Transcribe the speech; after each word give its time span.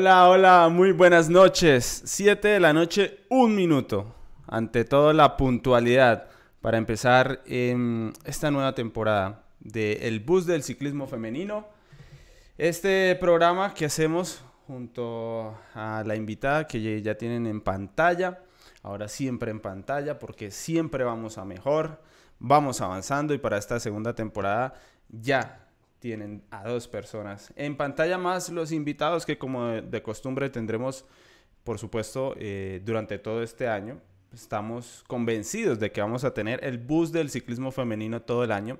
Hola, 0.00 0.28
hola, 0.28 0.68
muy 0.68 0.92
buenas 0.92 1.28
noches. 1.28 2.02
Siete 2.04 2.46
de 2.46 2.60
la 2.60 2.72
noche, 2.72 3.24
un 3.30 3.56
minuto. 3.56 4.14
Ante 4.46 4.84
todo, 4.84 5.12
la 5.12 5.36
puntualidad 5.36 6.28
para 6.60 6.78
empezar 6.78 7.42
esta 7.44 8.52
nueva 8.52 8.76
temporada 8.76 9.42
de 9.58 9.94
El 10.06 10.20
Bus 10.20 10.46
del 10.46 10.62
Ciclismo 10.62 11.08
Femenino. 11.08 11.66
Este 12.58 13.16
programa 13.16 13.74
que 13.74 13.86
hacemos 13.86 14.40
junto 14.68 15.58
a 15.74 16.04
la 16.06 16.14
invitada 16.14 16.68
que 16.68 17.02
ya 17.02 17.16
tienen 17.16 17.48
en 17.48 17.60
pantalla, 17.60 18.44
ahora 18.84 19.08
siempre 19.08 19.50
en 19.50 19.58
pantalla, 19.58 20.20
porque 20.20 20.52
siempre 20.52 21.02
vamos 21.02 21.38
a 21.38 21.44
mejor, 21.44 22.00
vamos 22.38 22.80
avanzando 22.80 23.34
y 23.34 23.38
para 23.38 23.58
esta 23.58 23.80
segunda 23.80 24.14
temporada 24.14 24.74
ya 25.08 25.67
tienen 25.98 26.42
a 26.50 26.64
dos 26.64 26.88
personas. 26.88 27.52
En 27.56 27.76
pantalla 27.76 28.18
más 28.18 28.48
los 28.50 28.72
invitados 28.72 29.26
que 29.26 29.38
como 29.38 29.66
de, 29.66 30.02
costumbre 30.02 30.50
tendremos, 30.50 31.04
por 31.64 31.78
supuesto, 31.78 32.34
eh, 32.38 32.80
durante 32.84 33.18
todo 33.18 33.42
este 33.42 33.68
año. 33.68 34.00
Estamos 34.32 35.04
convencidos 35.06 35.78
de 35.78 35.90
que 35.90 36.00
vamos 36.00 36.24
a 36.24 36.34
tener 36.34 36.62
el 36.62 36.78
bus 36.78 37.12
del 37.12 37.30
ciclismo 37.30 37.70
femenino 37.70 38.22
todo 38.22 38.44
el 38.44 38.52
año. 38.52 38.78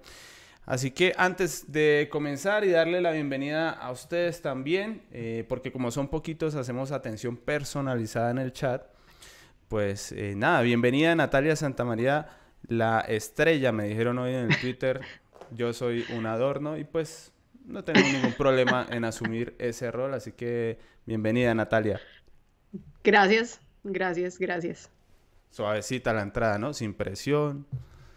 Así 0.68 0.90
que 0.90 1.14
antes 1.16 1.72
de 1.72 2.08
comenzar 2.12 2.62
y 2.62 2.68
darle 2.68 3.00
la 3.00 3.12
bienvenida 3.12 3.70
a 3.70 3.90
ustedes 3.90 4.42
también, 4.42 5.00
eh, 5.12 5.46
porque 5.48 5.72
como 5.72 5.90
son 5.90 6.08
poquitos 6.08 6.54
hacemos 6.54 6.92
atención 6.92 7.38
personalizada 7.38 8.30
en 8.30 8.36
el 8.36 8.52
chat, 8.52 8.82
pues 9.68 10.12
eh, 10.12 10.34
nada, 10.36 10.60
bienvenida 10.60 11.14
Natalia 11.14 11.56
Santamaría, 11.56 12.28
la 12.66 13.00
estrella, 13.00 13.72
me 13.72 13.84
dijeron 13.84 14.18
hoy 14.18 14.34
en 14.34 14.50
el 14.50 14.60
Twitter 14.60 15.00
yo 15.52 15.72
soy 15.72 16.04
un 16.16 16.26
adorno 16.26 16.76
y 16.76 16.84
pues 16.84 17.32
no 17.64 17.84
tengo 17.84 18.00
ningún 18.00 18.32
problema 18.32 18.86
en 18.90 19.04
asumir 19.04 19.54
ese 19.58 19.90
rol, 19.90 20.14
así 20.14 20.32
que 20.32 20.78
bienvenida 21.06 21.54
Natalia. 21.54 22.00
Gracias, 23.04 23.60
gracias, 23.84 24.38
gracias. 24.38 24.90
Suavecita 25.50 26.12
la 26.12 26.22
entrada, 26.22 26.58
¿no? 26.58 26.72
Sin 26.72 26.94
presión. 26.94 27.66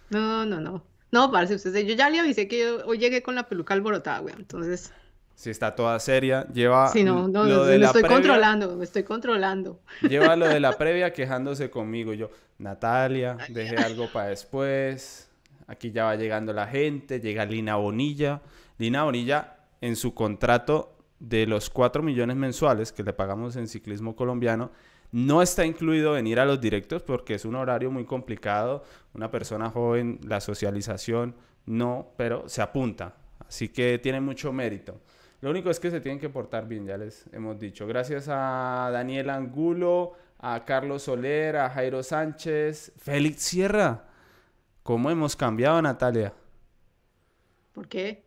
No, 0.09 0.45
no, 0.45 0.59
no. 0.59 0.83
No, 1.11 1.31
parce, 1.31 1.55
usted, 1.55 1.85
yo 1.85 1.95
ya 1.95 2.09
le 2.09 2.19
avisé 2.19 2.47
que 2.47 2.69
hoy 2.69 2.97
llegué 2.97 3.21
con 3.21 3.35
la 3.35 3.47
peluca 3.47 3.73
alborotada, 3.73 4.19
güey, 4.19 4.33
entonces... 4.37 4.93
Si 5.35 5.49
está 5.49 5.75
toda 5.75 5.99
seria, 5.99 6.47
lleva... 6.53 6.87
Sí, 6.89 7.03
no, 7.03 7.27
no, 7.27 7.45
lo 7.45 7.65
de 7.65 7.79
me 7.79 7.85
estoy 7.85 8.03
controlando, 8.03 8.75
me 8.75 8.83
estoy 8.83 9.03
controlando. 9.03 9.81
Lleva 10.01 10.35
lo 10.35 10.47
de 10.47 10.59
la 10.59 10.73
previa 10.77 11.13
quejándose 11.13 11.69
conmigo. 11.71 12.13
Yo, 12.13 12.29
Natalia, 12.59 13.37
dejé 13.49 13.77
algo 13.77 14.07
para 14.11 14.27
después. 14.27 15.30
Aquí 15.71 15.93
ya 15.93 16.03
va 16.03 16.17
llegando 16.17 16.51
la 16.51 16.67
gente, 16.67 17.21
llega 17.21 17.45
Lina 17.45 17.77
Bonilla. 17.77 18.41
Lina 18.77 19.05
Bonilla, 19.05 19.55
en 19.79 19.95
su 19.95 20.13
contrato 20.13 20.97
de 21.17 21.45
los 21.45 21.69
4 21.69 22.03
millones 22.03 22.35
mensuales 22.35 22.91
que 22.91 23.03
le 23.03 23.13
pagamos 23.13 23.55
en 23.55 23.69
ciclismo 23.69 24.13
colombiano, 24.13 24.71
no 25.13 25.41
está 25.41 25.65
incluido 25.65 26.11
venir 26.11 26.41
a 26.41 26.45
los 26.45 26.59
directos 26.59 27.03
porque 27.03 27.35
es 27.35 27.45
un 27.45 27.55
horario 27.55 27.89
muy 27.89 28.03
complicado. 28.03 28.83
Una 29.13 29.31
persona 29.31 29.69
joven, 29.69 30.19
la 30.27 30.41
socialización 30.41 31.35
no, 31.65 32.09
pero 32.17 32.49
se 32.49 32.61
apunta. 32.61 33.15
Así 33.47 33.69
que 33.69 33.97
tiene 33.97 34.19
mucho 34.19 34.51
mérito. 34.51 34.99
Lo 35.39 35.51
único 35.51 35.69
es 35.69 35.79
que 35.79 35.89
se 35.89 36.01
tienen 36.01 36.19
que 36.19 36.27
portar 36.27 36.67
bien, 36.67 36.85
ya 36.85 36.97
les 36.97 37.27
hemos 37.31 37.57
dicho. 37.57 37.87
Gracias 37.87 38.27
a 38.27 38.89
Daniel 38.91 39.29
Angulo, 39.29 40.15
a 40.37 40.65
Carlos 40.65 41.03
Soler, 41.03 41.55
a 41.55 41.69
Jairo 41.69 42.03
Sánchez, 42.03 42.91
Félix 42.97 43.43
Sierra. 43.43 44.10
¿Cómo 44.83 45.11
hemos 45.11 45.35
cambiado, 45.35 45.81
Natalia? 45.81 46.33
¿Por 47.73 47.87
qué? 47.87 48.25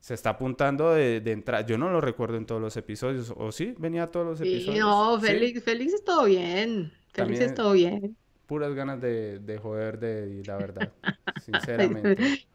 Se 0.00 0.14
está 0.14 0.30
apuntando 0.30 0.92
de, 0.92 1.20
de 1.20 1.32
entrada. 1.32 1.64
Yo 1.66 1.78
no 1.78 1.90
lo 1.90 2.00
recuerdo 2.00 2.36
en 2.36 2.46
todos 2.46 2.60
los 2.60 2.76
episodios. 2.76 3.32
¿O 3.36 3.52
sí? 3.52 3.74
¿Venía 3.78 4.04
a 4.04 4.10
todos 4.10 4.26
los 4.26 4.40
episodios? 4.40 4.84
no, 4.84 5.20
Félix, 5.20 5.62
Félix 5.62 5.94
es 5.94 6.04
todo 6.04 6.24
bien. 6.24 6.92
Félix 7.12 7.40
es 7.40 7.54
todo 7.54 7.72
bien. 7.72 8.16
Puras 8.46 8.74
ganas 8.74 9.00
de, 9.00 9.38
de 9.38 9.58
joder 9.58 9.98
de 10.00 10.42
la 10.44 10.56
verdad. 10.56 10.92
sinceramente. 11.44 12.46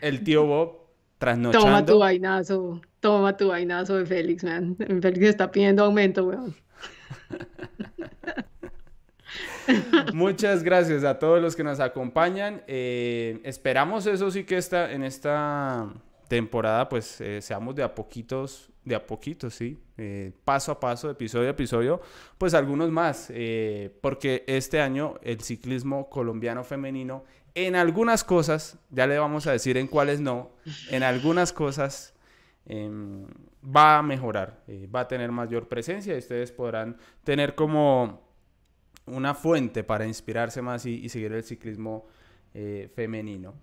El 0.00 0.24
tío 0.24 0.46
Bob 0.46 0.80
trasnochando. 1.18 1.66
Toma 1.66 1.86
tu 1.86 1.98
vainazo. 1.98 2.80
Toma 2.98 3.36
tu 3.36 3.48
vainazo 3.48 3.96
de 3.96 4.06
Félix, 4.06 4.42
man. 4.42 4.76
Félix 4.76 5.26
está 5.26 5.50
pidiendo 5.50 5.84
aumento, 5.84 6.24
weón. 6.24 6.56
Muchas 10.14 10.62
gracias 10.62 11.04
a 11.04 11.18
todos 11.18 11.40
los 11.40 11.56
que 11.56 11.64
nos 11.64 11.80
acompañan. 11.80 12.62
Eh, 12.66 13.40
esperamos 13.44 14.06
eso 14.06 14.30
sí 14.30 14.44
que 14.44 14.56
está 14.56 14.92
en 14.92 15.04
esta 15.04 15.88
temporada 16.28 16.88
pues 16.88 17.20
eh, 17.20 17.42
seamos 17.42 17.74
de 17.74 17.82
a 17.82 17.94
poquitos, 17.94 18.70
de 18.84 18.94
a 18.94 19.06
poquitos, 19.06 19.54
sí, 19.54 19.78
eh, 19.98 20.32
paso 20.44 20.72
a 20.72 20.80
paso, 20.80 21.10
episodio 21.10 21.48
a 21.48 21.50
episodio, 21.50 22.00
pues 22.38 22.54
algunos 22.54 22.90
más, 22.90 23.30
porque 24.00 24.42
este 24.46 24.80
año 24.80 25.16
el 25.22 25.40
ciclismo 25.42 26.08
colombiano 26.08 26.64
femenino 26.64 27.24
en 27.54 27.76
algunas 27.76 28.24
cosas, 28.24 28.78
ya 28.88 29.06
le 29.06 29.18
vamos 29.18 29.46
a 29.46 29.52
decir 29.52 29.76
en 29.76 29.86
cuáles 29.86 30.20
no, 30.20 30.52
en 30.90 31.02
algunas 31.02 31.52
cosas 31.52 32.14
em, 32.64 33.26
va 33.64 33.98
a 33.98 34.02
mejorar, 34.02 34.64
va 34.92 35.00
a 35.00 35.08
tener 35.08 35.30
mayor 35.30 35.68
presencia 35.68 36.14
y 36.14 36.18
ustedes 36.18 36.50
podrán 36.50 36.96
tener 37.24 37.54
como 37.54 38.31
una 39.06 39.34
fuente 39.34 39.84
para 39.84 40.06
inspirarse 40.06 40.62
más 40.62 40.86
y, 40.86 41.08
seguir 41.08 41.32
el 41.32 41.44
ciclismo 41.44 42.06
eh, 42.54 42.90
femenino. 42.94 43.54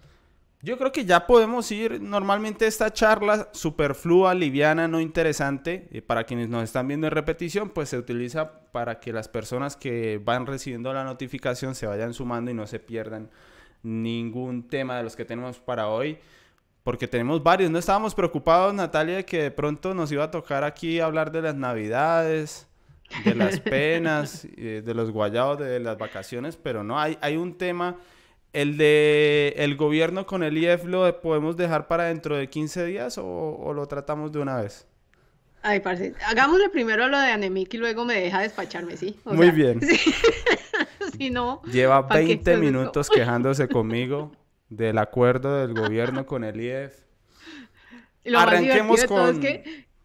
Yo 0.61 0.77
creo 0.77 0.91
que 0.91 1.05
ya 1.05 1.25
podemos 1.25 1.71
ir. 1.71 2.01
Normalmente 2.01 2.67
esta 2.67 2.91
charla 2.91 3.49
superflua, 3.53 4.33
liviana, 4.33 4.89
no 4.89 4.99
interesante, 4.99 5.87
eh, 5.91 6.01
para 6.01 6.25
quienes 6.25 6.49
nos 6.49 6.65
están 6.65 6.87
viendo 6.87 7.07
en 7.07 7.11
repetición, 7.11 7.69
pues 7.69 7.89
se 7.89 7.97
utiliza 7.97 8.69
para 8.71 8.99
que 8.99 9.13
las 9.13 9.29
personas 9.29 9.77
que 9.77 10.19
van 10.21 10.45
recibiendo 10.45 10.91
la 10.91 11.05
notificación 11.05 11.75
se 11.75 11.87
vayan 11.87 12.13
sumando 12.13 12.51
y 12.51 12.53
no 12.53 12.67
se 12.67 12.79
pierdan 12.79 13.29
ningún 13.83 14.67
tema 14.67 14.97
de 14.97 15.03
los 15.03 15.15
que 15.15 15.23
tenemos 15.23 15.59
para 15.59 15.87
hoy. 15.87 16.17
Porque 16.83 17.07
tenemos 17.07 17.41
varios. 17.41 17.71
No 17.71 17.79
estábamos 17.79 18.13
preocupados, 18.13 18.73
Natalia, 18.73 19.25
que 19.25 19.43
de 19.43 19.51
pronto 19.51 19.93
nos 19.93 20.11
iba 20.11 20.25
a 20.25 20.31
tocar 20.31 20.65
aquí 20.65 20.99
hablar 20.99 21.31
de 21.31 21.41
las 21.41 21.55
navidades, 21.55 22.68
de 23.25 23.35
las 23.35 23.59
penas, 23.59 24.47
de 24.55 24.93
los 24.93 25.11
guayados, 25.11 25.59
de 25.59 25.79
las 25.79 25.97
vacaciones, 25.97 26.57
pero 26.57 26.83
no, 26.83 26.99
hay, 26.99 27.17
hay 27.21 27.37
un 27.37 27.57
tema, 27.57 27.97
el 28.53 28.77
de 28.77 29.53
el 29.57 29.75
gobierno 29.75 30.25
con 30.25 30.43
el 30.43 30.57
IEF, 30.57 30.85
¿lo 30.85 31.21
podemos 31.21 31.57
dejar 31.57 31.87
para 31.87 32.05
dentro 32.05 32.35
de 32.37 32.49
15 32.49 32.85
días 32.85 33.17
o, 33.17 33.71
lo 33.73 33.87
tratamos 33.87 34.31
de 34.31 34.39
una 34.39 34.61
vez? 34.61 34.87
Ay, 35.61 35.81
parce, 35.81 36.13
hagámosle 36.25 36.69
primero 36.69 37.07
lo 37.07 37.19
de 37.19 37.31
Anemic 37.31 37.73
y 37.73 37.77
luego 37.77 38.05
me 38.05 38.15
deja 38.15 38.41
despacharme, 38.41 38.95
¿sí? 38.95 39.19
Muy 39.25 39.51
bien. 39.51 39.81
si 41.17 41.29
no... 41.29 41.61
Lleva 41.63 42.01
20 42.03 42.57
minutos 42.57 43.09
quejándose 43.09 43.67
conmigo 43.67 44.31
del 44.69 44.97
acuerdo 44.97 45.57
del 45.57 45.73
gobierno 45.73 46.25
con 46.25 46.45
el 46.45 46.61
IEF. 46.61 47.01
Arranquemos 48.35 49.03
con 49.05 49.41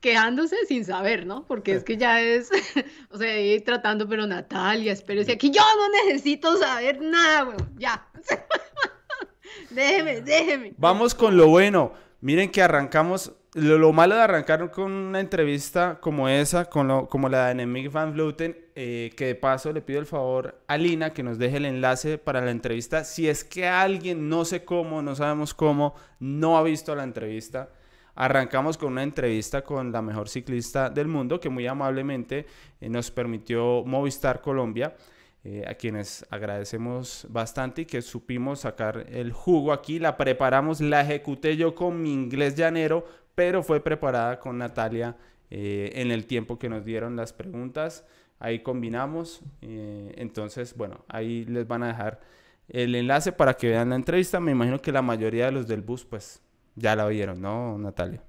quejándose 0.04 0.56
sin 0.68 0.84
saber, 0.84 1.24
¿no? 1.24 1.46
Porque 1.46 1.72
es 1.72 1.82
que 1.82 1.96
ya 1.96 2.20
es, 2.20 2.50
o 3.10 3.16
sea, 3.16 3.40
ir 3.40 3.64
tratando, 3.64 4.06
pero 4.06 4.26
Natalia, 4.26 4.92
espérese 4.92 5.32
aquí, 5.32 5.50
yo 5.50 5.62
no 5.62 6.04
necesito 6.04 6.58
saber 6.58 7.00
nada, 7.00 7.44
güey, 7.44 7.56
ya. 7.78 8.06
déjeme, 9.70 10.20
déjeme. 10.20 10.74
Vamos 10.76 11.14
con 11.14 11.38
lo 11.38 11.48
bueno. 11.48 11.94
Miren 12.20 12.50
que 12.50 12.60
arrancamos, 12.60 13.32
lo, 13.54 13.92
malo 13.94 14.14
de 14.14 14.20
arrancar 14.20 14.70
con 14.70 14.92
una 14.92 15.20
entrevista 15.20 15.98
como 16.02 16.28
esa, 16.28 16.66
con 16.66 16.86
lo, 16.86 17.08
como 17.08 17.30
la 17.30 17.46
de 17.46 17.52
Enemic 17.52 17.90
Van 17.90 18.12
Vleuten, 18.12 18.58
eh, 18.74 19.10
que 19.16 19.28
de 19.28 19.34
paso 19.36 19.72
le 19.72 19.80
pido 19.80 20.00
el 20.00 20.06
favor 20.06 20.60
a 20.66 20.76
Lina 20.76 21.14
que 21.14 21.22
nos 21.22 21.38
deje 21.38 21.56
el 21.56 21.64
enlace 21.64 22.18
para 22.18 22.42
la 22.42 22.50
entrevista. 22.50 23.04
Si 23.04 23.26
es 23.26 23.42
que 23.42 23.66
alguien, 23.66 24.28
no 24.28 24.44
sé 24.44 24.66
cómo, 24.66 25.00
no 25.00 25.14
sabemos 25.14 25.54
cómo, 25.54 25.94
no 26.20 26.58
ha 26.58 26.62
visto 26.62 26.94
la 26.94 27.04
entrevista, 27.04 27.70
Arrancamos 28.16 28.78
con 28.78 28.92
una 28.92 29.02
entrevista 29.02 29.62
con 29.62 29.90
la 29.90 30.00
mejor 30.00 30.28
ciclista 30.28 30.88
del 30.88 31.08
mundo 31.08 31.40
que 31.40 31.48
muy 31.48 31.66
amablemente 31.66 32.46
eh, 32.80 32.88
nos 32.88 33.10
permitió 33.10 33.82
Movistar 33.84 34.40
Colombia, 34.40 34.94
eh, 35.42 35.64
a 35.66 35.74
quienes 35.74 36.24
agradecemos 36.30 37.26
bastante 37.28 37.82
y 37.82 37.86
que 37.86 38.02
supimos 38.02 38.60
sacar 38.60 39.06
el 39.10 39.32
jugo 39.32 39.72
aquí. 39.72 39.98
La 39.98 40.16
preparamos, 40.16 40.80
la 40.80 41.00
ejecuté 41.00 41.56
yo 41.56 41.74
con 41.74 42.00
mi 42.00 42.12
inglés 42.12 42.54
llanero, 42.54 43.04
pero 43.34 43.64
fue 43.64 43.80
preparada 43.80 44.38
con 44.38 44.58
Natalia 44.58 45.16
eh, 45.50 45.90
en 45.96 46.12
el 46.12 46.26
tiempo 46.26 46.58
que 46.58 46.68
nos 46.68 46.84
dieron 46.84 47.16
las 47.16 47.32
preguntas. 47.32 48.06
Ahí 48.38 48.60
combinamos. 48.60 49.42
entonces, 49.60 50.76
bueno, 50.76 51.04
ahí 51.08 51.44
les 51.46 51.66
van 51.66 51.82
a 51.82 51.88
dejar 51.88 52.20
el 52.68 52.94
enlace 52.94 53.32
para 53.32 53.54
que 53.54 53.68
vean 53.68 53.90
la 53.90 53.96
entrevista. 53.96 54.38
Me 54.38 54.52
imagino 54.52 54.80
que 54.80 54.92
la 54.92 55.02
mayoría 55.02 55.46
de 55.46 55.52
los 55.52 55.66
del 55.66 55.82
bus, 55.82 56.04
pues 56.04 56.43
ya 56.76 56.96
la 56.96 57.06
oyeron, 57.06 57.40
¿no, 57.40 57.78
Natalia? 57.78 58.22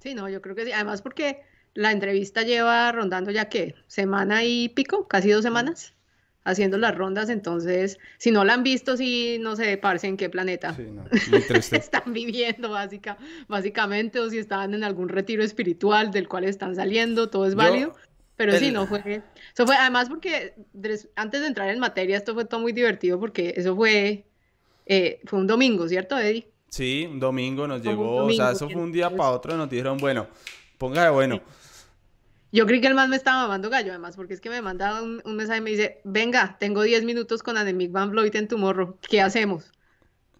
Sí, 0.00 0.14
no, 0.14 0.28
yo 0.28 0.42
creo 0.42 0.54
que 0.54 0.64
sí. 0.64 0.72
Además 0.72 1.02
porque 1.02 1.42
la 1.74 1.92
entrevista 1.92 2.42
lleva 2.42 2.92
rondando 2.92 3.30
ya 3.30 3.48
qué, 3.48 3.74
semana 3.86 4.44
y 4.44 4.68
pico, 4.68 5.08
casi 5.08 5.30
dos 5.30 5.42
semanas. 5.42 5.94
haciendo 6.44 6.76
las 6.76 6.94
rondas, 6.94 7.30
entonces, 7.30 7.98
si 8.18 8.30
no 8.30 8.44
la 8.44 8.52
han 8.52 8.62
visto, 8.62 8.98
sí, 8.98 9.38
no 9.40 9.56
sé, 9.56 9.78
parce 9.78 10.06
en 10.06 10.18
qué 10.18 10.28
planeta 10.28 10.74
Sí, 10.74 10.82
no, 10.82 11.04
están 11.72 12.12
viviendo, 12.12 12.68
básica, 12.68 13.16
básicamente, 13.48 14.20
o 14.20 14.28
si 14.28 14.36
estaban 14.36 14.74
en 14.74 14.84
algún 14.84 15.08
retiro 15.08 15.42
espiritual 15.42 16.10
del 16.10 16.28
cual 16.28 16.44
están 16.44 16.76
saliendo, 16.76 17.30
todo 17.30 17.46
es 17.46 17.52
Yo, 17.52 17.56
válido, 17.56 17.94
pero 18.36 18.58
sí, 18.58 18.70
no 18.72 18.86
fue, 18.86 19.22
eso 19.54 19.66
fue, 19.66 19.74
además 19.74 20.10
porque 20.10 20.54
antes 21.16 21.40
de 21.40 21.46
entrar 21.46 21.70
en 21.70 21.78
materia, 21.78 22.18
esto 22.18 22.34
fue 22.34 22.44
todo 22.44 22.60
muy 22.60 22.72
divertido 22.72 23.18
porque 23.18 23.54
eso 23.56 23.74
fue, 23.74 24.26
eh, 24.84 25.20
fue 25.24 25.38
un 25.38 25.46
domingo, 25.46 25.88
¿cierto, 25.88 26.18
Eddie? 26.18 26.46
Sí, 26.74 27.08
un 27.08 27.20
domingo 27.20 27.68
nos 27.68 27.82
llegó, 27.82 28.24
o 28.24 28.32
sea, 28.32 28.50
eso 28.50 28.68
fue 28.68 28.82
un 28.82 28.90
día 28.90 29.08
para 29.08 29.30
otro, 29.30 29.56
nos 29.56 29.70
dijeron, 29.70 29.96
bueno, 29.96 30.26
ponga 30.76 31.04
de 31.04 31.10
bueno. 31.10 31.40
Yo 32.50 32.66
creí 32.66 32.80
que 32.80 32.88
el 32.88 32.96
man 32.96 33.08
me 33.10 33.14
estaba 33.14 33.42
mamando 33.42 33.70
gallo, 33.70 33.92
además, 33.92 34.16
porque 34.16 34.34
es 34.34 34.40
que 34.40 34.50
me 34.50 34.60
manda 34.60 35.00
un, 35.00 35.22
un 35.24 35.36
mensaje 35.36 35.60
y 35.60 35.62
me 35.62 35.70
dice, 35.70 36.00
venga, 36.02 36.56
tengo 36.58 36.82
10 36.82 37.04
minutos 37.04 37.44
con 37.44 37.56
Anemic 37.56 37.92
Van 37.92 38.10
Vloed 38.10 38.34
en 38.34 38.48
tu 38.48 38.58
morro, 38.58 38.98
¿qué 39.08 39.20
hacemos? 39.20 39.70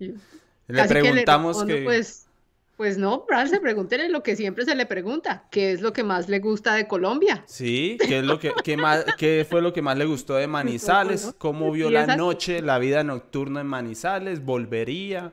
Yo, 0.01 0.15
Le 0.67 0.77
casi 0.77 0.89
que 0.89 0.95
le 0.95 1.01
preguntamos 1.03 1.57
respondo, 1.59 1.73
que... 1.73 1.85
Pues, 1.85 2.27
pues 2.77 2.99
no, 2.99 3.27
Bralce, 3.29 3.61
pregúntele 3.61 4.09
lo 4.09 4.25
que 4.25 4.35
siempre 4.35 4.65
se 4.65 4.75
le 4.75 4.87
pregunta, 4.87 5.45
¿qué 5.53 5.71
es 5.71 5.83
lo 5.83 5.93
que 5.93 6.03
más 6.03 6.29
le 6.29 6.41
gusta 6.41 6.75
de 6.75 6.89
Colombia? 6.89 7.45
Sí, 7.47 7.97
¿qué 8.05 8.19
es 8.19 8.25
lo 8.25 8.41
que, 8.41 8.53
qué 8.65 8.77
más, 8.77 9.05
qué 9.19 9.47
fue 9.49 9.63
lo 9.63 9.73
que 9.73 9.83
más 9.83 9.97
le 9.97 10.05
gustó 10.05 10.35
de 10.35 10.49
Manizales? 10.49 11.33
¿Cómo 11.39 11.71
vio 11.71 11.91
la 11.91 12.17
noche, 12.17 12.61
la 12.61 12.81
vida 12.81 13.05
nocturna 13.05 13.61
en 13.61 13.69
Manizales? 13.69 14.45
¿Volvería? 14.45 15.33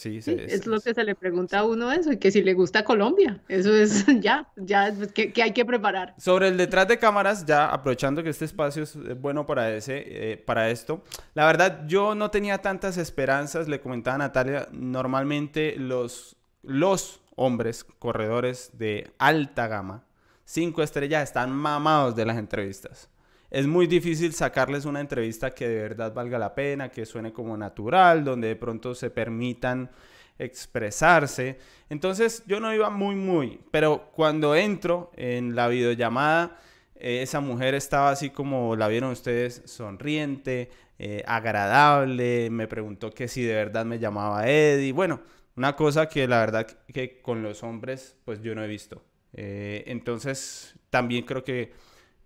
Sí, 0.00 0.22
Sí, 0.22 0.32
sí, 0.32 0.36
es 0.38 0.66
lo 0.66 0.80
que 0.80 0.94
se 0.94 1.04
le 1.04 1.14
pregunta 1.14 1.58
a 1.58 1.64
uno 1.64 1.92
eso, 1.92 2.10
y 2.10 2.16
que 2.16 2.30
si 2.30 2.42
le 2.42 2.54
gusta 2.54 2.84
Colombia, 2.84 3.42
eso 3.48 3.70
es 3.74 4.06
ya, 4.22 4.48
ya, 4.56 4.90
pues, 4.96 5.12
¿qué, 5.12 5.30
qué 5.30 5.42
hay 5.42 5.52
que 5.52 5.66
preparar? 5.66 6.14
Sobre 6.16 6.48
el 6.48 6.56
detrás 6.56 6.88
de 6.88 6.98
cámaras, 6.98 7.44
ya 7.44 7.66
aprovechando 7.68 8.22
que 8.22 8.30
este 8.30 8.46
espacio 8.46 8.84
es 8.84 8.96
bueno 9.20 9.46
para 9.46 9.74
ese, 9.74 10.02
eh, 10.06 10.36
para 10.38 10.70
esto, 10.70 11.04
la 11.34 11.44
verdad 11.44 11.86
yo 11.86 12.14
no 12.14 12.30
tenía 12.30 12.56
tantas 12.62 12.96
esperanzas, 12.96 13.68
le 13.68 13.82
comentaba 13.82 14.14
a 14.14 14.18
Natalia, 14.20 14.68
normalmente 14.72 15.76
los, 15.76 16.34
los 16.62 17.20
hombres 17.36 17.84
corredores 17.98 18.70
de 18.78 19.12
alta 19.18 19.68
gama, 19.68 20.06
cinco 20.46 20.82
estrellas, 20.82 21.24
están 21.24 21.52
mamados 21.52 22.16
de 22.16 22.24
las 22.24 22.38
entrevistas. 22.38 23.10
Es 23.50 23.66
muy 23.66 23.86
difícil 23.86 24.32
sacarles 24.32 24.84
una 24.84 25.00
entrevista 25.00 25.50
que 25.50 25.68
de 25.68 25.82
verdad 25.82 26.14
valga 26.14 26.38
la 26.38 26.54
pena, 26.54 26.88
que 26.88 27.04
suene 27.04 27.32
como 27.32 27.56
natural, 27.56 28.24
donde 28.24 28.48
de 28.48 28.56
pronto 28.56 28.94
se 28.94 29.10
permitan 29.10 29.90
expresarse. 30.38 31.58
Entonces 31.88 32.44
yo 32.46 32.60
no 32.60 32.72
iba 32.72 32.90
muy, 32.90 33.16
muy, 33.16 33.60
pero 33.70 34.10
cuando 34.12 34.54
entro 34.54 35.10
en 35.16 35.56
la 35.56 35.68
videollamada, 35.68 36.58
eh, 36.94 37.22
esa 37.22 37.40
mujer 37.40 37.74
estaba 37.74 38.10
así 38.10 38.30
como 38.30 38.76
la 38.76 38.88
vieron 38.88 39.10
ustedes, 39.10 39.62
sonriente, 39.64 40.70
eh, 40.98 41.24
agradable, 41.26 42.50
me 42.50 42.68
preguntó 42.68 43.10
que 43.10 43.26
si 43.26 43.42
de 43.42 43.54
verdad 43.54 43.84
me 43.84 43.98
llamaba 43.98 44.48
Eddie. 44.48 44.92
Bueno, 44.92 45.20
una 45.56 45.74
cosa 45.74 46.08
que 46.08 46.28
la 46.28 46.40
verdad 46.40 46.66
que 46.66 47.20
con 47.20 47.42
los 47.42 47.62
hombres 47.62 48.16
pues 48.24 48.40
yo 48.42 48.54
no 48.54 48.62
he 48.62 48.68
visto. 48.68 49.02
Eh, 49.32 49.84
entonces 49.86 50.74
también 50.90 51.24
creo 51.24 51.42
que 51.42 51.72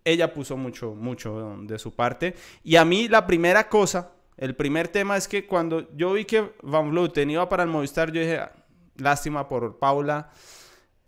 ella 0.05 0.33
puso 0.33 0.55
mucho, 0.55 0.93
mucho 0.95 1.57
de 1.63 1.77
su 1.79 1.93
parte. 1.93 2.35
Y 2.63 2.77
a 2.77 2.85
mí 2.85 3.07
la 3.09 3.25
primera 3.27 3.67
cosa, 3.67 4.11
el 4.37 4.55
primer 4.55 4.87
tema 4.87 5.17
es 5.17 5.27
que 5.27 5.45
cuando 5.47 5.93
yo 5.97 6.13
vi 6.13 6.25
que 6.25 6.53
Van 6.61 6.91
Vleuten 6.91 7.29
iba 7.31 7.49
para 7.49 7.63
el 7.63 7.69
Movistar, 7.69 8.11
yo 8.11 8.21
dije, 8.21 8.37
"Ah, 8.37 8.51
lástima 8.97 9.49
por 9.49 9.77
Paula, 9.79 10.29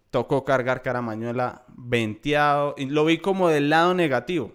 tocó 0.09 0.43
cargar 0.43 0.81
Caramañuela 0.81 1.63
venteado, 1.75 2.73
y 2.77 2.85
lo 2.85 3.05
vi 3.05 3.19
como 3.19 3.49
del 3.49 3.69
lado 3.69 3.93
negativo. 3.93 4.51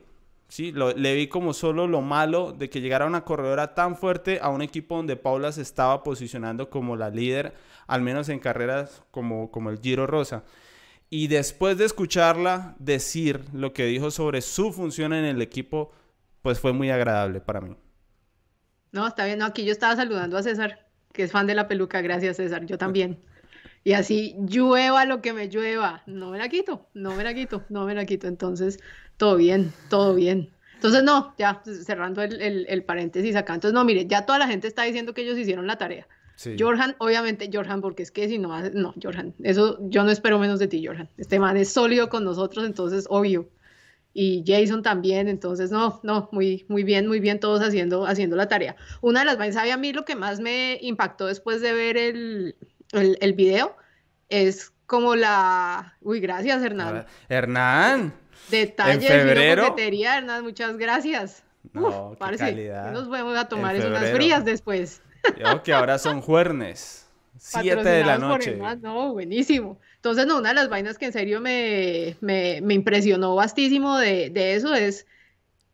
Sí, 0.48 0.70
Lo- 0.72 0.92
le 0.92 1.14
vi 1.14 1.28
como 1.28 1.54
solo 1.54 1.86
lo 1.86 2.00
malo 2.02 2.52
de 2.52 2.68
que 2.68 2.80
llegara 2.82 3.06
una 3.06 3.24
corredora 3.24 3.74
tan 3.74 3.96
fuerte 3.96 4.38
a 4.42 4.50
un 4.50 4.60
equipo 4.60 4.96
donde 4.96 5.16
Paula 5.16 5.50
se 5.52 5.62
estaba 5.62 6.02
posicionando 6.02 6.68
como 6.68 6.94
la 6.96 7.08
líder, 7.10 7.54
al 7.86 8.02
menos 8.02 8.28
en 8.28 8.38
carreras 8.38 9.02
como, 9.10 9.50
como 9.50 9.70
el 9.70 9.80
Giro 9.80 10.06
Rosa. 10.06 10.44
Y 11.14 11.28
después 11.28 11.76
de 11.76 11.84
escucharla 11.84 12.74
decir 12.78 13.44
lo 13.52 13.74
que 13.74 13.84
dijo 13.84 14.10
sobre 14.10 14.40
su 14.40 14.72
función 14.72 15.12
en 15.12 15.26
el 15.26 15.42
equipo, 15.42 15.92
pues 16.40 16.58
fue 16.58 16.72
muy 16.72 16.88
agradable 16.90 17.42
para 17.42 17.60
mí. 17.60 17.76
No, 18.92 19.06
está 19.06 19.26
bien, 19.26 19.42
aquí 19.42 19.66
yo 19.66 19.72
estaba 19.72 19.94
saludando 19.94 20.38
a 20.38 20.42
César, 20.42 20.88
que 21.12 21.24
es 21.24 21.30
fan 21.30 21.46
de 21.46 21.54
la 21.54 21.68
peluca, 21.68 22.00
gracias 22.00 22.38
César, 22.38 22.64
yo 22.64 22.78
también. 22.78 23.18
Y 23.84 23.92
así, 23.92 24.36
llueva 24.48 25.04
lo 25.04 25.20
que 25.20 25.34
me 25.34 25.48
llueva, 25.50 26.02
no 26.06 26.30
me 26.30 26.38
la 26.38 26.48
quito, 26.48 26.88
no 26.94 27.14
me 27.14 27.24
la 27.24 27.34
quito, 27.34 27.62
no 27.68 27.84
me 27.84 27.94
la 27.94 28.06
quito, 28.06 28.26
entonces, 28.26 28.80
todo 29.18 29.36
bien, 29.36 29.70
todo 29.90 30.14
bien. 30.14 30.48
Entonces, 30.76 31.02
no, 31.02 31.34
ya 31.36 31.62
cerrando 31.84 32.22
el- 32.22 32.64
el 32.66 32.84
paréntesis 32.84 33.36
acá, 33.36 33.52
entonces, 33.52 33.74
no, 33.74 33.84
mire, 33.84 34.06
ya 34.06 34.24
toda 34.24 34.38
la 34.38 34.46
gente 34.48 34.66
está 34.66 34.84
diciendo 34.84 35.12
que 35.12 35.20
ellos 35.24 35.36
hicieron 35.36 35.66
la 35.66 35.76
tarea. 35.76 36.08
Sí. 36.42 36.56
Jorhan, 36.58 36.96
obviamente 36.98 37.48
Jorhan, 37.52 37.80
porque 37.80 38.02
es 38.02 38.10
que 38.10 38.26
si 38.28 38.36
no, 38.38 38.52
hace- 38.52 38.72
no, 38.72 38.92
Jorhan, 39.00 39.32
eso 39.44 39.78
yo 39.82 40.02
no 40.02 40.10
espero 40.10 40.40
menos 40.40 40.58
de 40.58 40.66
ti, 40.66 40.84
Jorhan. 40.84 41.08
Este 41.16 41.38
man 41.38 41.56
es 41.56 41.68
sólido 41.72 42.08
con 42.08 42.24
nosotros, 42.24 42.66
entonces, 42.66 43.06
obvio. 43.08 43.48
Y 44.12 44.42
Jason 44.44 44.82
también, 44.82 45.28
entonces, 45.28 45.70
no, 45.70 46.00
no, 46.02 46.28
muy, 46.32 46.64
muy 46.68 46.82
bien, 46.82 47.06
muy 47.06 47.20
bien, 47.20 47.38
todos 47.38 47.62
haciendo, 47.62 48.06
haciendo 48.06 48.34
la 48.34 48.48
tarea. 48.48 48.74
Una 49.02 49.20
de 49.20 49.26
las 49.26 49.38
vainas, 49.38 49.54
¿sabe 49.54 49.70
a 49.70 49.76
mí 49.76 49.92
lo 49.92 50.04
que 50.04 50.16
más 50.16 50.40
me 50.40 50.78
impactó 50.82 51.26
después 51.28 51.60
de 51.60 51.72
ver 51.72 51.96
el, 51.96 52.56
el, 52.90 53.16
el 53.20 53.32
video? 53.34 53.76
Es 54.28 54.72
como 54.86 55.14
la, 55.14 55.96
uy, 56.00 56.18
gracias, 56.18 56.60
Hernán. 56.60 56.88
Ahora, 56.88 57.06
Hernán. 57.28 58.12
Detalles, 58.50 59.08
¿En 59.08 59.20
febrero? 59.20 59.68
Coquetería, 59.68 60.18
Hernán, 60.18 60.42
muchas 60.42 60.76
gracias. 60.76 61.44
No, 61.72 61.86
Uf, 61.86 62.10
qué 62.14 62.16
parce, 62.18 62.38
calidad. 62.38 62.92
Nos 62.92 63.08
vamos 63.08 63.36
a 63.36 63.48
tomar 63.48 63.76
unas 63.76 64.10
frías 64.10 64.44
después. 64.44 65.00
Yo 65.38 65.62
que 65.62 65.72
ahora 65.72 65.98
son 65.98 66.20
jueves. 66.20 67.08
7 67.38 67.82
de 67.82 68.04
la 68.04 68.18
por 68.18 68.28
noche. 68.28 68.58
No, 68.80 69.12
buenísimo. 69.12 69.78
Entonces, 69.96 70.26
no, 70.26 70.38
una 70.38 70.50
de 70.50 70.54
las 70.54 70.68
vainas 70.68 70.98
que 70.98 71.06
en 71.06 71.12
serio 71.12 71.40
me, 71.40 72.16
me, 72.20 72.60
me 72.62 72.74
impresionó 72.74 73.34
bastísimo 73.34 73.98
de, 73.98 74.30
de 74.30 74.54
eso 74.54 74.74
es 74.74 75.06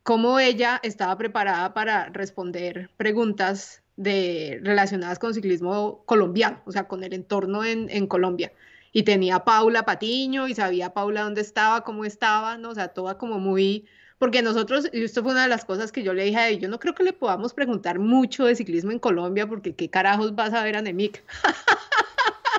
cómo 0.02 0.38
ella 0.38 0.80
estaba 0.82 1.18
preparada 1.18 1.74
para 1.74 2.08
responder 2.08 2.90
preguntas 2.96 3.82
de, 3.96 4.60
relacionadas 4.62 5.18
con 5.18 5.34
ciclismo 5.34 6.02
colombiano, 6.06 6.62
o 6.64 6.72
sea, 6.72 6.88
con 6.88 7.04
el 7.04 7.12
entorno 7.12 7.64
en, 7.64 7.90
en 7.90 8.06
Colombia. 8.06 8.52
Y 8.92 9.02
tenía 9.02 9.36
a 9.36 9.44
Paula 9.44 9.84
Patiño 9.84 10.48
y 10.48 10.54
sabía 10.54 10.94
Paula 10.94 11.24
dónde 11.24 11.42
estaba, 11.42 11.82
cómo 11.84 12.06
estaba, 12.06 12.56
¿no? 12.56 12.70
O 12.70 12.74
sea, 12.74 12.88
toda 12.88 13.18
como 13.18 13.38
muy... 13.38 13.86
Porque 14.18 14.42
nosotros, 14.42 14.88
y 14.92 15.04
esto 15.04 15.22
fue 15.22 15.32
una 15.32 15.44
de 15.44 15.48
las 15.48 15.64
cosas 15.64 15.92
que 15.92 16.02
yo 16.02 16.12
le 16.12 16.24
dije 16.24 16.36
a 16.36 16.48
ella, 16.48 16.60
yo 16.62 16.68
no 16.68 16.80
creo 16.80 16.94
que 16.94 17.04
le 17.04 17.12
podamos 17.12 17.54
preguntar 17.54 17.98
mucho 17.98 18.44
de 18.44 18.56
ciclismo 18.56 18.90
en 18.90 18.98
Colombia, 18.98 19.46
porque 19.46 19.74
qué 19.74 19.88
carajos 19.88 20.34
vas 20.34 20.52
a 20.52 20.64
ver 20.64 20.76
a 20.76 20.82
Nemic. 20.82 21.22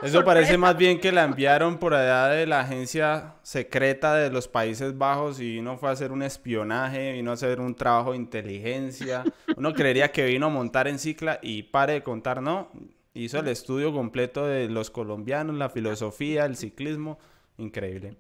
Eso 0.02 0.24
parece 0.24 0.58
más 0.58 0.78
bien 0.78 1.02
que 1.02 1.12
la 1.12 1.26
enviaron 1.26 1.78
por 1.78 1.94
allá 1.94 2.30
de 2.30 2.46
la 2.46 2.62
agencia 2.62 3.36
secreta 3.44 4.16
de 4.16 4.30
los 4.30 4.48
Países 4.48 4.98
Bajos 4.98 5.42
y 5.42 5.56
vino 5.56 5.78
fue 5.78 5.90
a 5.90 5.92
hacer 5.92 6.14
un 6.14 6.22
espionaje, 6.22 7.12
vino 7.12 7.32
a 7.32 7.34
hacer 7.34 7.60
un 7.60 7.76
trabajo 7.76 8.12
de 8.12 8.18
inteligencia. 8.18 9.26
Uno 9.58 9.74
creería 9.74 10.10
que 10.14 10.26
vino 10.26 10.46
a 10.46 10.50
montar 10.50 10.88
en 10.88 11.00
cicla 11.00 11.40
y 11.42 11.64
pare 11.64 11.94
de 11.94 12.04
contar, 12.04 12.42
no. 12.42 12.72
Hizo 13.14 13.40
el 13.40 13.50
estudio 13.50 13.92
completo 13.92 14.46
de 14.46 14.70
los 14.70 14.90
colombianos, 14.90 15.58
la 15.58 15.70
filosofía, 15.70 16.46
el 16.46 16.56
ciclismo. 16.56 17.20
Increíble. 17.58 18.16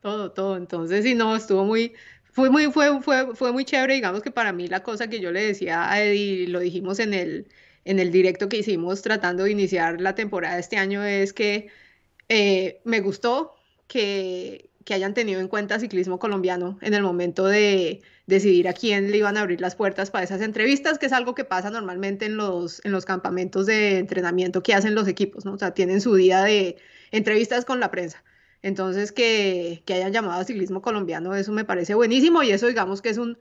Todo, 0.00 0.32
todo. 0.32 0.56
Entonces, 0.56 1.04
sí, 1.04 1.14
no, 1.14 1.36
estuvo 1.36 1.64
muy, 1.64 1.92
fue 2.34 2.50
muy, 2.50 2.70
fue, 2.72 3.00
fue, 3.00 3.34
fue 3.36 3.52
muy 3.52 3.64
chévere. 3.64 3.94
Digamos 3.94 4.22
que 4.22 4.32
para 4.32 4.52
mí 4.52 4.66
la 4.68 4.82
cosa 4.82 5.08
que 5.08 5.20
yo 5.20 5.30
le 5.30 5.42
decía 5.44 5.90
a 5.90 6.02
Eddie, 6.02 6.48
lo 6.48 6.58
dijimos 6.60 6.98
en 6.98 7.14
el, 7.14 7.48
en 7.84 8.00
el 8.00 8.10
directo 8.10 8.48
que 8.48 8.58
hicimos 8.58 9.02
tratando 9.02 9.44
de 9.44 9.52
iniciar 9.52 10.00
la 10.00 10.14
temporada 10.16 10.58
este 10.58 10.76
año, 10.76 11.04
es 11.04 11.32
que 11.32 11.68
eh, 12.28 12.80
me 12.84 13.00
gustó 13.00 13.54
que, 13.86 14.70
que 14.84 14.94
hayan 14.94 15.14
tenido 15.14 15.40
en 15.40 15.48
cuenta 15.48 15.78
ciclismo 15.78 16.18
colombiano 16.18 16.76
en 16.82 16.94
el 16.94 17.02
momento 17.04 17.46
de 17.46 18.02
decidir 18.26 18.66
a 18.68 18.72
quién 18.72 19.12
le 19.12 19.18
iban 19.18 19.36
a 19.36 19.42
abrir 19.42 19.60
las 19.60 19.76
puertas 19.76 20.10
para 20.10 20.24
esas 20.24 20.40
entrevistas, 20.40 20.98
que 20.98 21.06
es 21.06 21.12
algo 21.12 21.36
que 21.36 21.44
pasa 21.44 21.70
normalmente 21.70 22.26
en 22.26 22.36
los, 22.36 22.84
en 22.84 22.90
los 22.90 23.04
campamentos 23.04 23.66
de 23.66 23.98
entrenamiento 23.98 24.62
que 24.62 24.74
hacen 24.74 24.96
los 24.96 25.06
equipos, 25.06 25.44
¿no? 25.44 25.52
O 25.54 25.58
sea, 25.58 25.72
tienen 25.74 26.00
su 26.00 26.14
día 26.16 26.42
de 26.42 26.78
entrevistas 27.12 27.64
con 27.64 27.78
la 27.80 27.90
prensa. 27.92 28.24
Entonces, 28.64 29.12
que, 29.12 29.82
que 29.84 29.92
hayan 29.92 30.10
llamado 30.14 30.40
a 30.40 30.44
ciclismo 30.44 30.80
colombiano, 30.80 31.34
eso 31.34 31.52
me 31.52 31.66
parece 31.66 31.92
buenísimo 31.92 32.42
y 32.42 32.50
eso 32.50 32.66
digamos 32.66 33.02
que 33.02 33.10
es 33.10 33.18
un, 33.18 33.36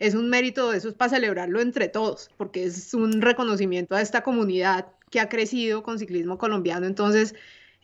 es 0.00 0.16
un 0.16 0.28
mérito, 0.28 0.72
eso 0.72 0.88
es 0.88 0.94
para 0.94 1.10
celebrarlo 1.10 1.60
entre 1.60 1.88
todos, 1.88 2.28
porque 2.36 2.64
es 2.64 2.92
un 2.92 3.22
reconocimiento 3.22 3.94
a 3.94 4.00
esta 4.02 4.24
comunidad 4.24 4.88
que 5.10 5.20
ha 5.20 5.28
crecido 5.28 5.84
con 5.84 6.00
ciclismo 6.00 6.38
colombiano. 6.38 6.86
Entonces, 6.86 7.36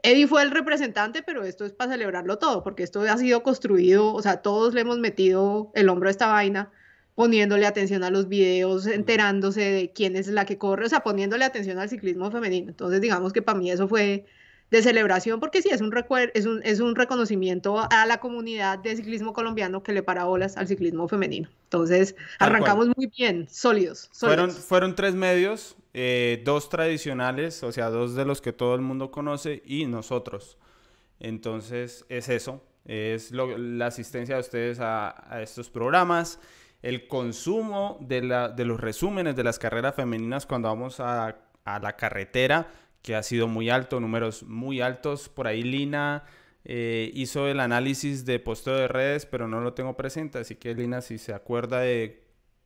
Eddie 0.03 0.27
fue 0.27 0.43
el 0.43 0.51
representante, 0.51 1.23
pero 1.23 1.45
esto 1.45 1.65
es 1.65 1.73
para 1.73 1.93
celebrarlo 1.93 2.39
todo, 2.39 2.65
porque 2.65 2.83
esto 2.83 3.03
ha 3.03 3.17
sido 3.19 3.45
construido, 3.45 4.13
o 4.13 4.21
sea, 4.21 4.43
todos 4.43 4.75
le 4.75 4.81
hemos 4.81 4.99
metido 4.99 5.71
el 5.77 5.89
hombro 5.91 6.09
a 6.09 6.11
esta 6.11 6.27
vaina, 6.27 6.73
poniéndole 7.15 7.67
atención 7.67 8.03
a 8.03 8.11
los 8.11 8.29
videos, 8.29 8.87
enterándose 8.89 9.61
de 9.61 9.93
quién 9.93 10.17
es 10.17 10.27
la 10.27 10.45
que 10.45 10.59
corre, 10.59 10.87
o 10.87 10.89
sea, 10.89 11.01
poniéndole 11.05 11.45
atención 11.45 11.79
al 11.79 11.89
ciclismo 11.89 12.33
femenino. 12.33 12.71
Entonces, 12.71 13.01
digamos 13.01 13.33
que 13.33 13.43
para 13.43 13.59
mí 13.59 13.71
eso 13.71 13.87
fue 13.87 14.27
de 14.71 14.83
celebración, 14.83 15.41
porque 15.41 15.62
sí, 15.62 15.69
es 15.71 15.81
un, 15.81 15.93
es, 16.35 16.47
un, 16.47 16.62
es 16.62 16.81
un 16.81 16.95
reconocimiento 16.95 17.87
a 17.91 18.07
la 18.07 18.21
comunidad 18.21 18.79
de 18.79 18.97
ciclismo 18.97 19.33
colombiano 19.33 19.83
que 19.83 19.93
le 19.93 20.03
para 20.03 20.27
olas 20.27 20.57
al 20.57 20.69
ciclismo 20.69 21.09
femenino. 21.09 21.49
Entonces, 21.65 22.15
arrancamos 22.39 22.89
muy 22.97 23.07
bien, 23.07 23.49
sólidos. 23.50 24.11
Fueron, 24.12 24.50
fueron 24.50 24.95
tres 24.95 25.15
medios, 25.15 25.77
eh, 25.95 26.43
dos 26.45 26.69
tradicionales, 26.69 27.62
o 27.62 27.73
sea, 27.73 27.91
dos 27.91 28.15
de 28.15 28.25
los 28.25 28.41
que 28.41 28.53
todo 28.53 28.75
el 28.75 28.81
mundo 28.81 29.11
conoce 29.11 29.62
y 29.65 29.87
nosotros. 29.87 30.57
Entonces, 31.19 32.05
es 32.09 32.29
eso, 32.29 32.62
es 32.85 33.33
la 33.33 33.87
asistencia 33.87 34.37
de 34.37 34.41
ustedes 34.41 34.81
a, 34.81 35.33
a 35.33 35.43
estos 35.43 35.69
programas 35.69 36.39
el 36.83 37.09
consumo 37.09 37.99
de, 38.00 38.23
la, 38.23 38.49
de, 38.49 38.65
los 38.65 38.81
resúmenes 38.81 39.37
de 39.37 39.45
las 39.45 39.59
carreras 39.59 39.95
femeninas 39.95 40.47
cuando 40.47 40.69
vamos 40.69 41.00
a, 41.00 41.37
a, 41.65 41.79
la 41.79 41.97
carretera 41.97 42.69
que 43.02 43.14
ha 43.14 43.23
sido 43.23 43.49
muy 43.49 43.71
alto, 43.71 44.00
números 44.00 44.42
muy 44.42 44.80
altos. 44.80 45.28
Por 45.28 45.47
ahí 45.47 45.62
Lina 45.62 46.25
eh, 46.64 47.11
hizo 47.14 47.49
el 47.49 47.61
análisis 47.61 48.25
de 48.25 48.38
posteo 48.38 48.75
de 48.75 48.88
redes, 48.88 49.26
pero 49.26 49.49
no 49.49 49.61
lo 49.61 49.73
tengo 49.73 49.97
presente, 49.97 50.38
así 50.38 50.57
que 50.57 50.75
Lina, 50.75 51.00
si 51.00 51.19
se 51.19 51.33
acuerda 51.33 51.80
de 51.80 52.23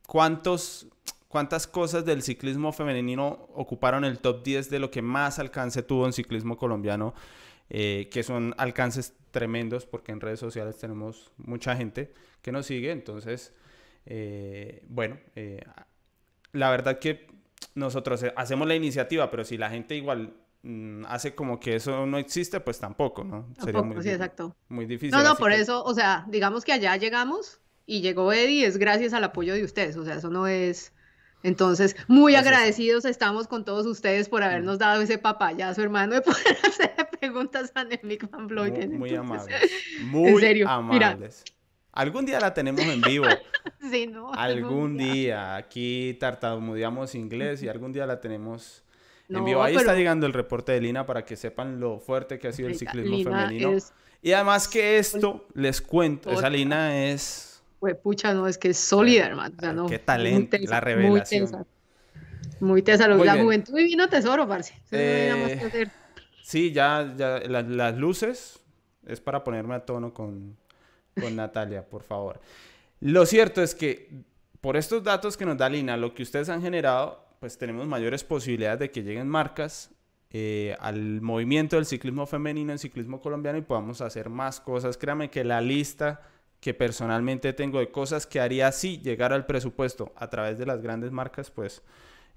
cuántos, 0.07 0.87
cuántas 1.27 1.67
cosas 1.67 2.05
del 2.05 2.21
ciclismo 2.21 2.73
femenino 2.73 3.47
ocuparon 3.53 4.03
el 4.03 4.19
top 4.19 4.43
10 4.43 4.69
de 4.69 4.79
lo 4.79 4.91
que 4.91 5.01
más 5.01 5.39
alcance 5.39 5.81
tuvo 5.81 6.05
en 6.05 6.13
ciclismo 6.13 6.57
colombiano, 6.57 7.13
eh, 7.69 8.09
que 8.11 8.23
son 8.23 8.53
alcances 8.57 9.13
tremendos, 9.31 9.85
porque 9.85 10.11
en 10.11 10.19
redes 10.19 10.39
sociales 10.39 10.77
tenemos 10.77 11.31
mucha 11.37 11.75
gente 11.75 12.13
que 12.41 12.51
nos 12.51 12.65
sigue, 12.65 12.91
entonces, 12.91 13.53
eh, 14.05 14.83
bueno, 14.87 15.17
la 16.51 16.69
verdad 16.69 16.99
que 16.99 17.34
nosotros 17.73 18.23
eh, 18.23 18.33
hacemos 18.35 18.67
la 18.67 18.75
iniciativa, 18.75 19.29
pero 19.31 19.43
si 19.43 19.57
la 19.57 19.69
gente 19.69 19.95
igual 19.95 20.33
mm, 20.63 21.05
hace 21.07 21.35
como 21.35 21.59
que 21.59 21.75
eso 21.75 22.05
no 22.05 22.17
existe, 22.17 22.59
pues 22.59 22.79
tampoco, 22.79 23.23
¿no? 23.23 23.53
Sería 23.63 23.81
muy, 23.81 24.01
sí, 24.01 24.09
exacto. 24.09 24.55
muy 24.69 24.85
difícil. 24.85 25.11
No, 25.11 25.23
no, 25.23 25.35
por 25.35 25.51
eso, 25.51 25.83
o 25.83 25.93
sea, 25.93 26.25
digamos 26.27 26.63
que 26.63 26.73
allá 26.73 26.95
llegamos 26.97 27.59
y 27.85 28.01
llegó 28.01 28.31
Eddie, 28.31 28.65
es 28.65 28.77
gracias 28.77 29.13
al 29.13 29.23
apoyo 29.23 29.53
de 29.53 29.63
ustedes, 29.63 29.97
o 29.97 30.05
sea, 30.05 30.15
eso 30.15 30.29
no 30.29 30.47
es... 30.47 30.91
Entonces, 31.43 31.95
muy 32.07 32.33
agradecidos 32.33 33.05
estamos 33.05 33.47
con 33.47 33.65
todos 33.65 33.85
ustedes 33.85 34.29
por 34.29 34.41
habernos 34.41 34.79
dado 34.79 35.03
ese 35.03 35.19
papayazo, 35.19 35.83
hermano, 35.83 36.15
de 36.15 36.21
poder 36.21 36.57
hacer 36.63 36.95
preguntas 37.19 37.71
a 37.75 37.83
Nemic 37.83 38.27
Van 38.31 38.47
Muy, 38.47 38.87
muy 38.87 39.15
amables. 39.15 39.71
Muy 40.01 40.29
en 40.29 40.39
serio, 40.39 40.67
amables. 40.67 41.43
Algún 41.95 42.25
día 42.25 42.41
la 42.41 42.53
tenemos 42.53 42.81
en 42.81 43.01
vivo. 43.01 43.25
sí, 43.89 44.05
¿no? 44.05 44.33
Algún, 44.33 44.97
día. 44.97 45.55
Aquí 45.55 46.17
tartamudeamos 46.19 47.15
inglés 47.15 47.63
y 47.63 47.69
algún 47.69 47.93
día 47.93 48.05
la 48.05 48.19
tenemos 48.19 48.83
en 49.29 49.45
vivo. 49.45 49.63
Ahí 49.63 49.77
está 49.77 49.95
llegando 49.95 50.25
el 50.27 50.33
reporte 50.33 50.73
de 50.73 50.81
Lina 50.81 51.05
para 51.05 51.23
que 51.23 51.37
sepan 51.37 51.79
lo 51.79 51.99
fuerte 51.99 52.37
que 52.37 52.49
ha 52.49 52.51
sido 52.51 52.67
el 52.67 52.75
ciclismo 52.75 53.23
femenino. 53.23 53.77
Y 54.21 54.33
además 54.33 54.67
que 54.67 54.97
esto, 54.97 55.47
les 55.53 55.81
cuento, 55.81 56.31
esa 56.31 56.49
Lina 56.49 57.05
es... 57.05 57.63
Pues 57.79 57.95
pucha, 57.95 58.33
no, 58.33 58.47
es 58.47 58.57
que 58.57 58.69
es 58.69 58.77
sólida, 58.77 59.27
hermano. 59.27 59.85
O 59.85 59.89
Qué 59.89 59.99
talento, 59.99 60.57
la 60.67 60.81
revelación. 60.81 61.65
Muy 62.59 62.81
tesa. 62.81 63.07
la 63.07 63.37
juventud 63.37 63.75
divino 63.75 64.09
tesoro, 64.09 64.47
parce. 64.47 64.73
Eh, 64.91 65.87
sí, 66.43 66.73
ya, 66.73 67.13
ya 67.15 67.39
las 67.39 67.97
luces 67.97 68.59
es 69.05 69.21
para 69.21 69.43
ponerme 69.43 69.75
a 69.75 69.85
tono 69.85 70.13
con 70.13 70.57
con 71.19 71.35
Natalia, 71.35 71.85
por 71.85 72.03
favor. 72.03 72.39
Lo 72.99 73.25
cierto 73.25 73.61
es 73.61 73.75
que 73.75 74.09
por 74.61 74.77
estos 74.77 75.03
datos 75.03 75.37
que 75.37 75.45
nos 75.45 75.57
da 75.57 75.69
Lina, 75.69 75.97
lo 75.97 76.13
que 76.13 76.23
ustedes 76.23 76.49
han 76.49 76.61
generado, 76.61 77.23
pues 77.39 77.57
tenemos 77.57 77.85
mayores 77.87 78.23
posibilidades 78.23 78.79
de 78.79 78.91
que 78.91 79.03
lleguen 79.03 79.27
marcas 79.27 79.91
eh, 80.31 80.75
al 80.79 81.21
movimiento 81.21 81.75
del 81.75 81.85
ciclismo 81.85 82.25
femenino 82.25 82.71
en 82.71 82.79
ciclismo 82.79 83.21
colombiano 83.21 83.57
y 83.57 83.61
podamos 83.61 84.01
hacer 84.01 84.29
más 84.29 84.59
cosas. 84.59 84.97
Créame 84.97 85.29
que 85.29 85.43
la 85.43 85.61
lista 85.61 86.21
que 86.59 86.73
personalmente 86.73 87.53
tengo 87.53 87.79
de 87.79 87.91
cosas 87.91 88.25
que 88.25 88.39
haría 88.39 88.71
si 88.71 88.97
llegara 88.97 89.35
al 89.35 89.45
presupuesto 89.45 90.11
a 90.15 90.29
través 90.29 90.57
de 90.57 90.65
las 90.65 90.81
grandes 90.81 91.11
marcas, 91.11 91.51
pues 91.51 91.83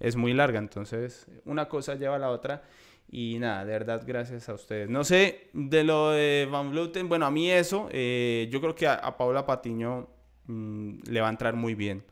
es 0.00 0.16
muy 0.16 0.34
larga. 0.34 0.58
Entonces, 0.58 1.26
una 1.44 1.68
cosa 1.68 1.94
lleva 1.94 2.16
a 2.16 2.18
la 2.18 2.30
otra. 2.30 2.62
Y 3.10 3.38
nada, 3.38 3.64
de 3.64 3.72
verdad, 3.72 4.02
gracias 4.06 4.48
a 4.48 4.54
ustedes. 4.54 4.88
No 4.90 5.02
sé, 5.02 5.48
de 5.54 5.82
lo 5.82 6.10
de 6.10 6.46
Van 6.50 6.70
Vleuten, 6.70 7.08
bueno, 7.08 7.24
a 7.24 7.30
mí 7.30 7.50
eso, 7.50 7.88
eh, 7.90 8.48
yo 8.50 8.60
creo 8.60 8.74
que 8.74 8.86
a, 8.86 9.16
Paula 9.16 9.46
Patiño 9.46 10.08
mm, 10.46 10.98
le 11.06 11.20
va 11.20 11.28
a 11.28 11.30
entrar 11.30 11.54
muy 11.56 11.74
bien, 11.74 12.04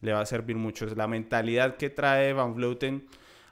le 0.00 0.12
va 0.12 0.20
a 0.20 0.26
servir 0.26 0.56
mucho. 0.56 0.86
Es 0.86 0.96
la 0.96 1.06
mentalidad 1.06 1.76
que 1.76 1.88
trae 1.88 2.32
Van 2.32 2.54
Vleuten 2.54 3.06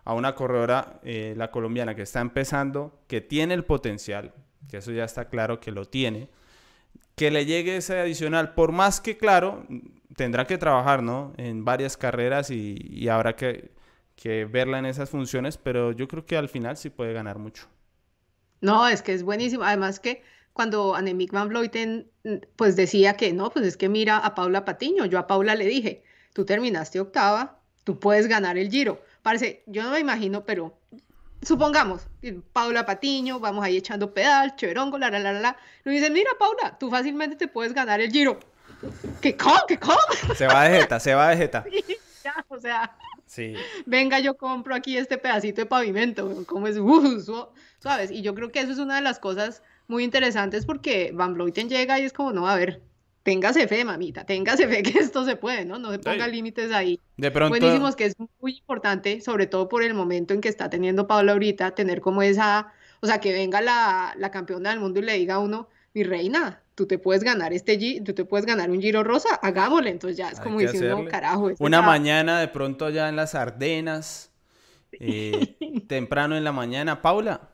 a 0.04 0.14
una 0.14 0.34
corredora, 0.34 0.98
eh, 1.04 1.34
la 1.36 1.52
colombiana, 1.52 1.94
que 1.94 2.02
está 2.02 2.20
empezando, 2.20 3.00
que 3.06 3.20
tiene 3.20 3.54
el 3.54 3.64
potencial, 3.64 4.32
que 4.68 4.78
eso 4.78 4.90
ya 4.90 5.04
está 5.04 5.28
claro 5.28 5.60
que 5.60 5.70
lo 5.70 5.84
tiene, 5.84 6.28
que 7.14 7.30
le 7.30 7.46
llegue 7.46 7.76
ese 7.76 8.00
adicional, 8.00 8.54
por 8.54 8.72
más 8.72 9.00
que, 9.00 9.16
claro, 9.16 9.64
tendrá 10.16 10.46
que 10.46 10.58
trabajar, 10.58 11.02
¿no? 11.02 11.32
En 11.36 11.64
varias 11.64 11.96
carreras 11.96 12.50
y, 12.50 12.76
y 12.90 13.08
habrá 13.08 13.36
que 13.36 13.77
que 14.20 14.44
verla 14.44 14.80
en 14.80 14.86
esas 14.86 15.10
funciones, 15.10 15.56
pero 15.58 15.92
yo 15.92 16.08
creo 16.08 16.26
que 16.26 16.36
al 16.36 16.48
final 16.48 16.76
sí 16.76 16.90
puede 16.90 17.12
ganar 17.12 17.38
mucho. 17.38 17.66
No, 18.60 18.88
es 18.88 19.00
que 19.00 19.14
es 19.14 19.22
buenísimo. 19.22 19.62
Además 19.62 20.00
que 20.00 20.22
cuando 20.52 20.96
Annemiek 20.96 21.30
van 21.30 21.48
Vleuten 21.48 22.10
pues 22.56 22.74
decía 22.74 23.14
que 23.14 23.32
no, 23.32 23.50
pues 23.50 23.64
es 23.64 23.76
que 23.76 23.88
mira 23.88 24.18
a 24.18 24.34
Paula 24.34 24.64
Patiño, 24.64 25.04
yo 25.06 25.20
a 25.20 25.28
Paula 25.28 25.54
le 25.54 25.66
dije, 25.66 26.02
tú 26.32 26.44
terminaste 26.44 26.98
octava, 26.98 27.60
tú 27.84 28.00
puedes 28.00 28.26
ganar 28.26 28.58
el 28.58 28.70
Giro. 28.70 29.00
Parece, 29.22 29.62
yo 29.66 29.84
no 29.84 29.92
me 29.92 30.00
imagino, 30.00 30.44
pero 30.44 30.76
supongamos, 31.42 32.08
Paula 32.52 32.84
Patiño, 32.84 33.38
vamos 33.38 33.64
ahí 33.64 33.76
echando 33.76 34.12
pedal, 34.12 34.56
cherongo, 34.56 34.98
la 34.98 35.10
la 35.10 35.20
la 35.20 35.32
la. 35.32 35.56
Le 35.84 35.92
dicen, 35.92 36.12
mira 36.12 36.32
Paula, 36.40 36.76
tú 36.76 36.90
fácilmente 36.90 37.36
te 37.36 37.46
puedes 37.46 37.72
ganar 37.72 38.00
el 38.00 38.10
Giro. 38.10 38.40
¿Qué 39.20 39.36
cómo? 39.36 39.60
¿Qué 39.68 39.78
cómo? 39.78 39.96
Se 40.34 40.46
va 40.48 40.64
de 40.64 40.80
jeta, 40.80 40.98
se 40.98 41.14
va 41.14 41.28
de 41.28 41.36
jeta. 41.36 41.64
ya, 42.24 42.44
o 42.48 42.58
sea, 42.58 42.96
Sí. 43.28 43.54
Venga, 43.86 44.18
yo 44.18 44.36
compro 44.36 44.74
aquí 44.74 44.96
este 44.96 45.18
pedacito 45.18 45.60
de 45.60 45.66
pavimento, 45.66 46.44
como 46.46 46.66
es, 46.66 46.78
uh, 46.78 47.48
¿sabes? 47.78 48.10
Y 48.10 48.22
yo 48.22 48.34
creo 48.34 48.50
que 48.50 48.60
eso 48.60 48.72
es 48.72 48.78
una 48.78 48.96
de 48.96 49.02
las 49.02 49.20
cosas 49.20 49.62
muy 49.86 50.02
interesantes 50.02 50.66
porque 50.66 51.12
Van 51.14 51.34
Vleuten 51.34 51.68
llega 51.68 52.00
y 52.00 52.04
es 52.04 52.12
como, 52.12 52.32
no, 52.32 52.48
a 52.48 52.56
ver, 52.56 52.82
téngase 53.22 53.68
fe, 53.68 53.84
mamita, 53.84 54.24
téngase 54.24 54.66
fe 54.66 54.82
que 54.82 54.98
esto 54.98 55.24
se 55.24 55.36
puede, 55.36 55.66
¿no? 55.66 55.78
No 55.78 55.92
se 55.92 55.98
ponga 55.98 56.26
límites 56.26 56.72
ahí. 56.72 56.98
De 57.18 57.30
pronto. 57.30 57.50
Buenísimos, 57.50 57.94
que 57.94 58.06
es 58.06 58.14
muy 58.40 58.56
importante, 58.56 59.20
sobre 59.20 59.46
todo 59.46 59.68
por 59.68 59.82
el 59.82 59.92
momento 59.92 60.32
en 60.32 60.40
que 60.40 60.48
está 60.48 60.70
teniendo 60.70 61.06
Paula 61.06 61.32
ahorita, 61.32 61.72
tener 61.72 62.00
como 62.00 62.22
esa, 62.22 62.72
o 63.00 63.06
sea, 63.06 63.20
que 63.20 63.32
venga 63.34 63.60
la, 63.60 64.14
la 64.16 64.30
campeona 64.30 64.70
del 64.70 64.80
mundo 64.80 65.00
y 65.00 65.02
le 65.02 65.12
diga 65.14 65.34
a 65.34 65.38
uno, 65.38 65.68
mi 65.92 66.02
reina, 66.02 66.62
tú 66.78 66.86
te 66.86 66.96
puedes 66.96 67.24
ganar 67.24 67.52
este 67.52 67.76
tú 68.04 68.14
te 68.14 68.24
puedes 68.24 68.46
ganar 68.46 68.70
un 68.70 68.80
giro 68.80 69.02
rosa, 69.02 69.34
hagámosle. 69.42 69.90
Entonces 69.90 70.16
ya 70.16 70.30
es 70.30 70.38
como 70.38 70.60
diciendo, 70.60 71.04
carajo. 71.10 71.50
Este 71.50 71.64
Una 71.64 71.82
mañana 71.82 72.38
de 72.38 72.46
pronto 72.46 72.86
allá 72.86 73.08
en 73.08 73.16
las 73.16 73.34
Ardenas, 73.34 74.30
eh, 74.92 75.56
temprano 75.88 76.36
en 76.36 76.44
la 76.44 76.52
mañana, 76.52 77.02
Paula. 77.02 77.50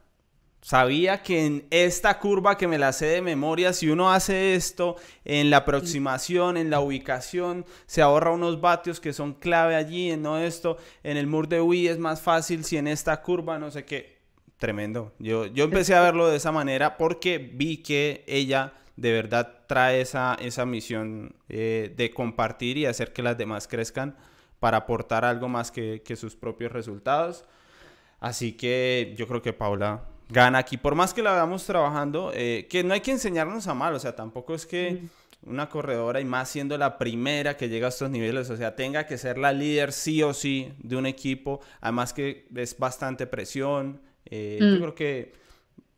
Sabía 0.61 1.23
que 1.23 1.47
en 1.47 1.67
esta 1.71 2.19
curva 2.19 2.59
que 2.59 2.69
me 2.69 2.77
la 2.77 2.93
sé 2.93 3.07
de 3.07 3.23
memoria, 3.23 3.73
si 3.73 3.89
uno 3.89 4.13
hace 4.13 4.55
esto 4.55 4.97
en 5.25 5.49
la 5.49 5.59
aproximación, 5.59 6.59
en 6.59 6.69
la 6.69 6.81
ubicación, 6.81 7.65
se 7.87 8.03
ahorra 8.03 8.31
unos 8.31 8.61
vatios 8.61 9.01
que 9.01 9.15
son 9.15 9.33
clave 9.33 9.75
allí, 9.75 10.15
no 10.19 10.39
esto, 10.39 10.77
en 11.03 11.17
el 11.17 11.27
mur 11.27 11.49
de 11.49 11.63
Wii 11.63 11.89
es 11.89 11.99
más 11.99 12.21
fácil 12.21 12.65
si 12.65 12.77
en 12.77 12.89
esta 12.89 13.23
curva, 13.23 13.59
no 13.59 13.71
sé 13.71 13.87
qué. 13.87 14.19
Tremendo. 14.59 15.13
Yo, 15.19 15.47
yo 15.47 15.65
empecé 15.65 15.95
a 15.95 16.01
verlo 16.01 16.29
de 16.29 16.37
esa 16.37 16.53
manera 16.53 16.99
porque 16.99 17.39
vi 17.39 17.79
que 17.79 18.25
ella 18.27 18.73
de 18.97 19.13
verdad 19.13 19.65
trae 19.67 20.01
esa, 20.01 20.37
esa 20.41 20.67
misión 20.67 21.35
eh, 21.49 21.93
de 21.97 22.11
compartir 22.11 22.79
y 22.79 22.87
hacer 22.87 23.13
que 23.13 23.23
las 23.23 23.37
demás 23.37 23.67
crezcan 23.67 24.17
para 24.61 24.79
aportar 24.79 25.25
algo 25.25 25.49
más 25.49 25.71
que, 25.71 26.03
sus 26.17 26.37
propios 26.37 26.73
resultados. 26.73 27.45
Así 28.21 28.53
que 28.53 29.15
yo 29.17 29.27
creo 29.27 29.43
que 29.43 29.53
Paula 29.53 30.05
gana 30.29 30.59
aquí, 30.59 30.77
por 30.77 30.95
más 30.95 31.13
que 31.13 31.23
la 31.23 31.33
veamos 31.33 31.67
trabajando, 31.67 32.33
eh, 32.35 32.67
que 32.71 32.83
no 32.83 32.95
hay 32.95 33.01
que 33.01 33.11
enseñarnos 33.11 33.67
a 33.67 33.75
mal, 33.75 33.95
o 33.95 33.99
sea, 33.99 34.17
tampoco 34.17 34.55
es 34.55 34.65
que 34.65 35.03
una 35.45 35.69
corredora 35.69 36.21
y 36.21 36.25
más 36.25 36.49
siendo 36.49 36.79
la 36.79 36.97
primera 36.97 37.57
que 37.57 37.69
llega 37.69 37.87
a 37.87 37.91
estos 37.91 38.11
niveles, 38.11 38.49
o 38.49 38.57
sea, 38.57 38.75
tenga 38.75 39.07
que 39.07 39.19
ser 39.19 39.37
la 39.37 39.53
líder 39.53 39.93
sí 39.93 40.23
o 40.23 40.33
sí 40.33 40.73
de 40.79 40.97
un 40.97 41.05
equipo, 41.05 41.61
además 41.81 42.15
que 42.15 42.47
es 42.55 42.79
bastante 42.79 43.27
presión, 43.27 44.01
eh, 44.25 44.59
yo 44.61 44.77
mm. 44.77 44.79
creo 44.79 44.95
que 44.95 45.44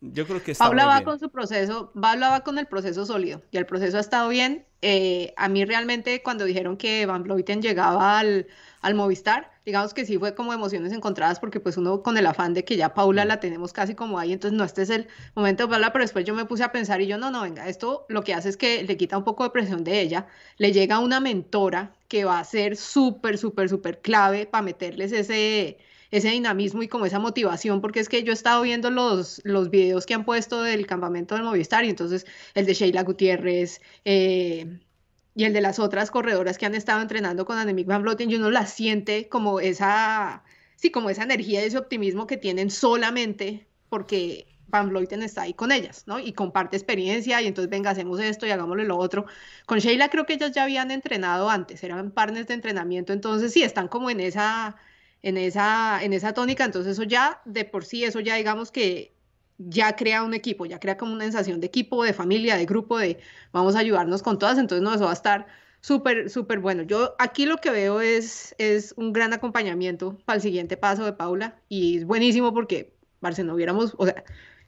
yo 0.01 0.27
creo 0.27 0.43
que 0.43 0.51
está 0.51 0.65
Paula 0.65 0.85
va 0.85 1.01
con 1.01 1.19
su 1.19 1.29
proceso, 1.29 1.91
Paula 1.99 2.29
va 2.29 2.41
con 2.41 2.59
el 2.59 2.67
proceso 2.67 3.05
sólido 3.05 3.41
y 3.51 3.57
el 3.57 3.65
proceso 3.65 3.97
ha 3.97 4.01
estado 4.01 4.29
bien. 4.29 4.65
Eh, 4.83 5.33
a 5.37 5.49
mí 5.49 5.65
realmente 5.65 6.21
cuando 6.21 6.45
dijeron 6.45 6.77
que 6.77 7.07
Van 7.07 7.23
Vleuten 7.23 7.63
llegaba 7.63 8.19
al, 8.19 8.45
al, 8.81 8.93
Movistar, 8.93 9.51
digamos 9.65 9.95
que 9.95 10.05
sí 10.05 10.19
fue 10.19 10.35
como 10.35 10.53
emociones 10.53 10.93
encontradas 10.93 11.39
porque 11.39 11.59
pues 11.59 11.77
uno 11.77 12.03
con 12.03 12.15
el 12.15 12.27
afán 12.27 12.53
de 12.53 12.63
que 12.63 12.77
ya 12.77 12.93
Paula 12.93 13.25
mm. 13.25 13.27
la 13.27 13.39
tenemos 13.39 13.73
casi 13.73 13.95
como 13.95 14.19
ahí, 14.19 14.33
entonces 14.33 14.55
no, 14.55 14.63
este 14.63 14.83
es 14.83 14.91
el 14.91 15.07
momento 15.33 15.63
de 15.63 15.69
Paula, 15.69 15.91
pero 15.91 16.03
después 16.03 16.25
yo 16.25 16.35
me 16.35 16.45
puse 16.45 16.63
a 16.63 16.71
pensar 16.71 17.01
y 17.01 17.07
yo 17.07 17.17
no, 17.17 17.31
no, 17.31 17.41
venga, 17.41 17.67
esto 17.67 18.05
lo 18.07 18.23
que 18.23 18.35
hace 18.35 18.49
es 18.49 18.57
que 18.57 18.83
le 18.83 18.97
quita 18.97 19.17
un 19.17 19.23
poco 19.23 19.43
de 19.45 19.49
presión 19.49 19.83
de 19.83 19.99
ella, 19.99 20.27
le 20.57 20.71
llega 20.71 20.99
una 20.99 21.19
mentora 21.19 21.95
que 22.07 22.23
va 22.23 22.37
a 22.37 22.43
ser 22.43 22.77
súper, 22.77 23.39
súper, 23.39 23.69
súper 23.69 23.99
clave 24.01 24.45
para 24.45 24.61
meterles 24.61 25.11
ese 25.11 25.79
ese 26.11 26.29
dinamismo 26.29 26.83
y 26.83 26.87
como 26.87 27.05
esa 27.05 27.19
motivación, 27.19 27.81
porque 27.81 27.99
es 27.99 28.09
que 28.09 28.23
yo 28.23 28.31
he 28.31 28.33
estado 28.33 28.61
viendo 28.61 28.89
los, 28.89 29.41
los 29.43 29.69
videos 29.69 30.05
que 30.05 30.13
han 30.13 30.25
puesto 30.25 30.61
del 30.61 30.85
campamento 30.87 31.35
del 31.35 31.43
Movistar 31.43 31.85
y 31.85 31.89
entonces 31.89 32.25
el 32.53 32.65
de 32.65 32.73
Sheila 32.73 33.03
Gutiérrez 33.03 33.81
eh, 34.05 34.79
y 35.35 35.43
el 35.43 35.53
de 35.53 35.61
las 35.61 35.79
otras 35.79 36.09
corredoras 36.11 36.57
que 36.57 36.65
han 36.65 36.75
estado 36.75 37.01
entrenando 37.01 37.45
con 37.45 37.57
Annemiek 37.57 37.87
van 37.87 38.01
Vleuten, 38.01 38.31
y 38.31 38.35
uno 38.35 38.49
la 38.49 38.65
siente 38.65 39.29
como 39.29 39.59
esa, 39.59 40.43
sí, 40.75 40.89
como 40.91 41.09
esa 41.09 41.23
energía 41.23 41.61
y 41.61 41.67
ese 41.67 41.77
optimismo 41.77 42.25
que 42.27 42.37
tienen 42.37 42.71
solamente 42.71 43.67
porque 43.89 44.47
Van 44.67 44.89
Vleuten 44.89 45.21
está 45.23 45.43
ahí 45.43 45.53
con 45.53 45.71
ellas, 45.71 46.03
¿no? 46.07 46.19
Y 46.19 46.33
comparte 46.33 46.75
experiencia 46.75 47.41
y 47.41 47.47
entonces 47.47 47.69
venga, 47.69 47.91
hacemos 47.91 48.19
esto 48.19 48.45
y 48.45 48.51
hagámosle 48.51 48.85
lo 48.85 48.97
otro. 48.97 49.25
Con 49.65 49.79
Sheila 49.79 50.09
creo 50.09 50.25
que 50.25 50.33
ellas 50.33 50.51
ya 50.51 50.63
habían 50.63 50.91
entrenado 50.91 51.49
antes, 51.49 51.83
eran 51.83 52.11
partners 52.11 52.47
de 52.47 52.55
entrenamiento, 52.55 53.13
entonces 53.13 53.53
sí, 53.53 53.63
están 53.63 53.87
como 53.87 54.09
en 54.09 54.19
esa, 54.19 54.75
en 55.23 55.37
esa, 55.37 56.03
en 56.03 56.13
esa 56.13 56.33
tónica, 56.33 56.65
entonces 56.65 56.93
eso 56.93 57.03
ya, 57.03 57.41
de 57.45 57.65
por 57.65 57.85
sí, 57.85 58.03
eso 58.03 58.19
ya 58.19 58.35
digamos 58.35 58.71
que 58.71 59.13
ya 59.57 59.95
crea 59.95 60.23
un 60.23 60.33
equipo, 60.33 60.65
ya 60.65 60.79
crea 60.79 60.97
como 60.97 61.13
una 61.13 61.23
sensación 61.23 61.59
de 61.59 61.67
equipo, 61.67 62.03
de 62.03 62.13
familia, 62.13 62.55
de 62.57 62.65
grupo, 62.65 62.97
de 62.97 63.19
vamos 63.51 63.75
a 63.75 63.79
ayudarnos 63.79 64.21
con 64.21 64.37
todas, 64.37 64.57
entonces 64.57 64.83
no, 64.83 64.93
eso 64.93 65.05
va 65.05 65.11
a 65.11 65.13
estar 65.13 65.47
súper, 65.81 66.29
súper 66.29 66.59
bueno. 66.59 66.83
Yo 66.83 67.15
aquí 67.19 67.45
lo 67.45 67.57
que 67.57 67.71
veo 67.71 68.01
es, 68.01 68.55
es 68.57 68.93
un 68.97 69.13
gran 69.13 69.33
acompañamiento 69.33 70.17
para 70.25 70.37
el 70.37 70.41
siguiente 70.41 70.77
paso 70.77 71.05
de 71.05 71.13
Paula 71.13 71.59
y 71.69 71.97
es 71.97 72.05
buenísimo 72.05 72.53
porque, 72.53 72.93
Barcelona, 73.21 73.55
hubiéramos, 73.55 73.95
o 73.97 74.05
sea, 74.05 74.23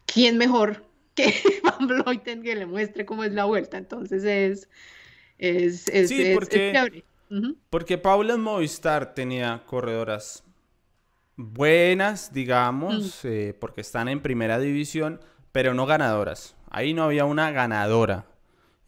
¿quién 0.05 0.37
mejor 0.37 0.85
que 1.15 1.33
Van 1.63 1.87
Vleuten 1.87 2.41
que 2.41 2.55
le 2.55 2.65
muestre 2.65 3.05
cómo 3.05 3.23
es 3.23 3.33
la 3.33 3.45
vuelta? 3.45 3.77
Entonces 3.77 4.23
es, 4.23 4.69
es, 5.37 5.87
es, 5.89 6.09
sí, 6.09 6.21
es, 6.21 6.37
porque, 6.37 6.71
es 6.71 7.03
Porque 7.69 7.97
Paula 7.97 8.33
en 8.33 8.41
Movistar 8.41 9.13
tenía 9.13 9.63
corredoras 9.65 10.43
buenas, 11.35 12.33
digamos, 12.33 13.21
Mm. 13.23 13.27
eh, 13.27 13.53
porque 13.59 13.81
están 13.81 14.07
en 14.09 14.21
primera 14.21 14.59
división, 14.59 15.19
pero 15.51 15.73
no 15.73 15.85
ganadoras. 15.85 16.55
Ahí 16.69 16.93
no 16.93 17.03
había 17.03 17.25
una 17.25 17.51
ganadora. 17.51 18.25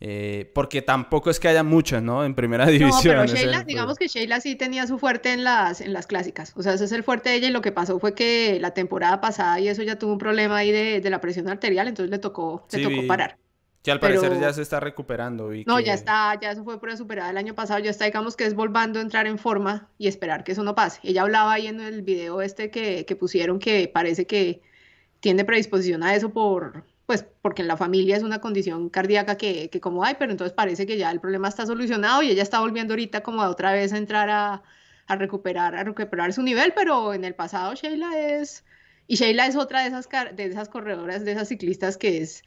eh, 0.03 0.49
porque 0.55 0.81
tampoco 0.81 1.29
es 1.29 1.39
que 1.39 1.47
haya 1.47 1.61
muchas, 1.61 2.01
¿no? 2.01 2.25
En 2.25 2.33
primera 2.33 2.65
No, 2.65 2.71
división. 2.71 3.03
pero 3.03 3.25
Sheila, 3.27 3.59
el 3.59 3.65
digamos 3.67 3.99
que 3.99 4.07
Sheila 4.07 4.41
sí 4.41 4.55
tenía 4.55 4.87
su 4.87 4.97
fuerte 4.97 5.31
en 5.31 5.43
las, 5.43 5.79
en 5.79 5.93
las 5.93 6.07
clásicas. 6.07 6.53
O 6.57 6.63
sea, 6.63 6.73
ese 6.73 6.85
es 6.85 6.91
el 6.91 7.03
fuerte 7.03 7.29
de 7.29 7.35
ella 7.35 7.49
y 7.49 7.51
lo 7.51 7.61
que 7.61 7.71
pasó 7.71 7.99
fue 7.99 8.15
que 8.15 8.57
la 8.59 8.71
temporada 8.73 9.21
pasada 9.21 9.59
y 9.59 9.67
eso 9.67 9.83
ya 9.83 9.99
tuvo 9.99 10.13
un 10.13 10.17
problema 10.17 10.57
ahí 10.57 10.71
de, 10.71 11.01
de 11.01 11.09
la 11.11 11.21
presión 11.21 11.47
arterial, 11.49 11.87
entonces 11.87 12.09
le 12.09 12.17
tocó, 12.17 12.65
le 12.71 12.81
tocó 12.81 13.05
parar. 13.05 13.37
Que 13.83 13.91
al 13.91 13.99
parecer 13.99 14.39
ya 14.39 14.53
se 14.53 14.61
está 14.61 14.79
recuperando. 14.79 15.49
Vi 15.49 15.63
No, 15.65 15.77
que- 15.77 15.85
ya 15.85 15.93
está, 15.93 16.39
ya 16.39 16.51
eso 16.51 16.63
fue 16.63 16.79
prueba 16.79 16.97
superada 16.97 17.29
el 17.31 17.37
año 17.37 17.55
pasado, 17.55 17.79
ya 17.79 17.89
está, 17.89 18.05
digamos 18.05 18.35
que 18.35 18.45
es 18.45 18.53
volviendo 18.53 18.99
a 18.99 19.01
entrar 19.01 19.25
en 19.27 19.37
forma 19.37 19.89
y 19.97 20.07
esperar 20.07 20.43
que 20.43 20.51
eso 20.51 20.63
no 20.63 20.75
pase. 20.75 20.99
Ella 21.03 21.23
hablaba 21.23 21.53
ahí 21.53 21.67
en 21.67 21.79
el 21.81 22.01
video 22.03 22.41
este 22.41 22.69
que, 22.69 23.05
que 23.05 23.15
pusieron 23.15 23.59
que 23.59 23.87
parece 23.87 24.27
que 24.27 24.61
tiene 25.19 25.45
predisposición 25.45 26.03
a 26.03 26.15
eso 26.15 26.31
por, 26.31 26.83
pues, 27.05 27.25
porque 27.41 27.61
en 27.63 27.67
la 27.67 27.77
familia 27.77 28.17
es 28.17 28.23
una 28.23 28.39
condición 28.39 28.89
cardíaca 28.89 29.35
que, 29.37 29.69
que 29.69 29.79
como 29.81 30.03
hay, 30.03 30.15
pero 30.19 30.31
entonces 30.31 30.53
parece 30.53 30.85
que 30.85 30.97
ya 30.97 31.11
el 31.11 31.19
problema 31.19 31.47
está 31.47 31.65
solucionado 31.65 32.21
y 32.23 32.29
ella 32.29 32.43
está 32.43 32.59
volviendo 32.59 32.93
ahorita 32.93 33.21
como 33.21 33.41
a 33.41 33.49
otra 33.49 33.71
vez 33.73 33.93
a 33.93 33.97
entrar 33.97 34.29
a, 34.29 34.63
a 35.07 35.15
recuperar, 35.15 35.75
a 35.75 35.83
recuperar 35.83 36.33
su 36.33 36.41
nivel, 36.43 36.73
pero 36.75 37.13
en 37.13 37.23
el 37.25 37.35
pasado 37.35 37.73
Sheila 37.75 38.17
es, 38.19 38.63
y 39.07 39.15
Sheila 39.15 39.47
es 39.47 39.55
otra 39.55 39.81
de 39.81 39.87
esas, 39.87 40.07
de 40.35 40.45
esas 40.45 40.69
corredoras, 40.69 41.25
de 41.25 41.31
esas 41.33 41.47
ciclistas 41.49 41.97
que 41.97 42.19
es 42.21 42.43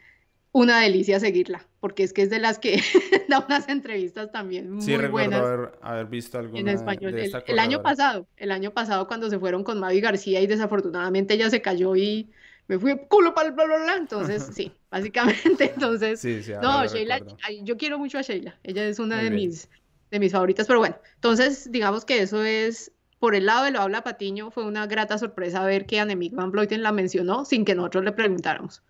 una 0.55 0.81
delicia 0.81 1.21
seguirla, 1.21 1.69
porque 1.81 2.05
es 2.05 2.15
que 2.15 2.23
es 2.23 2.31
de 2.31 2.41
las 2.41 2.59
que 2.61 2.81
da 3.29 3.41
unas 3.47 3.69
entrevistas 3.69 4.33
también 4.33 4.71
muy 4.73 4.83
Sí, 4.83 4.97
buenas 5.09 5.43
haber, 5.43 5.73
haber 5.83 6.07
visto 6.07 6.39
en 6.55 6.69
alguna 6.69 6.69
español. 6.69 7.15
de 7.15 7.21
El, 7.21 7.23
esta 7.23 7.45
el 7.47 7.59
año 7.59 7.83
pasado, 7.83 8.29
el 8.37 8.51
año 8.53 8.73
pasado 8.73 9.07
cuando 9.09 9.29
se 9.31 9.39
fueron 9.39 9.65
con 9.65 9.81
Mavi 9.81 10.01
García 10.01 10.41
y 10.41 10.47
desafortunadamente 10.47 11.35
ella 11.35 11.51
se 11.51 11.63
cayó 11.63 11.97
y 11.97 12.31
me 12.69 12.79
fui 12.79 12.97
culo 13.09 13.35
para 13.35 13.49
el 13.49 13.55
bla 13.55 13.65
bla 13.67 13.79
bla, 13.83 13.97
entonces 13.97 14.45
sí, 14.55 14.73
básicamente, 14.91 15.73
entonces 15.75 16.21
Sí, 16.21 16.43
sí, 16.43 16.53
no, 16.61 16.87
Sheila, 16.87 17.21
yo 17.63 17.77
quiero 17.77 17.99
mucho 17.99 18.19
a 18.19 18.23
Sheila, 18.23 18.59
ella 18.63 18.85
es 18.87 18.99
una 19.01 19.17
Muy 19.17 19.25
de 19.25 19.31
bien. 19.31 19.33
mis, 19.33 19.69
de 20.11 20.21
mis 20.21 20.33
favoritas, 20.33 20.67
pero 20.67 20.79
bueno, 20.79 20.97
entonces 21.17 21.71
digamos 21.73 22.05
que 22.05 22.23
eso 22.23 22.45
es, 22.45 22.93
por 23.19 23.35
el 23.35 23.47
lado 23.47 23.65
de 23.65 23.73
lo 23.73 23.81
habla 23.81 24.03
Patiño, 24.05 24.51
fue 24.51 24.65
una 24.65 24.87
grata 24.87 25.19
sorpresa 25.19 25.65
ver 25.65 25.87
que 25.87 26.01
Annemiek 26.01 26.35
van 26.35 26.53
Vleuten 26.53 26.83
la 26.83 26.93
mencionó 26.93 27.45
sin 27.45 27.65
que 27.65 27.75
nosotros 27.75 28.05
le 28.05 28.13
preguntáramos, 28.13 28.83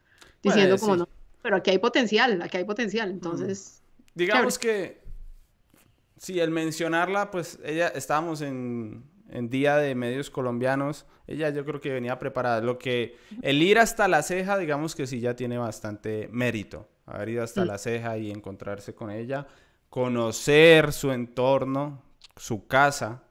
diciendo 0.43 0.79
Pues, 0.79 0.81
como 0.81 0.97
no, 0.97 1.09
pero 1.45 1.57
aquí 1.57 1.71
hay 1.71 1.77
potencial, 1.77 2.41
aquí 2.41 2.57
hay 2.57 2.65
potencial, 2.65 3.11
entonces, 3.11 3.83
Digamos 4.15 4.59
que 4.59 5.03
sí, 6.17 6.41
el 6.41 6.51
mencionarla, 6.51 7.31
pues 7.31 7.59
ella 7.63 7.89
estábamos 7.89 8.41
en, 8.41 9.05
en 9.29 9.51
día 9.51 9.77
de 9.77 9.95
medios 9.95 10.31
colombianos. 10.31 11.05
Ella 11.27 11.51
yo 11.51 11.67
creo 11.67 11.83
que 11.83 11.93
venía 11.93 12.19
preparada. 12.19 12.63
Lo 12.63 12.79
que 12.79 13.17
el 13.43 13.61
ir 13.63 13.79
hasta 13.79 14.09
la 14.09 14.23
ceja, 14.23 14.57
digamos 14.57 14.95
que 14.95 15.07
sí 15.07 15.21
ya 15.21 15.37
tiene 15.37 15.59
bastante 15.59 16.31
mérito. 16.33 16.89
Haber 17.05 17.29
ido 17.29 17.43
hasta 17.45 17.65
Mm. 17.65 17.69
la 17.69 17.77
ceja 17.77 18.17
y 18.17 18.31
encontrarse 18.31 18.95
con 18.95 19.11
ella, 19.11 19.47
conocer 19.91 20.95
su 20.95 21.13
entorno, 21.13 22.03
su 22.37 22.67
casa, 22.67 23.23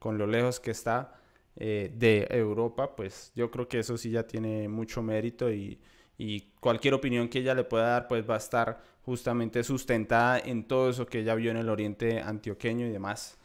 con 0.00 0.18
lo 0.18 0.26
lejos 0.26 0.58
que 0.58 0.72
está 0.72 1.14
eh, 1.54 1.92
de 1.94 2.26
Europa, 2.30 2.96
pues 2.96 3.30
yo 3.36 3.48
creo 3.52 3.68
que 3.68 3.78
eso 3.78 3.96
sí 3.96 4.10
ya 4.10 4.24
tiene 4.26 4.66
mucho 4.68 5.02
mérito 5.02 5.52
y, 5.52 5.78
y 6.18 6.50
cualquier 6.60 6.94
opinión 6.94 7.28
que 7.28 7.38
ella 7.38 7.54
le 7.54 7.64
pueda 7.64 7.90
dar, 7.90 8.08
pues 8.08 8.28
va 8.28 8.34
a 8.34 8.38
estar 8.38 8.82
justamente 9.04 9.62
sustentada 9.64 10.38
en 10.38 10.64
todo 10.64 10.90
eso 10.90 11.06
que 11.06 11.20
ella 11.20 11.34
vio 11.36 11.50
en 11.50 11.56
el 11.56 11.68
oriente 11.68 12.20
antioqueño 12.20 12.86
y 12.86 12.90
demás. 12.90 13.38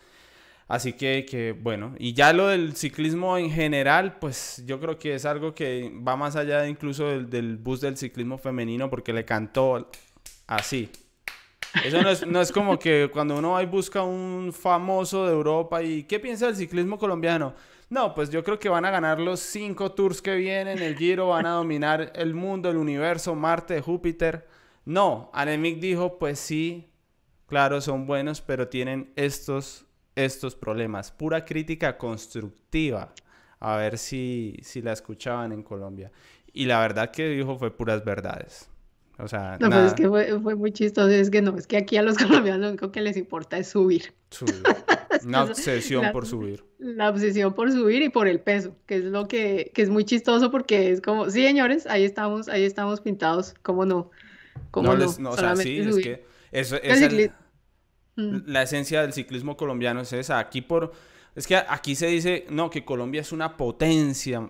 Así 0.67 0.93
que, 0.93 1.25
que, 1.29 1.51
bueno, 1.51 1.93
y 1.99 2.13
ya 2.13 2.33
lo 2.33 2.47
del 2.47 2.75
ciclismo 2.75 3.37
en 3.37 3.51
general, 3.51 4.17
pues 4.19 4.63
yo 4.65 4.79
creo 4.79 4.97
que 4.97 5.13
es 5.13 5.25
algo 5.25 5.53
que 5.53 5.91
va 6.05 6.15
más 6.15 6.35
allá 6.35 6.67
incluso 6.67 7.07
del, 7.07 7.29
del 7.29 7.57
bus 7.57 7.81
del 7.81 7.95
ciclismo 7.95 8.37
femenino 8.37 8.89
porque 8.89 9.13
le 9.13 9.23
cantó 9.23 9.89
así. 10.47 10.89
Eso 11.83 12.01
no 12.01 12.09
es, 12.09 12.27
no 12.27 12.41
es 12.41 12.51
como 12.51 12.77
que 12.77 13.09
cuando 13.11 13.37
uno 13.37 13.51
va 13.51 13.63
y 13.63 13.65
busca 13.65 14.03
un 14.03 14.53
famoso 14.53 15.25
de 15.25 15.33
Europa 15.33 15.81
y 15.81 16.03
¿qué 16.03 16.19
piensa 16.19 16.45
del 16.45 16.55
ciclismo 16.55 16.97
colombiano? 16.99 17.53
No, 17.89 18.13
pues 18.13 18.29
yo 18.29 18.43
creo 18.43 18.59
que 18.59 18.69
van 18.69 18.85
a 18.85 18.91
ganar 18.91 19.19
los 19.19 19.39
cinco 19.39 19.91
tours 19.91 20.21
que 20.21 20.35
vienen, 20.35 20.79
el 20.79 20.97
Giro, 20.97 21.29
van 21.29 21.45
a 21.45 21.51
dominar 21.51 22.11
el 22.15 22.33
mundo, 22.33 22.69
el 22.69 22.77
universo, 22.77 23.35
Marte, 23.35 23.81
Júpiter. 23.81 24.47
No, 24.85 25.29
Annemiek 25.33 25.79
dijo, 25.79 26.17
pues 26.17 26.39
sí, 26.39 26.89
claro, 27.47 27.81
son 27.81 28.07
buenos, 28.07 28.41
pero 28.41 28.67
tienen 28.67 29.11
estos, 29.15 29.85
estos 30.15 30.55
problemas. 30.55 31.11
Pura 31.11 31.45
crítica 31.45 31.97
constructiva. 31.97 33.13
A 33.59 33.77
ver 33.77 33.97
si, 33.97 34.57
si 34.61 34.81
la 34.81 34.91
escuchaban 34.91 35.51
en 35.51 35.63
Colombia. 35.63 36.11
Y 36.51 36.65
la 36.65 36.79
verdad 36.79 37.11
que 37.11 37.29
dijo 37.29 37.57
fue 37.57 37.71
puras 37.71 38.03
verdades. 38.03 38.69
O 39.19 39.27
sea, 39.27 39.53
no, 39.53 39.57
pues 39.59 39.69
nada. 39.69 39.87
es 39.87 39.93
que 39.93 40.07
fue, 40.09 40.39
fue 40.41 40.55
muy 40.55 40.71
chistoso, 40.71 41.07
es 41.09 41.29
que 41.29 41.41
no, 41.41 41.55
es 41.55 41.67
que 41.67 41.77
aquí 41.77 41.97
a 41.97 42.01
los 42.01 42.17
colombianos 42.17 42.61
lo 42.61 42.69
único 42.69 42.91
que 42.91 43.01
les 43.01 43.15
importa 43.17 43.57
es 43.57 43.67
subir. 43.67 44.13
Subir. 44.31 44.63
Una 45.25 45.43
obsesión 45.43 46.01
La- 46.03 46.11
por 46.11 46.25
subir. 46.25 46.63
La 46.79 47.09
obsesión 47.09 47.53
por 47.53 47.71
subir 47.71 48.01
y 48.01 48.09
por 48.09 48.27
el 48.27 48.39
peso, 48.41 48.75
que 48.87 48.95
es 48.97 49.03
lo 49.05 49.27
que, 49.27 49.71
que 49.73 49.81
es 49.83 49.89
muy 49.89 50.03
chistoso 50.03 50.49
porque 50.51 50.91
es 50.91 50.99
como, 50.99 51.29
sí, 51.29 51.43
señores, 51.43 51.85
ahí 51.87 52.03
estamos, 52.03 52.49
ahí 52.49 52.63
estamos 52.65 52.99
pintados, 53.01 53.53
¿cómo 53.61 53.85
no? 53.85 54.09
¿Cómo 54.71 54.89
No 54.91 54.97
no? 54.97 55.05
les, 55.05 55.19
no, 55.19 55.29
o 55.29 55.37
sea, 55.37 55.55
sí, 55.55 55.79
es 55.79 55.91
subir. 55.91 56.03
que 56.03 56.25
eso 56.51 56.75
es 56.81 57.01
el- 57.01 57.11
cicli- 57.11 57.31
Mm. 58.15 58.41
la 58.45 58.61
esencia 58.61 59.01
del 59.01 59.11
ciclismo 59.11 59.57
colombiano 59.57 60.01
es 60.01 60.13
esa. 60.13 60.37
Aquí 60.37 60.61
por 60.61 60.91
es 61.35 61.47
que 61.47 61.55
aquí 61.55 61.95
se 61.95 62.05
dice, 62.07 62.45
no, 62.49 62.69
que 62.69 62.85
Colombia 62.85 63.21
es 63.21 63.31
una 63.31 63.57
potencia. 63.57 64.49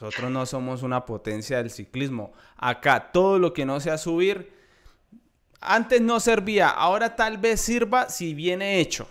Nosotros 0.00 0.30
no 0.30 0.44
somos 0.46 0.82
una 0.82 1.06
potencia 1.06 1.58
del 1.58 1.70
ciclismo. 1.70 2.32
Acá 2.56 3.12
todo 3.12 3.38
lo 3.38 3.52
que 3.52 3.64
no 3.64 3.80
sea 3.80 3.98
subir 3.98 4.54
antes 5.64 6.00
no 6.00 6.20
servía, 6.20 6.68
ahora 6.68 7.16
tal 7.16 7.38
vez 7.38 7.60
sirva 7.60 8.08
si 8.08 8.34
viene 8.34 8.80
hecho. 8.80 9.08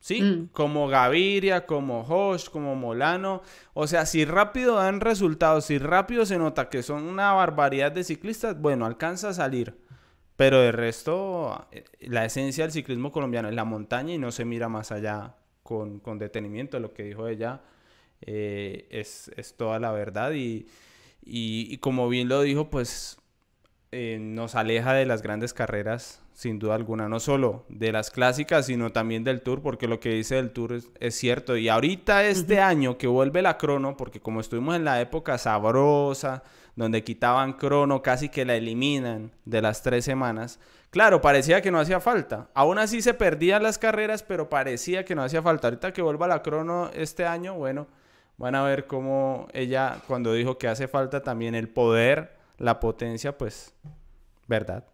¿Sí? 0.00 0.22
Mm. 0.22 0.48
Como 0.52 0.86
Gaviria, 0.86 1.66
como 1.66 2.02
Hosh, 2.02 2.48
como 2.48 2.76
Molano. 2.76 3.42
O 3.74 3.86
sea, 3.86 4.06
si 4.06 4.24
rápido 4.24 4.76
dan 4.76 5.00
resultados, 5.00 5.64
si 5.64 5.78
rápido 5.78 6.24
se 6.24 6.38
nota 6.38 6.68
que 6.68 6.82
son 6.82 7.04
una 7.04 7.32
barbaridad 7.32 7.90
de 7.90 8.04
ciclistas, 8.04 8.60
bueno, 8.60 8.86
alcanza 8.86 9.30
a 9.30 9.34
salir. 9.34 9.76
Pero 10.36 10.60
de 10.60 10.70
resto, 10.70 11.66
eh, 11.72 11.84
la 12.00 12.24
esencia 12.24 12.64
del 12.64 12.72
ciclismo 12.72 13.10
colombiano 13.10 13.48
es 13.48 13.54
la 13.54 13.64
montaña 13.64 14.14
y 14.14 14.18
no 14.18 14.30
se 14.30 14.44
mira 14.44 14.68
más 14.68 14.92
allá 14.92 15.34
con, 15.64 15.98
con 15.98 16.18
detenimiento. 16.18 16.78
Lo 16.78 16.94
que 16.94 17.02
dijo 17.02 17.26
ella 17.26 17.60
eh, 18.22 18.86
es, 18.90 19.30
es 19.36 19.54
toda 19.56 19.78
la 19.78 19.92
verdad 19.92 20.32
y, 20.32 20.66
y- 21.24 21.66
y 21.70 21.78
como 21.78 22.08
bien 22.08 22.28
lo 22.28 22.42
dijo, 22.42 22.70
pues 22.70 23.18
eh, 23.92 24.18
nos 24.20 24.54
aleja 24.54 24.92
de 24.94 25.06
las 25.06 25.22
grandes 25.22 25.54
carreras, 25.54 26.20
sin 26.34 26.58
duda 26.58 26.74
alguna, 26.74 27.08
no 27.08 27.20
solo 27.20 27.64
de 27.68 27.90
las 27.90 28.10
clásicas, 28.10 28.66
sino 28.66 28.92
también 28.92 29.24
del 29.24 29.40
Tour, 29.40 29.62
porque 29.62 29.88
lo 29.88 29.98
que 29.98 30.10
dice 30.10 30.36
del 30.36 30.50
Tour 30.52 30.74
es, 30.74 30.90
es 31.00 31.14
cierto. 31.16 31.56
Y 31.56 31.68
ahorita 31.68 32.24
este 32.26 32.60
año 32.60 32.98
que 32.98 33.06
vuelve 33.06 33.42
la 33.42 33.58
crono, 33.58 33.96
porque 33.96 34.20
como 34.20 34.40
estuvimos 34.40 34.76
en 34.76 34.84
la 34.84 35.00
época 35.00 35.38
sabrosa, 35.38 36.42
donde 36.76 37.02
quitaban 37.02 37.54
crono, 37.54 38.02
casi 38.02 38.28
que 38.28 38.44
la 38.44 38.54
eliminan 38.54 39.32
de 39.46 39.62
las 39.62 39.82
tres 39.82 40.04
semanas, 40.04 40.60
claro, 40.90 41.20
parecía 41.20 41.60
que 41.60 41.72
no 41.72 41.80
hacía 41.80 41.98
falta. 41.98 42.50
Aún 42.54 42.78
así 42.78 43.02
se 43.02 43.14
perdían 43.14 43.62
las 43.64 43.78
carreras, 43.78 44.22
pero 44.22 44.48
parecía 44.48 45.04
que 45.04 45.14
no 45.16 45.24
hacía 45.24 45.42
falta. 45.42 45.66
Ahorita 45.68 45.92
que 45.92 46.02
vuelva 46.02 46.28
la 46.28 46.42
crono 46.42 46.90
este 46.94 47.26
año, 47.26 47.54
bueno, 47.54 47.88
van 48.38 48.54
a 48.54 48.62
ver 48.62 48.86
cómo 48.86 49.48
ella, 49.52 50.00
cuando 50.06 50.32
dijo 50.32 50.56
que 50.58 50.68
hace 50.68 50.88
falta 50.88 51.22
también 51.22 51.54
el 51.54 51.68
poder, 51.68 52.36
la 52.56 52.80
potencia, 52.80 53.36
pues, 53.36 53.74
¿verdad? 54.46 54.84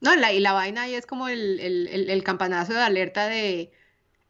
No, 0.00 0.14
la, 0.14 0.32
y 0.32 0.38
la 0.38 0.52
vaina 0.52 0.82
ahí 0.82 0.94
es 0.94 1.06
como 1.06 1.28
el, 1.28 1.58
el, 1.58 2.10
el, 2.10 2.22
campanazo 2.22 2.74
de 2.74 2.80
alerta 2.80 3.26
de 3.26 3.72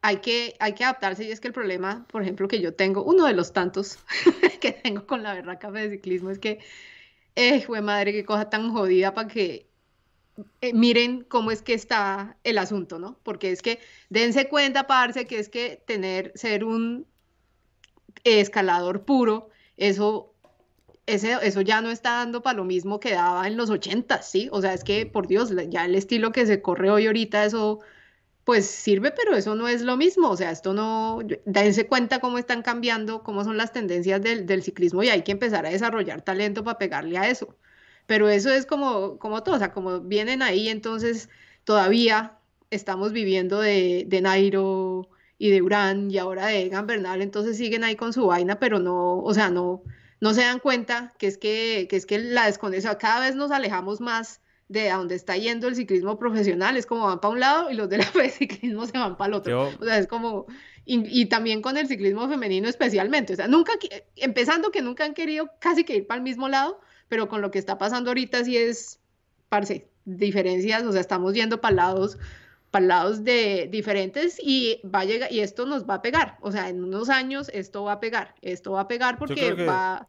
hay 0.00 0.18
que, 0.18 0.56
hay 0.60 0.72
que 0.72 0.84
adaptarse 0.84 1.24
y 1.24 1.30
es 1.30 1.40
que 1.40 1.48
el 1.48 1.52
problema, 1.52 2.06
por 2.10 2.22
ejemplo, 2.22 2.48
que 2.48 2.60
yo 2.60 2.74
tengo, 2.74 3.02
uno 3.02 3.26
de 3.26 3.34
los 3.34 3.52
tantos 3.52 3.98
que 4.60 4.72
tengo 4.72 5.06
con 5.06 5.22
la 5.22 5.34
berraca 5.34 5.70
de 5.70 5.90
ciclismo 5.90 6.30
es 6.30 6.38
que, 6.38 6.60
eh, 7.34 7.60
fue 7.62 7.82
madre, 7.82 8.12
qué 8.12 8.24
cosa 8.24 8.48
tan 8.48 8.72
jodida 8.72 9.14
para 9.14 9.28
que 9.28 9.68
eh, 10.60 10.72
miren 10.72 11.24
cómo 11.24 11.50
es 11.50 11.62
que 11.62 11.74
está 11.74 12.36
el 12.44 12.58
asunto, 12.58 12.98
¿no? 12.98 13.18
Porque 13.24 13.50
es 13.50 13.60
que 13.60 13.80
dense 14.08 14.48
cuenta, 14.48 14.86
parce, 14.86 15.26
que 15.26 15.38
es 15.38 15.48
que 15.48 15.82
tener, 15.86 16.32
ser 16.36 16.64
un 16.64 17.06
escalador 18.24 19.04
puro, 19.04 19.50
eso, 19.76 20.34
ese, 21.06 21.36
eso 21.42 21.60
ya 21.62 21.80
no 21.80 21.90
está 21.90 22.12
dando 22.12 22.42
para 22.42 22.58
lo 22.58 22.64
mismo 22.64 23.00
que 23.00 23.12
daba 23.12 23.46
en 23.46 23.56
los 23.56 23.70
80, 23.70 24.22
¿sí? 24.22 24.48
O 24.52 24.60
sea, 24.60 24.74
es 24.74 24.84
que, 24.84 25.06
por 25.06 25.26
Dios, 25.28 25.52
ya 25.68 25.84
el 25.84 25.94
estilo 25.94 26.32
que 26.32 26.46
se 26.46 26.62
corre 26.62 26.90
hoy 26.90 27.06
ahorita, 27.06 27.44
eso 27.44 27.80
pues 28.48 28.64
sirve, 28.66 29.10
pero 29.10 29.36
eso 29.36 29.54
no 29.54 29.68
es 29.68 29.82
lo 29.82 29.98
mismo. 29.98 30.30
O 30.30 30.36
sea, 30.36 30.50
esto 30.50 30.72
no, 30.72 31.20
dense 31.44 31.86
cuenta 31.86 32.18
cómo 32.20 32.38
están 32.38 32.62
cambiando, 32.62 33.22
cómo 33.22 33.44
son 33.44 33.58
las 33.58 33.72
tendencias 33.74 34.22
del, 34.22 34.46
del 34.46 34.62
ciclismo 34.62 35.02
y 35.02 35.10
hay 35.10 35.22
que 35.22 35.32
empezar 35.32 35.66
a 35.66 35.70
desarrollar 35.70 36.22
talento 36.22 36.64
para 36.64 36.78
pegarle 36.78 37.18
a 37.18 37.28
eso. 37.28 37.58
Pero 38.06 38.30
eso 38.30 38.50
es 38.50 38.64
como, 38.64 39.18
como 39.18 39.42
todo, 39.42 39.56
o 39.56 39.58
sea, 39.58 39.72
como 39.72 40.00
vienen 40.00 40.40
ahí, 40.42 40.68
entonces 40.70 41.28
todavía 41.64 42.38
estamos 42.70 43.12
viviendo 43.12 43.60
de, 43.60 44.04
de 44.08 44.20
Nairo 44.22 45.10
y 45.38 45.50
de 45.50 45.62
Urán 45.62 46.10
y 46.10 46.18
ahora 46.18 46.46
de 46.46 46.62
Egan 46.62 46.86
Bernal, 46.86 47.22
entonces 47.22 47.56
siguen 47.56 47.84
ahí 47.84 47.96
con 47.96 48.12
su 48.12 48.26
vaina, 48.26 48.58
pero 48.58 48.80
no, 48.80 49.20
o 49.20 49.32
sea, 49.34 49.50
no, 49.50 49.82
no 50.20 50.34
se 50.34 50.42
dan 50.42 50.58
cuenta 50.58 51.14
que 51.18 51.28
es 51.28 51.38
que, 51.38 51.86
que 51.88 51.96
es 51.96 52.06
que 52.06 52.18
la 52.18 52.46
desconexión, 52.46 52.96
cada 52.98 53.20
vez 53.20 53.36
nos 53.36 53.50
alejamos 53.52 54.00
más 54.00 54.40
de 54.68 54.90
a 54.90 54.96
dónde 54.96 55.14
está 55.14 55.36
yendo 55.36 55.68
el 55.68 55.76
ciclismo 55.76 56.18
profesional, 56.18 56.76
es 56.76 56.86
como 56.86 57.06
van 57.06 57.20
para 57.20 57.32
un 57.32 57.40
lado 57.40 57.70
y 57.70 57.74
los 57.74 57.88
de 57.88 57.98
la 57.98 58.10
de 58.14 58.30
ciclismo 58.30 58.86
se 58.86 58.98
van 58.98 59.16
para 59.16 59.28
el 59.28 59.34
otro. 59.34 59.68
O 59.80 59.84
sea, 59.84 59.98
es 59.98 60.06
como, 60.08 60.46
y, 60.84 61.20
y, 61.20 61.26
también 61.26 61.62
con 61.62 61.76
el 61.76 61.86
ciclismo 61.86 62.28
femenino 62.28 62.68
especialmente, 62.68 63.32
o 63.32 63.36
sea, 63.36 63.48
nunca, 63.48 63.72
empezando 64.16 64.70
que 64.70 64.82
nunca 64.82 65.04
han 65.04 65.14
querido 65.14 65.50
casi 65.60 65.84
que 65.84 65.96
ir 65.96 66.06
para 66.06 66.18
el 66.18 66.24
mismo 66.24 66.48
lado, 66.48 66.80
pero 67.08 67.28
con 67.28 67.40
lo 67.40 67.50
que 67.50 67.58
está 67.58 67.78
pasando 67.78 68.10
ahorita 68.10 68.44
sí 68.44 68.56
es, 68.56 69.00
parce, 69.48 69.88
diferencias, 70.04 70.82
o 70.82 70.92
sea, 70.92 71.00
estamos 71.00 71.34
yendo 71.34 71.60
para 71.60 71.76
lados, 71.76 72.18
para 72.70 72.86
lados 72.86 73.24
de 73.24 73.68
diferentes 73.70 74.38
y 74.42 74.80
va 74.84 75.00
a 75.00 75.04
llegar, 75.04 75.32
y 75.32 75.40
esto 75.40 75.66
nos 75.66 75.88
va 75.88 75.94
a 75.94 76.02
pegar, 76.02 76.36
o 76.40 76.52
sea, 76.52 76.68
en 76.68 76.82
unos 76.82 77.08
años 77.08 77.50
esto 77.52 77.84
va 77.84 77.92
a 77.92 78.00
pegar, 78.00 78.34
esto 78.42 78.72
va 78.72 78.82
a 78.82 78.88
pegar 78.88 79.18
porque 79.18 79.52
va... 79.52 80.08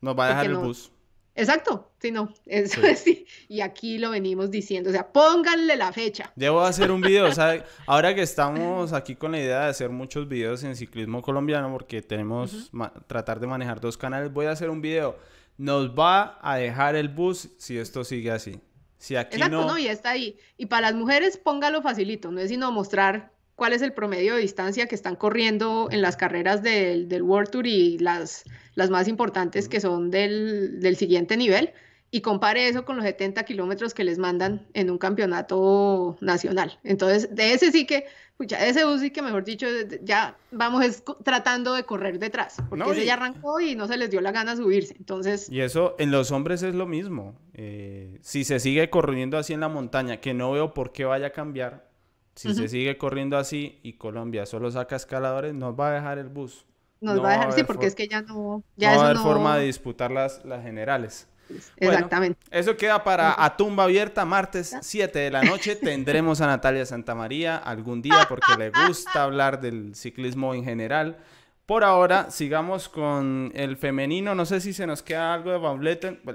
Nos 0.00 0.18
va 0.18 0.26
a 0.26 0.28
dejar 0.28 0.46
el 0.46 0.56
bus. 0.56 0.90
Exacto, 1.36 1.90
sí, 1.98 2.12
no, 2.12 2.32
eso 2.46 2.80
sí. 2.96 3.26
Y 3.48 3.60
aquí 3.60 3.98
lo 3.98 4.10
venimos 4.10 4.50
diciendo, 4.50 4.90
o 4.90 4.92
sea, 4.92 5.10
pónganle 5.10 5.76
la 5.76 5.92
fecha. 5.92 6.32
Debo 6.36 6.60
hacer 6.60 6.90
un 6.90 7.00
video, 7.00 7.26
o 7.26 7.32
sea, 7.32 7.64
ahora 7.86 8.14
que 8.14 8.22
estamos 8.22 8.92
aquí 8.92 9.16
con 9.16 9.32
la 9.32 9.38
idea 9.40 9.60
de 9.60 9.70
hacer 9.70 9.90
muchos 9.90 10.28
videos 10.28 10.62
en 10.62 10.76
ciclismo 10.76 11.22
colombiano, 11.22 11.72
porque 11.72 12.02
tenemos, 12.02 12.70
tratar 13.06 13.40
de 13.40 13.46
manejar 13.46 13.80
dos 13.80 13.96
canales, 13.96 14.32
voy 14.32 14.46
a 14.46 14.50
hacer 14.50 14.70
un 14.70 14.80
video 14.80 15.16
nos 15.56 15.90
va 15.90 16.38
a 16.42 16.56
dejar 16.56 16.96
el 16.96 17.08
bus 17.08 17.48
si 17.58 17.78
esto 17.78 18.04
sigue 18.04 18.30
así. 18.30 18.60
Si 19.04 19.16
aquí 19.16 19.36
Exacto, 19.36 19.60
no... 19.60 19.66
no, 19.66 19.78
ya 19.78 19.92
está 19.92 20.12
ahí. 20.12 20.38
Y 20.56 20.64
para 20.64 20.88
las 20.88 20.94
mujeres, 20.94 21.36
póngalo 21.36 21.82
facilito, 21.82 22.30
no 22.30 22.40
es 22.40 22.48
sino 22.48 22.72
mostrar 22.72 23.32
cuál 23.54 23.74
es 23.74 23.82
el 23.82 23.92
promedio 23.92 24.34
de 24.34 24.40
distancia 24.40 24.86
que 24.86 24.94
están 24.94 25.14
corriendo 25.14 25.88
en 25.90 26.00
las 26.00 26.16
carreras 26.16 26.62
del, 26.62 27.06
del 27.06 27.22
World 27.22 27.50
Tour 27.50 27.66
y 27.66 27.98
las, 27.98 28.44
las 28.74 28.88
más 28.88 29.06
importantes 29.06 29.68
que 29.68 29.78
son 29.78 30.10
del, 30.10 30.80
del 30.80 30.96
siguiente 30.96 31.36
nivel 31.36 31.74
y 32.14 32.20
compare 32.20 32.68
eso 32.68 32.84
con 32.84 32.94
los 32.94 33.04
70 33.04 33.42
kilómetros 33.42 33.92
que 33.92 34.04
les 34.04 34.18
mandan 34.18 34.68
en 34.72 34.88
un 34.88 34.98
campeonato 34.98 36.16
nacional. 36.20 36.78
Entonces, 36.84 37.34
de 37.34 37.54
ese 37.54 37.72
sí 37.72 37.86
que, 37.86 38.06
pucha, 38.36 38.64
ese 38.64 38.84
bus 38.84 39.00
sí 39.00 39.10
que, 39.10 39.20
mejor 39.20 39.42
dicho, 39.42 39.66
ya 40.00 40.36
vamos 40.52 41.02
tratando 41.24 41.74
de 41.74 41.82
correr 41.82 42.20
detrás, 42.20 42.62
porque 42.68 42.88
ese 42.88 43.04
ya 43.04 43.14
arrancó 43.14 43.58
y 43.58 43.74
no 43.74 43.88
se 43.88 43.96
les 43.96 44.10
dio 44.10 44.20
la 44.20 44.30
gana 44.30 44.54
subirse. 44.54 44.94
Entonces... 44.96 45.50
Y 45.50 45.60
eso 45.60 45.96
en 45.98 46.12
los 46.12 46.30
hombres 46.30 46.62
es 46.62 46.76
lo 46.76 46.86
mismo. 46.86 47.34
Eh, 47.52 48.20
si 48.22 48.44
se 48.44 48.60
sigue 48.60 48.90
corriendo 48.90 49.36
así 49.36 49.52
en 49.52 49.58
la 49.58 49.68
montaña, 49.68 50.20
que 50.20 50.34
no 50.34 50.52
veo 50.52 50.72
por 50.72 50.92
qué 50.92 51.04
vaya 51.04 51.26
a 51.26 51.30
cambiar, 51.30 51.90
si 52.36 52.54
se 52.54 52.68
sigue 52.68 52.96
corriendo 52.96 53.38
así 53.38 53.80
y 53.82 53.94
Colombia 53.94 54.46
solo 54.46 54.70
saca 54.70 54.94
escaladores, 54.94 55.52
nos 55.52 55.74
va 55.74 55.88
a 55.88 55.94
dejar 55.94 56.18
el 56.18 56.28
bus. 56.28 56.64
Nos 57.00 57.20
va 57.20 57.30
a 57.30 57.32
dejar, 57.32 57.52
sí, 57.54 57.64
porque 57.64 57.86
es 57.86 57.96
que 57.96 58.06
ya 58.06 58.22
no... 58.22 58.62
Ya 58.76 58.92
no 58.92 58.98
va 58.98 59.02
a 59.02 59.10
haber 59.10 59.20
forma 59.20 59.58
de 59.58 59.64
disputar 59.64 60.12
las, 60.12 60.44
las 60.44 60.62
generales. 60.62 61.26
Exactamente. 61.76 62.38
eso 62.50 62.76
queda 62.76 63.04
para 63.04 63.42
A 63.42 63.56
Tumba 63.56 63.84
Abierta, 63.84 64.24
martes 64.24 64.76
7 64.80 65.18
de 65.18 65.30
la 65.30 65.42
noche. 65.42 65.76
Tendremos 65.82 66.40
a 66.40 66.46
Natalia 66.46 66.86
Santamaría 66.86 67.56
algún 67.56 68.02
día 68.02 68.26
porque 68.28 68.56
le 68.58 68.70
gusta 68.70 69.22
hablar 69.22 69.60
del 69.60 69.94
ciclismo 69.94 70.54
en 70.54 70.64
general. 70.64 71.18
Por 71.66 71.82
ahora, 71.82 72.30
sigamos 72.30 72.90
con 72.90 73.50
el 73.54 73.76
femenino. 73.78 74.34
No 74.34 74.44
sé 74.44 74.60
si 74.60 74.74
se 74.74 74.86
nos 74.86 75.02
queda 75.02 75.32
algo 75.32 75.50
de 75.50 75.58
Van 75.58 75.82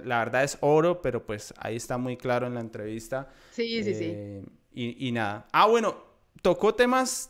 La 0.06 0.20
verdad 0.20 0.44
es 0.44 0.58
oro, 0.62 1.02
pero 1.02 1.26
pues 1.26 1.54
ahí 1.60 1.76
está 1.76 2.00
muy 2.00 2.18
claro 2.18 2.48
en 2.48 2.56
la 2.56 2.62
entrevista. 2.62 3.30
Sí, 3.52 3.84
sí, 3.84 3.94
sí. 3.94 4.06
Eh, 4.12 4.44
y, 4.74 5.08
y 5.08 5.12
nada. 5.12 5.48
Ah, 5.52 5.68
bueno, 5.68 6.04
tocó 6.42 6.74
temas 6.74 7.30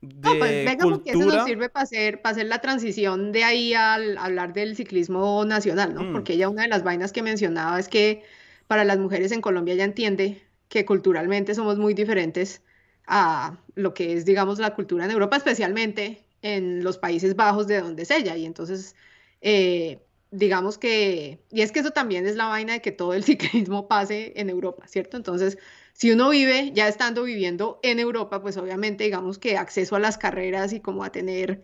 no, 0.00 0.38
pues 0.38 0.64
venga, 0.64 0.84
porque 0.84 1.10
eso 1.10 1.26
nos 1.26 1.44
sirve 1.44 1.68
para 1.68 1.82
hacer, 1.82 2.22
para 2.22 2.32
hacer 2.32 2.46
la 2.46 2.60
transición 2.60 3.32
de 3.32 3.44
ahí 3.44 3.74
al 3.74 4.16
hablar 4.16 4.54
del 4.54 4.74
ciclismo 4.74 5.44
nacional, 5.44 5.92
¿no? 5.92 6.04
Mm. 6.04 6.12
Porque 6.12 6.32
ella 6.34 6.48
una 6.48 6.62
de 6.62 6.68
las 6.68 6.82
vainas 6.82 7.12
que 7.12 7.22
mencionaba 7.22 7.78
es 7.78 7.88
que 7.88 8.22
para 8.66 8.84
las 8.84 8.98
mujeres 8.98 9.30
en 9.32 9.42
Colombia 9.42 9.74
ya 9.74 9.84
entiende 9.84 10.42
que 10.68 10.86
culturalmente 10.86 11.54
somos 11.54 11.76
muy 11.76 11.92
diferentes 11.92 12.62
a 13.06 13.58
lo 13.74 13.92
que 13.92 14.14
es, 14.14 14.24
digamos, 14.24 14.58
la 14.58 14.74
cultura 14.74 15.04
en 15.04 15.10
Europa, 15.10 15.36
especialmente 15.36 16.24
en 16.42 16.82
los 16.82 16.96
Países 16.96 17.36
Bajos 17.36 17.66
de 17.66 17.80
donde 17.80 18.04
es 18.04 18.10
ella. 18.10 18.36
Y 18.36 18.46
entonces, 18.46 18.94
eh, 19.42 20.00
digamos 20.30 20.78
que, 20.78 21.40
y 21.50 21.60
es 21.60 21.72
que 21.72 21.80
eso 21.80 21.90
también 21.90 22.26
es 22.26 22.36
la 22.36 22.46
vaina 22.46 22.74
de 22.74 22.80
que 22.80 22.92
todo 22.92 23.12
el 23.12 23.24
ciclismo 23.24 23.88
pase 23.88 24.32
en 24.36 24.48
Europa, 24.48 24.86
¿cierto? 24.86 25.16
Entonces, 25.16 25.58
si 26.00 26.10
uno 26.12 26.30
vive, 26.30 26.72
ya 26.74 26.88
estando 26.88 27.24
viviendo 27.24 27.78
en 27.82 28.00
Europa, 28.00 28.40
pues 28.40 28.56
obviamente 28.56 29.04
digamos 29.04 29.38
que 29.38 29.58
acceso 29.58 29.96
a 29.96 29.98
las 29.98 30.16
carreras 30.16 30.72
y 30.72 30.80
como 30.80 31.04
a 31.04 31.12
tener 31.12 31.60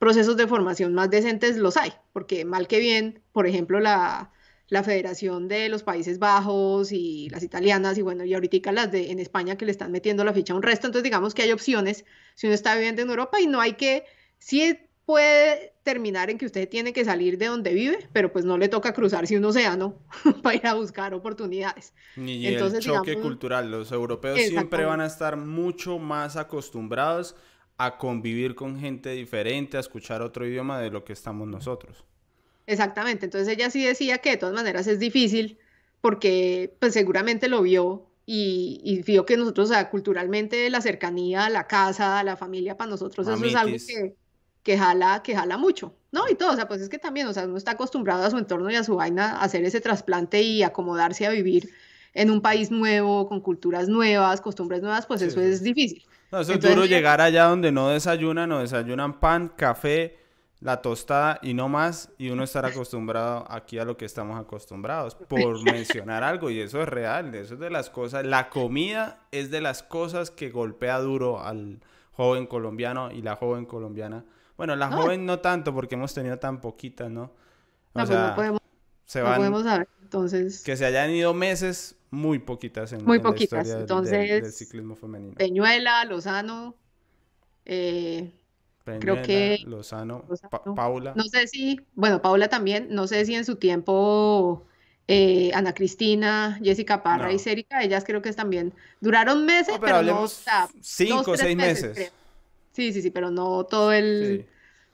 procesos 0.00 0.36
de 0.36 0.48
formación 0.48 0.92
más 0.92 1.08
decentes 1.08 1.56
los 1.56 1.76
hay, 1.76 1.92
porque 2.12 2.44
mal 2.44 2.66
que 2.66 2.80
bien, 2.80 3.22
por 3.30 3.46
ejemplo, 3.46 3.78
la, 3.78 4.32
la 4.66 4.82
Federación 4.82 5.46
de 5.46 5.68
los 5.68 5.84
Países 5.84 6.18
Bajos 6.18 6.90
y 6.90 7.28
las 7.30 7.44
italianas 7.44 7.96
y 7.96 8.02
bueno, 8.02 8.24
y 8.24 8.34
ahorita 8.34 8.72
las 8.72 8.90
de 8.90 9.12
en 9.12 9.20
España 9.20 9.56
que 9.56 9.66
le 9.66 9.70
están 9.70 9.92
metiendo 9.92 10.24
la 10.24 10.32
ficha 10.32 10.52
a 10.52 10.56
un 10.56 10.64
resto, 10.64 10.88
entonces 10.88 11.04
digamos 11.04 11.32
que 11.32 11.42
hay 11.42 11.52
opciones 11.52 12.04
si 12.34 12.48
uno 12.48 12.54
está 12.54 12.74
viviendo 12.74 13.02
en 13.02 13.10
Europa 13.10 13.40
y 13.40 13.46
no 13.46 13.60
hay 13.60 13.74
que, 13.74 14.02
si 14.38 14.80
puede 15.06 15.72
terminar 15.84 16.30
en 16.30 16.36
que 16.36 16.46
usted 16.46 16.68
tiene 16.68 16.92
que 16.92 17.04
salir 17.04 17.38
de 17.38 17.46
donde 17.46 17.72
vive, 17.72 18.08
pero 18.12 18.32
pues 18.32 18.44
no 18.44 18.58
le 18.58 18.68
toca 18.68 18.92
cruzarse 18.92 19.38
un 19.38 19.44
océano 19.44 19.94
para 20.42 20.56
ir 20.56 20.66
a 20.66 20.74
buscar 20.74 21.14
oportunidades. 21.14 21.94
Ni 22.16 22.44
Entonces, 22.46 22.84
el 22.84 22.92
choque 22.92 23.18
cultural. 23.20 23.70
Los 23.70 23.92
europeos 23.92 24.38
siempre 24.40 24.84
van 24.84 25.00
a 25.00 25.06
estar 25.06 25.36
mucho 25.36 25.98
más 25.98 26.36
acostumbrados 26.36 27.36
a 27.78 27.98
convivir 27.98 28.56
con 28.56 28.80
gente 28.80 29.10
diferente, 29.10 29.76
a 29.76 29.80
escuchar 29.80 30.22
otro 30.22 30.46
idioma 30.46 30.80
de 30.80 30.90
lo 30.90 31.04
que 31.04 31.12
estamos 31.12 31.46
nosotros. 31.46 32.04
Exactamente. 32.66 33.26
Entonces 33.26 33.48
ella 33.48 33.70
sí 33.70 33.84
decía 33.84 34.18
que 34.18 34.30
de 34.30 34.36
todas 34.38 34.54
maneras 34.56 34.88
es 34.88 34.98
difícil 34.98 35.58
porque 36.00 36.74
pues 36.80 36.94
seguramente 36.94 37.48
lo 37.48 37.62
vio 37.62 38.10
y, 38.24 38.80
y 38.82 39.02
vio 39.02 39.24
que 39.24 39.36
nosotros, 39.36 39.70
o 39.70 39.72
sea, 39.72 39.88
culturalmente 39.88 40.68
la 40.68 40.80
cercanía 40.80 41.44
a 41.44 41.50
la 41.50 41.68
casa, 41.68 42.18
a 42.18 42.24
la 42.24 42.36
familia, 42.36 42.76
para 42.76 42.90
nosotros 42.90 43.28
eso 43.28 43.44
es 43.44 43.54
algo 43.54 43.76
que 43.76 44.16
que 44.66 44.76
jala, 44.76 45.22
que 45.22 45.36
jala 45.36 45.56
mucho, 45.56 45.94
¿no? 46.10 46.28
Y 46.28 46.34
todo, 46.34 46.50
o 46.50 46.56
sea, 46.56 46.66
pues 46.66 46.80
es 46.80 46.88
que 46.88 46.98
también, 46.98 47.28
o 47.28 47.32
sea, 47.32 47.44
uno 47.44 47.56
está 47.56 47.70
acostumbrado 47.70 48.24
a 48.24 48.30
su 48.30 48.36
entorno 48.36 48.68
y 48.68 48.74
a 48.74 48.82
su 48.82 48.96
vaina 48.96 49.36
a 49.36 49.44
hacer 49.44 49.64
ese 49.64 49.80
trasplante 49.80 50.42
y 50.42 50.64
acomodarse 50.64 51.24
a 51.24 51.30
vivir 51.30 51.70
en 52.14 52.32
un 52.32 52.40
país 52.40 52.72
nuevo, 52.72 53.28
con 53.28 53.40
culturas 53.40 53.88
nuevas, 53.88 54.40
costumbres 54.40 54.82
nuevas, 54.82 55.06
pues 55.06 55.22
eso 55.22 55.40
es 55.40 55.62
difícil. 55.62 56.04
No, 56.32 56.40
eso 56.40 56.54
es 56.54 56.60
duro 56.60 56.84
llegar 56.84 57.20
allá 57.20 57.44
donde 57.44 57.70
no 57.70 57.90
desayunan 57.90 58.50
o 58.50 58.58
desayunan 58.58 59.20
pan, 59.20 59.52
café, 59.56 60.18
la 60.58 60.82
tostada 60.82 61.38
y 61.42 61.54
no 61.54 61.68
más, 61.68 62.10
y 62.18 62.30
uno 62.30 62.42
estar 62.42 62.66
acostumbrado 62.66 63.44
aquí 63.48 63.78
a 63.78 63.84
lo 63.84 63.96
que 63.96 64.04
estamos 64.04 64.36
acostumbrados, 64.36 65.14
por 65.14 65.62
mencionar 65.72 66.24
algo, 66.24 66.50
y 66.50 66.58
eso 66.58 66.82
es 66.82 66.88
real, 66.88 67.32
eso 67.36 67.54
es 67.54 67.60
de 67.60 67.70
las 67.70 67.88
cosas, 67.88 68.26
la 68.26 68.50
comida 68.50 69.20
es 69.30 69.52
de 69.52 69.60
las 69.60 69.84
cosas 69.84 70.32
que 70.32 70.50
golpea 70.50 70.98
duro 70.98 71.40
al 71.40 71.78
joven 72.10 72.48
colombiano 72.48 73.12
y 73.12 73.22
la 73.22 73.36
joven 73.36 73.64
colombiana 73.64 74.24
bueno, 74.56 74.76
la 74.76 74.90
joven 74.90 75.26
no 75.26 75.40
tanto 75.40 75.74
porque 75.74 75.94
hemos 75.94 76.14
tenido 76.14 76.38
tan 76.38 76.60
poquitas, 76.60 77.10
¿no? 77.10 77.32
O 77.92 77.98
no, 78.00 78.06
pues 78.06 78.10
no 78.10 78.34
podemos, 78.34 78.60
se 79.04 79.22
van, 79.22 79.36
podemos 79.36 79.64
saber, 79.64 79.88
entonces... 80.02 80.62
Que 80.62 80.76
se 80.76 80.84
hayan 80.84 81.10
ido 81.10 81.34
meses, 81.34 81.96
muy 82.10 82.38
poquitas 82.38 82.92
en, 82.92 83.04
muy 83.04 83.18
poquitas. 83.18 83.66
la 83.66 83.80
entonces, 83.80 84.42
del, 84.42 84.52
ciclismo 84.52 84.96
femenino. 84.96 85.34
Peñuela, 85.34 86.04
Lozano, 86.04 86.74
eh, 87.64 88.32
creo 88.84 89.22
que 89.22 89.58
Lozano, 89.66 90.24
Paula. 90.74 91.14
No 91.16 91.24
sé 91.24 91.46
si, 91.46 91.80
bueno, 91.94 92.22
Paula 92.22 92.48
también, 92.48 92.88
no 92.90 93.06
sé 93.06 93.24
si 93.24 93.34
en 93.34 93.44
su 93.44 93.56
tiempo 93.56 94.66
eh, 95.08 95.50
Ana 95.54 95.74
Cristina, 95.74 96.58
Jessica 96.62 97.02
Parra 97.02 97.32
y 97.32 97.38
Cérica, 97.38 97.82
ellas 97.82 98.04
creo 98.04 98.22
que 98.22 98.32
también 98.32 98.72
duraron 99.00 99.44
meses, 99.44 99.76
pero, 99.80 100.02
no, 100.02 100.26
cinco 100.80 101.32
o 101.32 101.36
seis 101.36 101.56
meses. 101.56 102.12
Sí, 102.76 102.92
sí, 102.92 103.00
sí, 103.00 103.10
pero 103.10 103.30
no 103.30 103.64
todo 103.64 103.90
el, 103.90 104.44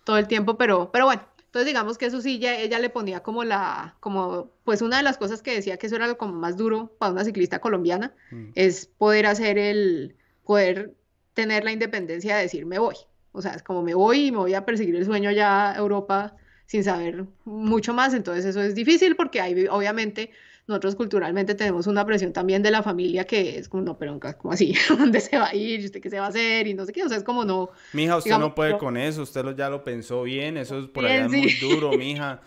todo 0.04 0.16
el 0.16 0.28
tiempo, 0.28 0.56
pero, 0.56 0.92
pero 0.92 1.06
bueno. 1.06 1.22
Entonces 1.46 1.66
digamos 1.66 1.98
que 1.98 2.06
eso 2.06 2.20
sí, 2.22 2.40
ella, 2.40 2.78
le 2.78 2.88
ponía 2.88 3.24
como 3.24 3.42
la, 3.42 3.96
como, 3.98 4.52
pues 4.64 4.80
una 4.82 4.98
de 4.98 5.02
las 5.02 5.18
cosas 5.18 5.42
que 5.42 5.52
decía 5.52 5.76
que 5.76 5.88
eso 5.88 5.96
era 5.96 6.06
lo 6.06 6.16
como 6.16 6.32
más 6.32 6.56
duro 6.56 6.94
para 6.98 7.12
una 7.12 7.24
ciclista 7.24 7.58
colombiana, 7.58 8.14
mm. 8.30 8.52
es 8.54 8.86
poder 8.86 9.26
hacer 9.26 9.58
el, 9.58 10.14
poder 10.44 10.94
tener 11.34 11.64
la 11.64 11.72
independencia 11.72 12.36
de 12.36 12.42
decir 12.42 12.66
me 12.66 12.78
voy. 12.78 12.94
O 13.32 13.42
sea, 13.42 13.52
es 13.52 13.64
como 13.64 13.82
me 13.82 13.94
voy 13.94 14.28
y 14.28 14.30
me 14.30 14.38
voy 14.38 14.54
a 14.54 14.64
perseguir 14.64 14.94
el 14.94 15.04
sueño 15.04 15.30
allá 15.30 15.72
a 15.72 15.76
Europa 15.76 16.36
sin 16.66 16.84
saber 16.84 17.26
mucho 17.44 17.92
más. 17.92 18.14
Entonces 18.14 18.44
eso 18.44 18.62
es 18.62 18.76
difícil 18.76 19.16
porque 19.16 19.40
hay, 19.40 19.66
obviamente, 19.66 20.30
nosotros 20.66 20.94
culturalmente 20.94 21.54
tenemos 21.54 21.86
una 21.86 22.06
presión 22.06 22.32
también 22.32 22.62
de 22.62 22.70
la 22.70 22.82
familia 22.82 23.24
que 23.24 23.58
es 23.58 23.68
como, 23.68 23.82
no, 23.82 23.98
pero 23.98 24.18
¿cómo 24.38 24.52
así? 24.52 24.74
¿Dónde 24.88 25.20
se 25.20 25.36
va 25.36 25.48
a 25.48 25.54
ir? 25.54 25.84
¿Usted 25.84 26.00
qué 26.00 26.10
se 26.10 26.18
va 26.18 26.26
a 26.26 26.28
hacer? 26.28 26.66
Y 26.66 26.74
no 26.74 26.84
sé 26.84 26.92
qué, 26.92 27.02
o 27.02 27.08
sea, 27.08 27.18
es 27.18 27.24
como 27.24 27.44
no... 27.44 27.70
Mija, 27.92 28.16
usted 28.16 28.38
no 28.38 28.54
puede 28.54 28.78
con 28.78 28.96
eso, 28.96 29.22
usted 29.22 29.44
lo, 29.44 29.52
ya 29.52 29.68
lo 29.68 29.82
pensó 29.82 30.22
bien, 30.22 30.56
eso 30.56 30.78
es 30.78 30.86
por 30.86 31.04
allá 31.04 31.26
es 31.26 31.30
muy 31.30 31.54
duro, 31.60 31.92
mija. 31.98 32.40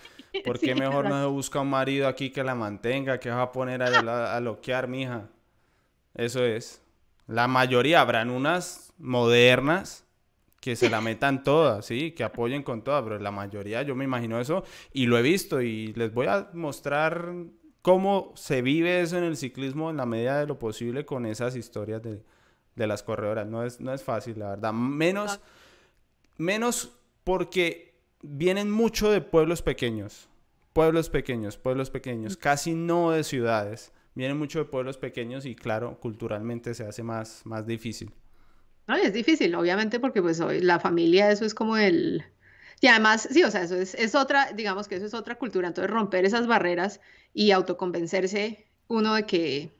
¿Por 0.43 0.60
qué 0.60 0.75
mejor 0.75 1.08
no 1.08 1.21
se 1.21 1.28
busca 1.28 1.62
un 1.62 1.69
marido 1.69 2.08
aquí 2.08 2.30
que 2.30 2.43
la 2.43 2.56
mantenga, 2.56 3.19
que 3.19 3.30
va 3.30 3.43
a 3.43 3.51
poner 3.51 3.82
a, 3.82 4.36
a 4.36 4.39
loquear, 4.41 4.88
mija? 4.88 5.30
Eso 6.13 6.43
es. 6.43 6.82
La 7.28 7.47
mayoría 7.47 8.01
habrán 8.01 8.30
unas 8.30 8.93
modernas 8.97 10.06
que 10.60 10.75
se 10.75 10.89
la 10.89 10.99
metan 10.99 11.43
todas, 11.43 11.86
¿sí? 11.86 12.12
Que 12.12 12.23
apoyen 12.23 12.63
con 12.63 12.84
todas, 12.84 13.04
pero 13.04 13.19
la 13.19 13.32
mayoría 13.32 13.84
yo 13.84 13.95
me 13.95 14.04
imagino 14.04 14.39
eso 14.39 14.63
y 14.91 15.06
lo 15.06 15.17
he 15.17 15.21
visto 15.21 15.62
y 15.62 15.93
les 15.93 16.12
voy 16.13 16.28
a 16.28 16.49
mostrar 16.54 17.32
cómo 17.86 18.34
se 18.36 18.63
vive 18.63 19.02
eso 19.02 19.15
en 19.19 19.24
el 19.24 19.38
ciclismo 19.38 19.91
en 19.91 19.98
la 19.98 20.08
medida 20.08 20.39
de 20.39 20.48
lo 20.48 20.58
posible 20.58 21.06
con 21.06 21.28
esas 21.28 21.56
historias 21.56 22.02
de, 22.02 22.88
las 22.88 23.04
corredoras. 23.04 23.45
No 23.45 23.63
es, 23.63 23.80
no 23.80 23.93
es 23.93 24.02
fácil, 24.02 24.39
la 24.39 24.50
verdad. 24.50 24.74
Menos, 24.74 25.39
menos 26.39 26.98
porque 27.24 27.93
vienen 28.24 28.71
mucho 28.71 29.12
de 29.12 29.21
pueblos 29.21 29.62
pequeños. 29.62 30.28
Pueblos 30.74 31.12
pequeños, 31.12 31.58
pueblos 31.60 31.91
pequeños, 31.91 32.38
casi 32.38 32.74
no 32.74 33.12
de 33.12 33.24
ciudades. 33.24 33.91
Vienen 34.15 34.39
mucho 34.39 34.58
de 34.58 34.65
pueblos 34.65 34.98
pequeños 34.98 35.45
y 35.45 35.54
claro, 35.56 36.00
culturalmente 36.00 36.74
se 36.74 36.88
hace 36.88 37.04
más, 37.04 37.43
más 37.45 37.67
difícil. 37.67 38.12
No, 38.88 38.95
es 38.95 39.13
difícil, 39.13 39.54
obviamente, 39.54 40.00
porque 40.00 40.24
pues 40.24 40.39
hoy 40.39 40.60
la 40.60 40.80
familia, 40.80 41.30
eso 41.30 41.45
es 41.45 41.54
como 41.54 41.78
el, 41.78 42.24
y 42.86 42.88
además, 42.88 43.28
sí, 43.32 43.43
o 43.43 43.50
sea, 43.50 43.63
eso 43.63 43.76
es, 43.78 43.95
es, 43.95 44.13
otra, 44.13 44.52
digamos 44.54 44.88
que 44.88 44.98
eso 44.98 45.08
es 45.08 45.15
otra 45.15 45.39
cultura. 45.39 45.67
Entonces, 45.67 45.89
romper 45.89 46.24
esas 46.24 46.45
barreras 46.45 47.02
y 47.34 47.50
autoconvencerse 47.50 48.67
uno 48.86 49.15
de 49.15 49.26
que, 49.26 49.71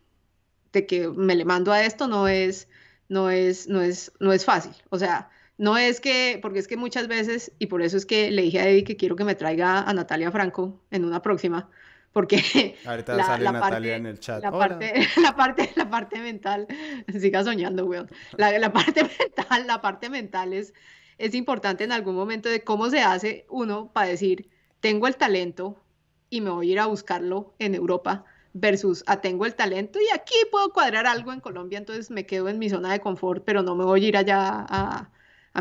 de 0.74 0.88
que 0.88 1.10
me 1.10 1.36
le 1.36 1.46
mando 1.46 1.72
a 1.72 1.84
esto 1.84 2.08
no 2.08 2.28
es, 2.28 2.68
no 3.08 3.30
es, 3.30 3.68
no 3.68 3.84
es, 3.84 4.12
no 4.20 4.34
es 4.34 4.44
fácil. 4.44 4.74
O 4.89 4.98
sea, 4.98 5.30
no 5.60 5.78
es 5.78 6.02
que, 6.02 6.39
porque 6.41 6.58
es 6.58 6.68
que 6.68 6.78
muchas 6.78 7.08
veces, 7.08 7.52
y 7.60 7.68
por 7.68 7.84
eso 7.84 7.96
es 7.96 8.08
que 8.08 8.32
le 8.32 8.41
dije 8.41 8.60
a 8.60 8.70
Eddie 8.70 8.84
que 8.84 8.98
quiero 8.98 9.15
que 9.15 9.24
me 9.24 9.36
traiga 9.36 9.82
a 9.82 9.94
Natalia 9.94 10.32
Franco 10.32 10.82
en 10.89 11.06
una 11.06 11.22
próxima, 11.22 11.70
porque 12.12 12.76
Ahorita 12.88 13.15
la, 13.15 13.24
sale 13.24 13.44
Natalia 13.46 13.70
parte, 13.70 13.94
en 13.94 14.06
el 14.08 14.20
chat. 14.20 14.41
La 14.41 14.52
parte, 14.52 15.08
la 15.22 15.36
parte, 15.36 15.72
la 15.76 15.91
parte 15.91 16.20
mental, 16.22 16.65
siga 17.20 17.44
soñando, 17.44 17.86
weón. 17.86 18.10
La, 18.36 18.58
la 18.58 18.74
parte 18.74 19.04
mental, 19.04 19.68
la 19.68 19.80
parte 19.80 20.10
mental 20.10 20.54
es 20.54 20.74
es 21.17 21.36
importante 21.36 21.84
en 21.84 21.91
algún 21.91 22.15
momento 22.15 22.49
de 22.49 22.63
cómo 22.63 22.89
se 22.89 22.99
hace 22.99 23.45
uno 23.49 23.91
para 23.93 24.08
decir, 24.08 24.49
tengo 24.80 25.08
el 25.08 25.15
talento 25.15 25.82
y 26.30 26.41
me 26.41 26.49
voy 26.49 26.69
a 26.69 26.71
ir 26.73 26.80
a 26.80 26.86
buscarlo 26.88 27.54
en 27.60 27.75
Europa 27.75 28.25
versus 28.54 29.04
a 29.06 29.13
ah, 29.13 29.21
tengo 29.21 29.45
el 29.45 29.54
talento 29.54 29.99
y 29.99 30.13
aquí 30.13 30.36
puedo 30.49 30.71
cuadrar 30.71 31.06
algo 31.08 31.34
en 31.34 31.41
Colombia, 31.41 31.78
entonces 31.78 32.10
me 32.10 32.25
quedo 32.25 32.47
en 32.47 32.58
mi 32.58 32.69
zona 32.69 32.91
de 32.91 33.01
confort, 33.01 33.43
pero 33.45 33.63
no 33.63 33.75
me 33.75 33.84
voy 33.84 34.06
a 34.06 34.08
ir 34.08 34.17
allá 34.17 34.65
a, 34.69 35.12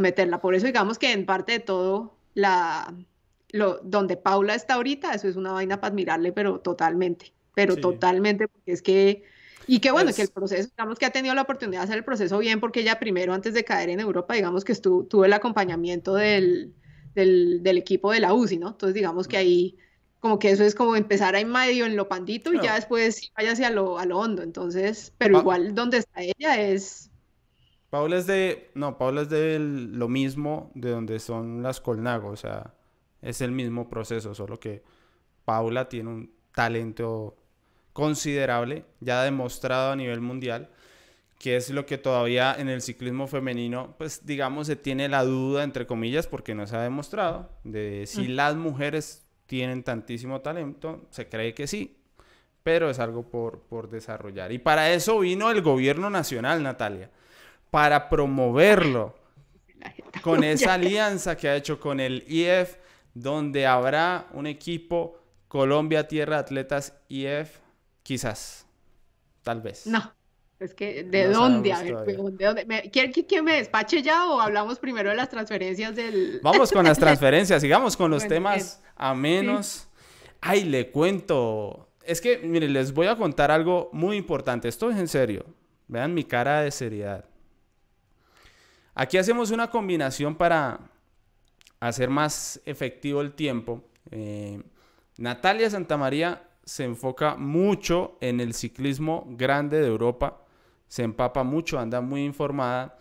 meterla. 0.01 0.41
Por 0.41 0.55
eso 0.55 0.67
digamos 0.67 0.99
que 0.99 1.13
en 1.13 1.25
parte 1.25 1.53
de 1.53 1.61
todo, 1.61 2.17
la, 2.35 2.95
lo, 3.51 3.79
donde 3.79 4.17
Paula 4.17 4.55
está 4.55 4.75
ahorita, 4.75 5.13
eso 5.13 5.29
es 5.29 5.37
una 5.37 5.53
vaina 5.53 5.81
para 5.81 5.93
admirarle, 5.93 6.33
pero 6.33 6.61
totalmente, 6.61 7.33
pero 7.55 7.77
totalmente, 7.77 8.49
porque 8.49 8.73
es 8.73 8.83
que 8.83 9.23
y 9.67 9.81
qué 9.81 9.91
bueno, 9.91 10.13
que 10.15 10.23
el 10.23 10.29
proceso, 10.29 10.69
digamos 10.77 10.99
que 10.99 11.07
ha 11.07 11.11
tenido 11.11 11.35
la 11.35 11.43
oportunidad 11.43 11.81
de 11.81 11.85
hacer 11.85 11.99
el 11.99 12.05
proceso 12.05 12.39
bien, 12.39 12.61
porque 12.61 12.81
ella 12.81 12.99
primero, 12.99 13.33
antes 13.33 13.55
de 13.55 13.65
caer 13.65 13.91
en 13.91 14.01
Europa, 14.01 14.35
digamos 14.35 14.65
que 14.65 14.73
estuvo, 14.73 15.05
tuvo 15.05 15.25
el 15.25 15.33
acompañamiento 15.33 16.15
del, 16.15 16.75
del, 17.15 17.79
equipo 17.79 18.13
de 18.13 18.21
la 18.21 18.35
UCI, 18.35 18.59
¿no? 18.59 18.69
Entonces, 18.69 18.95
digamos 18.95 19.29
que 19.29 19.37
ahí, 19.37 19.79
como 20.21 20.39
que 20.39 20.51
eso 20.51 20.65
es 20.65 20.75
como 20.75 20.97
empezar 20.97 21.35
ahí 21.35 21.45
medio 21.45 21.87
en 21.87 21.97
lo 21.97 22.09
pandito 22.09 22.53
y 22.53 22.61
ya 22.61 22.75
después 22.75 23.33
vaya 23.37 23.53
hacia 23.53 23.71
lo, 23.71 23.99
a 23.99 24.07
lo 24.07 24.19
hondo. 24.19 24.43
Entonces, 24.43 25.13
pero 25.19 25.39
igual 25.39 25.75
donde 25.75 25.99
está 25.99 26.23
ella 26.23 26.61
es... 26.61 27.11
Paula 27.91 28.17
es 28.17 28.27
de, 28.27 28.71
no, 28.75 28.99
Paula 28.99 29.23
es 29.23 29.29
de 29.29 29.59
lo 29.61 30.09
mismo 30.09 30.73
de 30.75 30.91
donde 30.91 31.21
son 31.21 31.63
las 31.63 31.81
Colnago, 31.81 32.29
o 32.31 32.37
sea, 32.37 32.75
es 33.23 33.41
el 33.41 33.53
mismo 33.53 33.89
proceso, 33.89 34.35
solo 34.35 34.59
que 34.59 34.83
Paula 35.45 35.89
tiene 35.89 36.11
un 36.11 36.35
talento 36.53 37.37
considerable, 37.95 38.85
ya 39.01 39.23
demostrado 39.23 39.93
a 39.93 39.97
nivel 39.97 40.21
mundial, 40.21 40.69
que 41.39 41.57
es 41.57 41.71
lo 41.71 41.87
que 41.87 41.97
todavía 41.97 42.55
en 42.59 42.69
el 42.69 42.83
ciclismo 42.83 43.29
femenino, 43.29 43.95
pues 43.97 44.27
digamos, 44.27 44.67
se 44.67 44.77
tiene 44.77 45.09
la 45.09 45.25
duda, 45.25 45.63
entre 45.63 45.87
comillas, 45.87 46.27
porque 46.27 46.55
no 46.55 46.67
se 46.67 46.77
ha 46.77 46.83
demostrado, 46.83 47.49
de 47.63 48.05
si 48.07 48.27
las 48.27 48.57
mujeres 48.57 49.25
tienen 49.47 49.85
tantísimo 49.85 50.41
talento, 50.41 51.07
se 51.11 51.29
cree 51.29 51.55
que 51.55 51.67
sí, 51.69 51.97
pero 52.65 52.91
es 52.91 52.99
algo 52.99 53.23
por, 53.29 53.61
por 53.61 53.89
desarrollar. 53.89 54.51
Y 54.51 54.59
para 54.59 54.93
eso 54.93 55.21
vino 55.21 55.51
el 55.51 55.63
gobierno 55.63 56.11
nacional, 56.11 56.63
Natalia, 56.63 57.11
para 57.71 58.09
promoverlo 58.09 59.15
con 60.23 60.43
esa 60.45 60.75
alianza 60.75 61.37
que 61.37 61.49
ha 61.49 61.57
hecho 61.57 61.79
con 61.79 62.01
el 62.01 62.25
IF, 62.27 62.77
donde 63.13 63.67
habrá 63.67 64.27
un 64.33 64.49
equipo 64.49 65.21
Colombia 65.47 66.09
Tierra 66.09 66.39
Atletas 66.39 66.95
IF 67.09 67.63
Quizás. 68.05 68.67
Tal 69.43 69.61
vez. 69.61 69.87
No. 69.87 70.15
Es 70.61 70.73
que, 70.75 71.03
¿de 71.03 71.27
dónde? 71.27 71.73
A 71.73 71.83
ver, 71.83 71.97
¿de 72.05 72.15
dónde? 72.15 72.65
¿Me, 72.65 72.91
que 72.91 73.43
me 73.43 73.57
despache 73.57 74.03
ya 74.03 74.27
o 74.27 74.41
hablamos 74.41 74.79
primero 74.79 75.11
de 75.11 75.17
las 75.17 75.29
transferencias 75.29 75.97
del... 75.97 76.39
Vamos 76.43 76.71
con 76.71 76.85
las 76.85 76.99
transferencias, 77.01 77.61
sigamos 77.63 77.97
con 77.97 78.11
los 78.11 78.29
temas 78.29 78.81
a 78.95 79.15
menos. 79.15 79.89
Ay, 80.41 80.65
le 80.65 80.91
cuento. 80.91 81.89
Es 82.05 82.21
que, 82.21 82.39
mire, 82.39 82.69
les 82.69 82.93
voy 82.93 83.09
a 83.09 83.17
contar 83.17 83.51
algo 83.51 83.91
muy 83.93 84.17
importante. 84.17 84.69
Esto 84.69 84.91
es 84.91 84.99
en 84.99 85.09
serio. 85.09 85.45
Vean 85.89 86.15
mi 86.15 86.25
cara 86.25 86.61
de 86.61 86.71
seriedad. 86.71 87.25
Aquí 88.95 89.19
hacemos 89.19 89.51
una 89.51 89.71
combinación 89.71 90.37
para 90.37 90.79
hacer 91.81 92.11
más 92.11 92.61
efectivo 92.65 93.23
el 93.23 93.33
tiempo. 93.33 93.83
Eh, 94.11 94.63
Natalia 95.17 95.69
Santamaría 95.69 96.43
se 96.65 96.85
enfoca 96.85 97.37
mucho 97.37 98.17
en 98.21 98.41
el 98.41 98.55
ciclismo 98.55 99.27
grande 99.31 99.81
de 99.81 99.87
Europa, 99.87 100.45
se 100.89 101.03
empapa 101.03 101.43
mucho, 101.45 101.79
anda 101.79 102.01
muy 102.01 102.25
informada 102.25 102.99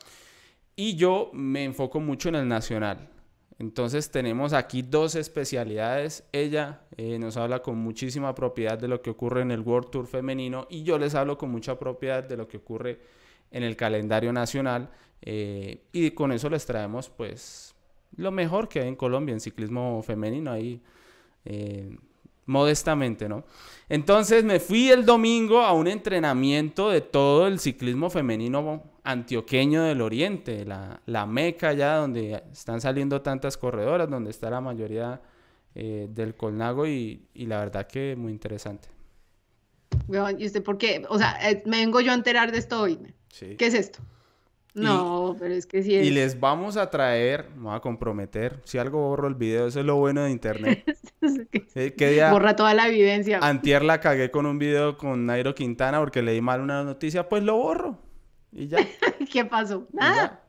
y 0.76 0.96
yo 0.96 1.30
me 1.34 1.64
enfoco 1.64 2.00
mucho 2.00 2.30
en 2.30 2.36
el 2.36 2.48
nacional. 2.48 3.10
Entonces 3.60 4.10
tenemos 4.12 4.52
aquí 4.54 4.82
dos 4.82 5.16
especialidades. 5.16 6.28
Ella 6.32 6.82
eh, 6.98 7.20
nos 7.20 7.38
habla 7.38 7.62
con 7.62 7.78
muchísima 7.78 8.34
propiedad 8.34 8.78
de 8.78 8.88
lo 8.88 9.02
que 9.02 9.12
ocurre 9.12 9.42
en 9.42 9.52
el 9.52 9.62
World 9.62 9.90
Tour 9.90 10.08
femenino 10.08 10.68
y 10.70 10.84
yo 10.84 10.98
les 10.98 11.16
hablo 11.16 11.38
con 11.38 11.52
mucha 11.52 11.78
propiedad 11.78 12.24
de 12.24 12.36
lo 12.36 12.48
que 12.48 12.58
ocurre 12.58 13.00
en 13.52 13.64
el 13.64 13.76
calendario 13.76 14.34
nacional 14.34 14.90
eh, 15.22 15.84
y 15.92 16.12
con 16.12 16.32
eso 16.32 16.50
les 16.50 16.66
traemos 16.66 17.10
pues 17.10 17.76
lo 18.18 18.32
mejor 18.32 18.68
que 18.68 18.82
hay 18.82 18.88
en 18.88 18.96
Colombia 18.96 19.34
en 19.34 19.40
ciclismo 19.40 20.02
femenino 20.02 20.52
ahí. 20.52 20.82
Eh, 21.46 21.96
modestamente, 22.46 23.30
¿no? 23.30 23.44
Entonces 23.90 24.44
me 24.44 24.60
fui 24.60 24.90
el 24.90 25.06
domingo 25.06 25.62
a 25.62 25.74
un 25.74 25.88
entrenamiento 25.88 26.90
de 26.90 27.02
todo 27.02 27.48
el 27.48 27.60
ciclismo 27.60 28.10
femenino 28.10 28.84
antioqueño 29.04 29.84
del 29.84 30.02
oriente, 30.02 30.66
la, 30.66 31.26
meca 31.26 31.74
ya 31.74 31.98
donde 31.98 32.44
están 32.52 32.80
saliendo 32.82 33.22
tantas 33.22 33.58
corredoras, 33.58 34.10
donde 34.10 34.32
está 34.32 34.50
la 34.50 34.62
mayoría 34.62 35.22
eh, 35.76 36.08
del 36.10 36.36
Colnago 36.36 36.88
y, 36.88 37.28
la 37.36 37.60
verdad 37.60 37.88
que 37.88 38.16
muy 38.16 38.32
interesante. 38.32 38.88
¿Y 40.38 40.46
usted 40.46 40.64
por 40.64 40.78
qué? 40.78 41.04
O 41.10 41.18
sea, 41.18 41.38
eh, 41.50 41.64
me 41.66 41.78
vengo 41.78 42.02
yo 42.02 42.12
a 42.12 42.16
enterar 42.16 42.52
de 42.52 42.58
esto 42.58 42.82
hoy. 42.82 43.00
¿Qué 43.38 43.58
es 43.60 43.74
esto? 43.74 44.00
No, 44.74 45.36
pero 45.40 45.54
es 45.54 45.66
que 45.68 45.84
sí 45.84 45.94
Y 45.94 46.10
les 46.10 46.40
vamos 46.40 46.78
a 46.78 46.90
traer, 46.90 47.50
me 47.56 47.64
voy 47.64 47.76
a 47.76 47.80
comprometer, 47.80 48.60
si 48.64 48.78
algo 48.78 49.08
borro 49.08 49.28
el 49.28 49.36
video, 49.36 49.68
eso 49.68 49.80
es 49.80 49.86
lo 49.86 49.96
bueno 49.98 50.24
de 50.24 50.32
internet. 50.32 50.84
Eh, 51.76 52.28
Borra 52.30 52.56
toda 52.56 52.74
la 52.74 52.88
evidencia. 52.88 53.40
Antier 53.42 53.84
la 53.84 54.00
cagué 54.00 54.30
con 54.30 54.46
un 54.46 54.60
video 54.60 54.98
con 54.98 55.26
Nairo 55.26 55.56
Quintana 55.56 56.00
porque 56.00 56.22
leí 56.22 56.42
mal 56.42 56.62
una 56.62 56.84
noticia, 56.84 57.28
pues 57.30 57.44
lo 57.44 57.56
borro. 57.56 57.98
Y 58.52 58.68
ya. 58.68 58.78
¿Qué 59.32 59.46
pasó? 59.46 59.88
Nada. 59.92 60.44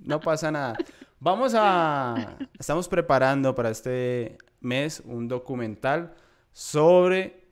No 0.00 0.20
pasa 0.20 0.50
nada. 0.50 0.76
Vamos 1.18 1.54
a... 1.56 2.36
Estamos 2.58 2.88
preparando 2.88 3.54
para 3.54 3.70
este 3.70 4.38
mes 4.60 5.02
un 5.04 5.28
documental 5.28 6.14
sobre 6.52 7.43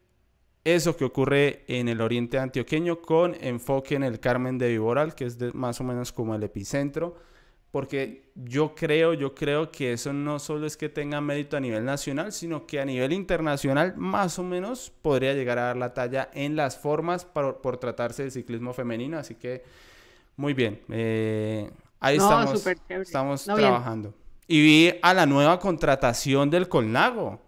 eso 0.65 0.97
que 0.97 1.05
ocurre 1.05 1.65
en 1.67 1.89
el 1.89 2.01
oriente 2.01 2.39
antioqueño 2.39 3.01
con 3.01 3.37
enfoque 3.41 3.97
en 3.97 4.05
el 4.05 4.21
Carmen 4.21 4.59
de 4.59 4.69
Viboral, 4.69 5.15
que 5.15 5.25
es 5.25 5.55
más 5.55 5.81
o 5.81 5.85
menos 5.85 6.13
como 6.13 6.35
el 6.35 6.43
epicentro, 6.43 7.17
porque 7.73 8.31
yo 8.35 8.75
creo, 8.75 9.15
yo 9.15 9.35
creo 9.35 9.73
que 9.73 9.95
eso 9.95 10.13
no 10.13 10.39
solo 10.39 10.67
es 10.67 10.77
que 10.77 10.89
tenga 10.89 11.21
mérito 11.21 11.57
a 11.57 11.61
nivel 11.61 11.85
nacional, 11.85 12.31
sino 12.31 12.67
que 12.67 12.81
a 12.81 12.85
nivel 12.85 13.13
internacional 13.13 13.95
más 13.97 14.39
o 14.39 14.45
menos 14.45 14.93
podría 15.03 15.33
llegar 15.33 15.59
a 15.59 15.63
dar 15.63 15.77
la 15.77 15.95
talla 15.95 16.31
en 16.35 16.55
las 16.55 16.79
formas 16.79 17.25
por, 17.25 17.61
por 17.63 17.79
tratarse 17.79 18.23
del 18.23 18.31
ciclismo 18.31 18.73
femenino, 18.75 19.19
así 19.19 19.35
que 19.35 19.65
muy 20.37 20.55
bien, 20.55 20.81
eh, 20.91 21.71
ahí 21.99 22.17
estamos, 22.17 22.67
estamos 22.89 23.45
trabajando. 23.45 24.15
Y 24.47 24.61
vi 24.61 24.95
a 25.03 25.15
la 25.15 25.25
nueva 25.25 25.59
contratación 25.59 26.51
del 26.51 26.69
Colnago 26.69 27.41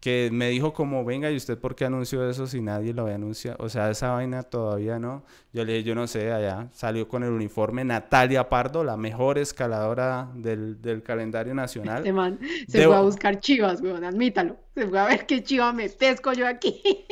que 0.00 0.30
me 0.32 0.48
dijo 0.48 0.72
como, 0.72 1.04
venga, 1.04 1.30
¿y 1.30 1.36
usted 1.36 1.58
por 1.58 1.74
qué 1.74 1.84
anunció 1.84 2.28
eso 2.28 2.46
si 2.46 2.62
nadie 2.62 2.94
lo 2.94 3.02
había 3.02 3.16
anunciado? 3.16 3.58
O 3.60 3.68
sea, 3.68 3.90
esa 3.90 4.12
vaina 4.12 4.42
todavía 4.42 4.98
no. 4.98 5.24
Yo 5.52 5.64
le 5.64 5.74
dije, 5.74 5.84
yo 5.84 5.94
no 5.94 6.06
sé, 6.06 6.32
allá 6.32 6.68
salió 6.72 7.06
con 7.06 7.22
el 7.22 7.30
uniforme 7.30 7.84
Natalia 7.84 8.48
Pardo, 8.48 8.82
la 8.82 8.96
mejor 8.96 9.36
escaladora 9.36 10.30
del, 10.34 10.80
del 10.80 11.02
calendario 11.02 11.54
nacional. 11.54 11.98
Este 11.98 12.12
man 12.14 12.38
se 12.66 12.86
fue 12.86 12.96
a 12.96 13.02
buscar 13.02 13.40
chivas, 13.40 13.82
weón, 13.82 14.02
admítalo. 14.02 14.56
Se 14.80 14.88
fue 14.88 14.98
a 14.98 15.04
ver 15.04 15.26
qué 15.26 15.44
chiva 15.44 15.74
me 15.74 15.90
pesco 15.90 16.32
yo 16.32 16.46
aquí 16.46 17.04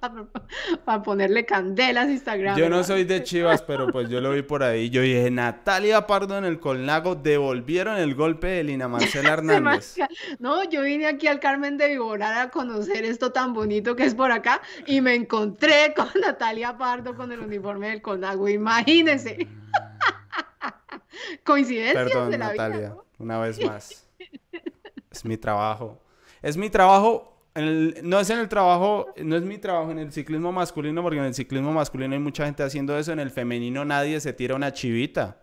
para 0.84 1.00
ponerle 1.00 1.46
candelas 1.46 2.08
a 2.08 2.10
Instagram. 2.10 2.58
Yo 2.58 2.68
no 2.68 2.82
soy 2.82 3.04
de 3.04 3.22
chivas, 3.22 3.62
pero 3.62 3.86
pues 3.92 4.08
yo 4.08 4.20
lo 4.20 4.32
vi 4.32 4.42
por 4.42 4.64
ahí. 4.64 4.90
Yo 4.90 5.00
dije, 5.00 5.30
Natalia 5.30 6.08
Pardo 6.08 6.36
en 6.36 6.44
el 6.44 6.58
Colnago 6.58 7.14
devolvieron 7.14 7.98
el 7.98 8.16
golpe 8.16 8.48
de 8.48 8.64
Lina 8.64 8.88
Marcela 8.88 9.28
Hernández. 9.32 9.94
no, 10.40 10.64
yo 10.64 10.82
vine 10.82 11.06
aquí 11.06 11.28
al 11.28 11.38
Carmen 11.38 11.76
de 11.76 11.86
Viborar 11.90 12.36
a 12.36 12.50
conocer 12.50 13.04
esto 13.04 13.30
tan 13.30 13.54
bonito 13.54 13.94
que 13.94 14.06
es 14.06 14.16
por 14.16 14.32
acá 14.32 14.60
y 14.84 15.00
me 15.00 15.14
encontré 15.14 15.94
con 15.96 16.08
Natalia 16.20 16.76
Pardo 16.76 17.14
con 17.14 17.30
el 17.30 17.38
uniforme 17.38 17.90
del 17.90 18.02
Colnago. 18.02 18.48
Imagínense. 18.48 19.46
Coincidencia. 21.44 22.06
Perdón, 22.06 22.36
Natalia, 22.36 22.96
una 23.20 23.38
vez 23.38 23.64
más. 23.64 24.04
Es 25.12 25.24
mi 25.24 25.36
trabajo 25.36 26.00
es 26.44 26.58
mi 26.58 26.68
trabajo, 26.68 27.38
no 27.54 28.20
es 28.20 28.28
en 28.28 28.38
el 28.38 28.50
trabajo, 28.50 29.14
no 29.16 29.34
es 29.34 29.42
mi 29.42 29.56
trabajo 29.56 29.90
en 29.92 29.98
el 29.98 30.12
ciclismo 30.12 30.52
masculino, 30.52 31.02
porque 31.02 31.16
en 31.16 31.24
el 31.24 31.34
ciclismo 31.34 31.72
masculino 31.72 32.12
hay 32.12 32.20
mucha 32.20 32.44
gente 32.44 32.62
haciendo 32.62 32.98
eso, 32.98 33.12
en 33.12 33.18
el 33.18 33.30
femenino 33.30 33.82
nadie 33.86 34.20
se 34.20 34.34
tira 34.34 34.54
una 34.54 34.70
chivita 34.70 35.38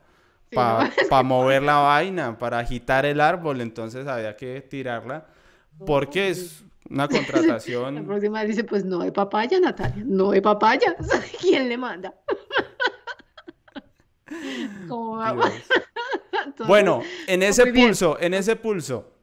para 0.52 0.92
mover 1.24 1.64
la 1.64 1.78
vaina, 1.78 2.38
para 2.38 2.60
agitar 2.60 3.08
el 3.08 3.20
árbol, 3.20 3.62
entonces 3.62 4.06
había 4.06 4.36
que 4.36 4.62
tirarla, 4.62 5.26
porque 5.88 6.30
es 6.30 6.64
una 6.88 7.08
contratación. 7.08 7.96
La 8.02 8.04
próxima 8.04 8.44
dice, 8.44 8.64
pues 8.64 8.86
no 8.86 9.02
hay 9.02 9.10
papaya, 9.10 9.60
Natalia, 9.60 10.04
no 10.06 10.32
hay 10.32 10.42
papaya, 10.42 10.96
¿quién 11.42 11.68
le 11.68 11.78
manda? 11.80 12.14
bueno, 16.68 17.02
en 17.26 17.42
ese 17.42 17.66
pulso, 17.74 18.20
en 18.20 18.36
ese 18.36 18.56
pulso, 18.56 19.21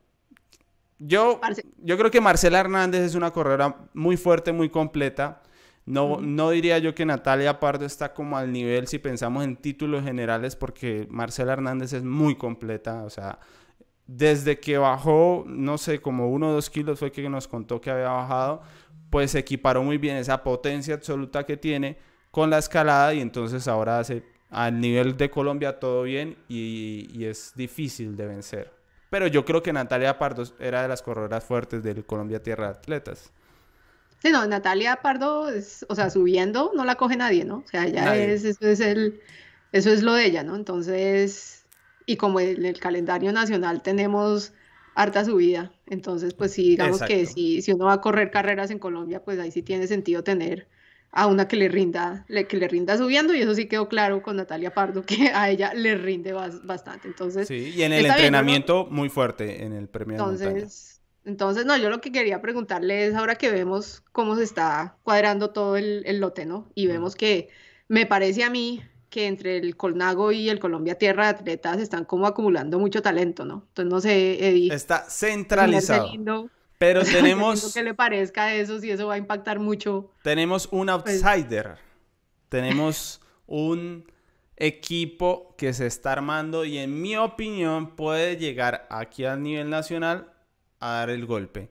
yo, 0.99 1.41
yo 1.79 1.97
creo 1.97 2.11
que 2.11 2.21
Marcela 2.21 2.61
Hernández 2.61 3.03
es 3.03 3.15
una 3.15 3.31
corredora 3.31 3.77
muy 3.95 4.17
fuerte, 4.17 4.53
muy 4.53 4.69
completa. 4.69 5.43
No, 5.87 6.21
no 6.21 6.51
diría 6.51 6.79
yo 6.79 6.95
que 6.95 7.07
Natalia 7.07 7.61
Pardo 7.61 7.87
está 7.87 8.13
como 8.13 8.37
al 8.37 8.53
nivel 8.53 8.87
si 8.89 8.99
pensamos 8.99 9.45
en 9.45 9.57
títulos 9.57 10.05
generales, 10.05 10.55
porque 10.57 11.07
Marcela 11.11 11.55
Hernández 11.55 11.93
es 11.95 12.03
muy 12.05 12.37
completa. 12.37 13.05
O 13.05 13.11
sea, 13.11 13.39
desde 14.07 14.59
que 14.59 14.77
bajó, 14.79 15.45
no 15.47 15.79
sé, 15.79 16.01
como 16.01 16.31
uno 16.31 16.51
o 16.51 16.53
dos 16.53 16.69
kilos 16.69 16.99
fue 16.99 17.13
que 17.13 17.29
nos 17.29 17.49
contó 17.49 17.81
que 17.81 17.91
había 17.91 18.11
bajado, 18.11 18.63
pues 19.11 19.31
se 19.31 19.39
equiparó 19.39 19.83
muy 19.83 19.99
bien 19.99 20.17
esa 20.17 20.43
potencia 20.43 20.95
absoluta 20.95 21.47
que 21.47 21.57
tiene 21.57 21.99
con 22.31 22.51
la 22.51 22.59
escalada 22.59 23.15
y 23.15 23.21
entonces 23.21 23.67
ahora 23.69 23.99
hace 23.99 24.25
al 24.51 24.81
nivel 24.81 25.17
de 25.17 25.31
Colombia 25.31 25.79
todo 25.79 26.03
bien 26.03 26.37
y, 26.49 27.09
y 27.13 27.25
es 27.25 27.53
difícil 27.55 28.17
de 28.17 28.27
vencer. 28.27 28.78
Pero 29.11 29.27
yo 29.27 29.45
creo 29.45 29.63
que 29.63 29.73
Natalia 29.73 30.19
Pardo 30.19 30.45
era 30.59 30.83
de 30.83 30.89
las 30.89 31.03
corredoras 31.03 31.45
fuertes 31.45 31.83
del 31.83 32.05
Colombia 32.05 32.43
Tierra 32.43 32.67
de 32.67 32.73
Atletas. 32.73 33.33
Sí, 34.21 34.31
no, 34.31 34.45
Natalia 34.47 34.97
Pardo, 34.97 35.49
es, 35.49 35.87
o 35.89 35.95
sea, 35.95 36.11
subiendo 36.11 36.73
no 36.75 36.85
la 36.85 36.97
coge 36.97 37.17
nadie, 37.17 37.45
¿no? 37.45 37.59
O 37.59 37.69
sea, 37.69 37.87
ya 37.87 38.17
es, 38.17 38.45
eso 38.45 38.67
es 38.67 38.81
el, 38.81 39.21
eso 39.73 39.91
es 39.91 40.03
lo 40.03 40.15
de 40.15 40.27
ella, 40.27 40.43
¿no? 40.43 40.57
Entonces, 40.57 41.65
y 42.05 42.17
como 42.17 42.41
en 42.41 42.65
el 42.65 42.81
calendario 42.81 43.33
nacional 43.33 43.83
tenemos 43.83 44.53
harta 44.95 45.25
subida, 45.25 45.73
entonces, 45.87 46.35
pues 46.35 46.53
sí, 46.53 46.71
digamos 46.71 47.01
que 47.03 47.27
si, 47.27 47.63
si 47.63 47.73
uno 47.73 47.85
va 47.85 47.95
a 47.95 48.01
correr 48.01 48.33
carreras 48.33 48.71
en 48.73 48.81
Colombia, 48.81 49.23
pues 49.23 49.39
ahí 49.39 49.53
sí 49.53 49.63
tiene 49.63 49.87
sentido 49.87 50.25
tener 50.25 50.67
a 51.11 51.27
una 51.27 51.49
que 51.49 51.57
le 51.57 51.69
rinda, 51.69 52.27
que 52.27 52.57
le 52.57 52.69
rinda 52.69 52.97
subiendo, 52.97 53.35
y 53.35 53.41
eso 53.41 53.55
sí 53.55 53.67
quedó 53.67 53.89
claro 53.89 54.23
con 54.23 54.37
Natalia 54.37 54.75
Pardo, 54.75 55.03
que 55.07 55.31
a 55.35 55.51
ella 55.51 55.73
le 55.75 55.97
rinde 55.97 56.33
bastante. 56.33 57.09
Entonces, 57.09 57.49
sí, 57.49 57.73
y 57.75 57.83
en 57.83 57.93
el 57.93 58.07
entrenamiento 58.07 58.87
muy 58.91 59.09
fuerte 59.09 59.65
en 59.65 59.73
el 59.73 59.89
premio 59.89 60.17
entonces, 60.17 61.01
Entonces, 61.25 61.67
no, 61.67 61.77
yo 61.77 61.91
lo 61.91 62.01
que 62.01 62.13
quería 62.13 62.41
preguntarle 62.41 63.07
es 63.07 63.15
ahora 63.15 63.37
que 63.37 63.51
vemos 63.51 64.03
cómo 64.13 64.37
se 64.37 64.45
está 64.45 64.97
cuadrando 65.03 65.51
todo 65.51 65.77
el, 65.77 66.21
lote, 66.21 66.47
¿no? 66.47 66.71
Y 66.75 66.87
vemos 66.87 67.17
que 67.17 67.49
me 67.89 68.07
parece 68.07 68.45
a 68.45 68.51
mí 68.51 68.83
que 69.09 69.27
entre 69.27 69.57
el 69.57 69.75
Colnago 69.77 70.33
y 70.33 70.51
el 70.51 70.59
Colombia 70.59 70.97
Tierra 70.97 71.25
de 71.25 71.39
Atletas 71.39 71.79
están 71.79 72.05
como 72.05 72.27
acumulando 72.27 72.79
mucho 72.79 73.01
talento, 73.01 73.47
¿no? 73.47 73.65
Entonces, 73.69 73.91
no 73.91 74.01
sé, 74.01 74.47
Eddie. 74.47 74.75
Está 74.75 75.07
centralizado. 75.09 76.13
Pero 76.79 77.03
tenemos... 77.03 77.75
que 77.75 77.83
le 77.83 77.95
parezca 77.95 78.55
eso, 78.55 78.81
si 78.81 78.91
eso 78.91 79.09
va 79.09 79.15
a 79.15 79.19
impactar 79.19 79.59
mucho. 79.59 80.13
Tenemos 80.23 80.69
un 80.71 80.87
pues 81.03 81.25
outsider. 81.25 81.77
Tenemos 82.49 83.21
un 83.47 84.11
equipo 84.57 85.55
que 85.57 85.73
se 85.73 85.87
está 85.87 86.13
armando 86.13 86.65
y 86.65 86.79
en 86.79 87.01
mi 87.01 87.17
opinión 87.17 87.95
puede 87.97 88.37
llegar 88.37 88.87
aquí 88.91 89.25
a 89.25 89.37
nivel 89.37 89.71
nacional 89.71 90.33
a 90.81 90.93
dar 90.93 91.11
el 91.11 91.27
golpe. 91.27 91.71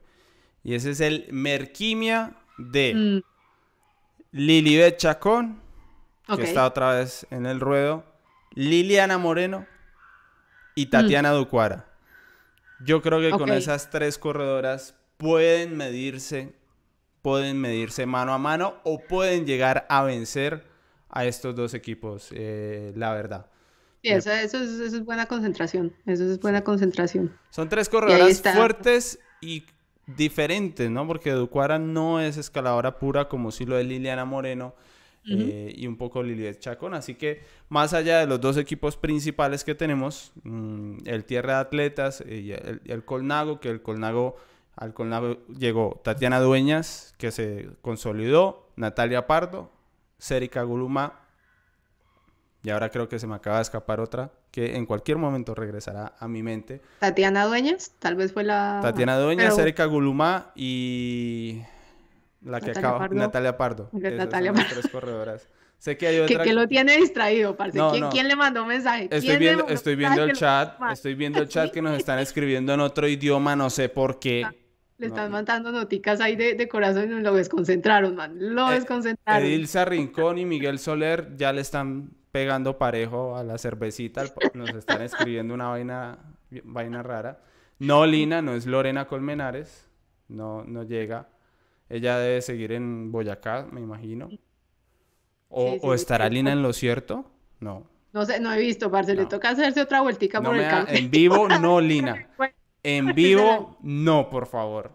Y 0.62 0.74
ese 0.74 0.90
es 0.90 1.00
el 1.00 1.26
Merquimia 1.30 2.36
de 2.58 2.94
mm. 2.94 3.22
Lilibet 4.32 4.98
Chacón, 4.98 5.60
que 6.34 6.42
está 6.42 6.66
otra 6.66 6.94
vez 6.94 7.26
en 7.30 7.46
el 7.46 7.60
ruedo, 7.60 8.04
Liliana 8.54 9.18
Moreno 9.18 9.66
y 10.74 10.86
Tatiana 10.86 11.32
mm. 11.32 11.36
Ducuara. 11.36 11.86
Yo 12.84 13.02
creo 13.02 13.20
que 13.20 13.30
con 13.30 13.50
esas 13.50 13.90
tres 13.90 14.18
corredoras 14.18 14.94
pueden 15.18 15.76
medirse, 15.76 16.54
pueden 17.20 17.60
medirse 17.60 18.06
mano 18.06 18.32
a 18.32 18.38
mano 18.38 18.76
o 18.84 19.00
pueden 19.00 19.44
llegar 19.44 19.86
a 19.90 20.02
vencer 20.02 20.64
a 21.10 21.26
estos 21.26 21.54
dos 21.54 21.74
equipos, 21.74 22.30
eh, 22.32 22.92
la 22.96 23.12
verdad. 23.12 23.46
Sí, 24.02 24.10
eso, 24.10 24.32
es, 24.32 25.04
buena 25.04 25.26
concentración, 25.26 25.92
eso 26.06 26.24
es 26.24 26.40
buena 26.40 26.62
concentración. 26.62 27.36
Son 27.50 27.68
tres 27.68 27.88
corredoras 27.88 28.40
fuertes 28.40 29.18
y 29.40 29.64
diferentes, 30.16 30.90
¿no? 30.90 31.06
Porque 31.06 31.32
Ducuara 31.32 31.78
no 31.78 32.20
es 32.20 32.36
escaladora 32.36 32.98
pura 32.98 33.28
como 33.28 33.50
si 33.50 33.66
lo 33.66 33.78
es 33.78 33.86
Liliana 33.86 34.24
Moreno 34.24 34.74
eh, 35.26 35.74
y 35.76 35.86
un 35.86 35.96
poco 35.96 36.22
Liliet 36.22 36.58
Chacón. 36.58 36.94
Así 36.94 37.14
que 37.14 37.42
más 37.68 37.92
allá 37.92 38.20
de 38.20 38.26
los 38.26 38.40
dos 38.40 38.56
equipos 38.56 38.96
principales 38.96 39.64
que 39.64 39.74
tenemos, 39.74 40.32
mm, 40.42 40.98
el 41.04 41.24
Tierra 41.24 41.54
de 41.54 41.60
Atletas 41.60 42.24
y 42.26 42.52
el, 42.52 43.04
Colnago, 43.04 43.60
que 43.60 43.68
el 43.68 43.82
Colnago, 43.82 44.36
al 44.78 44.94
Colnago 44.94 45.44
llegó 45.48 46.00
Tatiana 46.04 46.38
Dueñas, 46.40 47.14
que 47.18 47.32
se 47.32 47.68
consolidó, 47.82 48.70
Natalia 48.76 49.26
Pardo, 49.26 49.72
Cérica 50.18 50.62
Guluma, 50.62 51.20
y 52.62 52.70
ahora 52.70 52.90
creo 52.90 53.08
que 53.08 53.18
se 53.18 53.26
me 53.26 53.34
acaba 53.34 53.56
de 53.56 53.62
escapar 53.62 54.00
otra, 54.00 54.30
que 54.52 54.76
en 54.76 54.86
cualquier 54.86 55.18
momento 55.18 55.54
regresará 55.54 56.14
a 56.18 56.28
mi 56.28 56.42
mente. 56.42 56.80
Tatiana 57.00 57.44
Dueñas, 57.46 57.92
tal 57.98 58.14
vez 58.14 58.32
fue 58.32 58.44
la... 58.44 58.78
Tatiana 58.80 59.18
Dueñas, 59.18 59.56
Cérica 59.56 59.84
Guluma 59.84 60.52
y 60.54 61.62
la 62.42 62.60
que 62.60 62.70
acaba, 62.70 63.08
Natalia 63.08 63.56
Pardo. 63.56 63.90
Natalia 63.92 64.52
Pardo. 64.52 64.68
tres 64.70 64.88
corredoras. 64.92 65.48
Sé 65.78 65.96
que 65.96 66.08
hay 66.08 66.18
otra. 66.18 66.42
Que, 66.42 66.52
lo 66.52 66.66
tiene 66.66 66.96
distraído, 66.96 67.56
parce. 67.56 67.78
¿Quién, 68.10 68.26
le 68.26 68.34
mandó 68.34 68.64
mensaje? 68.64 69.08
Estoy 69.10 69.38
viendo, 69.38 69.68
estoy 69.68 69.94
viendo 69.94 70.24
el 70.24 70.32
chat. 70.32 70.76
Estoy 70.90 71.14
viendo 71.14 71.40
el 71.40 71.48
chat 71.48 71.72
que 71.72 71.82
nos 71.82 71.96
están 71.96 72.18
escribiendo 72.18 72.74
en 72.74 72.80
otro 72.80 73.06
idioma, 73.06 73.54
no 73.54 73.70
sé 73.70 73.88
por 73.88 74.18
qué. 74.18 74.44
Le 74.98 75.06
están 75.06 75.30
mandando 75.30 75.70
noticas 75.70 76.20
ahí 76.20 76.34
de, 76.34 76.54
de 76.54 76.68
corazón 76.68 77.12
y 77.12 77.22
lo 77.22 77.32
desconcentraron, 77.34 78.16
man. 78.16 78.34
Lo 78.36 78.70
eh, 78.70 78.74
desconcentraron. 78.74 79.46
Edilza 79.46 79.84
Rincón 79.84 80.38
y 80.38 80.44
Miguel 80.44 80.80
Soler 80.80 81.36
ya 81.36 81.52
le 81.52 81.60
están 81.60 82.10
pegando 82.32 82.78
parejo 82.78 83.36
a 83.36 83.44
la 83.44 83.58
cervecita. 83.58 84.24
Nos 84.54 84.70
están 84.70 85.02
escribiendo 85.02 85.54
una 85.54 85.68
vaina, 85.68 86.18
vaina 86.64 87.02
rara. 87.04 87.40
No, 87.78 88.06
Lina, 88.06 88.42
no 88.42 88.54
es 88.54 88.66
Lorena 88.66 89.06
Colmenares. 89.06 89.88
No, 90.26 90.64
no 90.64 90.82
llega. 90.82 91.28
Ella 91.88 92.18
debe 92.18 92.42
seguir 92.42 92.72
en 92.72 93.12
Boyacá, 93.12 93.66
me 93.70 93.80
imagino. 93.80 94.28
O, 95.48 95.94
estará 95.94 96.28
Lina 96.28 96.52
en 96.52 96.62
lo 96.62 96.72
cierto. 96.72 97.30
No, 97.60 97.86
No 98.12 98.24
sé, 98.24 98.40
no 98.40 98.52
he 98.52 98.58
visto, 98.58 98.90
parce, 98.90 99.14
le 99.14 99.26
toca 99.26 99.50
hacerse 99.50 99.80
otra 99.80 100.00
vueltica 100.00 100.42
por 100.42 100.56
el 100.56 100.66
En 100.88 101.10
vivo, 101.10 101.48
no, 101.48 101.80
Lina. 101.80 102.28
En 102.96 103.14
vivo, 103.14 103.76
no, 103.82 104.30
por 104.30 104.46
favor. 104.46 104.92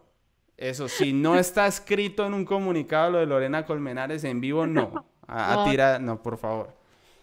Eso, 0.58 0.88
si 0.88 1.14
no 1.14 1.36
está 1.40 1.68
escrito 1.68 2.26
en 2.26 2.34
un 2.34 2.46
comunicado 2.46 3.12
lo 3.12 3.20
de 3.20 3.26
Lorena 3.26 3.66
Colmenares, 3.66 4.24
en 4.24 4.42
vivo, 4.42 4.66
no. 4.66 5.06
A, 5.28 5.66
tira, 5.70 6.00
no, 6.00 6.22
por 6.22 6.38
favor. 6.38 6.74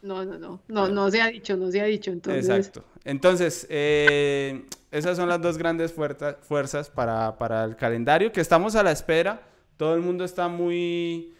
No, 0.03 0.25
no, 0.25 0.39
no, 0.39 0.61
no, 0.69 0.89
no 0.89 1.11
se 1.11 1.21
ha 1.21 1.27
dicho, 1.27 1.57
no 1.57 1.71
se 1.71 1.81
ha 1.81 1.85
dicho, 1.85 2.11
entonces. 2.11 2.49
Exacto. 2.49 2.85
Entonces, 3.05 3.67
eh, 3.69 4.65
esas 4.91 5.17
son 5.17 5.29
las 5.29 5.43
dos 5.43 5.59
grandes 5.59 5.93
fuerzas 5.93 6.89
para, 6.89 7.37
para 7.37 7.65
el 7.65 7.77
calendario, 7.77 8.33
que 8.33 8.41
estamos 8.41 8.77
a 8.77 8.83
la 8.83 8.93
espera. 8.93 9.43
Todo 9.77 9.95
el 9.95 10.01
mundo 10.01 10.25
está 10.25 10.49
muy, 10.49 11.35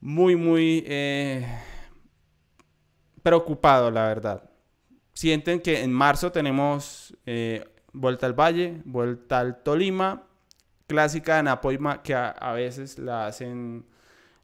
muy, 0.00 0.36
muy 0.36 0.84
eh, 0.86 1.46
preocupado, 3.22 3.90
la 3.90 4.06
verdad. 4.06 4.50
Sienten 5.12 5.60
que 5.60 5.82
en 5.82 5.92
marzo 5.92 6.30
tenemos 6.30 7.16
eh, 7.26 7.64
Vuelta 7.94 8.26
al 8.26 8.34
Valle, 8.34 8.82
Vuelta 8.84 9.38
al 9.38 9.62
Tolima, 9.62 10.24
clásica 10.86 11.36
de 11.36 11.44
Napoima, 11.44 12.02
que 12.02 12.14
a, 12.14 12.52
veces 12.52 12.98
la 12.98 13.26
hacen, 13.26 13.86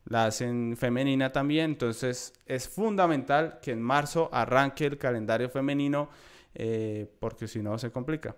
la 0.07 0.26
hacen 0.26 0.76
femenina 0.76 1.32
también. 1.32 1.72
Entonces 1.72 2.32
es 2.46 2.68
fundamental 2.68 3.59
que 3.61 3.72
en 3.72 3.82
marzo 3.82 4.30
arranque 4.32 4.86
el 4.86 4.98
calendario 4.98 5.51
femenino, 5.51 6.09
eh, 6.55 7.12
porque 7.18 7.48
si 7.48 7.61
no 7.61 7.76
se 7.76 7.90
complica. 7.90 8.36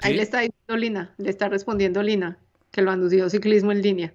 Ahí 0.00 0.14
le 0.14 0.22
está 0.22 0.40
diciendo 0.40 0.76
Lina, 0.76 1.14
le 1.18 1.30
está 1.30 1.48
respondiendo 1.48 2.02
Lina, 2.02 2.38
que 2.70 2.82
lo 2.82 2.90
anunció 2.90 3.30
ciclismo 3.30 3.72
en 3.72 3.82
línea. 3.82 4.14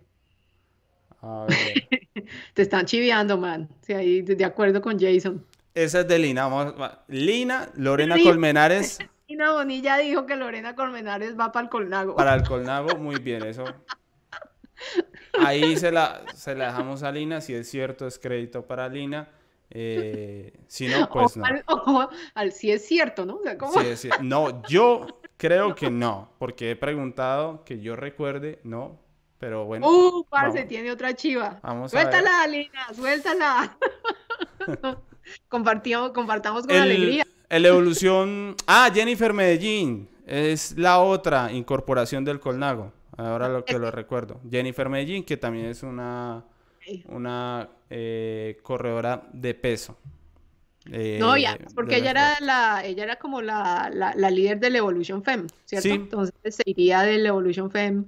Te 2.53 2.61
están 2.61 2.85
chiviando, 2.85 3.37
man. 3.37 3.69
Sí, 3.81 3.93
ahí 3.93 4.21
de 4.21 4.43
acuerdo 4.43 4.81
con 4.81 4.99
Jason. 4.99 5.45
Esa 5.73 6.01
es 6.01 6.07
de 6.07 6.19
Lina. 6.19 6.47
Vamos, 6.47 6.73
Lina, 7.07 7.69
Lorena 7.75 8.15
Colmenares. 8.21 8.99
Lina 9.27 9.51
Bonilla 9.51 9.97
dijo 9.97 10.25
que 10.25 10.35
Lorena 10.35 10.75
Colmenares 10.75 11.37
va 11.39 11.51
para 11.51 11.65
el 11.65 11.69
Colnago. 11.69 12.15
Para 12.15 12.35
el 12.35 12.43
Colnago, 12.47 12.97
muy 12.97 13.19
bien, 13.19 13.43
eso. 13.43 13.63
Ahí 15.39 15.75
se 15.77 15.91
la, 15.91 16.23
se 16.35 16.55
la 16.55 16.67
dejamos 16.67 17.03
a 17.03 17.11
Lina. 17.11 17.41
Si 17.41 17.53
es 17.53 17.69
cierto, 17.69 18.05
es 18.05 18.19
crédito 18.19 18.67
para 18.67 18.87
Lina. 18.89 19.29
Eh, 19.75 20.53
si 20.67 20.87
no, 20.87 21.09
pues 21.09 21.35
no. 21.35 21.45
Al, 22.35 22.51
si 22.51 22.71
es 22.71 22.85
cierto, 22.85 23.25
¿no? 23.25 23.39
no, 24.21 24.61
yo 24.67 25.07
creo 25.37 25.73
que 25.73 25.89
no, 25.89 26.29
porque 26.37 26.71
he 26.71 26.75
preguntado 26.75 27.63
que 27.63 27.81
yo 27.81 27.95
recuerde, 27.95 28.59
no, 28.63 28.99
pero 29.39 29.65
bueno. 29.65 29.89
Uh, 29.89 30.25
parce, 30.25 30.65
tiene 30.65 30.91
otra 30.91 31.15
chiva. 31.15 31.59
Vamos 31.63 31.89
suéltala, 31.89 32.45
Lina, 32.45 32.93
suéltala. 32.93 33.77
Compartimos, 35.47 36.11
compartamos 36.11 36.65
con 36.65 36.75
alegría. 36.75 37.25
El 37.49 37.65
evolución. 37.65 38.55
Ah, 38.67 38.89
Jennifer 38.93 39.33
Medellín. 39.33 40.09
Es 40.25 40.77
la 40.77 40.99
otra 40.99 41.51
incorporación 41.51 42.23
del 42.23 42.39
Colnago. 42.39 42.93
Ahora 43.17 43.49
lo 43.49 43.63
que 43.65 43.77
lo 43.77 43.91
recuerdo. 43.91 44.39
Jennifer 44.49 44.89
Medellín, 44.89 45.23
que 45.23 45.37
también 45.37 45.67
es 45.67 45.83
una, 45.83 46.43
una 47.07 47.69
eh, 47.89 48.57
corredora 48.63 49.27
de 49.33 49.53
peso. 49.53 49.97
Eh, 50.91 51.17
no, 51.19 51.37
ya, 51.37 51.57
porque 51.75 51.97
ella 51.97 52.11
era 52.11 52.37
la, 52.41 52.83
ella 52.83 53.03
era 53.03 53.15
como 53.17 53.41
la, 53.41 53.89
la, 53.93 54.29
líder 54.29 54.59
del 54.59 54.75
Evolution 54.75 55.23
Fem, 55.23 55.47
¿cierto? 55.63 55.89
Entonces 55.89 56.55
se 56.55 56.63
iría 56.65 57.03
del 57.03 57.25
Evolution 57.25 57.71
Fem 57.71 58.07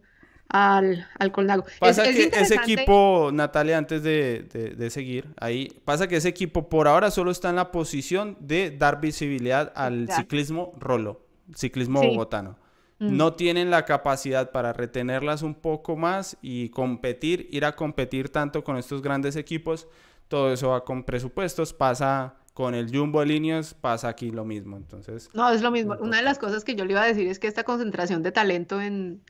al, 0.56 1.06
al 1.20 1.32
Colnago. 1.34 1.66
Pasa 1.80 2.03
que 2.03 2.32
ese 2.34 2.56
equipo, 2.56 3.30
Natalia, 3.34 3.78
antes 3.78 4.01
de, 4.03 4.88
seguir 4.89 5.28
ahí, 5.38 5.70
pasa 5.84 6.08
que 6.08 6.16
ese 6.16 6.30
equipo 6.30 6.70
por 6.70 6.88
ahora 6.88 7.12
solo 7.12 7.32
está 7.32 7.49
en 7.49 7.58
la 7.58 7.72
posición 7.72 8.38
de 8.39 8.72
dar 8.72 9.01
visibilidad 9.01 9.74
al 9.76 10.10
ciclismo 10.10 10.74
rolo, 10.80 11.26
ciclismo 11.53 12.01
bogotano. 12.01 12.58
Mm. 12.99 13.18
No 13.18 13.34
tienen 13.34 13.70
la 13.70 13.84
capacidad 13.84 14.51
para 14.51 14.72
retenerlas 14.72 15.41
un 15.41 15.56
poco 15.56 15.97
más 15.97 16.38
y 16.41 16.70
competir, 16.70 17.49
ir 17.51 17.66
a 17.66 17.76
competir 17.76 18.30
tanto 18.30 18.64
con 18.64 18.78
estos 18.78 19.01
grandes 19.01 19.36
equipos. 19.36 19.89
Todo 20.30 20.53
eso 20.53 20.70
va 20.70 20.86
con 20.86 21.03
presupuestos, 21.03 21.74
pasa 21.74 22.38
con 22.53 22.74
el 22.74 22.89
Jumbo 22.89 23.20
de 23.20 23.26
líneas 23.26 23.74
pasa 23.74 24.08
aquí 24.08 24.32
lo 24.32 24.45
mismo, 24.45 24.78
entonces... 24.78 25.30
No, 25.34 25.49
es 25.49 25.62
lo 25.62 25.72
mismo. 25.72 25.97
Una 25.99 26.18
de 26.18 26.24
las 26.24 26.39
cosas 26.39 26.64
que 26.64 26.74
yo 26.76 26.86
le 26.86 26.93
iba 26.93 27.01
a 27.01 27.06
decir 27.06 27.28
es 27.28 27.38
que 27.38 27.47
esta 27.47 27.66
concentración 27.66 28.24
de 28.24 28.32
talento 28.32 28.80
en, 28.80 29.22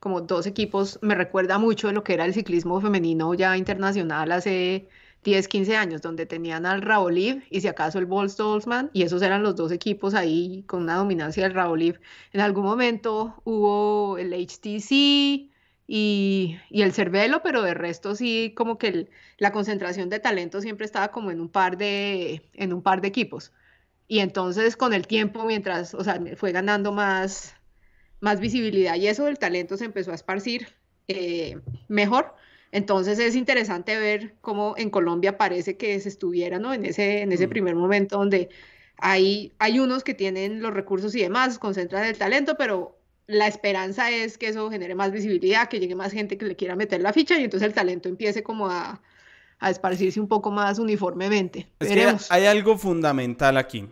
como 0.00 0.22
dos 0.22 0.46
equipos, 0.46 0.98
me 1.02 1.14
recuerda 1.14 1.58
mucho 1.58 1.88
de 1.88 1.92
lo 1.94 2.02
que 2.04 2.14
era 2.14 2.24
el 2.24 2.34
ciclismo 2.34 2.80
femenino 2.80 3.34
ya 3.34 3.56
internacional 3.56 4.32
hace 4.32 4.88
10, 5.24 5.48
15 5.48 5.76
años, 5.76 6.02
donde 6.02 6.26
tenían 6.26 6.66
al 6.66 6.82
Raoliv 6.82 7.44
y 7.50 7.60
si 7.60 7.68
acaso 7.68 7.98
el 7.98 8.06
Bols 8.06 8.36
y 8.92 9.02
esos 9.02 9.22
eran 9.22 9.42
los 9.42 9.56
dos 9.56 9.70
equipos 9.72 10.14
ahí 10.14 10.64
con 10.66 10.82
una 10.82 10.96
dominancia 10.96 11.44
del 11.44 11.54
Raoliv. 11.54 12.00
En 12.32 12.40
algún 12.40 12.64
momento 12.64 13.40
hubo 13.44 14.16
el 14.18 14.32
HTC 14.32 14.90
y, 15.86 16.58
y 16.70 16.82
el 16.82 16.92
Cervelo, 16.92 17.42
pero 17.42 17.62
de 17.62 17.74
resto 17.74 18.14
sí, 18.14 18.54
como 18.56 18.78
que 18.78 19.10
la 19.38 19.52
concentración 19.52 20.08
de 20.08 20.20
talento 20.20 20.60
siempre 20.60 20.86
estaba 20.86 21.08
como 21.08 21.30
en 21.30 21.40
un 21.40 21.48
par 21.50 21.76
de, 21.76 22.42
en 22.54 22.72
un 22.72 22.82
par 22.82 23.00
de 23.02 23.08
equipos. 23.08 23.52
Y 24.08 24.20
entonces 24.20 24.76
con 24.76 24.92
el 24.94 25.06
tiempo, 25.06 25.44
mientras, 25.44 25.94
o 25.94 26.02
sea, 26.04 26.20
fue 26.36 26.52
ganando 26.52 26.92
más, 26.92 27.54
más 28.20 28.40
visibilidad 28.40 28.96
y 28.96 29.06
eso 29.08 29.24
del 29.24 29.38
talento 29.38 29.76
se 29.76 29.86
empezó 29.86 30.12
a 30.12 30.14
esparcir 30.14 30.68
eh, 31.08 31.58
mejor. 31.88 32.34
Entonces 32.72 33.18
es 33.18 33.34
interesante 33.34 33.98
ver 33.98 34.34
cómo 34.40 34.74
en 34.76 34.90
Colombia 34.90 35.36
parece 35.36 35.76
que 35.76 35.98
se 35.98 36.08
estuviera 36.08 36.58
¿no? 36.58 36.72
en, 36.72 36.84
ese, 36.84 37.22
en 37.22 37.32
ese 37.32 37.46
mm. 37.46 37.50
primer 37.50 37.74
momento 37.74 38.18
donde 38.18 38.48
hay, 38.96 39.52
hay 39.58 39.80
unos 39.80 40.04
que 40.04 40.14
tienen 40.14 40.62
los 40.62 40.72
recursos 40.72 41.14
y 41.14 41.22
demás, 41.22 41.58
concentran 41.58 42.04
el 42.04 42.16
talento, 42.16 42.56
pero 42.56 42.98
la 43.26 43.48
esperanza 43.48 44.10
es 44.10 44.38
que 44.38 44.48
eso 44.48 44.70
genere 44.70 44.94
más 44.94 45.10
visibilidad, 45.10 45.68
que 45.68 45.80
llegue 45.80 45.94
más 45.94 46.12
gente 46.12 46.36
que 46.36 46.44
le 46.44 46.56
quiera 46.56 46.76
meter 46.76 47.00
la 47.00 47.12
ficha 47.12 47.38
y 47.38 47.44
entonces 47.44 47.66
el 47.66 47.74
talento 47.74 48.08
empiece 48.08 48.42
como 48.42 48.68
a, 48.68 49.00
a 49.58 49.70
esparcirse 49.70 50.20
un 50.20 50.28
poco 50.28 50.50
más 50.50 50.78
uniformemente. 50.78 51.68
hay 52.28 52.46
algo 52.46 52.76
fundamental 52.76 53.56
aquí. 53.56 53.88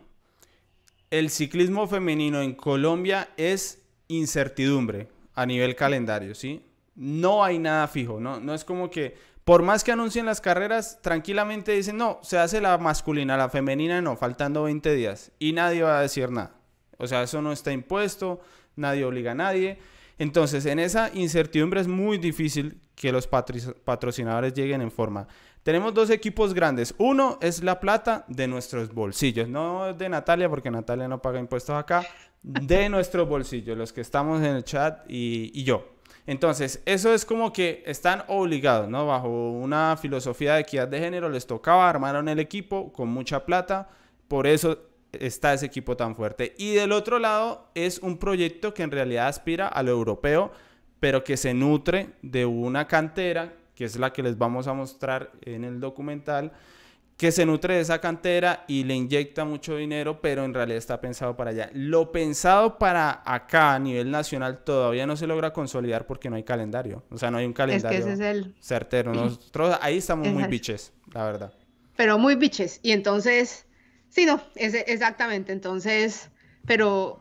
El 1.10 1.30
ciclismo 1.30 1.86
femenino 1.86 2.42
en 2.42 2.54
Colombia 2.54 3.30
es 3.36 3.82
incertidumbre 4.08 5.08
a 5.34 5.46
nivel 5.46 5.76
calendario, 5.76 6.34
¿sí? 6.34 6.64
No 6.96 7.44
hay 7.44 7.58
nada 7.58 7.86
fijo, 7.86 8.18
¿no? 8.18 8.40
No 8.40 8.54
es 8.54 8.64
como 8.64 8.90
que, 8.90 9.16
por 9.44 9.62
más 9.62 9.84
que 9.84 9.92
anuncien 9.92 10.26
las 10.26 10.40
carreras, 10.40 10.98
tranquilamente 11.00 11.72
dicen, 11.72 11.96
no, 11.96 12.18
se 12.22 12.38
hace 12.38 12.60
la 12.60 12.76
masculina, 12.78 13.36
la 13.36 13.48
femenina 13.48 14.02
no, 14.02 14.16
faltando 14.16 14.64
20 14.64 14.94
días. 14.94 15.30
Y 15.38 15.52
nadie 15.52 15.82
va 15.82 15.98
a 15.98 16.02
decir 16.02 16.30
nada. 16.30 16.54
O 16.98 17.06
sea, 17.06 17.22
eso 17.22 17.40
no 17.40 17.52
está 17.52 17.70
impuesto, 17.70 18.40
nadie 18.74 19.04
obliga 19.04 19.32
a 19.32 19.36
nadie. 19.36 19.78
Entonces, 20.18 20.66
en 20.66 20.80
esa 20.80 21.10
incertidumbre 21.14 21.80
es 21.80 21.86
muy 21.86 22.18
difícil 22.18 22.80
que 22.96 23.12
los 23.12 23.28
patrocinadores 23.28 24.52
lleguen 24.52 24.82
en 24.82 24.90
forma. 24.90 25.28
Tenemos 25.62 25.94
dos 25.94 26.10
equipos 26.10 26.54
grandes. 26.54 26.94
Uno 26.98 27.38
es 27.40 27.62
la 27.62 27.78
plata 27.78 28.24
de 28.26 28.48
nuestros 28.48 28.92
bolsillos, 28.92 29.48
no 29.48 29.92
de 29.92 30.08
Natalia, 30.08 30.48
porque 30.48 30.70
Natalia 30.70 31.06
no 31.06 31.22
paga 31.22 31.38
impuestos 31.38 31.76
acá, 31.76 32.04
de 32.42 32.88
nuestros 32.88 33.28
bolsillos, 33.28 33.76
los 33.76 33.92
que 33.92 34.00
estamos 34.00 34.40
en 34.40 34.56
el 34.56 34.64
chat 34.64 35.04
y, 35.08 35.62
yo. 35.64 35.94
Entonces, 36.26 36.82
eso 36.84 37.12
es 37.14 37.24
como 37.24 37.52
que 37.52 37.82
están 37.86 38.22
obligados, 38.28 38.88
¿no? 38.88 39.06
Bajo 39.06 39.50
una 39.50 39.96
filosofía 39.96 40.54
de 40.54 40.60
equidad 40.60 40.88
de 40.88 40.98
género, 40.98 41.28
les 41.30 41.46
tocaba, 41.46 41.88
armaron 41.88 42.28
el 42.28 42.38
equipo 42.38 42.92
con 42.92 43.08
mucha 43.08 43.46
plata, 43.46 43.88
por 44.28 44.46
eso 44.46 44.78
está 45.12 45.54
ese 45.54 45.66
equipo 45.66 45.96
tan 45.96 46.14
fuerte. 46.14 46.54
Y 46.58 46.74
del 46.74 46.92
otro 46.92 47.18
lado, 47.18 47.70
es 47.74 47.98
un 48.00 48.18
proyecto 48.18 48.74
que 48.74 48.82
en 48.82 48.90
realidad 48.90 49.28
aspira 49.28 49.68
a 49.68 49.82
lo 49.82 49.90
europeo, 49.90 50.52
pero 51.00 51.24
que 51.24 51.36
se 51.36 51.54
nutre 51.54 52.10
de 52.22 52.44
una 52.44 52.86
cantera, 52.86 53.54
que 53.74 53.84
es 53.84 53.96
la 53.98 54.12
que 54.12 54.22
les 54.22 54.36
vamos 54.36 54.66
a 54.66 54.74
mostrar 54.74 55.32
en 55.42 55.64
el 55.64 55.80
documental, 55.80 56.52
que 57.18 57.32
se 57.32 57.44
nutre 57.44 57.74
de 57.74 57.80
esa 57.80 58.00
cantera 58.00 58.64
y 58.68 58.84
le 58.84 58.94
inyecta 58.94 59.44
mucho 59.44 59.76
dinero, 59.76 60.20
pero 60.20 60.44
en 60.44 60.54
realidad 60.54 60.78
está 60.78 61.00
pensado 61.00 61.36
para 61.36 61.50
allá. 61.50 61.68
Lo 61.74 62.12
pensado 62.12 62.78
para 62.78 63.22
acá 63.26 63.74
a 63.74 63.78
nivel 63.80 64.08
nacional 64.12 64.62
todavía 64.62 65.04
no 65.04 65.16
se 65.16 65.26
logra 65.26 65.52
consolidar 65.52 66.06
porque 66.06 66.30
no 66.30 66.36
hay 66.36 66.44
calendario. 66.44 67.02
O 67.10 67.18
sea, 67.18 67.32
no 67.32 67.38
hay 67.38 67.44
un 67.44 67.52
calendario 67.52 68.06
certero. 68.60 69.12
Nosotros 69.14 69.76
ahí 69.82 69.98
estamos 69.98 70.28
muy 70.28 70.44
biches, 70.44 70.92
la 71.12 71.24
verdad. 71.24 71.52
Pero 71.96 72.18
muy 72.18 72.36
biches. 72.36 72.78
Y 72.84 72.92
entonces, 72.92 73.66
sí, 74.08 74.24
no, 74.24 74.40
es, 74.54 74.74
exactamente. 74.74 75.50
Entonces, 75.50 76.30
pero... 76.66 77.20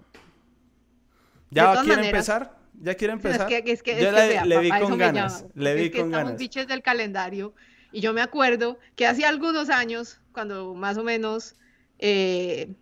¿Ya 1.49 1.81
quiere 1.81 2.05
empezar? 2.05 2.55
¿Ya 2.79 2.93
quiere 2.93 3.13
empezar? 3.13 3.51
Es 3.51 3.81
que, 3.81 3.99
Yo 3.99 4.11
le, 4.11 4.59
vi 4.59 4.69
con 4.69 4.95
ganas. 4.95 5.45
Le 5.55 5.73
vi 5.73 5.89
con 5.89 6.11
ganas. 6.11 6.37
biches 6.37 6.67
del 6.67 6.83
calendario 6.83 7.55
y 7.91 8.01
yo 8.01 8.13
me 8.13 8.21
acuerdo 8.21 8.77
que 8.95 9.07
hace 9.07 9.25
algunos 9.25 9.69
años, 9.69 10.19
cuando 10.31 10.73
más 10.75 10.97
o 10.97 11.03
menos, 11.03 11.55
eh, 11.99 12.75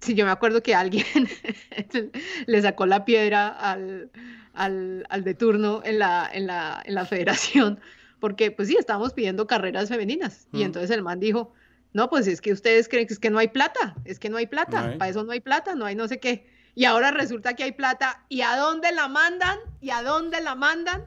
si 0.00 0.14
yo 0.14 0.24
me 0.24 0.30
acuerdo 0.30 0.62
que 0.62 0.74
alguien 0.74 1.04
le 2.46 2.62
sacó 2.62 2.86
la 2.86 3.04
piedra 3.04 3.48
al, 3.48 4.10
al, 4.54 5.24
de 5.24 5.34
turno 5.34 5.82
en 5.84 5.98
la, 5.98 6.28
en 6.32 6.46
la, 6.46 6.82
en 6.84 6.94
la 6.94 7.04
federación, 7.06 7.80
porque 8.20 8.50
pues 8.50 8.68
sí, 8.68 8.76
estábamos 8.78 9.12
pidiendo 9.12 9.46
carreras 9.46 9.88
femeninas. 9.88 10.48
Y 10.52 10.62
entonces 10.62 10.90
el 10.90 11.02
man 11.02 11.20
dijo, 11.20 11.52
no, 11.92 12.08
pues 12.08 12.26
es 12.26 12.40
que 12.40 12.52
ustedes 12.52 12.88
creen 12.88 13.06
que 13.06 13.14
es 13.14 13.18
que 13.18 13.30
no 13.30 13.38
hay 13.38 13.48
plata, 13.48 13.94
es 14.04 14.18
que 14.18 14.30
no 14.30 14.36
hay 14.36 14.46
plata, 14.46 14.94
para 14.98 15.10
eso 15.10 15.24
no 15.24 15.32
hay 15.32 15.40
plata, 15.40 15.74
no 15.74 15.84
hay 15.84 15.94
no 15.94 16.08
sé 16.08 16.18
qué. 16.20 16.46
Y 16.74 16.84
ahora 16.84 17.10
resulta 17.10 17.54
que 17.54 17.64
hay 17.64 17.72
plata, 17.72 18.22
¿y 18.28 18.42
a 18.42 18.56
dónde 18.56 18.92
la 18.92 19.08
mandan? 19.08 19.58
¿Y 19.80 19.90
a 19.90 20.02
dónde 20.02 20.40
la 20.42 20.54
mandan? 20.54 21.06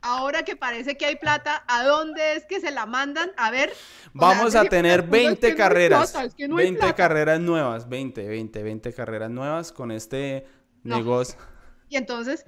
Ahora 0.00 0.44
que 0.44 0.56
parece 0.56 0.96
que 0.96 1.06
hay 1.06 1.16
plata, 1.16 1.64
¿a 1.66 1.84
dónde 1.84 2.34
es 2.36 2.44
que 2.44 2.60
se 2.60 2.70
la 2.70 2.86
mandan? 2.86 3.30
A 3.36 3.50
ver. 3.50 3.72
Vamos 4.12 4.54
a 4.54 4.64
tener 4.64 5.02
20 5.02 5.54
carreras. 5.54 6.14
20 6.36 6.94
carreras 6.94 7.40
nuevas, 7.40 7.88
20, 7.88 8.28
20, 8.28 8.62
20 8.62 8.92
carreras 8.92 9.30
nuevas 9.30 9.72
con 9.72 9.90
este 9.90 10.46
negocio. 10.84 11.38
Y 11.88 11.96
entonces, 11.96 12.46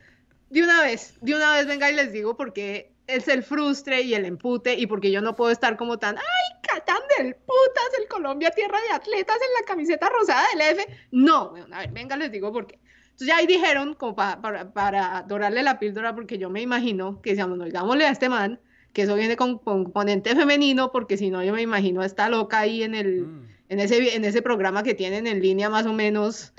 de 0.49 0.63
una 0.63 0.83
vez, 0.83 1.15
de 1.21 1.35
una 1.35 1.55
vez 1.55 1.67
venga 1.67 1.91
y 1.91 1.95
les 1.95 2.13
digo 2.13 2.37
porque 2.37 2.93
es 3.07 3.27
el 3.29 3.43
frustre 3.43 4.03
y 4.03 4.15
el 4.15 4.25
empute 4.25 4.75
y 4.75 4.87
porque 4.87 5.11
yo 5.11 5.21
no 5.21 5.35
puedo 5.35 5.51
estar 5.51 5.77
como 5.77 5.99
tan, 5.99 6.17
ay, 6.17 6.83
tan 6.87 7.01
del 7.19 7.35
putas, 7.35 7.99
el 7.99 8.07
Colombia 8.07 8.51
tierra 8.51 8.79
de 8.89 8.95
atletas 8.95 9.37
en 9.37 9.61
la 9.61 9.67
camiseta 9.67 10.09
rosada 10.09 10.45
del 10.53 10.79
F. 10.79 10.87
No, 11.11 11.51
bueno, 11.51 11.75
a 11.75 11.81
ver, 11.81 11.91
venga, 11.91 12.17
les 12.17 12.31
digo 12.31 12.53
por 12.53 12.67
qué. 12.67 12.79
Entonces 13.21 13.37
ya 13.37 13.37
ahí 13.37 13.47
dijeron, 13.47 13.93
como 13.93 14.17
para, 14.17 14.73
para, 14.73 15.25
dorarle 15.29 15.63
la 15.63 15.79
píldora, 15.79 16.15
porque 16.15 16.39
yo 16.39 16.49
me 16.49 16.63
imagino 16.63 17.21
que 17.21 17.31
decíamos, 17.31 17.59
no, 17.59 17.67
digámosle 17.67 18.07
a 18.07 18.11
este 18.11 18.31
man 18.31 18.59
que 18.95 19.03
eso 19.03 19.15
viene 19.15 19.37
con, 19.37 19.59
componente 19.59 20.35
femenino, 20.35 20.91
porque 20.91 21.19
si 21.19 21.29
no 21.29 21.45
yo 21.45 21.53
me 21.53 21.61
imagino 21.61 22.01
a 22.01 22.07
esta 22.07 22.31
loca 22.31 22.61
ahí 22.61 22.83
en, 22.83 22.95
el, 22.95 23.27
mm. 23.27 23.49
en, 23.69 23.81
ese, 23.81 24.17
en 24.17 24.25
ese 24.25 24.41
programa 24.41 24.83
que 24.83 24.95
tienen 24.95 25.27
en 25.27 25.43
línea 25.43 25.69
más 25.69 25.85
o 25.85 25.93
menos 25.93 26.55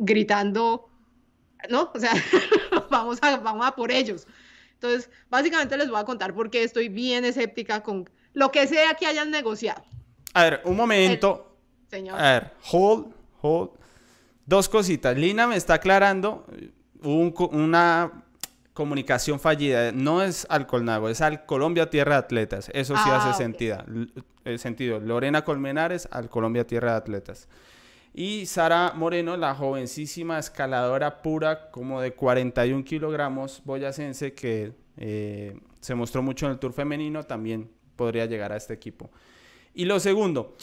gritando, 0.00 0.90
¿no? 1.68 1.92
O 1.94 2.00
sea, 2.00 2.12
vamos, 2.90 3.20
a, 3.22 3.36
vamos 3.36 3.64
a 3.64 3.76
por 3.76 3.92
ellos. 3.92 4.26
Entonces, 4.74 5.10
básicamente 5.28 5.76
les 5.76 5.90
voy 5.90 6.00
a 6.00 6.04
contar 6.04 6.34
por 6.34 6.50
qué 6.50 6.64
estoy 6.64 6.88
bien 6.88 7.24
escéptica 7.24 7.84
con 7.84 8.10
lo 8.32 8.50
que 8.50 8.66
sea 8.66 8.94
que 8.94 9.06
hayan 9.06 9.30
negociado. 9.30 9.84
A 10.34 10.42
ver, 10.42 10.60
un 10.64 10.74
momento. 10.74 11.56
señor. 11.88 12.18
A 12.20 12.32
ver, 12.32 12.50
hold, 12.72 13.14
hold. 13.42 13.70
Dos 14.50 14.68
cositas. 14.68 15.16
Lina 15.16 15.46
me 15.46 15.54
está 15.54 15.74
aclarando 15.74 16.44
una 17.02 18.24
comunicación 18.72 19.38
fallida. 19.38 19.92
No 19.92 20.24
es 20.24 20.44
al 20.50 20.66
Colnago, 20.66 21.08
es 21.08 21.20
al 21.20 21.46
Colombia 21.46 21.88
Tierra 21.88 22.14
de 22.14 22.18
Atletas. 22.18 22.68
Eso 22.74 22.96
sí 22.96 23.10
hace 23.10 23.28
ah, 23.28 23.34
sentido. 23.34 23.78
El 24.44 24.58
sentido. 24.58 24.98
Lorena 24.98 25.44
Colmenares 25.44 26.08
al 26.10 26.28
Colombia 26.28 26.66
Tierra 26.66 26.90
de 26.90 26.96
Atletas. 26.96 27.46
Y 28.12 28.44
Sara 28.46 28.92
Moreno, 28.96 29.36
la 29.36 29.54
jovencísima 29.54 30.40
escaladora 30.40 31.22
pura, 31.22 31.70
como 31.70 32.00
de 32.00 32.14
41 32.14 32.84
kilogramos, 32.84 33.62
boyacense, 33.64 34.34
que 34.34 34.72
eh, 34.96 35.60
se 35.80 35.94
mostró 35.94 36.22
mucho 36.22 36.46
en 36.46 36.52
el 36.52 36.58
Tour 36.58 36.72
femenino, 36.72 37.22
también 37.22 37.70
podría 37.94 38.26
llegar 38.26 38.50
a 38.50 38.56
este 38.56 38.74
equipo. 38.74 39.12
Y 39.74 39.84
lo 39.84 40.00
segundo, 40.00 40.56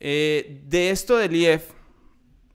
eh, 0.00 0.62
de 0.64 0.88
esto 0.88 1.18
del 1.18 1.36
IEF, 1.36 1.83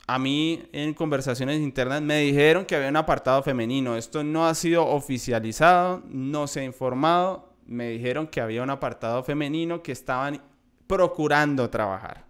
a 0.09 0.17
mí 0.17 0.63
en 0.71 0.95
conversaciones 0.95 1.59
internas 1.59 2.01
me 2.01 2.21
dijeron 2.21 2.65
que 2.65 2.75
había 2.75 2.89
un 2.89 2.95
apartado 2.95 3.43
femenino. 3.43 3.95
Esto 3.95 4.23
no 4.23 4.47
ha 4.47 4.55
sido 4.55 4.87
oficializado, 4.87 6.01
no 6.07 6.47
se 6.47 6.61
ha 6.61 6.63
informado. 6.63 7.53
Me 7.67 7.91
dijeron 7.91 8.25
que 8.25 8.41
había 8.41 8.63
un 8.63 8.71
apartado 8.71 9.23
femenino 9.23 9.83
que 9.83 9.91
estaban 9.91 10.41
procurando 10.87 11.69
trabajar. 11.69 12.25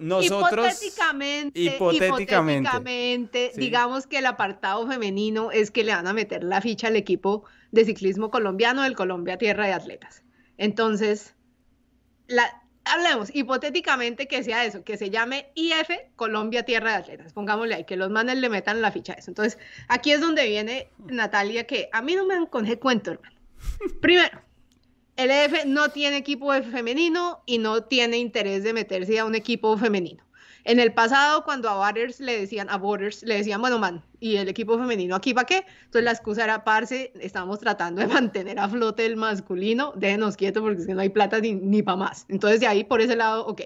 Nosotros, 0.00 0.66
hipotéticamente, 0.72 1.60
hipotéticamente, 1.60 3.52
digamos 3.54 4.06
que 4.06 4.18
el 4.18 4.26
apartado 4.26 4.88
femenino 4.88 5.52
es 5.52 5.70
que 5.70 5.84
le 5.84 5.92
van 5.92 6.06
a 6.06 6.14
meter 6.14 6.42
la 6.42 6.62
ficha 6.62 6.86
al 6.86 6.96
equipo 6.96 7.44
de 7.70 7.84
ciclismo 7.84 8.30
colombiano 8.30 8.82
del 8.82 8.96
Colombia 8.96 9.36
Tierra 9.36 9.66
de 9.66 9.74
Atletas. 9.74 10.24
Entonces, 10.56 11.34
la, 12.28 12.61
hablemos 12.84 13.34
hipotéticamente 13.34 14.26
que 14.26 14.42
sea 14.42 14.64
eso, 14.64 14.84
que 14.84 14.96
se 14.96 15.10
llame 15.10 15.50
IF 15.54 15.90
Colombia 16.16 16.64
Tierra 16.64 16.92
de 16.92 16.96
Atletas. 16.96 17.32
Pongámosle 17.32 17.74
ahí, 17.74 17.84
que 17.84 17.96
los 17.96 18.10
manes 18.10 18.36
le 18.38 18.48
metan 18.48 18.82
la 18.82 18.92
ficha 18.92 19.12
a 19.14 19.16
eso. 19.16 19.30
Entonces, 19.30 19.58
aquí 19.88 20.12
es 20.12 20.20
donde 20.20 20.46
viene 20.46 20.88
Natalia, 20.98 21.66
que 21.66 21.88
a 21.92 22.02
mí 22.02 22.14
no 22.14 22.26
me 22.26 22.34
han 22.34 22.46
con 22.46 22.66
cuento, 22.76 23.12
hermano. 23.12 23.36
Primero, 24.00 24.42
el 25.16 25.30
EF 25.30 25.64
no 25.66 25.90
tiene 25.90 26.16
equipo 26.16 26.52
femenino 26.62 27.42
y 27.46 27.58
no 27.58 27.84
tiene 27.84 28.18
interés 28.18 28.64
de 28.64 28.72
meterse 28.72 29.18
a 29.18 29.24
un 29.24 29.34
equipo 29.34 29.76
femenino. 29.76 30.24
En 30.64 30.78
el 30.78 30.92
pasado, 30.92 31.44
cuando 31.44 31.68
a 31.68 31.78
Waters 31.78 32.20
le 32.20 32.38
decían, 32.38 32.70
a 32.70 32.76
Waters 32.76 33.22
le 33.24 33.36
decían, 33.36 33.60
bueno, 33.60 33.78
man, 33.78 34.04
¿y 34.20 34.36
el 34.36 34.48
equipo 34.48 34.78
femenino 34.78 35.16
aquí 35.16 35.34
para 35.34 35.46
qué? 35.46 35.64
Entonces 35.84 36.04
la 36.04 36.12
excusa 36.12 36.44
era, 36.44 36.62
parce, 36.64 37.12
estamos 37.20 37.58
tratando 37.58 38.00
de 38.00 38.06
mantener 38.08 38.58
a 38.58 38.68
flote 38.68 39.04
el 39.04 39.16
masculino, 39.16 39.92
déjenos 39.96 40.36
quietos 40.36 40.62
porque 40.62 40.82
si 40.82 40.92
no 40.92 41.00
hay 41.00 41.08
plata 41.08 41.40
ni, 41.40 41.54
ni 41.54 41.82
para 41.82 41.96
más. 41.96 42.26
Entonces 42.28 42.60
de 42.60 42.68
ahí, 42.68 42.84
por 42.84 43.00
ese 43.00 43.16
lado, 43.16 43.46
ok. 43.46 43.62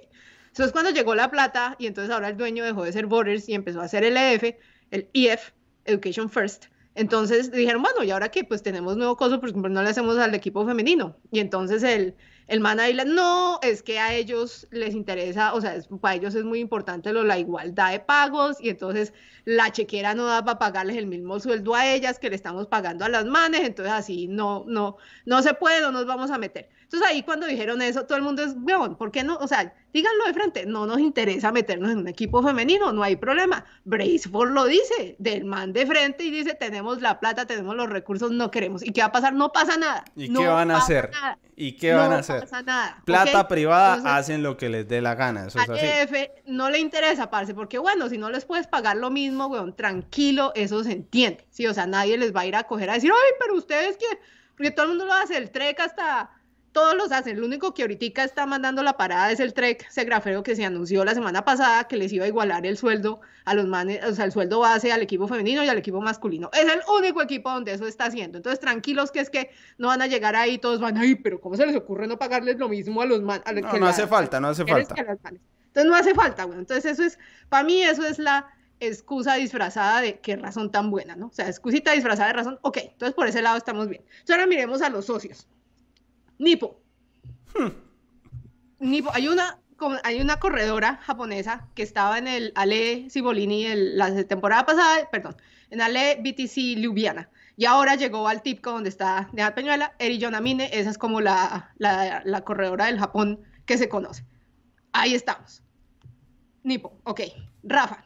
Entonces 0.48 0.72
cuando 0.72 0.90
llegó 0.90 1.14
la 1.14 1.30
plata 1.30 1.76
y 1.78 1.86
entonces 1.86 2.12
ahora 2.12 2.30
el 2.30 2.36
dueño 2.36 2.64
dejó 2.64 2.84
de 2.84 2.92
ser 2.92 3.06
Waters 3.06 3.48
y 3.48 3.54
empezó 3.54 3.82
a 3.82 3.84
hacer 3.84 4.02
el 4.04 4.16
EF, 4.16 4.54
el 4.90 5.08
EF, 5.12 5.52
Education 5.84 6.30
First, 6.30 6.66
entonces 6.96 7.52
dijeron, 7.52 7.82
bueno, 7.82 8.02
¿y 8.02 8.10
ahora 8.10 8.30
qué? 8.30 8.42
Pues 8.42 8.62
tenemos 8.62 8.96
nuevo 8.96 9.16
coso, 9.16 9.38
pues 9.38 9.54
no 9.54 9.82
le 9.82 9.88
hacemos 9.90 10.16
al 10.16 10.34
equipo 10.34 10.66
femenino. 10.66 11.14
Y 11.30 11.40
entonces 11.40 11.82
el, 11.82 12.14
el 12.48 12.60
man 12.60 12.78
ahí, 12.78 12.96
no, 13.06 13.58
es 13.62 13.82
que 13.82 13.98
a 13.98 14.14
ellos 14.14 14.68
les 14.70 14.94
interesa, 14.94 15.52
o 15.54 15.60
sea, 15.60 15.76
para 16.00 16.14
ellos 16.14 16.34
es 16.34 16.44
muy 16.44 16.60
importante 16.60 17.12
lo, 17.12 17.24
la 17.24 17.38
igualdad 17.38 17.90
de 17.90 18.00
pagos 18.00 18.58
y 18.60 18.70
entonces 18.70 19.12
la 19.44 19.72
chequera 19.72 20.14
no 20.14 20.26
da 20.26 20.44
para 20.44 20.58
pagarles 20.58 20.96
el 20.96 21.06
mismo 21.06 21.40
sueldo 21.40 21.74
a 21.74 21.86
ellas 21.86 22.18
que 22.18 22.30
le 22.30 22.36
estamos 22.36 22.68
pagando 22.68 23.04
a 23.04 23.08
las 23.08 23.24
manes, 23.24 23.62
entonces 23.62 23.92
así 23.92 24.28
no, 24.28 24.64
no, 24.66 24.96
no 25.24 25.42
se 25.42 25.54
puede, 25.54 25.80
no 25.80 25.90
nos 25.90 26.06
vamos 26.06 26.30
a 26.30 26.38
meter. 26.38 26.68
Entonces 26.82 27.08
ahí 27.08 27.22
cuando 27.24 27.46
dijeron 27.46 27.82
eso, 27.82 28.06
todo 28.06 28.16
el 28.16 28.24
mundo 28.24 28.44
es, 28.44 28.54
weón, 28.60 28.96
¿por 28.96 29.10
qué 29.10 29.24
no? 29.24 29.36
O 29.38 29.48
sea, 29.48 29.74
díganlo 29.96 30.26
de 30.26 30.34
frente, 30.34 30.66
no 30.66 30.86
nos 30.86 30.98
interesa 30.98 31.52
meternos 31.52 31.90
en 31.90 31.98
un 31.98 32.08
equipo 32.08 32.42
femenino, 32.42 32.92
no 32.92 33.02
hay 33.02 33.16
problema. 33.16 33.64
Braceford 33.84 34.50
lo 34.50 34.66
dice, 34.66 35.16
del 35.18 35.46
man 35.46 35.72
de 35.72 35.86
frente 35.86 36.24
y 36.24 36.30
dice, 36.30 36.52
tenemos 36.52 37.00
la 37.00 37.18
plata, 37.18 37.46
tenemos 37.46 37.74
los 37.74 37.88
recursos, 37.88 38.30
no 38.30 38.50
queremos. 38.50 38.84
¿Y 38.84 38.92
qué 38.92 39.00
va 39.00 39.06
a 39.06 39.12
pasar? 39.12 39.32
No 39.32 39.52
pasa 39.52 39.78
nada. 39.78 40.04
¿Y 40.14 40.30
qué 40.30 40.46
van 40.46 40.70
a 40.70 40.76
hacer? 40.76 41.10
¿Y 41.56 41.72
qué 41.72 41.94
van 41.94 42.12
a 42.12 42.18
hacer? 42.18 42.36
No 42.36 42.40
pasa 42.42 42.62
nada. 42.62 43.02
Plata 43.06 43.48
privada, 43.48 44.16
hacen 44.18 44.42
lo 44.42 44.58
que 44.58 44.68
les 44.68 44.86
dé 44.86 45.00
la 45.00 45.14
gana. 45.14 45.46
Eso 45.46 45.58
es 45.60 45.70
así. 45.70 45.80
EF 45.82 46.30
no 46.44 46.68
le 46.68 46.78
interesa, 46.78 47.30
parce, 47.30 47.54
porque 47.54 47.78
bueno, 47.78 48.10
si 48.10 48.18
no 48.18 48.28
les 48.28 48.44
puedes 48.44 48.66
pagar 48.66 48.98
lo 48.98 49.10
mismo, 49.10 49.46
weón, 49.46 49.74
tranquilo, 49.74 50.52
eso 50.54 50.84
se 50.84 50.92
entiende. 50.92 51.46
Sí, 51.48 51.66
o 51.66 51.72
sea, 51.72 51.86
nadie 51.86 52.18
les 52.18 52.36
va 52.36 52.42
a 52.42 52.46
ir 52.46 52.56
a 52.56 52.64
coger 52.64 52.90
a 52.90 52.94
decir, 52.94 53.10
ay, 53.10 53.32
pero 53.40 53.56
ustedes 53.56 53.96
qué, 53.96 54.18
porque 54.54 54.72
todo 54.72 54.84
el 54.84 54.90
mundo 54.90 55.06
lo 55.06 55.14
hace, 55.14 55.38
el 55.38 55.50
trek 55.50 55.80
hasta 55.80 56.30
todos 56.76 56.94
los 56.94 57.10
hacen. 57.10 57.38
El 57.38 57.42
único 57.42 57.72
que 57.72 57.80
ahorita 57.80 58.22
está 58.22 58.44
mandando 58.44 58.82
la 58.82 58.98
parada 58.98 59.32
es 59.32 59.40
el 59.40 59.54
Trek 59.54 59.88
Segrafero 59.88 60.42
que 60.42 60.54
se 60.54 60.62
anunció 60.62 61.06
la 61.06 61.14
semana 61.14 61.42
pasada 61.42 61.84
que 61.84 61.96
les 61.96 62.12
iba 62.12 62.26
a 62.26 62.28
igualar 62.28 62.66
el 62.66 62.76
sueldo 62.76 63.22
a 63.46 63.54
los 63.54 63.66
manes, 63.66 64.04
o 64.04 64.14
sea, 64.14 64.26
el 64.26 64.32
sueldo 64.32 64.60
base 64.60 64.92
al 64.92 65.00
equipo 65.00 65.26
femenino 65.26 65.64
y 65.64 65.68
al 65.68 65.78
equipo 65.78 66.02
masculino. 66.02 66.50
Es 66.52 66.70
el 66.70 66.80
único 66.98 67.22
equipo 67.22 67.48
donde 67.48 67.72
eso 67.72 67.86
está 67.86 68.04
haciendo. 68.04 68.36
Entonces, 68.36 68.60
tranquilos 68.60 69.10
que 69.10 69.20
es 69.20 69.30
que 69.30 69.52
no 69.78 69.88
van 69.88 70.02
a 70.02 70.06
llegar 70.06 70.36
ahí, 70.36 70.58
todos 70.58 70.78
van 70.78 70.98
ahí, 70.98 71.14
pero 71.14 71.40
¿cómo 71.40 71.56
se 71.56 71.64
les 71.64 71.74
ocurre 71.74 72.06
no 72.06 72.18
pagarles 72.18 72.58
lo 72.58 72.68
mismo 72.68 73.00
a 73.00 73.06
los 73.06 73.22
manes? 73.22 73.42
No, 73.54 73.78
no 73.78 73.86
hace 73.86 74.06
falta, 74.06 74.38
no 74.38 74.48
hace 74.48 74.66
falta. 74.66 74.94
Entonces, 74.98 75.86
no 75.86 75.96
hace 75.96 76.14
falta, 76.14 76.44
bueno. 76.44 76.60
Entonces, 76.60 76.84
eso 76.84 77.04
es, 77.04 77.18
para 77.48 77.64
mí, 77.64 77.82
eso 77.84 78.04
es 78.04 78.18
la 78.18 78.50
excusa 78.80 79.36
disfrazada 79.36 80.02
de 80.02 80.20
qué 80.20 80.36
razón 80.36 80.70
tan 80.70 80.90
buena, 80.90 81.16
¿no? 81.16 81.28
O 81.28 81.32
sea, 81.32 81.48
excusita 81.48 81.92
disfrazada 81.92 82.28
de 82.28 82.34
razón, 82.34 82.58
ok, 82.60 82.76
entonces 82.82 83.14
por 83.14 83.26
ese 83.26 83.40
lado 83.40 83.56
estamos 83.56 83.88
bien. 83.88 84.02
Entonces 84.02 84.34
ahora 84.34 84.46
miremos 84.46 84.82
a 84.82 84.90
los 84.90 85.06
socios. 85.06 85.48
Nipo, 86.38 86.80
hay 89.12 89.28
una 89.28 89.58
hay 90.04 90.20
una 90.20 90.38
corredora 90.38 90.98
japonesa 91.02 91.68
que 91.74 91.82
estaba 91.82 92.18
en 92.18 92.28
el 92.28 92.52
Ale 92.54 93.08
Cibolini 93.10 93.66
la 93.74 94.24
temporada 94.24 94.64
pasada, 94.64 95.08
perdón, 95.10 95.36
en 95.70 95.80
Ale 95.80 96.16
BTC 96.22 96.78
Ljubljana. 96.78 97.28
Y 97.58 97.64
ahora 97.64 97.94
llegó 97.94 98.28
al 98.28 98.42
Tipco 98.42 98.72
donde 98.72 98.88
está 98.88 99.28
Neha 99.32 99.54
Peñuela, 99.54 99.94
Eri 99.98 100.18
Yonamine, 100.18 100.70
esa 100.72 100.90
es 100.90 100.98
como 100.98 101.20
la, 101.20 101.72
la, 101.78 102.22
la, 102.24 102.40
corredora 102.42 102.86
del 102.86 102.98
Japón 102.98 103.40
que 103.64 103.78
se 103.78 103.88
conoce. 103.88 104.24
Ahí 104.92 105.14
estamos. 105.14 105.62
Nipo, 106.62 106.98
ok. 107.04 107.20
Rafa, 107.62 108.04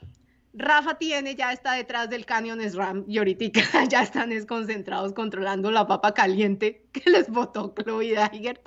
Rafa 0.61 0.99
tiene, 0.99 1.35
ya 1.35 1.53
está 1.53 1.73
detrás 1.73 2.11
del 2.11 2.27
Canyon 2.27 2.61
SRAM 2.61 3.05
y 3.09 3.19
ahorita 3.19 3.45
ya 3.89 4.03
están 4.03 4.31
desconcentrados 4.31 5.13
controlando 5.15 5.71
la 5.71 5.87
papa 5.87 6.13
caliente 6.13 6.87
que 6.93 7.09
les 7.11 7.29
botó 7.29 7.75
Chloe 7.75 8.13
Daiger, 8.13 8.61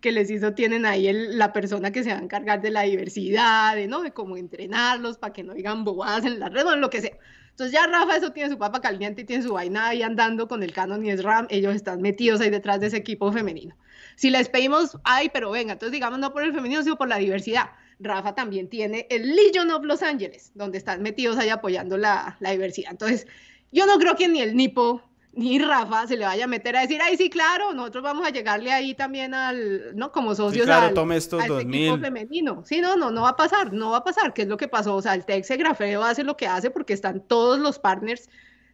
que 0.00 0.12
les 0.12 0.30
hizo, 0.30 0.54
tienen 0.54 0.86
ahí 0.86 1.12
la 1.12 1.52
persona 1.52 1.92
que 1.92 2.02
se 2.02 2.12
va 2.12 2.18
a 2.18 2.22
encargar 2.22 2.62
de 2.62 2.70
la 2.70 2.82
diversidad, 2.82 3.76
de, 3.76 3.86
¿no? 3.86 4.02
de 4.02 4.12
cómo 4.12 4.36
entrenarlos 4.36 5.18
para 5.18 5.32
que 5.32 5.42
no 5.42 5.54
digan 5.54 5.84
bobadas 5.84 6.24
en 6.24 6.40
la 6.40 6.48
red 6.48 6.66
o 6.66 6.72
en 6.72 6.80
lo 6.80 6.90
que 6.90 7.02
sea. 7.02 7.16
Entonces 7.50 7.72
ya 7.72 7.86
Rafa 7.86 8.16
eso 8.16 8.32
tiene 8.32 8.50
su 8.50 8.58
papa 8.58 8.80
caliente 8.80 9.22
y 9.22 9.24
tiene 9.24 9.42
su 9.42 9.52
vaina 9.52 9.88
ahí 9.88 10.02
andando 10.02 10.48
con 10.48 10.62
el 10.62 10.72
Canon 10.72 11.04
y 11.04 11.16
SRAM, 11.16 11.46
ellos 11.50 11.74
están 11.74 12.00
metidos 12.00 12.40
ahí 12.40 12.50
detrás 12.50 12.80
de 12.80 12.88
ese 12.88 12.96
equipo 12.96 13.30
femenino. 13.30 13.76
Si 14.16 14.30
les 14.30 14.48
pedimos, 14.48 14.98
ay, 15.04 15.30
pero 15.32 15.50
venga, 15.50 15.74
entonces 15.74 15.92
digamos 15.92 16.18
no 16.18 16.32
por 16.32 16.42
el 16.42 16.52
femenino, 16.52 16.82
sino 16.82 16.96
por 16.96 17.08
la 17.08 17.18
diversidad 17.18 17.70
Rafa 18.00 18.34
también 18.34 18.68
tiene 18.68 19.06
el 19.10 19.34
Legion 19.34 19.70
of 19.70 19.84
Los 19.84 20.02
Angeles, 20.02 20.52
donde 20.54 20.78
están 20.78 21.02
metidos 21.02 21.36
ahí 21.38 21.48
apoyando 21.48 21.96
la, 21.96 22.36
diversidad. 22.40 22.90
Entonces, 22.92 23.26
yo 23.72 23.86
no 23.86 23.98
creo 23.98 24.16
que 24.16 24.28
ni 24.28 24.40
el 24.40 24.56
Nipo 24.56 25.02
ni 25.32 25.58
Rafa 25.58 26.06
se 26.06 26.16
le 26.16 26.24
vaya 26.24 26.44
a 26.44 26.46
meter 26.46 26.76
a 26.76 26.82
decir, 26.82 27.00
ay, 27.02 27.16
sí, 27.16 27.28
claro, 27.28 27.72
nosotros 27.72 28.04
vamos 28.04 28.24
a 28.24 28.30
llegarle 28.30 28.70
ahí 28.72 28.94
también 28.94 29.34
al, 29.34 29.96
¿no? 29.96 30.12
Como 30.12 30.34
socios 30.34 30.62
sí, 30.64 30.66
claro, 30.66 30.86
al, 30.86 30.94
tome 30.94 31.16
estos 31.16 31.42
al 31.42 31.48
2000. 31.48 31.82
equipo 31.82 31.98
femenino. 31.98 32.62
Sí, 32.64 32.80
no, 32.80 32.96
no, 32.96 33.10
no 33.10 33.22
va 33.22 33.30
a 33.30 33.36
pasar, 33.36 33.72
no 33.72 33.90
va 33.90 33.98
a 33.98 34.04
pasar, 34.04 34.32
¿qué 34.32 34.42
es 34.42 34.48
lo 34.48 34.56
que 34.56 34.68
pasó? 34.68 34.94
O 34.94 35.02
sea, 35.02 35.14
el 35.14 35.24
Texe 35.24 35.56
Grafeo 35.56 36.04
hace 36.04 36.22
lo 36.22 36.36
que 36.36 36.46
hace 36.46 36.70
porque 36.70 36.92
están 36.92 37.20
todos 37.26 37.58
los 37.58 37.80
partners 37.80 38.28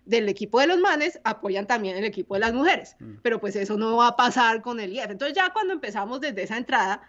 del 0.04 0.28
equipo 0.28 0.60
de 0.60 0.66
los 0.66 0.78
manes, 0.80 1.20
apoyan 1.24 1.66
también 1.66 1.96
el 1.96 2.04
equipo 2.04 2.34
de 2.34 2.40
las 2.40 2.52
mujeres, 2.52 2.96
Mm. 2.98 3.18
pero 3.22 3.40
pues 3.40 3.54
eso 3.56 3.76
no 3.76 3.96
va 3.96 4.08
a 4.08 4.16
pasar 4.16 4.60
con 4.60 4.80
el 4.80 4.92
IEF. 4.92 5.10
Entonces 5.10 5.36
ya 5.36 5.50
cuando 5.52 5.72
empezamos 5.72 6.20
desde 6.20 6.42
esa 6.42 6.56
entrada, 6.56 7.00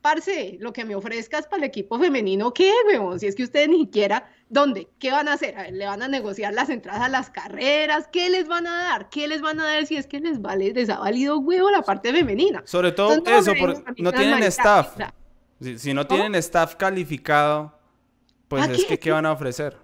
parce, 0.00 0.56
lo 0.60 0.72
que 0.72 0.84
me 0.84 0.94
ofrezcas 0.94 1.46
para 1.46 1.58
el 1.58 1.64
equipo 1.64 1.98
femenino, 1.98 2.52
¿qué, 2.54 2.72
weón? 2.86 3.18
Si 3.20 3.26
es 3.26 3.34
que 3.34 3.44
ustedes 3.44 3.68
ni 3.68 3.80
siquiera, 3.80 4.30
¿dónde? 4.48 4.88
¿Qué 4.98 5.10
van 5.10 5.28
a 5.28 5.34
hacer? 5.34 5.56
A 5.58 5.62
ver, 5.62 5.72
¿Le 5.74 5.86
van 5.86 6.02
a 6.02 6.08
negociar 6.08 6.54
las 6.54 6.70
entradas 6.70 7.02
a 7.02 7.08
las 7.08 7.30
carreras? 7.30 8.08
¿Qué 8.10 8.30
les 8.30 8.48
van 8.48 8.66
a 8.66 8.84
dar? 8.84 9.08
¿Qué 9.10 9.28
les 9.28 9.40
van 9.40 9.60
a 9.60 9.64
dar 9.64 9.86
si 9.86 9.96
es 9.96 10.06
que 10.06 10.20
les 10.20 10.40
vale, 10.40 10.72
les 10.72 10.88
ha 10.90 10.98
valido 10.98 11.38
huevo 11.38 11.70
la 11.70 11.82
parte 11.82 12.12
femenina? 12.12 12.62
Sobre 12.66 12.92
todo 12.92 13.14
Entonces, 13.14 13.46
no 13.46 13.52
eso, 13.52 13.52
me 13.54 13.60
por- 13.60 13.68
vengan 13.76 13.88
a 13.88 13.92
mí 13.92 14.02
no 14.02 14.12
tienen 14.12 14.42
staff. 14.44 14.94
o 14.94 14.96
sea, 14.96 15.14
Si, 15.60 15.78
si 15.78 15.94
no 15.94 16.06
¿Cómo? 16.06 16.20
tienen 16.20 16.34
staff 16.36 16.76
calificado, 16.76 17.76
pues 18.48 18.68
¿A 18.68 18.72
es 18.72 18.82
qué? 18.82 18.86
que 18.86 18.98
¿qué 18.98 19.10
van 19.10 19.26
a 19.26 19.32
ofrecer? 19.32 19.76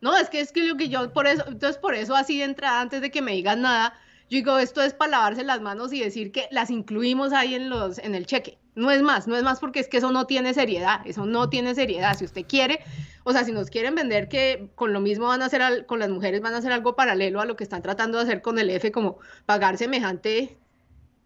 No, 0.00 0.16
es 0.16 0.28
que 0.28 0.40
es 0.40 0.52
que 0.52 0.64
lo 0.64 0.76
que 0.76 0.88
yo, 0.88 1.12
por 1.12 1.26
eso, 1.26 1.44
entonces 1.48 1.78
por 1.78 1.94
eso 1.94 2.14
así 2.14 2.38
de 2.38 2.44
entrada, 2.44 2.80
antes 2.80 3.00
de 3.00 3.10
que 3.10 3.22
me 3.22 3.32
digan 3.32 3.62
nada, 3.62 3.94
digo, 4.34 4.58
esto 4.58 4.82
es 4.82 4.92
para 4.94 5.12
lavarse 5.12 5.44
las 5.44 5.60
manos 5.60 5.92
y 5.92 6.00
decir 6.00 6.32
que 6.32 6.48
las 6.50 6.70
incluimos 6.70 7.32
ahí 7.32 7.54
en 7.54 7.70
los, 7.70 7.98
en 7.98 8.14
el 8.14 8.26
cheque. 8.26 8.58
No 8.74 8.90
es 8.90 9.02
más, 9.02 9.28
no 9.28 9.36
es 9.36 9.44
más 9.44 9.60
porque 9.60 9.78
es 9.78 9.88
que 9.88 9.98
eso 9.98 10.10
no 10.10 10.26
tiene 10.26 10.52
seriedad, 10.52 11.00
eso 11.04 11.26
no 11.26 11.48
tiene 11.48 11.74
seriedad. 11.74 12.16
Si 12.18 12.24
usted 12.24 12.44
quiere, 12.46 12.80
o 13.22 13.32
sea, 13.32 13.44
si 13.44 13.52
nos 13.52 13.70
quieren 13.70 13.94
vender 13.94 14.28
que 14.28 14.68
con 14.74 14.92
lo 14.92 15.00
mismo 15.00 15.28
van 15.28 15.42
a 15.42 15.46
hacer 15.46 15.86
con 15.86 16.00
las 16.00 16.10
mujeres, 16.10 16.40
van 16.40 16.54
a 16.54 16.58
hacer 16.58 16.72
algo 16.72 16.96
paralelo 16.96 17.40
a 17.40 17.46
lo 17.46 17.56
que 17.56 17.64
están 17.64 17.82
tratando 17.82 18.18
de 18.18 18.24
hacer 18.24 18.42
con 18.42 18.58
el 18.58 18.70
F, 18.70 18.90
como 18.90 19.18
pagar 19.46 19.78
semejante 19.78 20.58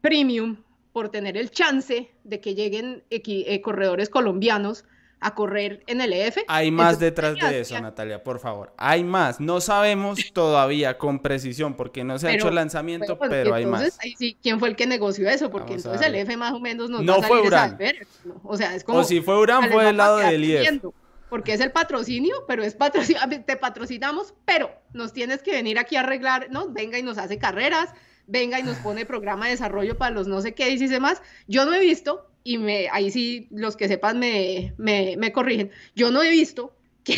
premium 0.03 0.59
por 0.93 1.09
tener 1.09 1.37
el 1.37 1.51
chance 1.51 2.11
de 2.25 2.41
que 2.41 2.55
lleguen 2.55 3.03
eh, 3.11 3.61
corredores 3.63 4.11
colombianos 4.11 4.85
a 5.21 5.35
correr 5.35 5.83
en 5.87 6.01
el 6.01 6.13
EF. 6.13 6.39
Hay 6.47 6.71
más 6.71 6.95
Entonces, 6.95 7.01
detrás 7.01 7.35
de 7.35 7.61
eso. 7.61 7.81
Natalia, 7.81 8.23
por 8.23 8.39
favor. 8.39 8.73
Hay 8.77 9.03
más. 9.05 9.41
No 9.41 9.61
sabemos 9.61 10.19
todavía 10.33 10.97
con 10.99 11.19
precisión 11.21 11.75
porque 11.75 12.05
no 12.05 12.19
se 12.19 12.29
ha 12.29 12.33
hecho 12.35 12.49
el 12.49 12.55
lanzamiento, 12.55 13.17
Bueno, 13.17 13.31
pero 13.31 13.55
hay 13.55 13.65
entonces, 13.65 13.95
más. 13.97 14.05
ahí 14.05 14.15
sí, 14.17 14.37
¿quién 14.43 14.59
fue 14.59 14.69
el 14.69 14.77
que 14.77 14.87
negoció 14.87 15.29
eso? 15.29 15.51
Porque 15.51 15.71
Vamos 15.73 15.85
entonces 15.85 16.07
el 16.07 16.13
darle. 16.13 16.21
F 16.23 16.37
más 16.37 16.53
o 16.53 16.61
menos 16.61 16.89
nos 16.91 17.03
No 17.03 17.19
va 17.21 17.27
a 17.27 17.29
salir 17.29 17.47
Urán. 17.47 17.77
verga, 17.77 18.07
¿no? 18.25 18.41
O 18.45 18.57
sea, 18.57 18.75
es 18.75 18.85
como... 18.85 18.99
O 19.01 19.05
si 19.05 19.21
fue 19.21 19.39
Urán, 19.39 19.71
fue 19.71 19.85
del 19.85 19.97
lado 19.97 20.19
del 20.19 20.45
IEF. 20.45 20.59
pidiendo, 20.61 20.95
Porque 21.29 21.53
es 21.53 21.61
el 21.61 21.73
patrocinio, 21.73 22.35
pero 22.47 22.63
es 22.63 22.75
patrocinio, 22.75 23.21
te 23.45 23.57
patrocinamos, 23.57 24.35
pero 24.45 24.71
nos 24.93 25.13
tienes 25.13 25.43
que 25.43 25.51
venir 25.53 25.79
aquí 25.79 25.97
a 25.97 26.01
arreglar, 26.01 26.47
¿no? 26.51 26.69
Venga 26.69 26.99
y 26.99 27.03
nos 27.03 27.19
hace 27.19 27.39
carreras, 27.39 27.91
venga 28.27 28.59
y 28.61 28.63
nos 28.63 28.79
pone 28.79 29.05
programa 29.05 29.47
de 29.47 29.53
desarrollo 29.53 29.99
para 29.99 30.15
los 30.15 30.27
no 30.29 30.41
sé 30.41 30.55
qué 30.55 30.71
y 30.71 30.87
demás. 30.87 31.21
Yo 31.47 31.65
no 31.67 31.75
he 31.75 31.81
visto, 31.81 32.28
y 32.49 32.57
me, 32.57 32.89
ahí 32.91 33.11
sí 33.11 33.47
los 33.51 33.77
que 33.77 33.89
sepan 33.89 34.19
me, 34.19 34.73
me, 34.79 35.17
me 35.19 35.33
corrigen, 35.33 35.71
yo 35.95 36.11
no 36.11 36.23
he 36.23 36.31
visto 36.31 36.75
que 37.05 37.15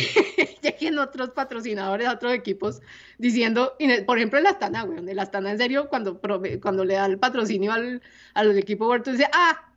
lleguen 0.61 0.99
otros 0.99 1.29
patrocinadores 1.29 2.05
a 2.05 2.13
otros 2.13 2.33
equipos 2.33 2.81
diciendo, 3.17 3.77
por 4.05 4.17
ejemplo, 4.17 4.39
el 4.39 4.45
Astana, 4.45 4.83
güey, 4.83 5.09
el 5.09 5.19
Astana 5.19 5.51
en 5.51 5.57
serio, 5.57 5.87
cuando, 5.87 6.19
cuando 6.61 6.83
le 6.83 6.95
da 6.95 7.05
el 7.05 7.17
patrocinio 7.17 7.71
al, 7.71 8.01
al 8.33 8.57
equipo 8.57 8.89
Huerto, 8.89 9.11
dice, 9.13 9.27
ah, 9.33 9.73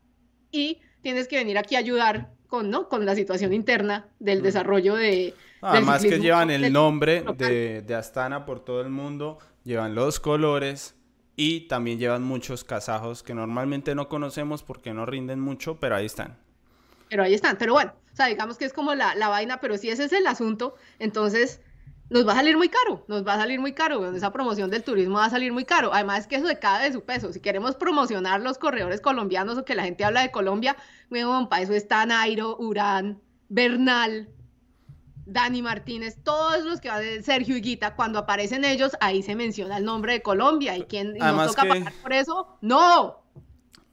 y 0.51 0.81
tienes 1.03 1.29
que 1.29 1.37
venir 1.37 1.57
aquí 1.57 1.77
a 1.77 1.79
ayudar 1.79 2.33
con, 2.49 2.69
¿no? 2.71 2.89
con 2.89 3.07
la 3.07 3.15
situación 3.15 3.53
interna 3.53 4.09
del 4.19 4.41
Mm. 4.41 4.43
desarrollo 4.43 4.95
de... 4.97 5.07
del 5.07 5.35
Además 5.61 6.03
que 6.03 6.19
llevan 6.19 6.51
el 6.51 6.73
nombre 6.73 7.23
de, 7.37 7.83
de 7.83 7.95
Astana 7.95 8.45
por 8.45 8.65
todo 8.65 8.81
el 8.81 8.91
mundo, 8.91 9.39
llevan 9.63 9.95
los 9.95 10.19
colores 10.19 10.97
y 11.37 11.69
también 11.69 11.99
llevan 11.99 12.23
muchos 12.23 12.65
kazajos 12.65 13.23
que 13.23 13.35
normalmente 13.35 13.95
no 13.95 14.09
conocemos 14.09 14.63
porque 14.63 14.93
no 14.95 15.07
rinden 15.07 15.41
mucho, 15.41 15.81
pero 15.81 15.97
ahí 15.97 16.07
están. 16.07 16.39
Pero 17.09 17.25
ahí 17.25 17.35
están. 17.35 17.57
Pero 17.59 17.73
bueno, 17.73 17.93
o 18.13 18.17
sea, 18.17 18.27
digamos 18.27 18.57
que 18.57 18.65
es 18.65 18.73
como 18.73 18.95
la, 18.95 19.15
la 19.15 19.29
vaina, 19.29 19.61
pero 19.61 19.77
si 19.77 19.91
ese 19.91 20.05
es 20.05 20.13
el 20.13 20.27
asunto, 20.27 20.75
entonces 20.99 21.61
nos 22.11 22.27
va 22.27 22.33
a 22.33 22.37
salir 22.37 22.57
muy 22.57 22.69
caro, 22.69 23.05
nos 23.09 23.27
va 23.27 23.35
a 23.35 23.39
salir 23.39 23.59
muy 23.59 23.73
caro, 23.73 24.15
esa 24.15 24.33
promoción 24.33 24.71
del 24.71 24.85
turismo 24.85 25.17
va 25.17 25.25
a 25.25 25.31
salir 25.31 25.53
muy 25.53 25.65
caro. 25.65 25.93
Además 25.93 26.27
que 26.27 26.37
eso 26.37 26.47
decae 26.47 26.85
de 26.85 26.93
su 26.93 27.03
peso. 27.05 27.33
Si 27.33 27.41
queremos 27.41 27.75
promocionar 27.77 28.41
los 28.41 28.59
corredores 28.59 29.01
colombianos 29.01 29.59
o 29.59 29.65
que 29.65 29.75
la 29.75 29.85
gente 29.85 30.05
habla 30.05 30.23
de 30.23 30.31
Colombia, 30.31 30.77
weón, 31.11 31.49
para 31.49 31.63
eso 31.63 31.73
está 31.73 32.05
Nairo, 32.07 32.57
Urán, 32.59 33.21
Bernal, 33.49 34.29
Dani 35.27 35.63
Martínez, 35.63 36.19
todos 36.23 36.65
los 36.65 36.81
que 36.81 36.89
van 36.89 37.01
de 37.01 37.23
Sergio 37.23 37.57
Higuita, 37.57 37.95
cuando 37.97 38.19
aparecen 38.19 38.65
ellos, 38.65 38.93
ahí 39.01 39.23
se 39.23 39.35
menciona 39.35 39.79
el 39.79 39.85
nombre 39.85 40.13
de 40.13 40.23
Colombia. 40.23 40.77
¿Y 40.77 40.87
Además 40.97 41.47
nos 41.47 41.57
toca 41.57 41.63
que- 41.63 41.69
pagar 41.81 41.93
por 42.03 42.13
eso? 42.13 42.59
¡No! 42.61 43.23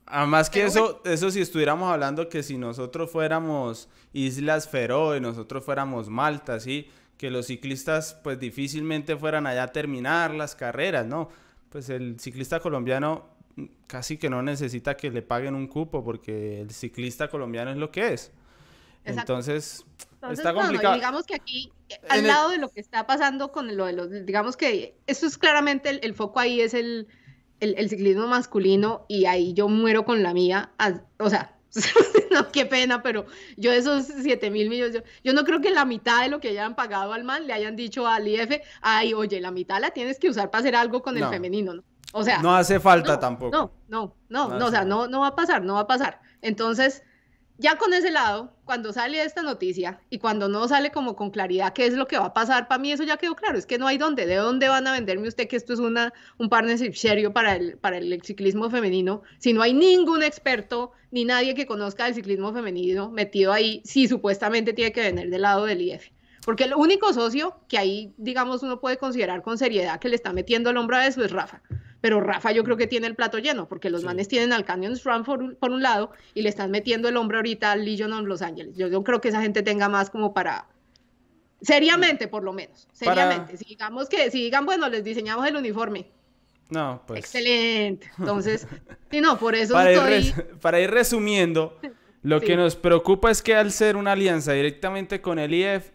Además 0.05 0.49
que 0.49 0.59
Pero 0.59 0.67
eso, 0.67 1.01
eso 1.05 1.31
si 1.31 1.39
estuviéramos 1.39 1.89
hablando 1.89 2.27
que 2.27 2.43
si 2.43 2.57
nosotros 2.57 3.09
fuéramos 3.09 3.87
Islas 4.11 4.67
Feroe, 4.67 5.21
nosotros 5.21 5.63
fuéramos 5.63 6.09
Malta, 6.09 6.59
¿sí? 6.59 6.89
Que 7.17 7.31
los 7.31 7.47
ciclistas 7.47 8.19
pues 8.21 8.37
difícilmente 8.37 9.15
fueran 9.15 9.47
allá 9.47 9.63
a 9.63 9.67
terminar 9.71 10.33
las 10.33 10.55
carreras, 10.55 11.05
¿no? 11.05 11.29
Pues 11.69 11.89
el 11.89 12.19
ciclista 12.19 12.59
colombiano 12.59 13.29
casi 13.87 14.17
que 14.17 14.29
no 14.29 14.41
necesita 14.41 14.97
que 14.97 15.11
le 15.11 15.21
paguen 15.21 15.55
un 15.55 15.67
cupo 15.67 16.03
porque 16.03 16.59
el 16.61 16.71
ciclista 16.71 17.29
colombiano 17.29 17.71
es 17.71 17.77
lo 17.77 17.89
que 17.91 18.11
es. 18.13 18.31
Exacto. 19.03 19.33
Entonces, 19.33 19.85
Entonces, 20.13 20.39
está 20.39 20.53
complicado. 20.53 20.93
digamos 20.95 21.25
que 21.25 21.35
aquí, 21.35 21.71
eh, 21.89 21.99
En 22.03 22.11
al 22.11 22.19
el- 22.19 22.27
lado 22.27 22.49
de 22.49 22.57
lo 22.57 22.69
que 22.69 22.79
está 22.79 23.07
pasando 23.07 23.51
con 23.51 23.75
lo 23.75 23.85
de 23.85 23.93
los, 23.93 24.09
digamos 24.25 24.55
que 24.57 24.95
esto 25.07 25.25
es 25.25 25.37
claramente 25.37 25.89
el, 25.89 25.99
el 26.03 26.13
foco 26.13 26.39
ahí 26.39 26.61
es 26.61 26.73
el, 26.73 27.07
el, 27.59 27.75
el 27.77 27.89
ciclismo 27.89 28.27
masculino 28.27 29.05
y 29.07 29.25
ahí 29.25 29.53
yo 29.53 29.67
muero 29.67 30.05
con 30.05 30.21
la 30.23 30.33
mía, 30.33 30.71
o 31.17 31.29
sea, 31.29 31.55
no, 32.31 32.51
qué 32.51 32.65
pena, 32.65 33.01
pero 33.01 33.25
yo 33.57 33.71
de 33.71 33.77
esos 33.77 34.05
7 34.05 34.51
mil 34.51 34.69
millones, 34.69 34.93
yo, 34.93 35.01
yo 35.23 35.33
no 35.33 35.43
creo 35.45 35.61
que 35.61 35.69
la 35.71 35.85
mitad 35.85 36.21
de 36.21 36.29
lo 36.29 36.39
que 36.41 36.49
hayan 36.49 36.75
pagado 36.75 37.13
al 37.13 37.23
man 37.23 37.47
le 37.47 37.53
hayan 37.53 37.75
dicho 37.75 38.05
al 38.07 38.27
IF, 38.27 38.61
ay, 38.81 39.13
oye, 39.13 39.39
la 39.39 39.51
mitad 39.51 39.79
la 39.79 39.91
tienes 39.91 40.19
que 40.19 40.29
usar 40.29 40.51
para 40.51 40.59
hacer 40.61 40.75
algo 40.75 41.01
con 41.01 41.15
el 41.15 41.23
No. 41.23 41.29
femenino, 41.29 41.73
¿no? 41.73 41.83
O 42.13 42.23
sea, 42.25 42.39
no 42.41 42.53
hace 42.53 42.77
falta 42.81 43.13
no, 43.13 43.19
tampoco. 43.19 43.55
No, 43.57 43.71
no, 43.87 44.15
no, 44.27 44.49
No 44.49 44.59
no, 44.59 44.65
o 44.65 44.69
sea, 44.69 44.83
no, 44.83 45.07
no 45.07 45.21
va 45.21 45.27
a 45.27 45.35
pasar, 45.35 45.63
no 45.63 45.75
va 45.75 45.81
a 45.81 45.87
pasar. 45.87 46.19
Entonces, 46.41 47.03
ya 47.57 47.77
con 47.77 47.93
ese 47.93 48.11
lado, 48.11 48.53
cuando 48.65 48.91
sale 48.93 49.23
esta 49.23 49.43
noticia 49.43 49.99
y 50.09 50.17
cuando 50.17 50.49
no 50.49 50.67
sale 50.67 50.91
como 50.91 51.15
con 51.15 51.29
claridad 51.29 51.73
qué 51.73 51.85
es 51.85 51.93
lo 51.93 52.07
que 52.07 52.17
va 52.17 52.25
a 52.25 52.33
pasar, 52.33 52.67
para 52.67 52.81
mí 52.81 52.91
eso 52.91 53.03
ya 53.03 53.17
quedó 53.17 53.35
claro, 53.35 53.57
es 53.57 53.65
que 53.65 53.77
no 53.77 53.87
hay 53.87 53.97
dónde, 53.97 54.25
de 54.25 54.35
dónde 54.35 54.67
van 54.67 54.87
a 54.87 54.93
venderme 54.93 55.27
usted 55.27 55.47
que 55.47 55.57
esto 55.57 55.73
es 55.73 55.79
una, 55.79 56.13
un 56.37 56.49
partnership 56.49 56.93
serio 56.93 57.33
para 57.33 57.55
el, 57.55 57.77
para 57.77 57.97
el 57.97 58.21
ciclismo 58.23 58.69
femenino, 58.69 59.21
si 59.39 59.53
no 59.53 59.61
hay 59.61 59.73
ningún 59.73 60.23
experto 60.23 60.91
ni 61.11 61.25
nadie 61.25 61.53
que 61.53 61.65
conozca 61.65 62.07
el 62.07 62.15
ciclismo 62.15 62.53
femenino 62.53 63.11
metido 63.11 63.51
ahí, 63.53 63.81
si 63.85 64.07
supuestamente 64.07 64.73
tiene 64.73 64.91
que 64.91 65.01
venir 65.01 65.29
del 65.29 65.41
lado 65.41 65.65
del 65.65 65.81
IF. 65.81 66.09
Porque 66.43 66.63
el 66.63 66.73
único 66.73 67.13
socio 67.13 67.55
que 67.67 67.77
ahí, 67.77 68.13
digamos, 68.17 68.63
uno 68.63 68.79
puede 68.79 68.97
considerar 68.97 69.43
con 69.43 69.57
seriedad 69.57 69.99
que 69.99 70.09
le 70.09 70.15
está 70.15 70.33
metiendo 70.33 70.71
el 70.71 70.77
hombro 70.77 70.97
a 70.97 71.05
eso 71.05 71.23
es 71.23 71.31
Rafa. 71.31 71.61
Pero 72.01 72.19
Rafa 72.19 72.51
yo 72.51 72.63
creo 72.63 72.77
que 72.77 72.87
tiene 72.87 73.05
el 73.07 73.15
plato 73.15 73.37
lleno, 73.37 73.67
porque 73.67 73.89
los 73.91 74.01
Sí. 74.01 74.07
manes 74.07 74.27
tienen 74.27 74.51
al 74.53 74.65
Canyon 74.65 74.97
SRAM 74.97 75.23
por, 75.23 75.39
un- 75.41 75.55
por 75.55 75.69
un 75.71 75.81
lado 75.83 76.11
y 76.33 76.41
le 76.41 76.49
están 76.49 76.71
metiendo 76.71 77.07
el 77.07 77.15
hombro 77.15 77.37
ahorita 77.37 77.71
al 77.71 77.85
Legion 77.85 78.11
of 78.13 78.25
Los 78.25 78.41
Ángeles. 78.41 78.75
Yo, 78.75 78.87
yo 78.87 79.03
creo 79.03 79.21
que 79.21 79.29
esa 79.29 79.41
gente 79.41 79.61
tenga 79.63 79.87
más 79.87 80.09
como 80.09 80.33
para... 80.33 80.67
Seriamente, 81.61 82.27
por 82.27 82.43
lo 82.43 82.53
menos. 82.53 82.87
Para- 83.05 83.13
Seriamente. 83.23 83.57
Si 83.57 83.65
digamos 83.65 84.09
que, 84.09 84.31
si 84.31 84.41
digan, 84.41 84.65
bueno, 84.65 84.89
les 84.89 85.03
diseñamos 85.03 85.45
el 85.47 85.55
uniforme. 85.55 86.07
No, 86.69 87.03
pues. 87.05 87.19
Excelente. 87.19 88.09
Entonces, 88.17 88.67
sí, 89.11 89.21
no, 89.21 89.37
por 89.37 89.53
eso 89.55 89.73
para, 89.73 89.91
ir 89.91 89.97
estoy... 89.97 90.09
res- 90.41 90.45
para 90.59 90.79
ir 90.79 90.89
resumiendo, 90.89 91.77
lo 92.23 92.39
Sí. 92.39 92.47
que 92.47 92.55
nos 92.55 92.75
preocupa 92.75 93.29
es 93.29 93.43
que 93.43 93.55
al 93.55 93.71
ser 93.71 93.95
una 93.95 94.13
alianza 94.13 94.53
directamente 94.53 95.21
con 95.21 95.37
el 95.37 95.53
IEF, 95.53 95.91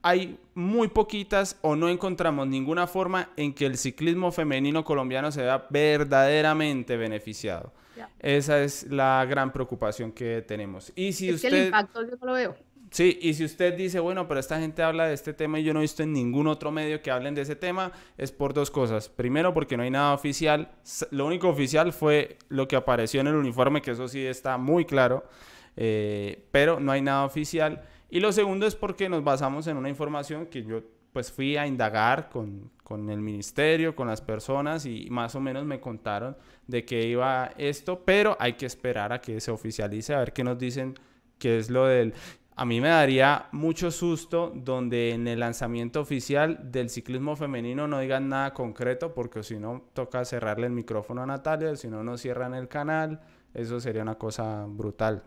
hay 0.00 0.38
muy 0.54 0.88
poquitas 0.88 1.58
o 1.62 1.76
no 1.76 1.88
encontramos 1.88 2.46
ninguna 2.46 2.86
forma 2.86 3.30
en 3.36 3.52
que 3.52 3.66
el 3.66 3.76
ciclismo 3.76 4.32
femenino 4.32 4.84
colombiano 4.84 5.32
se 5.32 5.42
vea 5.42 5.66
verdaderamente 5.70 6.96
beneficiado. 6.96 7.72
Ya. 7.96 8.10
Esa 8.20 8.62
es 8.62 8.86
la 8.88 9.24
gran 9.28 9.52
preocupación 9.52 10.12
que 10.12 10.42
tenemos. 10.42 10.92
Y 10.96 11.12
si 11.12 11.28
es 11.28 11.40
que 11.40 11.48
el 11.48 11.54
usted... 11.54 11.64
impacto 11.66 12.02
yo 12.02 12.16
no 12.20 12.26
lo 12.26 12.32
veo. 12.32 12.56
Sí, 12.94 13.18
y 13.20 13.34
si 13.34 13.44
usted 13.44 13.74
dice, 13.74 13.98
bueno, 13.98 14.28
pero 14.28 14.38
esta 14.38 14.60
gente 14.60 14.80
habla 14.80 15.08
de 15.08 15.14
este 15.14 15.32
tema 15.32 15.58
y 15.58 15.64
yo 15.64 15.74
no 15.74 15.80
he 15.80 15.82
visto 15.82 16.04
en 16.04 16.12
ningún 16.12 16.46
otro 16.46 16.70
medio 16.70 17.02
que 17.02 17.10
hablen 17.10 17.34
de 17.34 17.42
ese 17.42 17.56
tema, 17.56 17.90
es 18.16 18.30
por 18.30 18.54
dos 18.54 18.70
cosas. 18.70 19.08
Primero, 19.08 19.52
porque 19.52 19.76
no 19.76 19.82
hay 19.82 19.90
nada 19.90 20.14
oficial. 20.14 20.70
Lo 21.10 21.26
único 21.26 21.48
oficial 21.48 21.92
fue 21.92 22.38
lo 22.48 22.68
que 22.68 22.76
apareció 22.76 23.20
en 23.20 23.26
el 23.26 23.34
uniforme, 23.34 23.82
que 23.82 23.90
eso 23.90 24.06
sí 24.06 24.24
está 24.24 24.58
muy 24.58 24.84
claro, 24.84 25.24
eh, 25.76 26.46
pero 26.52 26.78
no 26.78 26.92
hay 26.92 27.02
nada 27.02 27.24
oficial. 27.24 27.82
Y 28.14 28.20
lo 28.20 28.30
segundo 28.30 28.64
es 28.64 28.76
porque 28.76 29.08
nos 29.08 29.24
basamos 29.24 29.66
en 29.66 29.76
una 29.76 29.88
información 29.88 30.46
que 30.46 30.62
yo 30.62 30.82
pues 31.12 31.32
fui 31.32 31.56
a 31.56 31.66
indagar 31.66 32.28
con, 32.28 32.70
con 32.84 33.10
el 33.10 33.20
ministerio, 33.20 33.96
con 33.96 34.06
las 34.06 34.20
personas 34.20 34.86
y 34.86 35.08
más 35.10 35.34
o 35.34 35.40
menos 35.40 35.64
me 35.64 35.80
contaron 35.80 36.36
de 36.68 36.84
qué 36.84 37.08
iba 37.08 37.50
esto, 37.58 38.04
pero 38.04 38.36
hay 38.38 38.52
que 38.52 38.66
esperar 38.66 39.12
a 39.12 39.20
que 39.20 39.40
se 39.40 39.50
oficialice, 39.50 40.14
a 40.14 40.20
ver 40.20 40.32
qué 40.32 40.44
nos 40.44 40.56
dicen 40.56 40.94
qué 41.40 41.58
es 41.58 41.70
lo 41.70 41.86
del... 41.86 42.14
a 42.54 42.64
mí 42.64 42.80
me 42.80 42.86
daría 42.86 43.48
mucho 43.50 43.90
susto 43.90 44.52
donde 44.54 45.10
en 45.10 45.26
el 45.26 45.40
lanzamiento 45.40 46.00
oficial 46.00 46.70
del 46.70 46.90
ciclismo 46.90 47.34
femenino 47.34 47.88
no 47.88 47.98
digan 47.98 48.28
nada 48.28 48.54
concreto, 48.54 49.12
porque 49.12 49.42
si 49.42 49.58
no 49.58 49.86
toca 49.92 50.24
cerrarle 50.24 50.68
el 50.68 50.72
micrófono 50.72 51.20
a 51.24 51.26
Natalia, 51.26 51.74
si 51.74 51.88
no 51.88 52.04
nos 52.04 52.20
cierran 52.20 52.54
el 52.54 52.68
canal, 52.68 53.22
eso 53.54 53.80
sería 53.80 54.02
una 54.02 54.14
cosa 54.14 54.66
brutal. 54.68 55.24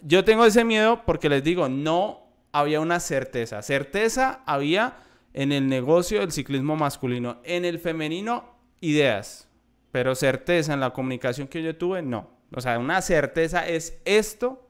Yo 0.00 0.24
tengo 0.24 0.46
ese 0.46 0.64
miedo 0.64 1.02
porque 1.04 1.28
les 1.28 1.44
digo, 1.44 1.68
no 1.68 2.21
había 2.52 2.80
una 2.80 3.00
certeza. 3.00 3.62
Certeza 3.62 4.42
había 4.46 4.96
en 5.32 5.52
el 5.52 5.68
negocio 5.68 6.20
del 6.20 6.32
ciclismo 6.32 6.76
masculino. 6.76 7.38
En 7.44 7.64
el 7.64 7.78
femenino, 7.78 8.44
ideas. 8.80 9.48
Pero 9.90 10.14
certeza 10.14 10.74
en 10.74 10.80
la 10.80 10.90
comunicación 10.90 11.48
que 11.48 11.62
yo 11.62 11.76
tuve, 11.76 12.02
no. 12.02 12.30
O 12.54 12.60
sea, 12.60 12.78
una 12.78 13.00
certeza 13.00 13.66
es 13.66 14.00
esto, 14.04 14.68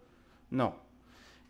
no. 0.51 0.77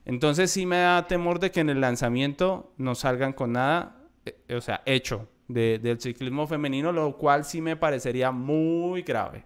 Entonces 0.04 0.50
sí 0.50 0.66
me 0.66 0.78
da 0.78 1.06
temor 1.06 1.38
de 1.38 1.50
que 1.50 1.60
en 1.60 1.70
el 1.70 1.80
lanzamiento 1.80 2.72
no 2.76 2.94
salgan 2.94 3.32
con 3.32 3.52
nada, 3.52 3.96
eh, 4.24 4.54
o 4.54 4.60
sea, 4.60 4.82
hecho 4.84 5.28
del 5.48 6.00
ciclismo 6.00 6.46
femenino, 6.46 6.92
lo 6.92 7.16
cual 7.18 7.44
sí 7.44 7.60
me 7.60 7.76
parecería 7.76 8.30
muy 8.30 9.02
grave. 9.02 9.44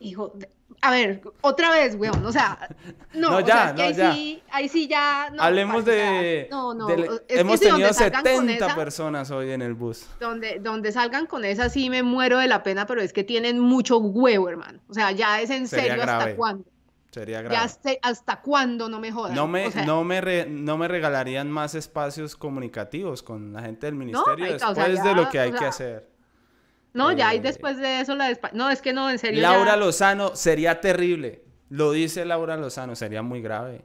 Hijo, 0.00 0.32
a 0.80 0.90
ver, 0.90 1.20
otra 1.42 1.70
vez, 1.70 1.94
weón, 1.94 2.24
o 2.24 2.32
sea, 2.32 2.68
no, 3.14 3.40
ya, 3.40 3.74
no, 3.74 3.82
ahí, 3.82 3.94
ya. 3.94 4.12
Sí, 4.12 4.42
ahí 4.50 4.68
sí 4.68 4.88
ya... 4.88 5.26
Hablemos 5.38 5.84
de... 5.84 6.48
no, 6.50 6.72
no, 6.72 6.88
hemos 7.28 7.60
tenido 7.60 7.92
70 7.92 8.74
personas 8.74 9.30
hoy 9.30 9.50
en 9.50 9.60
el 9.60 9.74
bus. 9.74 10.06
Donde, 10.18 10.58
donde 10.58 10.90
salgan 10.92 11.26
con 11.26 11.44
esa 11.44 11.68
sí 11.68 11.90
me 11.90 12.02
muero 12.02 12.38
de 12.38 12.46
la 12.46 12.62
pena, 12.62 12.86
pero 12.86 13.02
es 13.02 13.12
que 13.12 13.24
tienen 13.24 13.58
mucho 13.58 13.98
huevo, 13.98 14.48
hermano. 14.48 14.80
O 14.88 14.94
sea, 14.94 15.12
ya 15.12 15.40
es 15.40 15.50
en 15.50 15.68
serio 15.68 16.02
hasta 16.02 16.34
cuándo. 16.34 16.64
Sería 17.10 17.42
grave. 17.42 17.56
Ya 17.56 17.98
hasta 18.02 18.40
cuándo 18.40 18.88
no 18.88 19.00
me 19.00 19.10
jodan. 19.10 19.34
No 19.34 19.48
me, 19.48 19.68
no, 19.84 20.04
me 20.04 20.46
no 20.46 20.78
me 20.78 20.88
regalarían 20.88 21.50
más 21.50 21.74
espacios 21.74 22.36
comunicativos 22.36 23.22
con 23.22 23.52
la 23.52 23.62
gente 23.62 23.86
del 23.86 23.96
ministerio 23.96 24.52
después 24.52 25.02
de 25.02 25.14
lo 25.14 25.28
que 25.28 25.40
hay 25.40 25.52
que 25.52 25.64
hacer. 25.64 26.09
No, 26.92 27.12
ya 27.12 27.28
hay 27.28 27.38
eh, 27.38 27.42
después 27.42 27.76
de 27.76 28.00
eso 28.00 28.14
la 28.14 28.36
No, 28.52 28.70
es 28.70 28.82
que 28.82 28.92
no, 28.92 29.10
en 29.10 29.18
serio. 29.18 29.42
Laura 29.42 29.76
Lozano 29.76 30.34
sería 30.34 30.80
terrible. 30.80 31.42
Lo 31.68 31.92
dice 31.92 32.24
Laura 32.24 32.56
Lozano, 32.56 32.96
sería 32.96 33.22
muy 33.22 33.40
grave. 33.40 33.82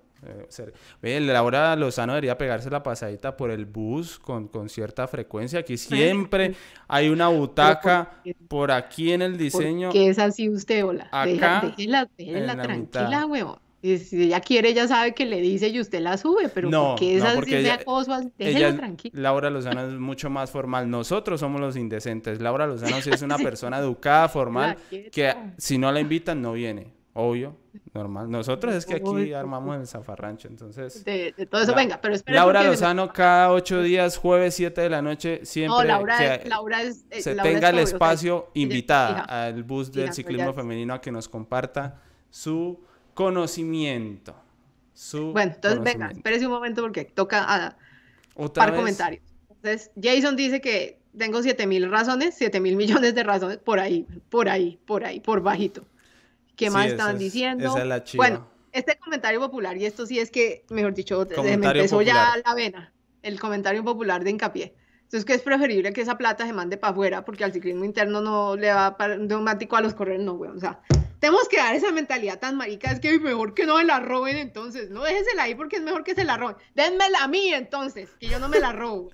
Eh, 1.03 1.19
Laura 1.19 1.75
Lozano 1.75 2.13
debería 2.13 2.37
pegarse 2.37 2.69
la 2.69 2.81
pasadita 2.81 3.37
por 3.37 3.51
el 3.51 3.65
bus 3.65 4.17
con, 4.19 4.49
cierta 4.69 5.07
frecuencia. 5.07 5.59
Aquí 5.59 5.77
siempre 5.77 6.55
hay 6.87 7.09
una 7.09 7.27
butaca 7.27 8.21
por, 8.47 8.71
aquí 8.71 9.11
en 9.11 9.21
el 9.21 9.37
diseño. 9.37 9.91
Que 9.91 10.09
es 10.09 10.17
así 10.17 10.49
usted, 10.49 10.83
hola. 10.85 11.07
Acá. 11.11 11.61
Déjela, 11.77 12.09
déjela 12.17 12.61
tranquila, 12.61 13.25
huevón. 13.25 13.64
Si 13.99 14.23
ella 14.23 14.39
quiere, 14.39 14.69
ella 14.69 14.87
sabe 14.87 15.13
que 15.13 15.25
le 15.25 15.39
dice 15.41 15.69
y 15.69 15.79
usted 15.79 15.99
la 15.99 16.17
sube, 16.17 16.49
pero 16.49 16.69
no, 16.69 16.95
¿por 16.95 17.03
no, 17.03 17.35
porque 17.35 17.59
ella, 17.59 17.79
Déjela 18.37 18.75
tranquila. 18.75 19.21
Laura 19.21 19.49
Lozano 19.49 19.87
es 19.87 19.93
mucho 19.93 20.29
más 20.29 20.49
formal. 20.49 20.89
Nosotros 20.89 21.39
somos 21.39 21.61
los 21.61 21.75
indecentes. 21.75 22.41
Laura 22.41 22.65
Lozano 22.65 22.99
sí 23.01 23.11
es 23.11 23.21
una 23.21 23.37
persona 23.37 23.77
educada, 23.77 24.27
formal, 24.27 24.77
que 25.11 25.35
si 25.57 25.77
no 25.77 25.91
la 25.91 25.99
invitan, 25.99 26.41
no 26.41 26.53
viene. 26.53 26.95
Obvio, 27.17 27.55
normal. 27.93 28.29
Nosotros 28.29 28.75
es 28.75 28.85
que 28.85 28.95
aquí 28.95 29.31
armamos 29.31 29.77
el 29.77 29.87
zafarrancho, 29.87 30.49
entonces... 30.49 31.05
De, 31.05 31.33
todo 31.49 31.61
eso, 31.61 31.73
venga, 31.73 31.97
pero 32.01 32.13
espera. 32.13 32.39
Laura 32.39 32.61
Lozano 32.61 33.13
cada 33.13 33.53
ocho 33.53 33.81
días, 33.81 34.17
jueves, 34.17 34.55
siete 34.55 34.81
de 34.81 34.89
la 34.89 35.01
noche, 35.01 35.39
siempre 35.45 35.87
Laura 35.87 36.41
que 36.41 36.49
Laura 36.49 36.81
es, 36.81 37.05
eh, 37.09 37.21
se 37.21 37.35
tenga 37.35 37.69
el 37.69 37.79
espacio 37.79 38.49
invitada 38.53 39.21
al 39.21 39.63
bus 39.63 39.93
del 39.93 40.11
ciclismo 40.11 40.53
femenino 40.53 40.93
a 40.93 40.99
que 40.99 41.09
nos 41.09 41.29
comparta 41.29 42.01
su 42.29 42.83
conocimiento. 43.15 44.35
Su 44.93 45.31
bueno, 45.31 45.53
entonces 45.55 45.81
venga, 45.81 46.11
espérese 46.11 46.45
un 46.45 46.51
momento 46.51 46.83
porque 46.83 47.05
toca 47.05 47.43
a, 47.47 47.77
par 48.53 48.75
comentarios. 48.75 49.23
Entonces, 49.49 49.91
Jason 49.99 50.35
dice 50.35 50.61
que 50.61 50.99
tengo 51.17 51.41
siete 51.41 51.65
mil 51.65 51.89
razones, 51.89 52.35
siete 52.37 52.59
mil 52.59 52.75
millones 52.75 53.15
de 53.15 53.23
razones, 53.23 53.57
por 53.57 53.79
ahí, 53.79 54.05
por 54.29 54.47
ahí, 54.47 54.79
por 54.85 55.03
ahí, 55.03 55.19
por 55.19 55.41
bajito. 55.41 55.85
¿Qué 56.55 56.69
más 56.69 56.87
estaban 56.87 57.17
diciendo? 57.17 57.75
bueno, 58.15 58.47
este 58.71 58.97
comentario 58.97 59.39
popular, 59.39 59.75
y 59.77 59.85
esto 59.85 60.05
sí 60.05 60.19
es 60.19 60.29
que, 60.29 60.63
mejor 60.69 60.93
dicho, 60.93 61.27
me 61.41 61.53
empezó 61.53 62.01
ya 62.01 62.35
la 62.45 62.53
vena, 62.53 62.93
el 63.23 63.39
comentario 63.39 63.83
popular 63.83 64.23
de 64.23 64.31
hincapié. 64.31 64.75
Entonces, 65.03 65.25
que 65.25 65.33
es 65.33 65.41
preferible 65.41 65.93
que 65.93 66.01
esa 66.01 66.17
plata 66.17 66.45
se 66.45 66.53
mande 66.53 66.77
para 66.77 66.91
afuera, 66.91 67.25
porque 67.25 67.43
al 67.43 67.53
ciclismo 67.53 67.85
interno 67.85 68.21
no 68.21 68.55
le 68.55 68.73
va 68.73 68.97
para, 68.97 69.17
neumático 69.17 69.75
a 69.75 69.81
los 69.81 69.93
corredores, 69.93 70.25
no, 70.25 70.35
güey. 70.35 70.51
O 70.51 70.59
sea, 70.59 70.79
tenemos 71.19 71.47
que 71.47 71.57
dar 71.57 71.75
esa 71.75 71.91
mentalidad 71.91 72.39
tan 72.39 72.55
marica, 72.55 72.91
es 72.91 72.99
que 72.99 73.19
mejor 73.19 73.53
que 73.53 73.65
no 73.65 73.77
me 73.77 73.83
la 73.83 73.99
roben 73.99 74.37
entonces, 74.37 74.89
no 74.89 75.03
déjesela 75.03 75.43
ahí 75.43 75.55
porque 75.55 75.77
es 75.77 75.81
mejor 75.81 76.03
que 76.03 76.15
se 76.15 76.23
la 76.23 76.37
roben. 76.37 76.57
Denmela 76.75 77.23
a 77.23 77.27
mí 77.27 77.53
entonces, 77.53 78.09
que 78.19 78.27
yo 78.27 78.39
no 78.39 78.49
me 78.49 78.59
la 78.59 78.71
robo. 78.71 79.09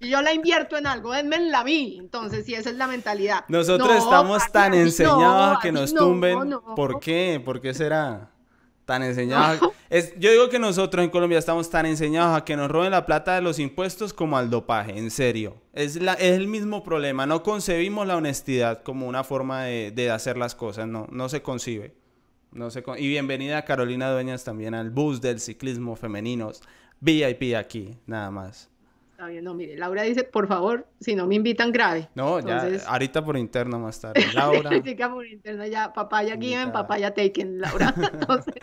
Y 0.00 0.08
yo 0.08 0.20
la 0.20 0.32
invierto 0.32 0.76
en 0.76 0.88
algo, 0.88 1.12
denmela 1.12 1.60
a 1.60 1.64
mí. 1.64 1.96
Entonces, 2.00 2.44
si 2.44 2.54
esa 2.54 2.70
es 2.70 2.76
la 2.76 2.88
mentalidad. 2.88 3.44
Nosotros 3.46 3.94
estamos 3.94 4.50
tan 4.50 4.74
enseñados 4.74 5.58
a 5.58 5.60
que 5.60 5.70
nos 5.70 5.94
tumben. 5.94 6.58
¿Por 6.74 6.98
qué? 6.98 7.40
¿Por 7.44 7.60
qué 7.60 7.72
será? 7.72 8.31
Tan 8.92 9.02
enseñados. 9.04 9.58
Es, 9.88 10.18
yo 10.18 10.30
digo 10.30 10.48
que 10.48 10.58
nosotros 10.58 11.04
en 11.04 11.10
Colombia 11.10 11.38
estamos 11.38 11.68
tan 11.68 11.84
enseñados 11.84 12.34
a 12.34 12.44
que 12.46 12.56
nos 12.56 12.70
roben 12.70 12.92
la 12.92 13.04
plata 13.04 13.34
de 13.34 13.42
los 13.42 13.58
impuestos 13.58 14.14
como 14.14 14.38
al 14.38 14.48
dopaje, 14.48 14.98
en 14.98 15.10
serio. 15.10 15.56
Es, 15.74 15.96
la, 15.96 16.14
es 16.14 16.32
el 16.32 16.46
mismo 16.46 16.82
problema. 16.82 17.26
No 17.26 17.42
concebimos 17.42 18.06
la 18.06 18.16
honestidad 18.16 18.82
como 18.82 19.06
una 19.06 19.22
forma 19.22 19.64
de, 19.64 19.90
de 19.90 20.10
hacer 20.10 20.38
las 20.38 20.54
cosas. 20.54 20.88
No, 20.88 21.06
no 21.10 21.28
se 21.28 21.42
concibe. 21.42 21.94
No 22.52 22.70
se 22.70 22.82
y 22.98 23.08
bienvenida 23.08 23.66
Carolina 23.66 24.10
Dueñas 24.10 24.44
también 24.44 24.74
al 24.74 24.90
bus 24.90 25.20
del 25.20 25.40
ciclismo 25.40 25.94
femeninos. 25.94 26.62
VIP 27.00 27.54
aquí, 27.54 27.98
nada 28.06 28.30
más. 28.30 28.71
Está 29.22 29.30
bien, 29.30 29.44
no, 29.44 29.54
mire, 29.54 29.76
Laura 29.76 30.02
dice, 30.02 30.24
por 30.24 30.48
favor, 30.48 30.84
si 30.98 31.14
no 31.14 31.28
me 31.28 31.36
invitan 31.36 31.70
grave. 31.70 32.08
No, 32.16 32.40
ya, 32.40 32.68
ahorita 32.88 33.24
por 33.24 33.36
interno 33.36 33.78
más 33.78 34.00
tarde. 34.00 34.20
Laura. 34.34 34.68
por 35.14 35.24
interno 35.24 35.64
ya, 35.64 35.92
papaya 35.92 36.36
given, 36.36 36.72
papaya 36.72 37.14
taken, 37.14 37.60
Laura. 37.60 37.94
Entonces, 38.12 38.54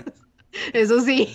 eso 0.73 0.99
sí, 0.99 1.33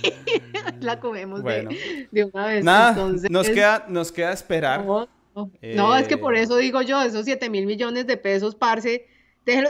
la 0.81 1.01
comemos 1.01 1.43
de, 1.43 2.25
una 2.35 2.47
vez. 2.49 2.63
Nada, 2.63 2.95
nos, 3.31 3.49
queda, 3.49 3.87
nos 3.89 4.13
queda 4.13 4.31
esperar. 4.31 4.85
No, 4.85 5.97
es 5.97 6.07
que 6.07 6.19
por 6.19 6.37
eh, 6.37 6.43
eso 6.43 6.59
digo 6.59 6.83
yo, 6.83 7.01
esos 7.01 7.25
7 7.25 7.49
mil 7.49 7.65
millones 7.65 8.07
de 8.07 8.19
pesos, 8.19 8.55
parce, 8.55 9.07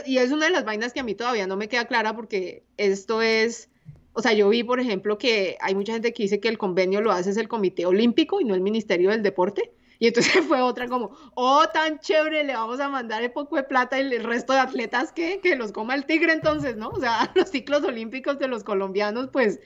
y 0.05 0.17
es 0.17 0.33
una 0.33 0.47
de 0.47 0.51
las 0.51 0.65
vainas 0.65 0.91
que 0.91 0.99
a 0.99 1.03
mí 1.03 1.15
todavía 1.15 1.47
no 1.47 1.55
me 1.55 1.69
queda 1.69 1.85
clara 1.85 2.13
porque 2.13 2.65
esto 2.75 3.21
es 3.21 3.69
o 4.15 4.21
sea, 4.21 4.33
yo 4.33 4.49
vi, 4.49 4.63
por 4.63 4.79
ejemplo, 4.79 5.17
que 5.17 5.57
hay 5.59 5.75
mucha 5.75 5.93
gente 5.93 6.13
que 6.13 6.23
dice 6.23 6.39
que 6.39 6.47
el 6.47 6.57
convenio 6.57 7.01
lo 7.01 7.11
hace 7.11 7.29
es 7.31 7.37
el 7.37 7.49
Comité 7.49 7.85
Olímpico 7.85 8.39
y 8.39 8.45
no 8.45 8.55
el 8.55 8.61
Ministerio 8.61 9.11
del 9.11 9.21
Deporte. 9.23 9.71
Y 9.97 10.07
entonces 10.07 10.43
fue 10.45 10.61
otra 10.61 10.89
como, 10.89 11.15
oh, 11.35 11.63
tan 11.73 11.99
chévere, 11.99 12.43
le 12.43 12.53
vamos 12.53 12.81
a 12.81 12.89
mandar 12.89 13.23
el 13.23 13.31
poco 13.31 13.55
de 13.55 13.63
plata 13.63 13.97
y 13.97 14.01
el 14.01 14.25
resto 14.25 14.51
de 14.51 14.59
atletas 14.59 15.13
que, 15.13 15.39
que 15.39 15.55
los 15.55 15.71
coma 15.71 15.95
el 15.95 16.05
tigre 16.05 16.33
entonces, 16.33 16.75
¿no? 16.75 16.89
O 16.89 16.99
sea, 16.99 17.31
los 17.35 17.49
ciclos 17.49 17.81
olímpicos 17.81 18.37
de 18.37 18.49
los 18.49 18.65
colombianos, 18.65 19.29
pues, 19.31 19.61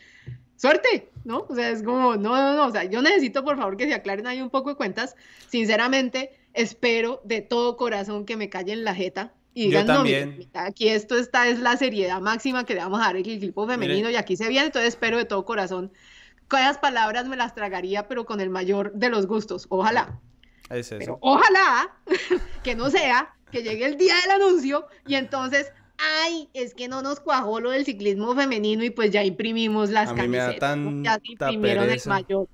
suerte, 0.56 1.10
¿no? 1.24 1.48
O 1.50 1.56
sea, 1.56 1.72
es 1.72 1.82
como, 1.82 2.16
no, 2.16 2.36
no, 2.36 2.54
no, 2.56 2.68
o 2.68 2.72
sea, 2.72 2.84
yo 2.84 3.02
necesito 3.02 3.44
por 3.44 3.58
favor 3.58 3.76
que 3.76 3.88
se 3.88 3.96
aclaren 3.96 4.28
ahí 4.28 4.40
un 4.40 4.52
poco 4.52 4.70
de 4.70 4.76
cuentas. 4.76 5.16
Sinceramente, 5.48 6.30
espero 6.54 7.22
de 7.24 7.42
todo 7.42 7.76
corazón 7.76 8.24
que 8.24 8.38
me 8.38 8.50
callen 8.50 8.84
la 8.84 8.94
jeta 8.94 9.34
y 9.54 9.66
digan, 9.66 9.88
no, 9.88 10.04
aquí 10.54 10.90
esto 10.90 11.18
está, 11.18 11.48
es 11.48 11.60
la 11.60 11.76
seriedad 11.76 12.22
máxima 12.22 12.66
que 12.66 12.76
le 12.76 12.82
vamos 12.82 13.02
a 13.02 13.06
dar 13.06 13.16
el 13.16 13.28
equipo 13.28 13.68
femenino 13.68 14.10
y 14.10 14.16
aquí 14.16 14.38
se 14.38 14.48
viene, 14.48 14.68
entonces 14.68 14.90
espero 14.90 15.18
de 15.18 15.26
todo 15.26 15.46
corazón. 15.46 15.92
Esas 16.52 16.78
palabras 16.80 17.28
me 17.28 17.36
las 17.36 17.54
tragaría, 17.54 18.08
pero 18.08 18.26
con 18.26 18.42
el 18.42 18.50
mayor 18.50 18.92
de 18.94 19.10
los 19.10 19.28
gustos. 19.28 19.68
Ojalá. 19.70 20.20
Es 20.70 20.92
eso. 20.92 21.18
ojalá 21.22 21.96
que 22.64 22.76
no 22.76 22.90
sea 22.90 23.34
que 23.52 23.64
llegue 23.64 23.86
el 23.86 23.98
día 23.98 24.14
del 24.22 24.42
anuncio 24.42 24.86
y 25.08 25.16
entonces, 25.16 25.72
ay, 25.98 26.48
es 26.54 26.76
que 26.76 26.88
no 26.88 27.02
nos 27.02 27.20
cuajó 27.20 27.60
lo 27.60 27.72
del 27.72 27.86
ciclismo 27.86 28.36
femenino 28.36 28.84
y 28.84 28.92
pues 28.92 29.10
ya 29.12 29.24
imprimimos 29.24 29.90
las 29.90 30.14
camisetas. 30.14 30.78
ya 31.02 31.16
se 31.16 31.32
imprimieron 31.32 31.90
el 31.90 32.02
mayor. 32.06 32.48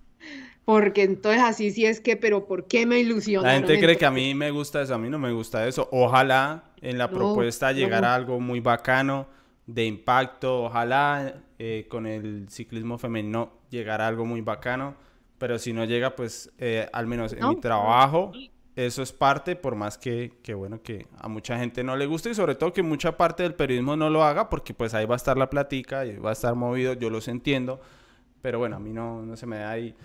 Porque 0.64 1.04
entonces 1.04 1.44
así 1.44 1.70
sí 1.72 1.86
es 1.86 2.00
que, 2.00 2.18
pero 2.18 2.48
¿por 2.48 2.66
qué 2.66 2.88
me 2.88 3.00
ilusiona? 3.00 3.50
La 3.50 3.54
gente 3.56 3.80
cree 3.80 3.98
que 3.98 4.06
a 4.06 4.12
mí 4.12 4.34
me 4.34 4.50
gusta 4.50 4.82
eso, 4.82 4.96
a 4.96 4.98
mí 4.98 5.10
no 5.10 5.20
me 5.20 5.32
gusta 5.32 5.68
eso. 5.68 5.88
Ojalá 5.92 6.64
en 6.86 7.00
la 7.00 7.10
propuesta 7.10 7.72
llegara 7.72 8.14
algo 8.14 8.40
muy 8.40 8.60
bacano, 8.60 9.28
de 9.66 9.86
impacto, 9.86 10.66
ojalá 10.66 11.42
eh, 11.58 11.88
con 11.90 12.06
el 12.06 12.48
ciclismo 12.50 13.00
femenino 13.00 13.54
llegara 13.72 14.08
algo 14.08 14.26
muy 14.26 14.42
bacano, 14.42 14.96
pero 15.40 15.58
si 15.58 15.74
no 15.74 15.86
llega, 15.86 16.16
pues 16.16 16.52
eh, 16.60 16.88
al 16.94 17.08
menos 17.08 17.34
en 17.34 17.50
mi 17.50 17.56
trabajo, 17.56 18.32
eso 18.76 19.02
es 19.02 19.12
parte, 19.12 19.56
por 19.56 19.76
más 19.76 19.98
que, 19.98 20.34
que, 20.44 20.54
bueno, 20.54 20.84
que 20.84 21.08
a 21.18 21.28
mucha 21.28 21.58
gente 21.58 21.84
no 21.84 21.96
le 21.96 22.06
guste 22.06 22.30
y 22.30 22.36
sobre 22.36 22.54
todo 22.54 22.72
que 22.72 22.84
mucha 22.84 23.18
parte 23.18 23.42
del 23.42 23.56
periodismo 23.56 23.96
no 23.96 24.12
lo 24.12 24.24
haga, 24.24 24.48
porque 24.50 24.76
pues 24.76 24.94
ahí 24.94 25.08
va 25.08 25.16
a 25.16 25.18
estar 25.18 25.38
la 25.38 25.50
platica 25.50 26.06
y 26.06 26.18
va 26.18 26.30
a 26.30 26.34
estar 26.34 26.54
movido, 26.54 26.94
yo 26.94 27.10
los 27.10 27.28
entiendo, 27.28 27.82
pero 28.44 28.60
bueno, 28.60 28.76
a 28.76 28.80
mí 28.80 28.94
no, 28.94 29.24
no 29.24 29.36
se 29.36 29.48
me 29.48 29.58
da 29.58 29.72
ahí 29.72 29.96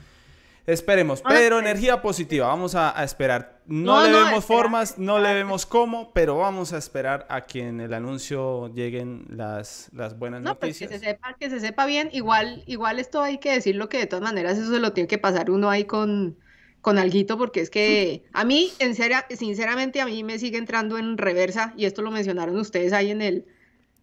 Esperemos, 0.67 1.23
pero 1.23 1.59
energía 1.59 2.03
positiva, 2.03 2.47
vamos 2.47 2.75
a, 2.75 3.03
esperar. 3.03 3.61
No, 3.67 4.03
le 4.03 4.13
vemos 4.13 4.45
formas, 4.45 4.99
no 4.99 5.19
le 5.19 5.33
vemos 5.35 5.67
cómo, 5.67 6.13
pero 6.13 6.39
vamos 6.39 6.73
a 6.73 6.79
esperar 6.79 7.27
a 7.29 7.47
que 7.47 7.67
en 7.67 7.81
el 7.81 7.95
anuncio 7.95 8.73
lleguen 8.75 9.27
las, 9.31 9.89
las 9.93 10.19
buenas 10.19 10.43
no, 10.43 10.51
noticias. 10.51 10.91
Pues 10.91 11.01
que 11.01 11.07
se 11.07 11.13
sepa, 11.13 11.37
que 11.39 11.51
se 11.51 11.61
sepa 11.61 11.87
bien, 11.87 12.11
igual, 12.13 12.63
igual 12.67 12.99
esto 12.99 13.23
hay 13.23 13.39
que 13.39 13.53
decirlo 13.53 13.89
que 13.89 13.99
de 13.99 14.07
todas 14.07 14.23
maneras 14.23 14.59
eso 14.59 14.71
se 14.71 14.81
lo 14.81 14.93
tiene 14.93 15.09
que 15.09 15.19
pasar 15.19 15.51
uno 15.51 15.71
ahí 15.71 15.85
con, 15.85 16.37
con 16.81 16.99
alguito, 16.99 17.39
porque 17.39 17.61
es 17.61 17.71
que 17.71 18.25
a 18.33 18.45
mí, 18.45 18.71
en 18.79 18.95
serio, 18.95 19.17
sinceramente, 19.31 20.01
a 20.01 20.07
mí 20.07 20.23
me 20.25 20.39
sigue 20.39 20.59
entrando 20.59 20.99
en 20.99 21.17
reversa, 21.19 21.73
y 21.77 21.87
esto 21.87 22.03
lo 22.03 22.11
mencionaron 22.11 22.57
ustedes 22.59 22.93
ahí 22.93 23.11
en 23.11 23.23
el 23.23 23.47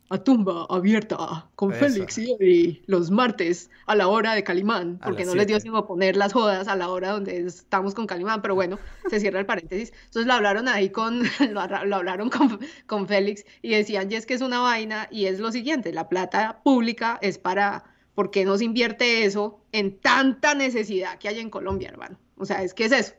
a 0.09 0.17
tumba 0.17 0.65
abierta 0.69 1.49
con 1.55 1.73
Félix 1.73 2.17
y 2.17 2.81
los 2.85 3.11
martes 3.11 3.69
a 3.85 3.95
la 3.95 4.07
hora 4.07 4.33
de 4.33 4.43
Calimán, 4.43 4.99
porque 5.03 5.25
no 5.25 5.35
les 5.35 5.47
dio 5.47 5.59
sino 5.59 5.85
poner 5.85 6.15
las 6.15 6.33
jodas 6.33 6.67
a 6.67 6.75
la 6.75 6.89
hora 6.89 7.11
donde 7.11 7.39
estamos 7.39 7.93
con 7.93 8.07
Calimán, 8.07 8.41
pero 8.41 8.55
bueno, 8.55 8.79
se 9.09 9.19
cierra 9.19 9.39
el 9.39 9.45
paréntesis. 9.45 9.91
Entonces 10.05 10.25
lo 10.25 10.33
hablaron 10.33 10.67
ahí 10.67 10.89
con, 10.89 11.23
lo, 11.51 11.59
hablaron 11.59 12.29
con, 12.29 12.59
con 12.85 13.07
Félix 13.07 13.45
y 13.61 13.71
decían, 13.71 14.11
y 14.11 14.15
es 14.15 14.25
que 14.25 14.33
es 14.33 14.41
una 14.41 14.59
vaina 14.59 15.07
y 15.11 15.25
es 15.25 15.39
lo 15.39 15.51
siguiente, 15.51 15.91
la 15.91 16.07
plata 16.07 16.61
pública 16.63 17.19
es 17.21 17.37
para, 17.37 17.83
¿por 18.15 18.31
qué 18.31 18.45
no 18.45 18.57
se 18.57 18.63
invierte 18.63 19.25
eso 19.25 19.59
en 19.73 19.99
tanta 19.99 20.55
necesidad 20.55 21.17
que 21.17 21.27
hay 21.27 21.39
en 21.39 21.49
Colombia, 21.49 21.89
hermano? 21.89 22.17
O 22.37 22.45
sea, 22.45 22.63
es 22.63 22.73
que 22.73 22.85
es 22.85 22.93
eso, 22.93 23.13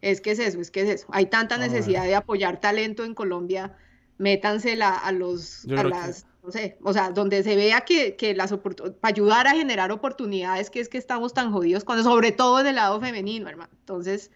es 0.00 0.22
que 0.22 0.30
es 0.30 0.38
eso, 0.38 0.60
es 0.60 0.70
que 0.70 0.82
es 0.82 0.88
eso. 0.88 1.06
Hay 1.10 1.26
tanta 1.26 1.58
necesidad 1.58 2.04
de 2.04 2.14
apoyar 2.14 2.60
talento 2.60 3.04
en 3.04 3.14
Colombia 3.14 3.76
métansela 4.20 4.98
a 4.98 5.12
los 5.12 5.66
a 5.76 5.82
las 5.82 6.26
no 6.42 6.50
sé, 6.50 6.78
o 6.82 6.92
sea, 6.92 7.10
donde 7.10 7.42
se 7.42 7.54
vea 7.56 7.82
que, 7.82 8.16
que 8.16 8.34
las 8.34 8.52
para 8.52 9.12
ayudar 9.12 9.46
a 9.46 9.52
generar 9.52 9.92
oportunidades, 9.92 10.70
que 10.70 10.80
es 10.80 10.88
que 10.88 10.98
estamos 10.98 11.34
tan 11.34 11.52
jodidos, 11.52 11.84
cuando, 11.84 12.02
sobre 12.04 12.32
todo 12.32 12.60
en 12.60 12.66
el 12.68 12.76
lado 12.76 13.00
femenino, 13.00 13.48
hermano. 13.48 13.70
Entonces, 13.80 14.30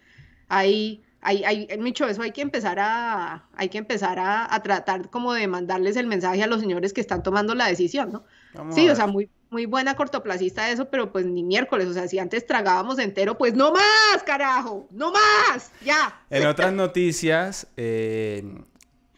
ahí, 0.47 1.03
hay, 1.21 1.43
hay, 1.43 1.77
mucho 1.79 2.07
eso 2.07 2.21
hay 2.21 2.31
que 2.31 2.41
empezar 2.41 2.77
a, 2.79 3.47
hay 3.55 3.69
que 3.69 3.79
empezar 3.79 4.19
a, 4.19 4.53
a, 4.53 4.61
tratar 4.61 5.09
como 5.09 5.33
de 5.33 5.47
mandarles 5.47 5.95
el 5.95 6.05
mensaje 6.05 6.43
a 6.43 6.47
los 6.47 6.59
señores 6.59 6.93
que 6.93 7.01
están 7.01 7.23
tomando 7.23 7.55
la 7.55 7.67
decisión, 7.67 8.11
¿no? 8.11 8.23
sí, 8.71 8.87
o 8.87 8.95
sea, 8.95 9.07
muy, 9.07 9.29
muy 9.49 9.65
buena 9.65 9.95
cortoplacista 9.95 10.69
eso, 10.69 10.89
pero 10.89 11.11
pues 11.11 11.25
ni 11.25 11.43
miércoles, 11.43 11.87
o 11.87 11.93
sea, 11.93 12.07
si 12.07 12.19
antes 12.19 12.45
tragábamos 12.45 12.99
entero, 12.99 13.37
pues 13.37 13.53
no 13.55 13.71
más, 13.71 14.23
carajo, 14.25 14.87
no 14.91 15.11
más, 15.11 15.71
ya. 15.83 16.21
En 16.29 16.45
otras 16.45 16.71
noticias, 16.71 17.67
eh, 17.75 18.43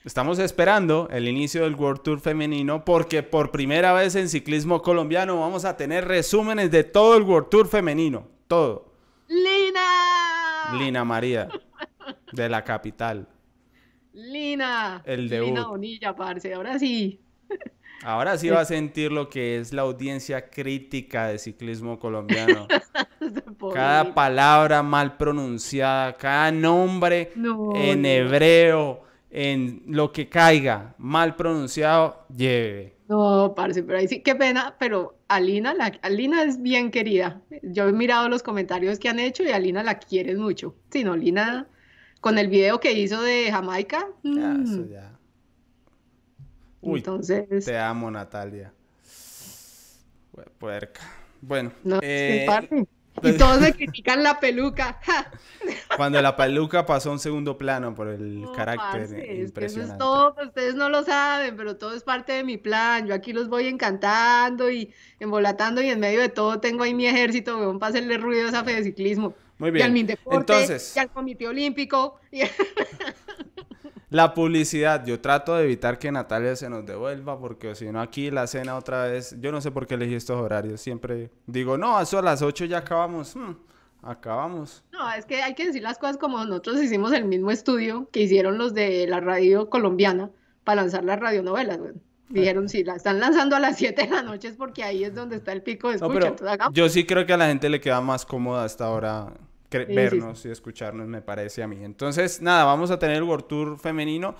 Estamos 0.07 0.39
esperando 0.39 1.09
el 1.11 1.27
inicio 1.27 1.63
del 1.63 1.75
World 1.75 2.01
Tour 2.01 2.21
femenino 2.21 2.85
porque 2.85 3.23
por 3.23 3.51
primera 3.51 3.91
vez 3.91 4.15
en 4.15 4.29
ciclismo 4.29 4.81
colombiano 4.81 5.37
vamos 5.41 5.65
a 5.65 5.75
tener 5.75 6.07
resúmenes 6.07 6.71
de 6.71 6.85
todo 6.85 7.17
el 7.17 7.23
World 7.23 7.49
Tour 7.49 7.67
femenino. 7.67 8.25
Todo. 8.47 8.93
Lina. 9.27 10.79
Lina 10.79 11.03
María, 11.03 11.49
de 12.31 12.47
la 12.47 12.63
capital. 12.63 13.27
Lina. 14.13 15.01
El 15.03 15.27
de 15.27 15.41
Lina 15.41 15.67
Bonilla, 15.67 16.15
parce. 16.15 16.53
Ahora 16.53 16.79
sí. 16.79 17.19
Ahora 18.01 18.37
sí 18.37 18.47
va 18.47 18.61
a 18.61 18.65
sentir 18.65 19.11
lo 19.11 19.27
que 19.27 19.59
es 19.59 19.73
la 19.73 19.81
audiencia 19.81 20.49
crítica 20.49 21.27
de 21.27 21.37
ciclismo 21.37 21.99
colombiano. 21.99 22.65
cada 23.73 24.13
palabra 24.13 24.81
mal 24.83 25.17
pronunciada, 25.17 26.15
cada 26.15 26.49
nombre 26.53 27.33
en 27.75 28.05
hebreo 28.05 29.05
en 29.29 29.83
lo 29.87 30.11
que 30.11 30.29
caiga 30.29 30.95
mal 30.97 31.35
pronunciado, 31.35 32.25
lleve. 32.35 32.95
No, 33.07 33.53
parce, 33.55 33.83
pero 33.83 33.99
ahí 33.99 34.07
sí, 34.07 34.21
qué 34.21 34.35
pena, 34.35 34.75
pero 34.79 35.17
Alina, 35.27 35.73
la, 35.73 35.93
Alina 36.01 36.43
es 36.43 36.61
bien 36.61 36.91
querida. 36.91 37.41
Yo 37.63 37.87
he 37.87 37.93
mirado 37.93 38.27
los 38.27 38.43
comentarios 38.43 38.99
que 38.99 39.09
han 39.09 39.19
hecho 39.19 39.43
y 39.43 39.49
Alina 39.49 39.83
la 39.83 39.99
quieres 39.99 40.37
mucho. 40.37 40.75
Si 40.91 41.03
no, 41.03 41.13
Alina, 41.13 41.67
con 42.19 42.37
el 42.37 42.49
video 42.49 42.79
que 42.79 42.91
hizo 42.91 43.21
de 43.21 43.49
Jamaica. 43.51 44.07
Ya, 44.23 44.31
mm. 44.31 44.63
eso 44.63 44.85
ya. 44.89 45.17
Uy, 46.81 46.99
Entonces... 46.99 47.65
te 47.65 47.77
amo, 47.77 48.11
Natalia. 48.11 48.73
Puerca. 50.59 51.01
Bueno, 51.41 51.71
no, 51.83 51.99
eh, 52.01 52.45
y 53.23 53.33
todos 53.33 53.59
me 53.59 53.73
critican 53.75 54.23
la 54.23 54.39
peluca. 54.39 54.99
Cuando 55.97 56.21
la 56.21 56.35
peluca 56.35 56.85
pasó 56.85 57.09
a 57.09 57.13
un 57.13 57.19
segundo 57.19 57.57
plano 57.57 57.93
por 57.93 58.07
el 58.07 58.45
carácter 58.55 59.03
impresionante. 59.39 59.65
eso 59.65 59.81
es 59.81 59.97
todo, 59.97 60.35
pues, 60.35 60.47
ustedes 60.47 60.75
no 60.75 60.89
lo 60.89 61.03
saben, 61.03 61.55
pero 61.55 61.77
todo 61.77 61.93
es 61.95 62.03
parte 62.03 62.33
de 62.33 62.43
mi 62.43 62.57
plan. 62.57 63.07
Yo 63.07 63.13
aquí 63.13 63.33
los 63.33 63.49
voy 63.49 63.67
encantando 63.67 64.69
y 64.69 64.93
embolatando 65.19 65.81
y 65.81 65.89
en 65.89 65.99
medio 65.99 66.21
de 66.21 66.29
todo 66.29 66.59
tengo 66.59 66.83
ahí 66.83 66.93
mi 66.93 67.07
ejército, 67.07 67.57
weón, 67.57 67.79
para 67.79 67.89
hacerle 67.89 68.17
ruido 68.17 68.45
a 68.45 68.49
esa 68.49 68.63
fe 68.63 68.75
de 68.75 68.83
ciclismo. 68.83 69.33
Muy 69.57 69.71
bien. 69.71 69.81
Y 69.81 69.85
al 69.85 69.91
Mindeporte, 69.91 70.53
Entonces... 70.53 70.95
y 70.95 70.99
al 70.99 71.09
Comité 71.09 71.47
Olímpico. 71.47 72.19
La 74.09 74.33
publicidad, 74.33 75.05
yo 75.05 75.19
trato 75.19 75.55
de 75.55 75.65
evitar 75.65 75.99
que 75.99 76.09
Natalia 76.11 76.55
se 76.55 76.69
nos 76.69 76.85
devuelva 76.85 77.37
porque 77.37 77.75
si 77.75 77.91
no 77.91 77.99
aquí 77.99 78.31
la 78.31 78.47
cena 78.47 78.77
otra 78.77 79.03
vez, 79.03 79.35
yo 79.41 79.51
no 79.51 79.59
sé 79.59 79.69
por 79.69 79.85
qué 79.85 79.95
elegí 79.95 80.15
estos 80.15 80.39
horarios, 80.39 80.79
siempre 80.79 81.29
digo, 81.45 81.77
no, 81.77 81.99
eso 81.99 82.19
a 82.19 82.21
las 82.21 82.41
8 82.41 82.65
ya 82.65 82.77
acabamos, 82.77 83.35
hmm, 83.35 83.51
acabamos. 84.03 84.85
No, 84.93 85.11
es 85.11 85.25
que 85.25 85.43
hay 85.43 85.55
que 85.55 85.65
decir 85.65 85.83
las 85.83 85.97
cosas 85.97 86.17
como 86.17 86.45
nosotros 86.45 86.81
hicimos 86.81 87.11
el 87.11 87.25
mismo 87.25 87.51
estudio 87.51 88.07
que 88.09 88.21
hicieron 88.21 88.57
los 88.57 88.73
de 88.73 89.07
la 89.07 89.19
radio 89.19 89.69
colombiana 89.69 90.31
para 90.63 90.83
lanzar 90.83 91.03
las 91.03 91.19
radionovelas, 91.19 91.79
Dijeron, 92.29 92.67
si 92.67 92.83
la 92.83 92.95
están 92.95 93.21
lanzando 93.21 93.55
a 93.55 93.59
las 93.61 93.77
7 93.77 94.01
de 94.01 94.09
la 94.09 94.21
noche 94.21 94.49
es 94.49 94.57
porque 94.57 94.83
ahí 94.83 95.05
es 95.05 95.15
donde 95.15 95.37
está 95.37 95.53
el 95.53 95.63
pico 95.63 95.89
de 95.89 95.95
escucha. 95.95 96.35
yo 96.73 96.89
sí 96.89 97.05
creo 97.05 97.25
que 97.25 97.31
a 97.31 97.37
la 97.37 97.47
gente 97.47 97.69
le 97.69 97.79
queda 97.79 98.01
más 98.01 98.25
cómoda 98.25 98.65
hasta 98.65 98.85
ahora 98.85 99.31
vernos 99.69 100.45
y 100.45 100.49
escucharnos, 100.49 101.07
me 101.07 101.21
parece 101.21 101.63
a 101.63 101.67
mí. 101.67 101.83
Entonces, 101.83 102.41
nada, 102.41 102.65
vamos 102.65 102.91
a 102.91 102.99
tener 102.99 103.17
el 103.17 103.23
World 103.23 103.47
Tour 103.47 103.79
femenino. 103.79 104.35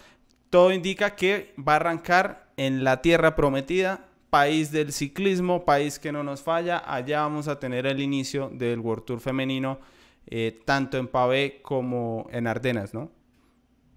Todo 0.50 0.72
indica 0.72 1.16
que 1.16 1.54
va 1.58 1.74
a 1.74 1.76
arrancar 1.78 2.48
en 2.58 2.84
la 2.84 3.02
tierra 3.02 3.36
prometida, 3.36 4.08
país 4.30 4.72
del 4.72 4.94
ciclismo, 4.94 5.66
país 5.66 6.00
que 6.00 6.12
no 6.12 6.24
nos 6.24 6.42
falla. 6.42 6.82
Allá 6.86 7.22
vamos 7.22 7.48
a 7.48 7.60
tener 7.60 7.86
el 7.86 8.00
inicio 8.00 8.50
del 8.54 8.80
World 8.80 9.06
Tour 9.06 9.20
femenino, 9.20 9.80
eh, 10.28 10.60
tanto 10.66 10.98
en 10.98 11.08
Pavé 11.08 11.60
como 11.62 12.28
en 12.32 12.48
Ardenas, 12.48 12.94
¿no? 12.94 13.12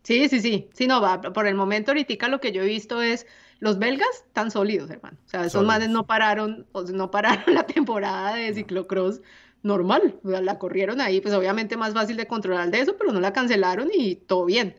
Sí, 0.03 0.29
sí, 0.29 0.41
sí. 0.41 0.69
Sí, 0.73 0.87
no, 0.87 1.01
va. 1.01 1.21
Por 1.21 1.47
el 1.47 1.55
momento, 1.55 1.91
ahorita 1.91 2.29
lo 2.29 2.41
que 2.41 2.53
yo 2.53 2.63
he 2.63 2.67
visto 2.67 3.03
es 3.03 3.27
los 3.61 3.79
belgas 3.79 4.25
tan 4.33 4.51
sólidos, 4.51 4.91
hermano. 4.91 5.19
O 5.27 5.29
sea, 5.29 5.45
esos 5.45 5.65
manes 5.65 5.91
no 5.91 6.07
pararon, 6.07 6.67
no 6.93 7.11
pararon 7.11 7.45
la 7.55 7.65
temporada 7.65 8.35
de 8.35 8.53
ciclocross 8.55 9.21
normal, 9.63 10.19
la 10.23 10.59
corrieron 10.59 11.01
ahí, 11.01 11.21
pues 11.21 11.35
obviamente 11.35 11.77
más 11.77 11.93
fácil 11.93 12.17
de 12.17 12.27
controlar 12.27 12.71
de 12.71 12.81
eso, 12.81 12.97
pero 12.97 13.13
no 13.13 13.21
la 13.21 13.33
cancelaron 13.33 13.91
y 13.93 14.17
todo 14.17 14.45
bien. 14.45 14.75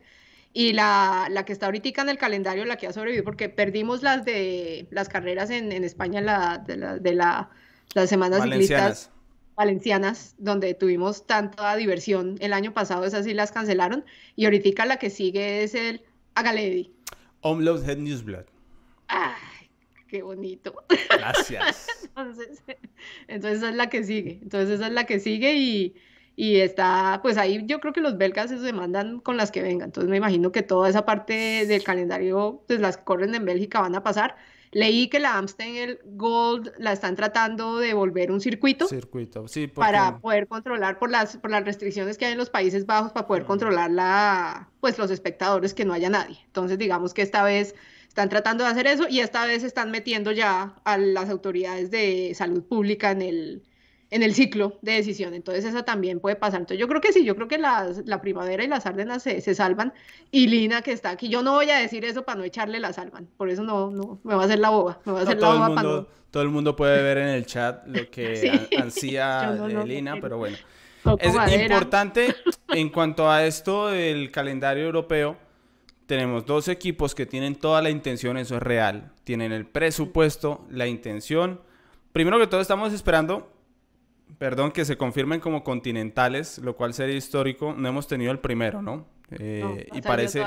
Y 0.52 0.72
la, 0.72 1.28
la 1.30 1.44
que 1.44 1.52
está 1.52 1.66
ahorita 1.66 2.02
en 2.02 2.08
el 2.10 2.18
calendario, 2.18 2.64
la 2.64 2.76
que 2.76 2.86
ha 2.86 2.92
sobrevivido, 2.92 3.24
porque 3.24 3.48
perdimos 3.48 4.02
las 4.02 4.24
de 4.24 4.86
las 4.90 5.08
carreras 5.08 5.50
en, 5.50 5.72
en 5.72 5.84
España, 5.84 6.20
la, 6.20 6.58
de, 6.58 6.76
la, 6.76 6.98
de 6.98 7.14
la, 7.14 7.50
las 7.94 8.10
semanas 8.10 8.42
ciclistas 8.42 9.10
valencianas, 9.56 10.34
donde 10.38 10.74
tuvimos 10.74 11.26
tanta 11.26 11.76
diversión 11.76 12.36
el 12.40 12.52
año 12.52 12.72
pasado, 12.72 13.04
esas 13.04 13.24
sí 13.24 13.34
las 13.34 13.52
cancelaron, 13.52 14.04
y 14.36 14.44
ahorita 14.44 14.84
la 14.86 14.96
que 14.96 15.10
sigue 15.10 15.62
es 15.62 15.74
el 15.74 16.02
Agaledi. 16.34 16.92
Omload 17.42 17.88
Head 17.88 17.98
Newsblad. 17.98 18.44
Ah, 19.08 19.36
qué 20.12 20.22
bonito. 20.22 20.74
Gracias. 21.08 21.86
entonces, 22.04 22.62
entonces 23.28 23.58
esa 23.60 23.70
es 23.70 23.74
la 23.74 23.88
que 23.88 24.04
sigue. 24.04 24.40
Entonces 24.42 24.68
esa 24.68 24.88
es 24.88 24.92
la 24.92 25.06
que 25.06 25.18
sigue 25.18 25.54
y, 25.54 25.94
y 26.36 26.56
está, 26.56 27.20
pues 27.22 27.38
ahí 27.38 27.64
yo 27.64 27.80
creo 27.80 27.94
que 27.94 28.02
los 28.02 28.18
belgas 28.18 28.50
se 28.50 28.58
demandan 28.58 29.20
con 29.20 29.38
las 29.38 29.50
que 29.50 29.62
vengan. 29.62 29.88
Entonces 29.88 30.10
me 30.10 30.18
imagino 30.18 30.52
que 30.52 30.60
toda 30.60 30.90
esa 30.90 31.06
parte 31.06 31.64
del 31.66 31.82
calendario, 31.82 32.62
pues 32.68 32.78
las 32.78 32.98
que 32.98 33.04
corren 33.04 33.34
en 33.34 33.46
Bélgica 33.46 33.80
van 33.80 33.94
a 33.94 34.02
pasar. 34.02 34.36
Leí 34.70 35.08
que 35.08 35.18
la 35.18 35.38
Amstel 35.38 36.00
Gold 36.04 36.72
la 36.76 36.92
están 36.92 37.16
tratando 37.16 37.78
de 37.78 37.94
volver 37.94 38.32
un 38.32 38.42
circuito. 38.42 38.88
Circuito, 38.88 39.48
sí. 39.48 39.66
Para 39.66 40.18
poder 40.18 40.46
controlar 40.46 40.98
por 40.98 41.10
las, 41.10 41.38
por 41.38 41.50
las 41.50 41.64
restricciones 41.64 42.18
que 42.18 42.26
hay 42.26 42.32
en 42.32 42.38
los 42.38 42.50
Países 42.50 42.84
Bajos, 42.84 43.12
para 43.12 43.26
poder 43.26 43.44
controlar 43.46 43.90
la, 43.90 44.68
pues 44.80 44.98
los 44.98 45.10
espectadores, 45.10 45.72
que 45.72 45.86
no 45.86 45.94
haya 45.94 46.10
nadie. 46.10 46.38
Entonces 46.44 46.76
digamos 46.76 47.14
que 47.14 47.22
esta 47.22 47.42
vez 47.42 47.74
están 48.12 48.28
tratando 48.28 48.62
de 48.62 48.68
hacer 48.68 48.86
eso 48.86 49.06
y 49.08 49.20
esta 49.20 49.46
vez 49.46 49.64
están 49.64 49.90
metiendo 49.90 50.32
ya 50.32 50.74
a 50.84 50.98
las 50.98 51.30
autoridades 51.30 51.90
de 51.90 52.34
salud 52.34 52.62
pública 52.62 53.10
en 53.10 53.22
el, 53.22 53.62
en 54.10 54.22
el 54.22 54.34
ciclo 54.34 54.78
de 54.82 54.92
decisión. 54.92 55.32
Entonces 55.32 55.64
esa 55.64 55.82
también 55.86 56.20
puede 56.20 56.36
pasar. 56.36 56.60
Entonces 56.60 56.78
yo 56.78 56.88
creo 56.88 57.00
que 57.00 57.14
sí, 57.14 57.24
yo 57.24 57.34
creo 57.36 57.48
que 57.48 57.56
las, 57.56 58.04
la 58.04 58.20
primavera 58.20 58.62
y 58.62 58.66
las 58.66 58.84
árdenas 58.84 59.22
se, 59.22 59.40
se, 59.40 59.54
salvan. 59.54 59.94
Y 60.30 60.48
Lina 60.48 60.82
que 60.82 60.92
está 60.92 61.08
aquí, 61.08 61.30
yo 61.30 61.42
no 61.42 61.54
voy 61.54 61.70
a 61.70 61.78
decir 61.78 62.04
eso 62.04 62.22
para 62.22 62.36
no 62.36 62.44
echarle 62.44 62.80
la 62.80 62.92
salvan. 62.92 63.28
Por 63.38 63.48
eso 63.48 63.62
no, 63.62 63.90
no, 63.90 64.20
me 64.24 64.34
va 64.34 64.42
a 64.42 64.44
hacer 64.44 64.58
la 64.58 64.68
boba. 64.68 65.00
Me 65.06 65.12
va 65.12 65.20
a 65.20 65.22
hacer 65.22 65.40
la 65.40 65.48
boba 65.48 65.74
para 65.74 65.88
no... 65.88 66.06
Todo 66.30 66.42
el 66.42 66.50
mundo 66.50 66.76
puede 66.76 67.02
ver 67.02 67.16
en 67.16 67.28
el 67.28 67.46
chat 67.46 67.86
lo 67.86 68.10
que 68.10 68.68
ansía 68.78 69.52
Lina, 69.86 70.16
pero 70.20 70.36
bueno. 70.36 70.58
Es 71.18 71.34
importante 71.62 72.36
en 72.68 72.90
cuanto 72.90 73.30
a 73.30 73.46
esto 73.46 73.86
del 73.86 74.30
calendario 74.30 74.84
europeo 74.84 75.38
tenemos 76.12 76.44
dos 76.44 76.68
equipos 76.68 77.14
que 77.14 77.24
tienen 77.24 77.54
toda 77.54 77.80
la 77.80 77.88
intención, 77.88 78.36
eso 78.36 78.56
es 78.56 78.62
real. 78.62 79.12
Tienen 79.24 79.50
el 79.50 79.64
presupuesto, 79.64 80.66
la 80.68 80.86
intención. 80.86 81.62
Primero 82.12 82.38
que 82.38 82.46
todo 82.46 82.60
estamos 82.60 82.92
esperando 82.92 83.50
perdón, 84.38 84.72
que 84.72 84.84
se 84.84 84.98
confirmen 84.98 85.40
como 85.40 85.64
continentales, 85.64 86.58
lo 86.58 86.76
cual 86.76 86.92
sería 86.92 87.16
histórico. 87.16 87.74
No 87.74 87.88
hemos 87.88 88.06
tenido 88.06 88.30
el 88.30 88.40
primero, 88.40 88.82
¿no? 88.82 89.06
Eh, 89.30 89.86
y 89.94 90.02
parece, 90.02 90.44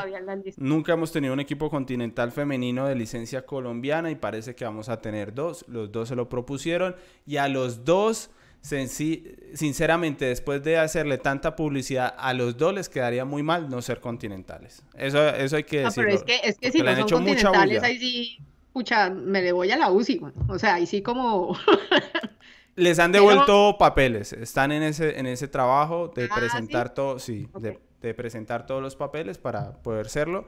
nunca 0.57 0.93
hemos 0.93 1.11
tenido 1.11 1.33
un 1.33 1.39
equipo 1.39 1.71
continental 1.71 2.31
femenino 2.31 2.87
de 2.87 2.93
licencia 2.93 3.43
colombiana 3.43 4.11
y 4.11 4.15
parece 4.15 4.53
que 4.53 4.65
vamos 4.65 4.89
a 4.89 5.01
tener 5.01 5.33
dos. 5.33 5.65
Los 5.67 5.91
dos 5.91 6.09
se 6.09 6.15
lo 6.15 6.29
propusieron 6.29 6.95
y 7.25 7.37
a 7.37 7.47
los 7.47 7.83
dos, 7.83 8.29
sinceramente, 8.65 10.25
después 10.25 10.63
de 10.63 10.77
hacerle 10.77 11.17
tanta 11.17 11.55
publicidad, 11.55 12.13
a 12.17 12.33
los 12.33 12.57
dos 12.57 12.73
les 12.73 12.89
quedaría 12.89 13.25
muy 13.25 13.43
mal 13.43 13.69
no 13.69 13.81
ser 13.81 13.99
continentales. 13.99 14.83
Eso, 14.97 15.27
eso 15.29 15.55
hay 15.55 15.63
que 15.63 15.81
decirlo. 15.81 16.09
pero 16.09 16.15
es 16.15 16.23
que, 16.23 16.49
es 16.49 16.57
que 16.57 16.71
si 16.71 16.81
no 16.81 16.95
son 17.07 17.23
continentales, 17.25 17.83
ahí 17.83 17.97
sí, 17.99 18.39
pucha, 18.73 19.09
me 19.09 19.41
le 19.41 19.51
voy 19.51 19.71
a 19.71 19.77
la 19.77 19.91
UCI. 19.91 20.21
O 20.47 20.57
sea, 20.57 20.75
ahí 20.75 20.85
sí 20.85 21.01
como... 21.01 21.55
Les 22.77 22.99
han 22.99 23.13
devuelto 23.13 23.77
papeles, 23.79 24.33
están 24.33 24.73
en 24.73 24.83
ese, 24.83 25.17
en 25.17 25.27
ese 25.27 25.47
trabajo 25.47 26.11
de 26.13 26.27
ah, 26.29 26.35
presentar 26.35 26.93
todo, 26.93 27.19
sí, 27.19 27.47
de 27.57 27.79
de 28.05 28.13
presentar 28.13 28.65
todos 28.65 28.81
los 28.81 28.95
papeles 28.95 29.37
para 29.37 29.73
poder 29.81 30.09
serlo. 30.09 30.47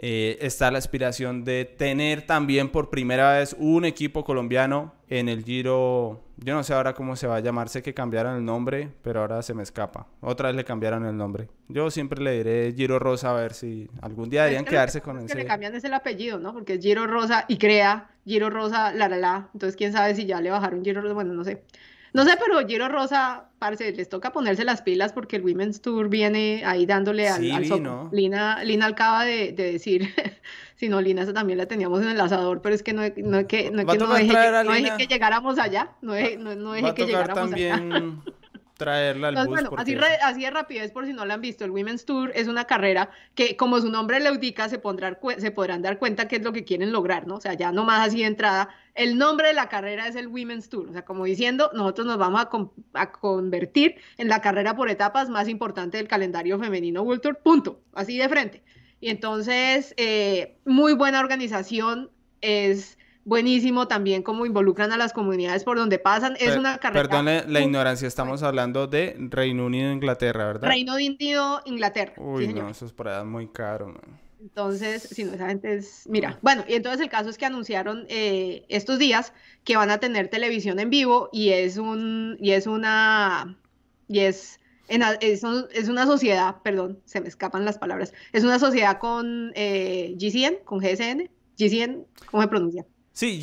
Eh, 0.00 0.38
está 0.40 0.70
la 0.70 0.78
aspiración 0.78 1.44
de 1.44 1.64
tener 1.64 2.22
también 2.22 2.68
por 2.68 2.88
primera 2.88 3.38
vez 3.38 3.56
un 3.58 3.84
equipo 3.84 4.24
colombiano 4.24 4.94
en 5.08 5.28
el 5.28 5.42
Giro. 5.44 6.22
Yo 6.36 6.54
no 6.54 6.62
sé 6.62 6.72
ahora 6.72 6.94
cómo 6.94 7.16
se 7.16 7.26
va 7.26 7.36
a 7.36 7.40
llamar, 7.40 7.68
sé 7.68 7.82
que 7.82 7.94
cambiaron 7.94 8.36
el 8.36 8.44
nombre, 8.44 8.90
pero 9.02 9.20
ahora 9.20 9.42
se 9.42 9.54
me 9.54 9.64
escapa. 9.64 10.06
Otra 10.20 10.48
vez 10.48 10.56
le 10.56 10.64
cambiaron 10.64 11.04
el 11.04 11.16
nombre. 11.16 11.48
Yo 11.68 11.90
siempre 11.90 12.22
le 12.22 12.32
diré 12.32 12.72
Giro 12.76 13.00
Rosa 13.00 13.30
a 13.30 13.40
ver 13.40 13.54
si 13.54 13.90
algún 14.00 14.30
día 14.30 14.42
deberían 14.42 14.64
quedarse 14.64 15.00
con 15.00 15.18
ese. 15.18 15.26
Que 15.26 15.34
le 15.34 15.46
cambian 15.46 15.74
es 15.74 15.82
el 15.82 15.94
apellido, 15.94 16.38
¿no? 16.38 16.52
Porque 16.52 16.74
es 16.74 16.80
Giro 16.80 17.06
Rosa 17.08 17.44
y 17.48 17.58
crea 17.58 18.10
Giro 18.24 18.50
Rosa, 18.50 18.92
la 18.92 19.08
la 19.08 19.16
la. 19.16 19.48
Entonces, 19.52 19.76
quién 19.76 19.92
sabe 19.92 20.14
si 20.14 20.26
ya 20.26 20.40
le 20.40 20.50
bajaron 20.50 20.84
Giro 20.84 21.00
Rosa, 21.00 21.14
bueno, 21.14 21.32
no 21.34 21.42
sé. 21.42 21.64
No 22.12 22.24
sé, 22.24 22.38
pero 22.42 22.66
Giro 22.66 22.88
Rosa, 22.88 23.44
parece, 23.58 23.92
les 23.92 24.08
toca 24.08 24.32
ponerse 24.32 24.64
las 24.64 24.82
pilas 24.82 25.12
porque 25.12 25.36
el 25.36 25.42
Women's 25.42 25.80
Tour 25.80 26.08
viene 26.08 26.62
ahí 26.64 26.86
dándole 26.86 27.28
al, 27.28 27.42
Lina, 28.12 28.64
Lina 28.64 28.86
acaba 28.86 29.24
de, 29.24 29.52
decir, 29.52 30.08
si 30.76 30.88
no, 30.88 31.00
Lina 31.00 31.22
esa 31.22 31.34
también 31.34 31.58
la 31.58 31.66
teníamos 31.66 32.02
en 32.02 32.08
el 32.08 32.20
asador, 32.20 32.62
pero 32.62 32.74
es 32.74 32.82
que 32.82 32.92
no, 32.92 33.02
no, 33.02 33.46
que, 33.46 33.70
no, 33.70 33.86
que 33.86 33.98
no 33.98 34.12
deje, 34.14 34.96
que 34.96 35.06
llegáramos 35.06 35.58
allá, 35.58 35.92
no 36.00 36.12
deje, 36.12 36.38
no, 36.38 36.94
que 36.94 37.06
llegáramos 37.06 37.52
allá 37.52 37.82
traerla 38.78 39.28
al 39.28 39.46
Bueno, 39.46 39.70
así, 39.76 39.94
así 40.22 40.40
de 40.40 40.50
rapidez, 40.50 40.92
por 40.92 41.04
si 41.04 41.12
no 41.12 41.26
la 41.26 41.34
han 41.34 41.42
visto, 41.42 41.66
el 41.66 41.72
Women's 41.72 42.06
Tour 42.06 42.32
es 42.34 42.48
una 42.48 42.64
carrera 42.64 43.10
que, 43.34 43.56
como 43.56 43.78
su 43.80 43.90
nombre 43.90 44.20
le 44.20 44.30
indica, 44.30 44.68
se, 44.70 44.78
pondrán, 44.78 45.18
se 45.36 45.50
podrán 45.50 45.82
dar 45.82 45.98
cuenta 45.98 46.28
qué 46.28 46.36
es 46.36 46.42
lo 46.42 46.52
que 46.52 46.64
quieren 46.64 46.92
lograr, 46.92 47.26
¿no? 47.26 47.34
O 47.34 47.40
sea, 47.40 47.52
ya 47.54 47.72
nomás 47.72 48.08
así 48.08 48.20
de 48.20 48.26
entrada, 48.26 48.70
el 48.94 49.18
nombre 49.18 49.48
de 49.48 49.54
la 49.54 49.68
carrera 49.68 50.08
es 50.08 50.16
el 50.16 50.28
Women's 50.28 50.68
Tour, 50.70 50.88
o 50.88 50.92
sea, 50.92 51.04
como 51.04 51.24
diciendo, 51.24 51.70
nosotros 51.74 52.06
nos 52.06 52.16
vamos 52.16 52.40
a, 52.40 53.00
a 53.00 53.12
convertir 53.12 53.96
en 54.16 54.28
la 54.28 54.40
carrera 54.40 54.74
por 54.74 54.88
etapas 54.88 55.28
más 55.28 55.48
importante 55.48 55.98
del 55.98 56.08
calendario 56.08 56.58
femenino 56.58 57.02
World 57.02 57.20
Tour, 57.20 57.38
punto, 57.38 57.82
así 57.92 58.16
de 58.16 58.28
frente. 58.28 58.62
Y 59.00 59.10
entonces, 59.10 59.92
eh, 59.96 60.56
muy 60.64 60.94
buena 60.94 61.20
organización, 61.20 62.10
es 62.40 62.97
buenísimo 63.28 63.86
también 63.86 64.22
cómo 64.22 64.46
involucran 64.46 64.90
a 64.90 64.96
las 64.96 65.12
comunidades 65.12 65.62
por 65.62 65.76
donde 65.76 65.98
pasan. 65.98 66.34
Es 66.40 66.56
una 66.56 66.78
carrera. 66.78 67.08
Perdone 67.08 67.44
la 67.46 67.60
ignorancia, 67.60 68.08
estamos 68.08 68.42
hablando 68.42 68.86
de 68.86 69.14
Reino 69.18 69.66
Unido 69.66 69.90
e 69.90 69.92
Inglaterra, 69.92 70.46
¿verdad? 70.46 70.68
Reino 70.68 70.94
Unido, 70.94 71.60
Inglaterra. 71.66 72.14
Uy, 72.16 72.52
no, 72.54 72.70
eso 72.70 72.86
es 72.86 72.92
por 72.92 73.08
allá 73.08 73.24
muy 73.24 73.48
caro, 73.48 73.94
Entonces, 74.40 75.02
si 75.02 75.24
no, 75.24 75.34
esa 75.34 75.48
gente 75.48 75.74
es. 75.74 76.04
Mira, 76.08 76.38
bueno, 76.40 76.64
y 76.66 76.74
entonces 76.74 77.02
el 77.02 77.10
caso 77.10 77.28
es 77.28 77.36
que 77.36 77.44
anunciaron 77.44 78.06
eh, 78.08 78.64
estos 78.68 78.98
días 78.98 79.34
que 79.62 79.76
van 79.76 79.90
a 79.90 79.98
tener 79.98 80.28
televisión 80.28 80.80
en 80.80 80.88
vivo 80.88 81.28
y 81.30 81.50
es 81.50 81.76
un. 81.76 82.38
y 82.40 82.52
es 82.52 82.66
una. 82.66 83.58
y 84.08 84.20
es. 84.20 84.58
es, 84.88 85.44
es, 85.74 85.88
una 85.90 86.06
sociedad, 86.06 86.56
perdón, 86.62 86.98
se 87.04 87.20
me 87.20 87.28
escapan 87.28 87.66
las 87.66 87.76
palabras. 87.76 88.14
Es 88.32 88.42
una 88.42 88.58
sociedad 88.58 88.98
con 88.98 89.52
eh, 89.54 90.14
GCN, 90.16 90.64
con 90.64 90.78
GSN. 90.78 91.28
GCN, 91.58 92.06
¿cómo 92.30 92.42
se 92.42 92.48
pronuncia? 92.48 92.86
Sí, 93.18 93.40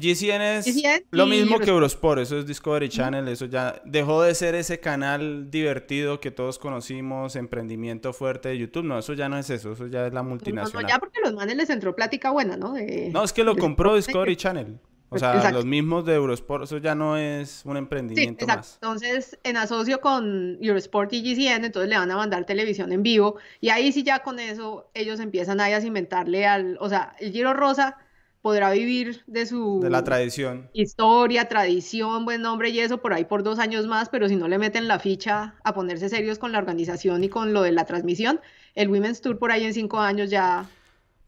GCN, 0.00 0.40
es 0.40 0.82
lo 1.10 1.26
mismo 1.26 1.58
que 1.58 1.68
Eurosport, 1.68 2.22
eso 2.22 2.38
es 2.38 2.46
Discovery 2.46 2.88
Channel, 2.88 3.28
eso 3.28 3.44
ya 3.44 3.82
dejó 3.84 4.22
de 4.22 4.34
ser 4.34 4.54
ese 4.54 4.80
canal 4.80 5.50
divertido 5.50 6.20
que 6.20 6.30
todos 6.30 6.58
conocimos, 6.58 7.36
emprendimiento 7.36 8.14
fuerte 8.14 8.48
de 8.48 8.56
YouTube, 8.56 8.84
no, 8.84 8.98
eso 8.98 9.12
ya 9.12 9.28
no 9.28 9.36
es 9.36 9.50
eso, 9.50 9.72
eso 9.72 9.88
ya 9.88 10.06
es 10.06 10.14
la 10.14 10.22
multinacional. 10.22 10.84
No, 10.84 10.88
ya 10.88 10.98
porque 10.98 11.20
los 11.22 11.34
manes 11.34 11.54
les 11.54 11.68
entró 11.68 11.94
plática 11.94 12.30
buena, 12.30 12.56
¿no? 12.56 12.72
no, 13.12 13.22
es 13.22 13.34
que 13.34 13.44
lo 13.44 13.58
compró 13.58 13.94
Discovery 13.94 14.36
Channel. 14.36 14.78
O 15.10 15.18
sea, 15.18 15.52
los 15.52 15.66
mismos 15.66 16.06
de 16.06 16.14
Eurosport, 16.14 16.64
eso 16.64 16.78
ya 16.78 16.94
no 16.94 17.18
es 17.18 17.60
un 17.66 17.76
emprendimiento 17.76 18.46
sí, 18.46 18.50
más. 18.50 18.78
Entonces, 18.80 19.38
en 19.44 19.58
asocio 19.58 20.00
con 20.00 20.56
Eurosport 20.62 21.12
y 21.12 21.20
GCN, 21.20 21.66
entonces 21.66 21.90
le 21.90 21.98
van 21.98 22.10
a 22.10 22.16
mandar 22.16 22.46
televisión 22.46 22.90
en 22.90 23.02
vivo 23.02 23.36
y 23.60 23.68
ahí 23.68 23.92
sí 23.92 24.02
ya 24.02 24.20
con 24.20 24.38
eso 24.38 24.88
ellos 24.94 25.20
empiezan 25.20 25.60
a 25.60 25.78
cimentarle 25.78 26.46
al, 26.46 26.78
o 26.80 26.88
sea, 26.88 27.14
el 27.20 27.32
Giro 27.32 27.52
Rosa 27.52 27.98
podrá 28.42 28.70
vivir 28.70 29.22
de 29.26 29.46
su 29.46 29.80
de 29.80 29.90
la 29.90 30.02
tradición. 30.02 30.70
historia, 30.72 31.48
tradición, 31.48 32.24
buen 32.24 32.42
nombre 32.42 32.70
y 32.70 32.80
eso 32.80 32.98
por 32.98 33.12
ahí 33.12 33.24
por 33.24 33.42
dos 33.42 33.58
años 33.58 33.86
más, 33.86 34.08
pero 34.08 34.28
si 34.28 34.36
no 34.36 34.48
le 34.48 34.58
meten 34.58 34.88
la 34.88 34.98
ficha 34.98 35.54
a 35.62 35.74
ponerse 35.74 36.08
serios 36.08 36.38
con 36.38 36.52
la 36.52 36.58
organización 36.58 37.22
y 37.24 37.28
con 37.28 37.52
lo 37.52 37.62
de 37.62 37.72
la 37.72 37.84
transmisión, 37.84 38.40
el 38.74 38.88
Women's 38.88 39.20
Tour 39.20 39.38
por 39.38 39.52
ahí 39.52 39.64
en 39.64 39.74
cinco 39.74 39.98
años 39.98 40.30
ya 40.30 40.68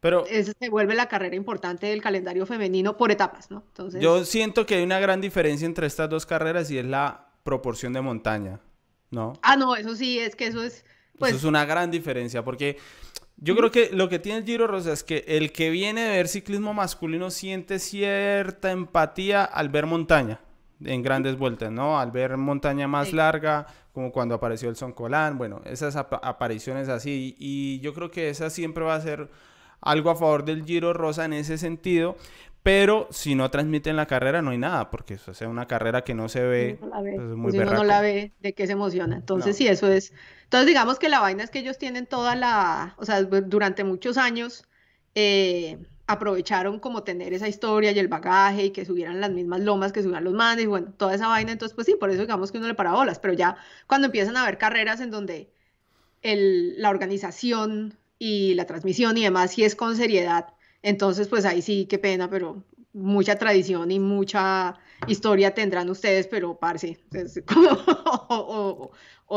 pero 0.03 0.25
se 0.27 0.69
vuelve 0.69 0.97
la 0.97 1.07
carrera 1.07 1.37
importante 1.37 1.87
del 1.87 2.03
calendario 2.03 2.45
femenino 2.45 2.97
por 2.97 3.13
etapas, 3.13 3.53
¿no? 3.53 3.63
Entonces... 3.69 4.03
Yo 4.03 4.25
siento 4.25 4.67
que 4.67 4.75
hay 4.75 4.83
una 4.83 4.99
gran 4.99 5.21
diferencia 5.21 5.65
entre 5.65 5.87
estas 5.87 6.11
dos 6.11 6.27
carreras 6.27 6.73
y 6.73 6.79
es 6.79 6.85
la 6.85 7.29
proporción 7.45 7.93
de 7.93 8.01
montaña, 8.01 8.59
¿no? 9.13 9.35
Ah, 9.43 9.55
no, 9.55 9.77
eso 9.77 9.95
sí, 9.95 10.19
es 10.19 10.35
que 10.35 10.49
eso 10.49 10.61
es... 10.61 10.85
Pues... 11.21 11.31
Eso 11.31 11.39
es 11.39 11.45
una 11.45 11.65
gran 11.67 11.93
diferencia 11.93 12.43
porque 12.43 12.79
yo 13.43 13.57
creo 13.57 13.73
que 13.73 13.91
lo 13.93 14.09
que 14.09 14.21
tiene 14.21 14.39
el 14.39 14.45
Giro 14.45 14.69
Rosa 14.69 14.93
es 14.93 15.03
que 15.03 15.25
el 15.27 15.51
que 15.51 15.71
viene 15.71 16.03
de 16.03 16.11
ver 16.11 16.29
ciclismo 16.29 16.75
masculino 16.75 17.29
siente 17.31 17.81
cierta 17.81 18.71
empatía 18.71 19.45
al 19.45 19.69
ver 19.69 19.87
montaña 19.87 20.41
en 20.85 21.03
grandes 21.03 21.37
vueltas, 21.37 21.73
¿no? 21.73 21.99
Al 21.99 22.13
ver 22.13 22.37
montaña 22.37 22.87
más 22.87 23.13
larga, 23.13 23.67
como 23.93 24.13
cuando 24.13 24.37
apareció 24.37 24.69
el 24.69 24.77
Son 24.77 24.93
Colán, 24.93 25.39
bueno, 25.39 25.61
esas 25.65 25.97
apariciones 25.97 26.89
así. 26.89 27.35
Y 27.37 27.81
yo 27.81 27.95
creo 27.95 28.13
que 28.13 28.31
esa 28.31 28.49
siempre 28.49 28.85
va 28.85 28.95
a 28.95 29.01
ser 29.01 29.29
algo 29.81 30.11
a 30.11 30.17
favor 30.17 30.45
del 30.45 30.65
Giro 30.65 30.93
Rosa 30.93 31.25
en 31.25 31.33
ese 31.33 31.59
sentido. 31.59 32.17
Pero 32.63 33.09
si 33.11 33.35
no 33.35 33.51
transmiten 33.51 33.97
la 33.97 34.07
carrera, 34.07 34.41
no 34.41 34.51
hay 34.51 34.59
nada, 34.59 34.89
porque 34.91 35.15
eso 35.15 35.33
es 35.33 35.41
una 35.43 35.67
carrera 35.67 36.05
que 36.05 36.15
no 36.15 36.29
se 36.29 36.45
ve. 36.45 36.79
No 36.81 36.89
la 36.89 37.03
ve. 37.03 37.15
Pues, 37.17 37.29
muy 37.37 37.51
si 37.51 37.59
uno 37.59 37.73
no 37.73 37.83
la 37.83 38.01
ve, 38.01 38.33
¿de 38.39 38.53
qué 38.53 38.67
se 38.67 38.75
emociona? 38.75 39.17
Entonces, 39.17 39.57
sí, 39.57 39.67
eso 39.67 39.89
es. 39.89 40.13
Entonces, 40.45 40.69
digamos 40.69 41.01
que 41.01 41.09
la 41.09 41.19
vaina 41.19 41.43
es 41.43 41.51
que 41.51 41.59
ellos 41.59 41.77
tienen 41.77 42.07
toda 42.07 42.37
la. 42.37 42.95
O 42.99 43.05
sea, 43.05 43.21
durante 43.23 43.83
muchos 43.83 44.17
años 44.17 44.65
eh, 45.17 45.77
aprovecharon 46.07 46.79
como 46.79 47.03
tener 47.03 47.33
esa 47.33 47.49
historia 47.49 47.91
y 47.91 47.99
el 47.99 48.07
bagaje 48.07 48.67
y 48.67 48.71
que 48.71 48.85
subieran 48.85 49.21
las 49.21 49.31
mismas 49.31 49.61
lomas 49.61 49.93
que 49.93 50.03
subían 50.05 50.23
los 50.23 50.35
manes 50.35 50.65
y 50.65 50.69
bueno, 50.69 50.93
toda 50.97 51.17
esa 51.17 51.27
vaina. 51.27 51.51
Entonces, 51.51 51.75
pues 51.75 51.89
sí, 51.89 51.97
por 51.99 52.11
eso 52.11 52.21
digamos 52.21 52.53
que 52.53 52.59
uno 52.59 52.69
le 52.69 52.75
para 52.75 52.93
bolas. 52.93 53.19
Pero 53.19 53.35
ya 53.35 53.57
cuando 53.89 54.07
empiezan 54.07 54.37
a 54.37 54.43
haber 54.43 54.59
carreras 54.59 55.01
en 55.01 55.11
donde 55.11 55.51
el, 56.23 56.81
la 56.81 56.91
organización 56.91 57.99
y 58.21 58.55
la 58.55 58.67
transmisión 58.67 59.17
y 59.17 59.25
demás, 59.25 59.51
sí 59.51 59.65
es 59.65 59.75
con 59.75 59.97
seriedad 59.97 60.55
entonces, 60.83 61.29
pues 61.29 61.45
ahí 61.45 61.63
sí, 61.63 61.87
qué 61.87 61.99
pena, 61.99 62.29
pero 62.29 62.65
mucha 62.93 63.37
tradición 63.37 63.91
y 63.91 63.99
mucha 63.99 64.79
historia 65.07 65.55
tendrán 65.55 65.89
ustedes, 65.91 66.27
pero 66.27 66.59
parce, 66.59 66.99
o, 68.29 68.91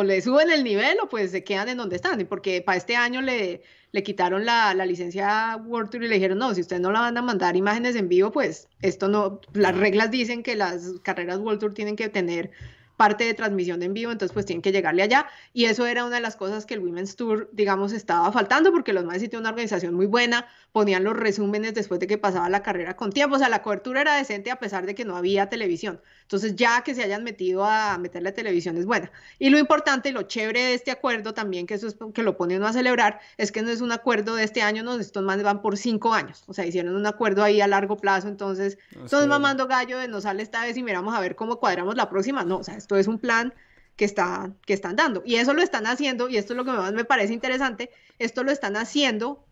le 0.04 0.22
suben 0.22 0.52
el 0.52 0.64
nivel 0.64 0.98
o 1.02 1.08
pues 1.08 1.32
se 1.32 1.44
quedan 1.44 1.70
en 1.70 1.78
donde 1.78 1.96
están, 1.96 2.26
porque 2.28 2.62
para 2.62 2.78
este 2.78 2.96
año 2.96 3.22
le, 3.22 3.62
le 3.92 4.04
quitaron 4.04 4.46
la, 4.46 4.74
la, 4.74 4.86
licencia 4.86 5.58
World 5.66 5.90
Tour 5.90 6.04
y 6.04 6.08
le 6.10 6.16
dijeron, 6.16 6.38
no, 6.38 6.54
si 6.54 6.62
ustedes 6.62 6.82
no 6.82 6.92
la 6.92 7.00
van 7.00 7.18
a 7.18 7.22
mandar 7.22 7.56
imágenes 7.56 7.96
en 7.96 8.10
vivo, 8.10 8.32
pues 8.32 8.68
esto 8.82 9.08
no, 9.08 9.40
las 9.54 9.76
reglas 9.78 10.12
dicen 10.12 10.44
que 10.44 10.56
las 10.56 10.96
carreras 11.02 11.40
World 11.40 11.60
Tour 11.62 11.74
tienen 11.74 11.96
que 11.96 12.10
tener 12.10 12.52
parte 12.96 13.24
de 13.26 13.34
transmisión 13.34 13.82
en 13.84 13.94
vivo, 13.94 14.12
entonces 14.12 14.34
pues 14.34 14.46
tienen 14.46 14.62
que 14.62 14.72
llegarle 14.72 15.04
allá. 15.04 15.28
Y 15.54 15.66
eso 15.66 15.86
era 15.86 16.06
una 16.06 16.16
de 16.16 16.22
las 16.22 16.36
cosas 16.36 16.66
que 16.66 16.74
el 16.76 16.80
Women's 16.82 17.16
Tour, 17.16 17.50
digamos, 17.54 17.94
estaba 17.94 18.32
faltando, 18.32 18.72
porque 18.72 18.94
los 18.94 19.06
más 19.06 19.20
tienen 19.20 19.40
una 19.40 19.50
organización 19.50 19.94
muy 19.94 20.06
buena, 20.06 20.48
ponían 20.72 21.04
los 21.04 21.16
resúmenes 21.16 21.74
después 21.74 22.00
de 22.00 22.08
que 22.08 22.18
pasaba 22.18 22.50
la 22.50 22.64
carrera 22.64 22.96
con 22.96 23.12
tiempo, 23.12 23.36
o 23.36 23.40
sea, 23.40 23.50
la 23.50 23.62
cobertura 23.62 24.02
era 24.02 24.16
decente 24.16 24.52
a 24.52 24.60
pesar 24.60 24.86
de 24.86 24.96
que 24.96 25.06
no 25.06 25.16
había 25.18 25.50
televisión. 25.50 26.02
Entonces 26.26 26.56
ya 26.56 26.82
que 26.82 26.96
se 26.96 27.04
hayan 27.04 27.24
metido 27.24 27.64
a 27.66 28.00
meterle 28.00 28.32
televisión 28.32 28.78
es 28.78 28.88
buena. 28.88 29.12
Y 29.38 29.52
lo 29.52 29.60
importante 29.60 30.10
y 30.10 30.12
lo 30.12 30.24
chévere 30.24 30.60
de 30.60 30.74
este 30.74 30.90
acuerdo 30.90 31.36
también, 31.36 31.68
que 31.68 31.76
eso 31.76 31.88
es 31.88 31.96
que 32.16 32.24
lo 32.24 32.36
pone 32.36 32.58
uno 32.58 32.66
a 32.66 32.74
celebrar, 32.74 33.20
es 33.38 33.52
que 33.52 33.62
no 33.62 33.70
es 33.70 33.82
un 33.82 33.92
acuerdo 33.92 34.34
de 34.36 34.44
este 34.44 34.64
año, 34.64 34.82
no, 34.82 34.96
estos 34.96 35.24
más 35.24 35.42
van 35.44 35.62
por 35.62 35.78
cinco 35.78 36.14
años, 36.14 36.44
o 36.48 36.54
sea, 36.54 36.66
hicieron 36.66 36.96
un 36.96 37.06
acuerdo 37.06 37.44
ahí 37.44 37.62
a 37.62 37.68
largo 37.68 37.98
plazo, 37.98 38.28
entonces, 38.28 38.80
entonces 38.92 39.28
mamando 39.28 39.68
gallo 39.68 40.00
de 40.00 40.08
no 40.08 40.20
sale 40.20 40.42
esta 40.42 40.64
vez 40.64 40.76
y 40.78 40.84
miramos 40.84 41.14
a 41.14 41.20
ver 41.20 41.36
cómo 41.36 41.60
cuadramos 41.60 41.96
la 41.96 42.10
próxima, 42.10 42.44
no, 42.44 42.58
o 42.58 42.64
sea, 42.64 42.76
esto 42.76 42.98
es 42.98 43.08
un 43.08 43.20
plan 43.20 43.54
que, 43.96 44.06
está, 44.06 44.52
que 44.66 44.74
están 44.74 44.96
dando. 44.96 45.22
Y 45.26 45.36
eso 45.36 45.54
lo 45.54 45.62
están 45.62 45.86
haciendo, 45.86 46.28
y 46.28 46.38
esto 46.38 46.54
es 46.54 46.58
lo 46.58 46.66
que 46.66 46.72
más 46.72 46.94
me 46.94 47.06
parece 47.06 47.34
interesante, 47.34 47.92
esto 48.18 48.44
lo 48.44 48.52
están 48.52 48.78
haciendo 48.78 49.46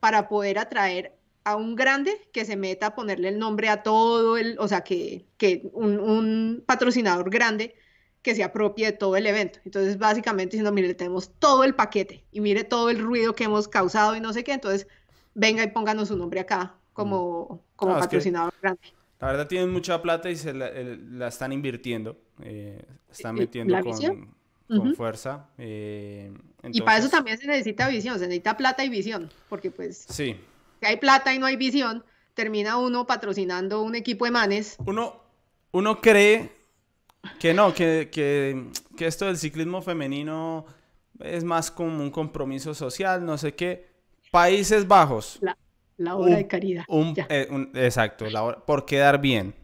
para 0.00 0.28
poder 0.28 0.58
atraer 0.58 1.15
a 1.46 1.54
un 1.54 1.76
grande 1.76 2.20
que 2.32 2.44
se 2.44 2.56
meta 2.56 2.86
a 2.88 2.94
ponerle 2.96 3.28
el 3.28 3.38
nombre 3.38 3.68
a 3.68 3.84
todo 3.84 4.36
el, 4.36 4.58
o 4.58 4.66
sea, 4.66 4.80
que, 4.80 5.26
que 5.36 5.70
un, 5.74 6.64
patrocinador 6.66 7.30
grande 7.30 7.76
que 8.20 8.34
se 8.34 8.42
apropie 8.42 8.86
de 8.86 8.92
todo 8.92 9.14
el 9.14 9.28
evento. 9.28 9.60
Entonces, 9.64 9.96
básicamente 9.96 10.56
diciendo, 10.56 10.72
mire, 10.72 10.92
tenemos 10.94 11.30
todo 11.38 11.62
el 11.62 11.76
paquete 11.76 12.24
y 12.32 12.40
mire 12.40 12.64
todo 12.64 12.90
el 12.90 12.98
ruido 12.98 13.36
que 13.36 13.44
hemos 13.44 13.68
causado 13.68 14.16
y 14.16 14.20
no 14.20 14.32
sé 14.32 14.42
qué, 14.42 14.54
entonces 14.54 14.88
venga 15.34 15.62
y 15.62 15.68
pónganos 15.68 16.08
su 16.08 16.16
nombre 16.16 16.40
acá 16.40 16.74
como, 16.92 17.62
como 17.76 17.96
patrocinador 17.96 18.52
grande. 18.60 18.80
La 19.20 19.28
verdad 19.28 19.46
tienen 19.46 19.70
mucha 19.70 20.02
plata 20.02 20.28
y 20.28 20.34
se 20.34 20.52
la, 20.52 21.28
están 21.28 21.52
invirtiendo, 21.52 22.18
eh, 22.42 22.84
están 23.08 23.36
metiendo 23.36 23.80
con, 23.82 24.34
con 24.66 24.96
fuerza. 24.96 25.48
Eh, 25.58 26.32
y 26.72 26.80
para 26.80 26.98
eso 26.98 27.08
también 27.08 27.38
se 27.38 27.46
necesita 27.46 27.86
visión, 27.86 28.18
se 28.18 28.24
necesita 28.24 28.56
plata 28.56 28.84
y 28.84 28.88
visión, 28.88 29.30
porque 29.48 29.70
pues 29.70 30.06
sí. 30.08 30.36
Si 30.80 30.86
hay 30.86 30.96
plata 30.96 31.34
y 31.34 31.38
no 31.38 31.46
hay 31.46 31.56
visión, 31.56 32.04
termina 32.34 32.76
uno 32.76 33.06
patrocinando 33.06 33.82
un 33.82 33.94
equipo 33.94 34.24
de 34.24 34.30
manes. 34.30 34.76
Uno, 34.86 35.22
uno 35.72 36.00
cree 36.00 36.52
que 37.38 37.54
no, 37.54 37.74
que, 37.74 38.08
que, 38.10 38.70
que 38.96 39.06
esto 39.06 39.26
del 39.26 39.36
ciclismo 39.36 39.82
femenino 39.82 40.66
es 41.20 41.44
más 41.44 41.70
como 41.70 42.02
un 42.02 42.10
compromiso 42.10 42.74
social, 42.74 43.24
no 43.24 43.38
sé 43.38 43.54
qué. 43.54 43.88
Países 44.30 44.86
Bajos. 44.86 45.38
La, 45.40 45.56
la 45.96 46.16
obra 46.16 46.36
de 46.36 46.46
caridad. 46.46 46.84
Eh, 47.28 47.48
exacto, 47.74 48.28
la 48.28 48.58
por 48.64 48.84
quedar 48.84 49.20
bien. 49.20 49.54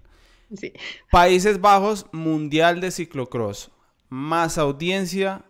Sí. 0.57 0.73
Países 1.11 1.61
Bajos, 1.61 2.07
Mundial 2.13 2.81
de 2.81 2.91
Ciclocross 2.91 3.71
más 4.13 4.59
audiencia 4.59 5.43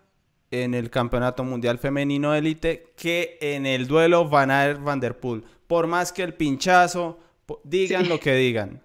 en 0.52 0.74
el 0.74 0.90
Campeonato 0.90 1.42
Mundial 1.42 1.78
Femenino 1.78 2.34
Élite 2.34 2.92
que 2.94 3.38
en 3.40 3.66
el 3.66 3.88
duelo 3.88 4.28
Van 4.28 4.50
Aert 4.50 4.80
Van 4.80 5.00
Der 5.00 5.18
Poel. 5.18 5.42
Por 5.66 5.86
más 5.86 6.12
que 6.12 6.22
el 6.22 6.34
pinchazo, 6.34 7.18
digan 7.64 8.08
lo 8.08 8.20
que 8.20 8.34
digan, 8.34 8.82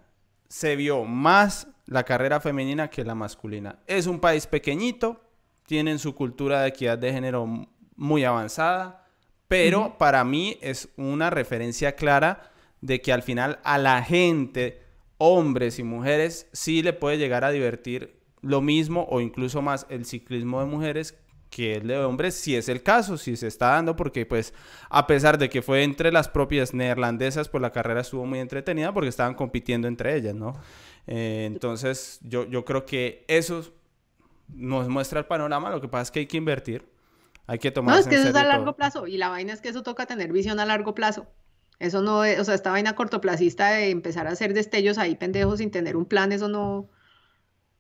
se 0.48 0.76
vio 0.78 1.04
más 1.04 1.68
la 1.86 2.04
carrera 2.04 2.40
femenina 2.40 2.90
que 2.90 3.04
la 3.04 3.16
masculina. 3.16 3.80
Es 3.86 4.08
un 4.08 4.20
país 4.20 4.48
pequeñito, 4.48 5.22
tienen 5.66 6.00
su 6.00 6.16
cultura 6.16 6.62
de 6.62 6.70
equidad 6.70 6.98
de 6.98 7.12
género 7.12 7.68
muy 7.98 8.24
avanzada, 8.24 9.06
pero 9.50 9.98
para 9.98 10.24
mí 10.24 10.58
es 10.62 10.90
una 10.96 11.30
referencia 11.30 11.96
clara 11.96 12.52
de 12.80 13.02
que 13.02 13.12
al 13.12 13.24
final 13.24 13.60
a 13.64 13.78
la 13.78 14.02
gente, 14.04 14.82
hombres 15.18 15.80
y 15.80 15.84
mujeres, 15.84 16.48
sí 16.54 16.82
le 16.82 16.94
puede 16.94 17.18
llegar 17.18 17.44
a 17.44 17.52
divertir 17.52 18.18
lo 18.42 18.62
mismo 18.62 19.06
o 19.10 19.20
incluso 19.20 19.62
más 19.62 19.86
el 19.90 20.06
ciclismo 20.06 20.62
de 20.62 20.68
mujeres 20.68 21.18
que 21.58 21.74
el 21.74 21.88
de 21.88 21.98
hombres, 21.98 22.36
si 22.36 22.56
es 22.56 22.70
el 22.70 22.84
caso, 22.84 23.18
si 23.18 23.36
se 23.36 23.48
está 23.48 23.70
dando, 23.70 23.96
porque 23.96 24.28
pues 24.28 24.54
a 24.92 25.08
pesar 25.08 25.40
de 25.40 25.50
que 25.50 25.64
fue 25.64 25.82
entre 25.82 26.12
las 26.12 26.30
propias 26.30 26.76
neerlandesas, 26.76 27.50
pues 27.50 27.64
la 27.64 27.72
carrera 27.72 28.02
estuvo 28.02 28.28
muy 28.28 28.38
entretenida 28.38 28.94
porque 28.94 29.10
estaban 29.10 29.34
compitiendo 29.34 29.88
entre 29.88 30.16
ellas, 30.16 30.36
¿no? 30.36 30.54
Eh, 31.08 31.46
entonces 31.48 32.20
yo, 32.22 32.46
yo 32.46 32.64
creo 32.64 32.86
que 32.86 33.26
eso 33.28 33.64
nos 34.50 34.88
muestra 34.88 35.22
el 35.22 35.26
panorama, 35.26 35.72
lo 35.72 35.82
que 35.82 35.88
pasa 35.88 36.04
es 36.04 36.12
que 36.12 36.20
hay 36.20 36.28
que 36.28 36.38
invertir, 36.38 36.88
hay 37.48 37.58
que 37.58 37.72
tomar... 37.72 37.96
No, 37.96 38.02
es 38.02 38.08
que 38.08 38.18
eso 38.18 38.30
es 38.30 38.36
a 38.36 38.44
largo 38.44 38.76
plazo 38.76 39.08
y 39.08 39.18
la 39.18 39.30
vaina 39.30 39.52
es 39.52 39.60
que 39.60 39.70
eso 39.70 39.82
toca 39.82 40.06
tener 40.06 40.32
visión 40.32 40.60
a 40.60 40.66
largo 40.68 40.94
plazo. 40.94 41.26
Eso 41.80 42.04
no 42.04 42.24
es, 42.24 42.40
o 42.40 42.44
sea, 42.44 42.54
esta 42.54 42.70
vaina 42.70 42.94
cortoplacista 42.94 43.72
de 43.72 43.90
empezar 43.90 44.28
a 44.28 44.32
hacer 44.34 44.54
destellos 44.54 45.00
ahí 45.00 45.16
pendejos 45.16 45.58
sin 45.58 45.72
tener 45.72 45.98
un 45.98 46.06
plan, 46.06 46.32
eso 46.32 46.50
no, 46.50 46.88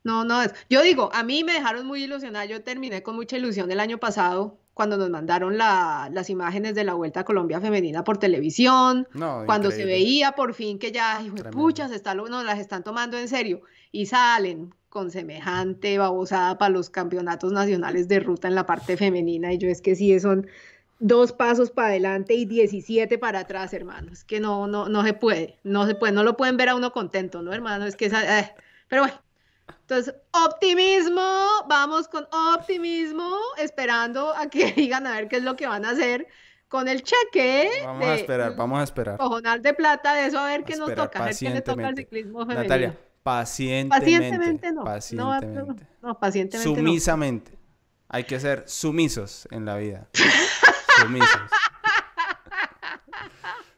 no, 0.08 0.24
no 0.24 0.41
es. 0.41 0.53
Yo 0.70 0.82
digo, 0.82 1.10
a 1.14 1.22
mí 1.22 1.43
me 1.43 1.51
dejaron 1.51 1.86
muy 1.86 2.01
ilusionada. 2.01 2.45
Yo 2.45 2.64
terminé 2.64 3.03
con 3.03 3.16
mucha 3.18 3.36
ilusión 3.36 3.70
el 3.70 3.82
año 3.82 3.97
pasado 3.97 4.58
cuando 4.74 4.95
nos 4.95 5.10
mandaron 5.10 5.58
las 5.58 6.30
imágenes 6.30 6.76
de 6.76 6.86
la 6.86 6.93
Vuelta 6.93 7.22
a 7.22 7.26
Colombia 7.26 7.60
Femenina 7.60 8.05
por 8.05 8.20
televisión, 8.20 9.08
cuando 9.45 9.72
se 9.72 9.86
veía 9.86 10.34
por 10.34 10.53
fin 10.53 10.80
que 10.80 10.91
ya, 10.91 11.20
pucha, 11.51 11.89
se 11.89 11.95
está, 11.95 12.14
no, 12.14 12.43
las 12.43 12.60
están 12.60 12.84
tomando 12.84 13.18
en 13.18 13.28
serio 13.28 13.64
y 13.91 14.05
salen 14.05 14.74
con 14.88 15.12
semejante 15.12 15.97
babosada 15.97 16.58
para 16.58 16.70
los 16.70 16.89
campeonatos 16.89 17.51
nacionales 17.51 18.08
de 18.08 18.20
ruta 18.20 18.47
en 18.47 18.55
la 18.55 18.66
parte 18.66 18.95
femenina. 18.95 19.51
Y 19.51 19.58
yo 19.58 19.68
es 19.68 19.82
que 19.82 19.95
sí, 19.95 20.18
son 20.20 20.47
dos 20.99 21.34
pasos 21.34 21.70
para 21.72 21.89
adelante 21.89 22.36
y 22.36 22.45
17 22.45 23.18
para 23.18 23.39
atrás, 23.39 23.74
hermano. 23.74 24.14
Es 24.14 24.24
que 24.24 24.39
no, 24.39 24.68
no, 24.68 24.88
no 24.88 25.03
se 25.03 25.14
puede, 25.14 25.58
no 25.64 25.86
se 25.86 25.95
puede, 25.95 26.14
no 26.14 26.24
lo 26.24 26.38
pueden 26.38 26.55
ver 26.55 26.70
a 26.70 26.76
uno 26.76 26.93
contento, 26.93 27.41
¿no, 27.41 27.51
hermano? 27.51 27.86
Es 27.86 27.95
que 27.95 28.05
esa, 28.05 28.39
eh, 28.39 28.53
pero 28.88 29.01
bueno, 29.01 29.20
entonces, 29.89 30.13
optimismo, 30.33 31.21
vamos 31.69 32.09
con 32.09 32.27
optimismo, 32.55 33.38
esperando 33.57 34.35
a 34.35 34.49
que 34.49 34.71
digan 34.75 35.07
a 35.07 35.13
ver 35.13 35.29
qué 35.29 35.38
es 35.38 35.43
lo 35.43 35.55
que 35.55 35.65
van 35.65 35.85
a 35.85 35.91
hacer 35.91 36.27
con 36.67 36.89
el 36.89 37.03
cheque. 37.03 37.69
Vamos 37.85 38.05
a 38.05 38.15
esperar, 38.15 38.55
vamos 38.57 38.81
a 38.81 38.83
esperar. 38.83 39.17
Cojonal 39.17 39.61
de 39.61 39.73
plata, 39.73 40.13
de 40.13 40.25
eso 40.25 40.39
a 40.39 40.47
ver 40.47 40.65
qué 40.65 40.75
nos 40.75 40.93
toca, 40.93 41.19
a 41.19 41.25
ver 41.27 41.38
qué 41.38 41.49
le 41.51 41.61
toca 41.61 41.88
al 41.88 41.95
ciclismo 41.95 42.39
femenino. 42.41 42.63
Natalia, 42.63 42.97
pacientemente. 43.23 44.11
Pacientemente 44.11 44.71
no. 44.73 44.83
Pacientemente. 44.83 45.88
No, 46.01 46.19
pacientemente 46.19 46.69
Sumisamente. 46.69 47.57
Hay 48.09 48.25
que 48.25 48.41
ser 48.41 48.65
sumisos 48.67 49.47
en 49.51 49.63
la 49.63 49.77
vida. 49.77 50.09
sumisos. 51.01 51.41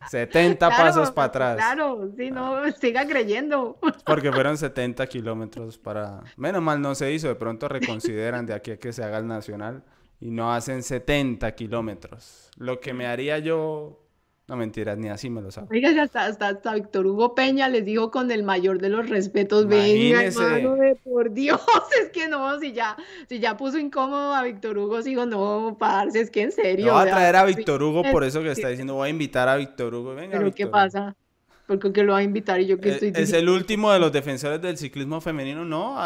70 0.10 0.70
pasos 0.70 1.12
para 1.12 1.28
atrás. 1.28 1.55
Claro, 1.57 2.10
sí, 2.18 2.32
no, 2.32 2.72
siga 2.74 3.05
creyendo. 3.05 3.78
Porque 4.05 4.32
fueron 4.32 4.57
70 4.57 5.05
kilómetros 5.07 5.78
para... 5.78 6.22
Menos 6.38 6.62
mal 6.62 6.82
no 6.82 6.95
se 6.95 7.12
hizo, 7.12 7.28
de 7.28 7.36
pronto 7.36 7.68
reconsideran 7.68 8.45
de 8.45 8.53
aquí 8.53 8.72
a 8.72 8.80
que 8.80 8.91
se 8.91 9.03
haga 9.03 9.20
el 9.20 9.28
nacional 9.28 9.84
y 10.20 10.32
no 10.32 10.53
hacen 10.53 10.84
70 10.84 11.53
kilómetros. 11.55 12.49
Lo 12.57 12.80
que 12.80 12.93
me 12.93 13.07
haría 13.07 13.39
yo 13.39 14.09
no 14.50 14.56
mentiras, 14.56 14.97
ni 14.97 15.10
así 15.10 15.30
me 15.30 15.41
lo 15.41 15.52
sabe. 15.52 15.68
Oiga, 15.72 15.89
hasta, 16.02 16.26
hasta, 16.26 16.74
Víctor 16.74 17.06
Hugo 17.06 17.36
Peña 17.36 17.70
les 17.70 17.86
dijo 17.86 18.10
con 18.10 18.32
el 18.32 18.41
mayor 18.41 18.80
de 18.80 18.89
los 18.89 19.08
respetos, 19.08 19.68
venga, 19.68 20.24
hermano, 20.24 20.76
de 20.76 20.95
por 20.95 21.32
Dios, 21.32 21.62
es 22.02 22.10
que 22.10 22.28
no, 22.28 22.60
si 22.60 22.74
ya, 22.74 22.97
si 23.28 23.39
ya 23.39 23.56
puso 23.56 23.78
incómodo 23.78 24.34
a 24.34 24.41
Víctor 24.41 24.80
Hugo, 24.80 25.04
sigo, 25.04 25.28
no, 25.28 25.78
parce, 25.80 26.20
es 26.20 26.32
que 26.32 26.41
en 26.41 26.52
serio. 26.52 26.88
No 26.88 26.93
va 26.93 27.04
a 27.04 27.06
traer 27.06 27.36
a 27.36 27.45
Víctor 27.45 27.84
Hugo, 27.84 28.02
por 28.12 28.24
eso 28.24 28.41
que 28.41 28.50
está 28.50 28.70
diciendo, 28.70 28.95
voy 28.95 29.08
a 29.08 29.12
invitar 29.12 29.47
a 29.47 29.56
Víctor 29.56 29.93
Hugo, 29.93 30.16
venga, 30.16 30.39
Pero 30.39 30.52
¿qué 30.52 30.66
pasa? 30.66 31.16
Porque 31.70 31.93
que 31.93 32.01
lo 32.01 32.13
va 32.13 32.17
a 32.17 32.24
invitar 32.24 32.59
y 32.59 32.65
yo 32.65 32.80
que 32.80 32.89
eh, 32.89 32.93
estoy 32.93 33.13
Es 33.15 33.32
el 33.32 33.47
último 33.47 33.91
de 33.91 33.99
los 33.99 34.11
defensores 34.11 34.59
del 34.59 34.76
ciclismo 34.76 35.22
femenino, 35.22 35.63
no, 35.63 35.99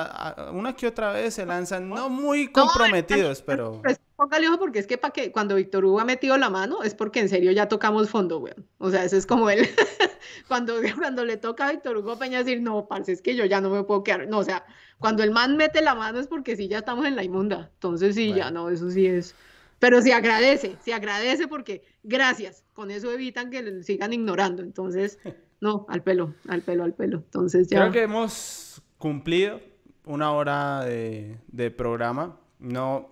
una 0.51 0.75
que 0.75 0.87
otra 0.87 1.13
vez 1.13 1.35
se 1.35 1.45
lanzan, 1.45 1.87
no 1.87 2.09
muy 2.09 2.49
comprometidos, 2.49 3.41
pero... 3.41 3.79
Pues, 3.81 3.97
póngale 4.17 4.49
ojo 4.49 4.59
porque 4.59 4.79
es 4.79 4.87
que 4.87 4.97
para 4.97 5.13
que 5.13 5.31
cuando 5.31 5.55
Víctor 5.55 5.85
Hugo 5.85 6.01
ha 6.01 6.03
metido 6.03 6.37
la 6.37 6.49
mano 6.49 6.83
es 6.83 6.93
porque 6.95 7.21
en 7.21 7.29
serio 7.29 7.49
ya 7.53 7.69
tocamos 7.69 8.09
fondo, 8.09 8.39
weón. 8.39 8.67
O 8.77 8.91
sea, 8.91 9.05
eso 9.05 9.15
es 9.15 9.25
como 9.25 9.49
él, 9.49 9.65
cuando, 10.49 10.73
cuando 10.97 11.23
le 11.23 11.37
toca 11.37 11.69
a 11.69 11.71
Víctor 11.71 11.95
Hugo 11.95 12.19
Peña 12.19 12.39
decir, 12.39 12.61
no, 12.61 12.85
parce, 12.89 13.13
es 13.13 13.21
que 13.21 13.33
yo 13.37 13.45
ya 13.45 13.61
no 13.61 13.69
me 13.69 13.85
puedo 13.85 14.03
quedar, 14.03 14.27
no, 14.27 14.39
o 14.39 14.43
sea, 14.43 14.65
cuando 14.99 15.23
el 15.23 15.31
man 15.31 15.55
mete 15.55 15.81
la 15.81 15.95
mano 15.95 16.19
es 16.19 16.27
porque 16.27 16.57
sí 16.57 16.67
ya 16.67 16.79
estamos 16.79 17.05
en 17.05 17.15
la 17.15 17.23
inmunda, 17.23 17.71
entonces 17.75 18.15
sí, 18.15 18.33
ya 18.33 18.51
no, 18.51 18.69
eso 18.69 18.91
sí 18.91 19.07
es... 19.07 19.33
Pero 19.79 20.01
se 20.01 20.13
agradece, 20.13 20.75
se 20.83 20.93
agradece 20.93 21.47
porque 21.47 21.85
gracias, 22.03 22.65
con 22.73 22.91
eso 22.91 23.09
evitan 23.13 23.49
que 23.49 23.81
sigan 23.81 24.11
ignorando, 24.11 24.61
entonces... 24.61 25.19
No, 25.63 25.85
al 25.87 26.03
pelo, 26.03 26.33
al 26.49 26.61
pelo, 26.61 26.83
al 26.83 26.93
pelo. 26.93 27.19
Entonces 27.19 27.69
ya. 27.69 27.79
Creo 27.79 27.91
que 27.93 28.01
hemos 28.01 28.81
cumplido 28.97 29.61
una 30.03 30.33
hora 30.33 30.83
de, 30.83 31.73
programa. 31.77 32.37
No, 32.59 33.09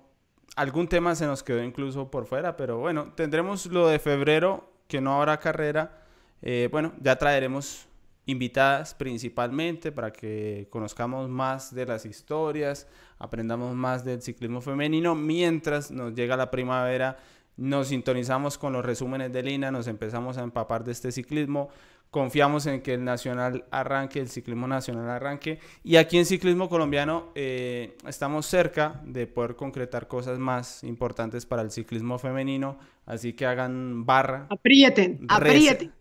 algún 0.57 0.89
tema 0.89 1.15
se 1.15 1.25
nos 1.25 1.43
quedó 1.43 1.63
incluso 1.63 2.11
por 2.11 2.25
fuera, 2.25 2.57
pero 2.57 2.77
bueno, 2.77 3.13
tendremos 3.15 3.67
lo 3.67 3.87
de 3.87 3.99
febrero, 3.99 4.69
que 4.89 4.99
no 4.99 5.13
habrá 5.13 5.39
carrera. 5.39 6.03
Eh, 6.41 6.67
bueno, 6.69 6.91
ya 6.99 7.15
traeremos 7.15 7.87
invitadas 8.25 8.95
principalmente 8.95 9.93
para 9.93 10.11
que 10.11 10.67
conozcamos 10.69 11.29
más 11.29 11.73
de 11.73 11.85
las 11.85 12.05
historias, 12.05 12.85
aprendamos 13.17 13.73
más 13.77 14.03
del 14.03 14.21
ciclismo 14.21 14.59
femenino, 14.59 15.15
mientras 15.15 15.89
nos 15.89 16.13
llega 16.15 16.35
la 16.35 16.51
primavera, 16.51 17.17
nos 17.55 17.87
sintonizamos 17.87 18.57
con 18.57 18.73
los 18.73 18.83
resúmenes 18.83 19.31
de 19.31 19.41
Lina, 19.41 19.71
nos 19.71 19.87
empezamos 19.87 20.37
a 20.37 20.43
empapar 20.43 20.83
de 20.83 20.91
este 20.91 21.13
ciclismo, 21.13 21.69
Confiamos 22.11 22.65
en 22.65 22.81
que 22.81 22.95
el 22.95 23.05
nacional 23.05 23.63
arranque, 23.71 24.19
el 24.19 24.27
ciclismo 24.27 24.67
nacional 24.67 25.09
arranque. 25.09 25.59
Y 25.81 25.95
aquí 25.95 26.17
en 26.17 26.25
ciclismo 26.25 26.67
colombiano 26.67 27.31
eh, 27.35 27.97
estamos 28.05 28.45
cerca 28.45 29.01
de 29.05 29.27
poder 29.27 29.55
concretar 29.55 30.09
cosas 30.09 30.37
más 30.37 30.83
importantes 30.83 31.45
para 31.45 31.61
el 31.61 31.71
ciclismo 31.71 32.19
femenino. 32.19 32.77
Así 33.05 33.31
que 33.31 33.45
hagan 33.45 34.05
barra. 34.05 34.47
Aprieten, 34.49 35.25
aprieten. 35.29 35.93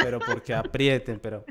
Pero 0.00 0.20
porque 0.20 0.54
aprieten, 0.54 1.18
pero... 1.18 1.44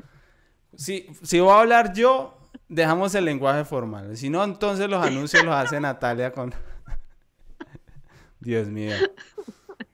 Si, 0.74 1.06
si 1.22 1.40
voy 1.40 1.50
a 1.50 1.60
hablar 1.60 1.92
yo, 1.92 2.38
dejamos 2.66 3.14
el 3.14 3.26
lenguaje 3.26 3.66
formal. 3.66 4.16
Si 4.16 4.30
no, 4.30 4.42
entonces 4.42 4.88
los 4.88 5.04
anuncios 5.04 5.44
los 5.44 5.54
hace 5.54 5.80
Natalia 5.80 6.32
con... 6.32 6.54
Dios 8.40 8.68
mío. 8.68 8.94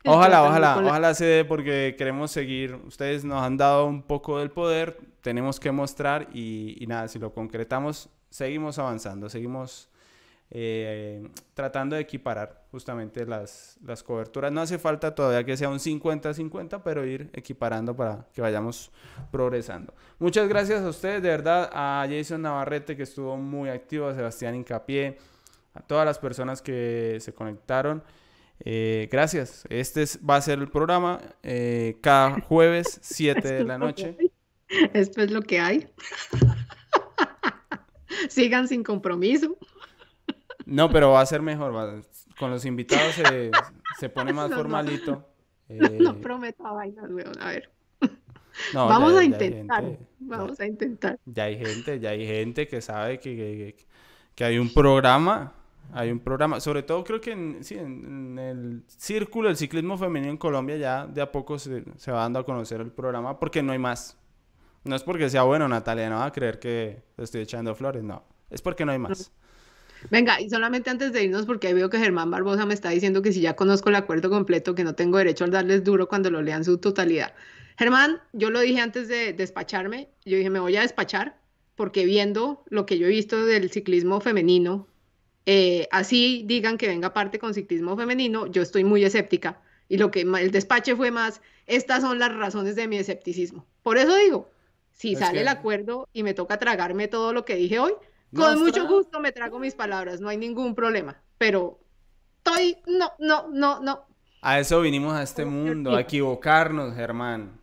Ojalá, 0.07 0.43
ojalá, 0.45 0.79
ojalá 0.79 1.15
se 1.15 1.25
dé 1.25 1.45
porque 1.45 1.95
queremos 1.97 2.31
seguir. 2.31 2.75
Ustedes 2.87 3.25
nos 3.25 3.43
han 3.43 3.57
dado 3.57 3.87
un 3.87 4.03
poco 4.03 4.39
del 4.39 4.51
poder, 4.51 4.99
tenemos 5.23 5.59
que 5.59 5.73
mostrar 5.73 6.29
y, 6.35 6.85
nada, 6.87 7.09
si 7.09 7.19
lo 7.19 7.33
concretamos, 7.33 8.11
seguimos 8.29 8.79
avanzando, 8.79 9.31
seguimos 9.31 9.89
eh, 10.51 11.27
tratando 11.55 11.97
de 11.97 12.03
equiparar 12.03 12.67
justamente 12.71 13.25
las, 13.25 13.79
las 13.83 14.03
coberturas. 14.03 14.53
No 14.53 14.61
hace 14.61 14.79
falta 14.79 15.15
todavía 15.15 15.43
que 15.43 15.57
sea 15.57 15.71
un 15.71 15.79
50-50, 15.79 16.83
pero 16.85 17.07
ir 17.07 17.31
equiparando 17.33 17.97
para 17.97 18.27
que 18.33 18.43
vayamos 18.43 18.91
progresando. 19.31 19.95
Muchas 20.19 20.49
gracias 20.49 20.83
a 20.83 20.89
ustedes, 20.89 21.23
de 21.23 21.31
verdad, 21.31 21.71
a 21.73 22.07
Jason 22.11 22.43
Navarrete 22.43 22.95
que 22.97 23.05
estuvo 23.05 23.37
muy 23.37 23.71
activo, 23.71 24.09
a 24.09 24.15
Sebastián 24.15 24.55
Incapié 24.55 25.17
a 25.75 25.81
todas 25.81 26.07
las 26.07 26.19
personas 26.19 26.63
que 26.63 27.19
se 27.21 27.35
conectaron. 27.35 28.03
Eh, 28.61 29.09
gracias. 29.11 29.65
Este 29.69 30.05
va 30.29 30.37
a 30.37 30.41
ser 30.41 30.59
el 30.59 30.69
programa 30.69 31.21
eh, 31.43 31.99
cada 32.01 32.41
jueves, 32.41 32.99
7 33.03 33.47
de 33.47 33.65
la 33.65 33.79
noche. 33.79 34.17
Esto 34.93 35.23
es 35.23 35.31
lo 35.31 35.43
que 35.43 35.61
hay. 35.61 35.89
Sigan 38.29 38.69
sin 38.69 38.83
compromiso. 38.83 39.57
No, 40.67 40.91
pero 40.91 41.11
va 41.11 41.21
a 41.21 41.27
ser 41.27 41.43
mejor. 41.43 42.03
Con 42.39 42.51
los 42.51 42.65
invitados 42.65 43.15
se, 43.99 44.09
pone 44.09 44.33
más 44.33 44.53
formalito. 44.53 45.29
No, 45.69 46.11
eh, 46.11 46.15
prometo 46.21 46.63
vainas, 46.63 47.11
weón. 47.11 47.41
A 47.41 47.49
ver. 47.49 47.71
Vamos 48.73 49.15
a 49.15 49.25
intentar. 49.25 49.99
Vamos 50.19 50.61
a 50.61 50.67
intentar. 50.67 51.19
Ya 51.25 51.45
hay 51.45 51.59
gente, 51.59 52.01
ya 52.01 52.11
hay 52.11 52.27
gente 52.27 52.67
que 52.67 52.81
sabe 52.81 53.19
que, 53.19 53.77
que, 54.35 54.45
hay 54.45 54.59
un 54.59 54.73
programa. 54.73 55.55
Hay 55.93 56.11
un 56.11 56.19
programa, 56.19 56.59
sobre 56.61 56.83
todo 56.83 57.05
creo 57.05 57.21
que 57.21 57.33
en, 57.33 57.63
sí, 57.63 57.77
en, 57.77 58.39
el 58.39 58.83
círculo 58.89 59.49
del 59.49 59.57
ciclismo 59.57 59.97
femenino 59.97 60.31
en 60.33 60.39
Colombia 60.39 60.77
ya 60.77 61.07
de 61.07 61.21
a 61.21 61.31
poco 61.31 61.59
se, 61.59 61.83
va 62.09 62.21
dando 62.21 62.41
a 62.41 62.45
conocer 62.45 62.81
el 62.81 62.91
programa 62.91 63.39
porque 63.39 63.63
no 63.63 63.73
hay 63.73 63.79
más. 63.79 64.17
No 64.85 64.97
es 64.97 65.03
porque 65.03 65.31
sea 65.31 65.45
bueno, 65.45 65.69
Natalia, 65.69 66.11
no 66.11 66.17
va 66.17 66.27
a 66.27 66.33
creer 66.33 66.59
que 66.59 67.03
estoy 67.17 67.43
echando 67.43 67.75
flores, 67.75 68.03
no. 68.03 68.25
Es 68.51 68.61
porque 68.61 68.85
no 68.85 68.93
hay 68.93 68.99
más. 68.99 69.33
Venga, 70.11 70.41
y 70.41 70.51
solamente 70.51 70.91
antes 70.91 71.13
de 71.13 71.25
irnos, 71.25 71.47
porque 71.47 71.73
veo 71.73 71.89
que 71.89 71.99
Germán 71.99 72.31
Barbosa 72.31 72.67
me 72.67 72.75
está 72.75 72.91
diciendo 72.91 73.23
que 73.23 73.33
si 73.33 73.41
ya 73.41 73.57
conozco 73.57 73.89
el 73.89 73.95
acuerdo 73.95 74.29
completo, 74.29 74.75
que 74.75 74.85
no 74.85 74.95
tengo 74.95 75.19
derecho 75.19 75.45
a 75.45 75.49
darles 75.49 75.85
duro 75.85 76.09
cuando 76.09 76.31
lo 76.31 76.43
lean 76.43 76.65
su 76.65 76.79
totalidad. 76.79 77.33
Germán, 77.79 78.21
yo 78.33 78.51
lo 78.51 78.61
dije 78.61 78.81
antes 78.81 79.09
de 79.09 79.33
despacharme, 79.33 80.11
yo 80.25 80.37
dije, 80.37 80.51
me 80.51 80.61
voy 80.61 80.77
a 80.77 80.83
despachar, 80.83 81.39
porque 81.75 82.05
viendo 82.05 82.63
lo 82.69 82.87
que 82.87 82.99
yo 82.99 83.07
he 83.07 83.11
visto 83.11 83.45
del 83.45 83.71
ciclismo 83.71 84.21
femenino, 84.21 84.87
eh, 85.47 85.89
así 85.91 86.43
digan 86.47 86.79
que 86.79 86.89
venga 86.89 87.13
parte 87.13 87.39
con 87.39 87.55
ciclismo 87.55 87.97
femenino, 87.97 88.47
yo 88.47 88.63
estoy 88.63 88.85
muy 88.85 89.05
escéptica. 89.05 89.61
Y 89.89 89.99
lo 89.99 90.11
que 90.11 90.23
el 90.23 90.51
despache 90.51 90.97
fue 90.97 91.11
más, 91.11 91.43
estas 91.67 92.03
son 92.03 92.19
las 92.19 92.35
razones 92.35 92.75
de 92.77 92.89
mi 92.89 92.97
escepticismo. 92.97 93.67
Por 93.83 93.99
eso 93.99 94.17
digo, 94.17 94.51
si 94.93 95.15
sale 95.15 95.43
el 95.43 95.49
acuerdo 95.49 96.09
y 96.13 96.23
me 96.23 96.35
toca 96.35 96.59
tragarme 96.59 97.09
todo 97.09 97.33
lo 97.33 97.45
que 97.45 97.57
dije 97.57 97.79
hoy, 97.79 97.93
con 98.35 98.59
mucho 98.59 98.89
gusto 98.89 99.21
me 99.21 99.33
trago 99.33 99.59
mis 99.59 99.75
palabras, 99.75 100.21
no 100.21 100.29
hay 100.29 100.39
ningún 100.39 100.75
problema. 100.75 101.21
Pero 101.39 101.79
estoy, 102.39 102.79
no, 102.87 103.13
no, 103.19 103.49
no, 103.51 103.81
no. 103.81 104.07
A 104.41 104.59
eso 104.59 104.81
vinimos 104.81 105.15
a 105.15 105.23
este 105.23 105.45
mundo, 105.45 105.95
a 105.95 106.01
equivocarnos, 106.01 106.95
Germán. 106.95 107.61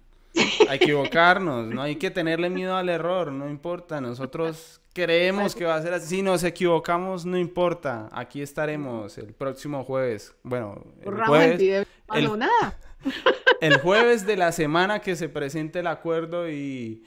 A 0.69 0.75
equivocarnos, 0.75 1.67
no 1.67 1.81
hay 1.81 1.97
que 1.97 2.11
tenerle 2.11 2.49
miedo 2.49 2.75
al 2.75 2.89
error, 2.89 3.31
no 3.31 3.49
importa. 3.49 3.99
Nosotros 3.99 4.81
creemos 4.93 5.55
que 5.55 5.65
va 5.65 5.75
a 5.75 5.81
ser 5.81 5.93
así. 5.93 6.17
Si 6.17 6.21
nos 6.21 6.43
equivocamos, 6.43 7.25
no 7.25 7.37
importa. 7.37 8.09
Aquí 8.11 8.41
estaremos 8.41 9.17
el 9.17 9.33
próximo 9.33 9.83
jueves. 9.83 10.33
Bueno, 10.43 10.83
el 11.01 11.23
jueves. 11.25 11.87
El, 12.13 12.39
nada. 12.39 12.77
el 13.61 13.79
jueves 13.79 14.25
de 14.25 14.37
la 14.37 14.51
semana 14.51 14.99
que 14.99 15.15
se 15.15 15.29
presente 15.29 15.79
el 15.79 15.87
acuerdo 15.87 16.49
y 16.49 17.03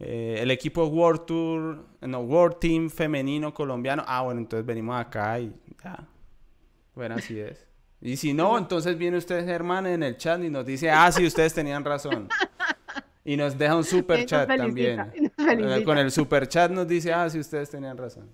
eh, 0.00 0.38
el 0.40 0.50
equipo 0.50 0.84
World 0.86 1.26
Tour, 1.26 1.86
no, 2.00 2.20
World 2.20 2.58
Team 2.58 2.90
femenino 2.90 3.54
colombiano. 3.54 4.04
Ah, 4.06 4.22
bueno, 4.22 4.40
entonces 4.40 4.66
venimos 4.66 5.00
acá 5.00 5.38
y 5.38 5.52
ya. 5.82 6.06
Bueno, 6.94 7.16
así 7.16 7.38
es. 7.38 7.66
Y 8.04 8.18
si 8.18 8.34
no, 8.34 8.58
entonces 8.58 8.98
viene 8.98 9.16
usted, 9.16 9.46
Germán, 9.46 9.86
en 9.86 10.02
el 10.02 10.18
chat 10.18 10.38
y 10.44 10.50
nos 10.50 10.66
dice, 10.66 10.90
ah, 10.90 11.10
sí, 11.10 11.26
ustedes 11.26 11.54
tenían 11.54 11.84
razón. 11.84 12.28
Y 13.26 13.38
nos 13.38 13.56
deja 13.56 13.74
un 13.74 13.84
super 13.84 14.26
chat 14.26 14.46
también. 14.46 15.10
Eh, 15.38 15.82
con 15.82 15.96
el 15.96 16.10
super 16.10 16.46
chat 16.46 16.70
nos 16.70 16.86
dice, 16.86 17.10
ah, 17.10 17.30
sí, 17.30 17.38
ustedes 17.38 17.70
tenían 17.70 17.96
razón. 17.96 18.30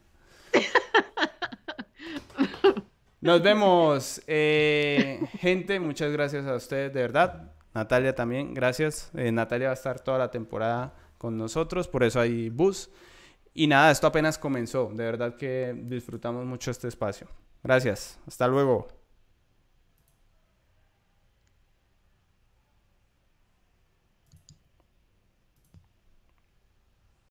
Nos 3.20 3.40
vemos, 3.40 4.20
eh, 4.26 5.20
gente. 5.38 5.78
Muchas 5.78 6.10
gracias 6.10 6.44
a 6.44 6.56
ustedes, 6.56 6.92
de 6.92 7.02
verdad. 7.02 7.52
Natalia 7.72 8.16
también, 8.16 8.52
gracias. 8.52 9.10
Natalia 9.12 9.68
va 9.68 9.72
a 9.72 9.74
estar 9.74 10.00
toda 10.00 10.18
la 10.18 10.32
temporada 10.32 10.92
con 11.18 11.38
nosotros, 11.38 11.86
por 11.86 12.02
eso 12.02 12.18
hay 12.18 12.50
bus. 12.50 12.90
Y 13.54 13.68
nada, 13.68 13.92
esto 13.92 14.08
apenas 14.08 14.38
comenzó, 14.38 14.90
de 14.92 15.04
verdad 15.04 15.36
que 15.36 15.72
disfrutamos 15.84 16.44
mucho 16.46 16.72
este 16.72 16.88
espacio. 16.88 17.28
Gracias, 17.62 18.18
hasta 18.26 18.48
luego. 18.48 18.99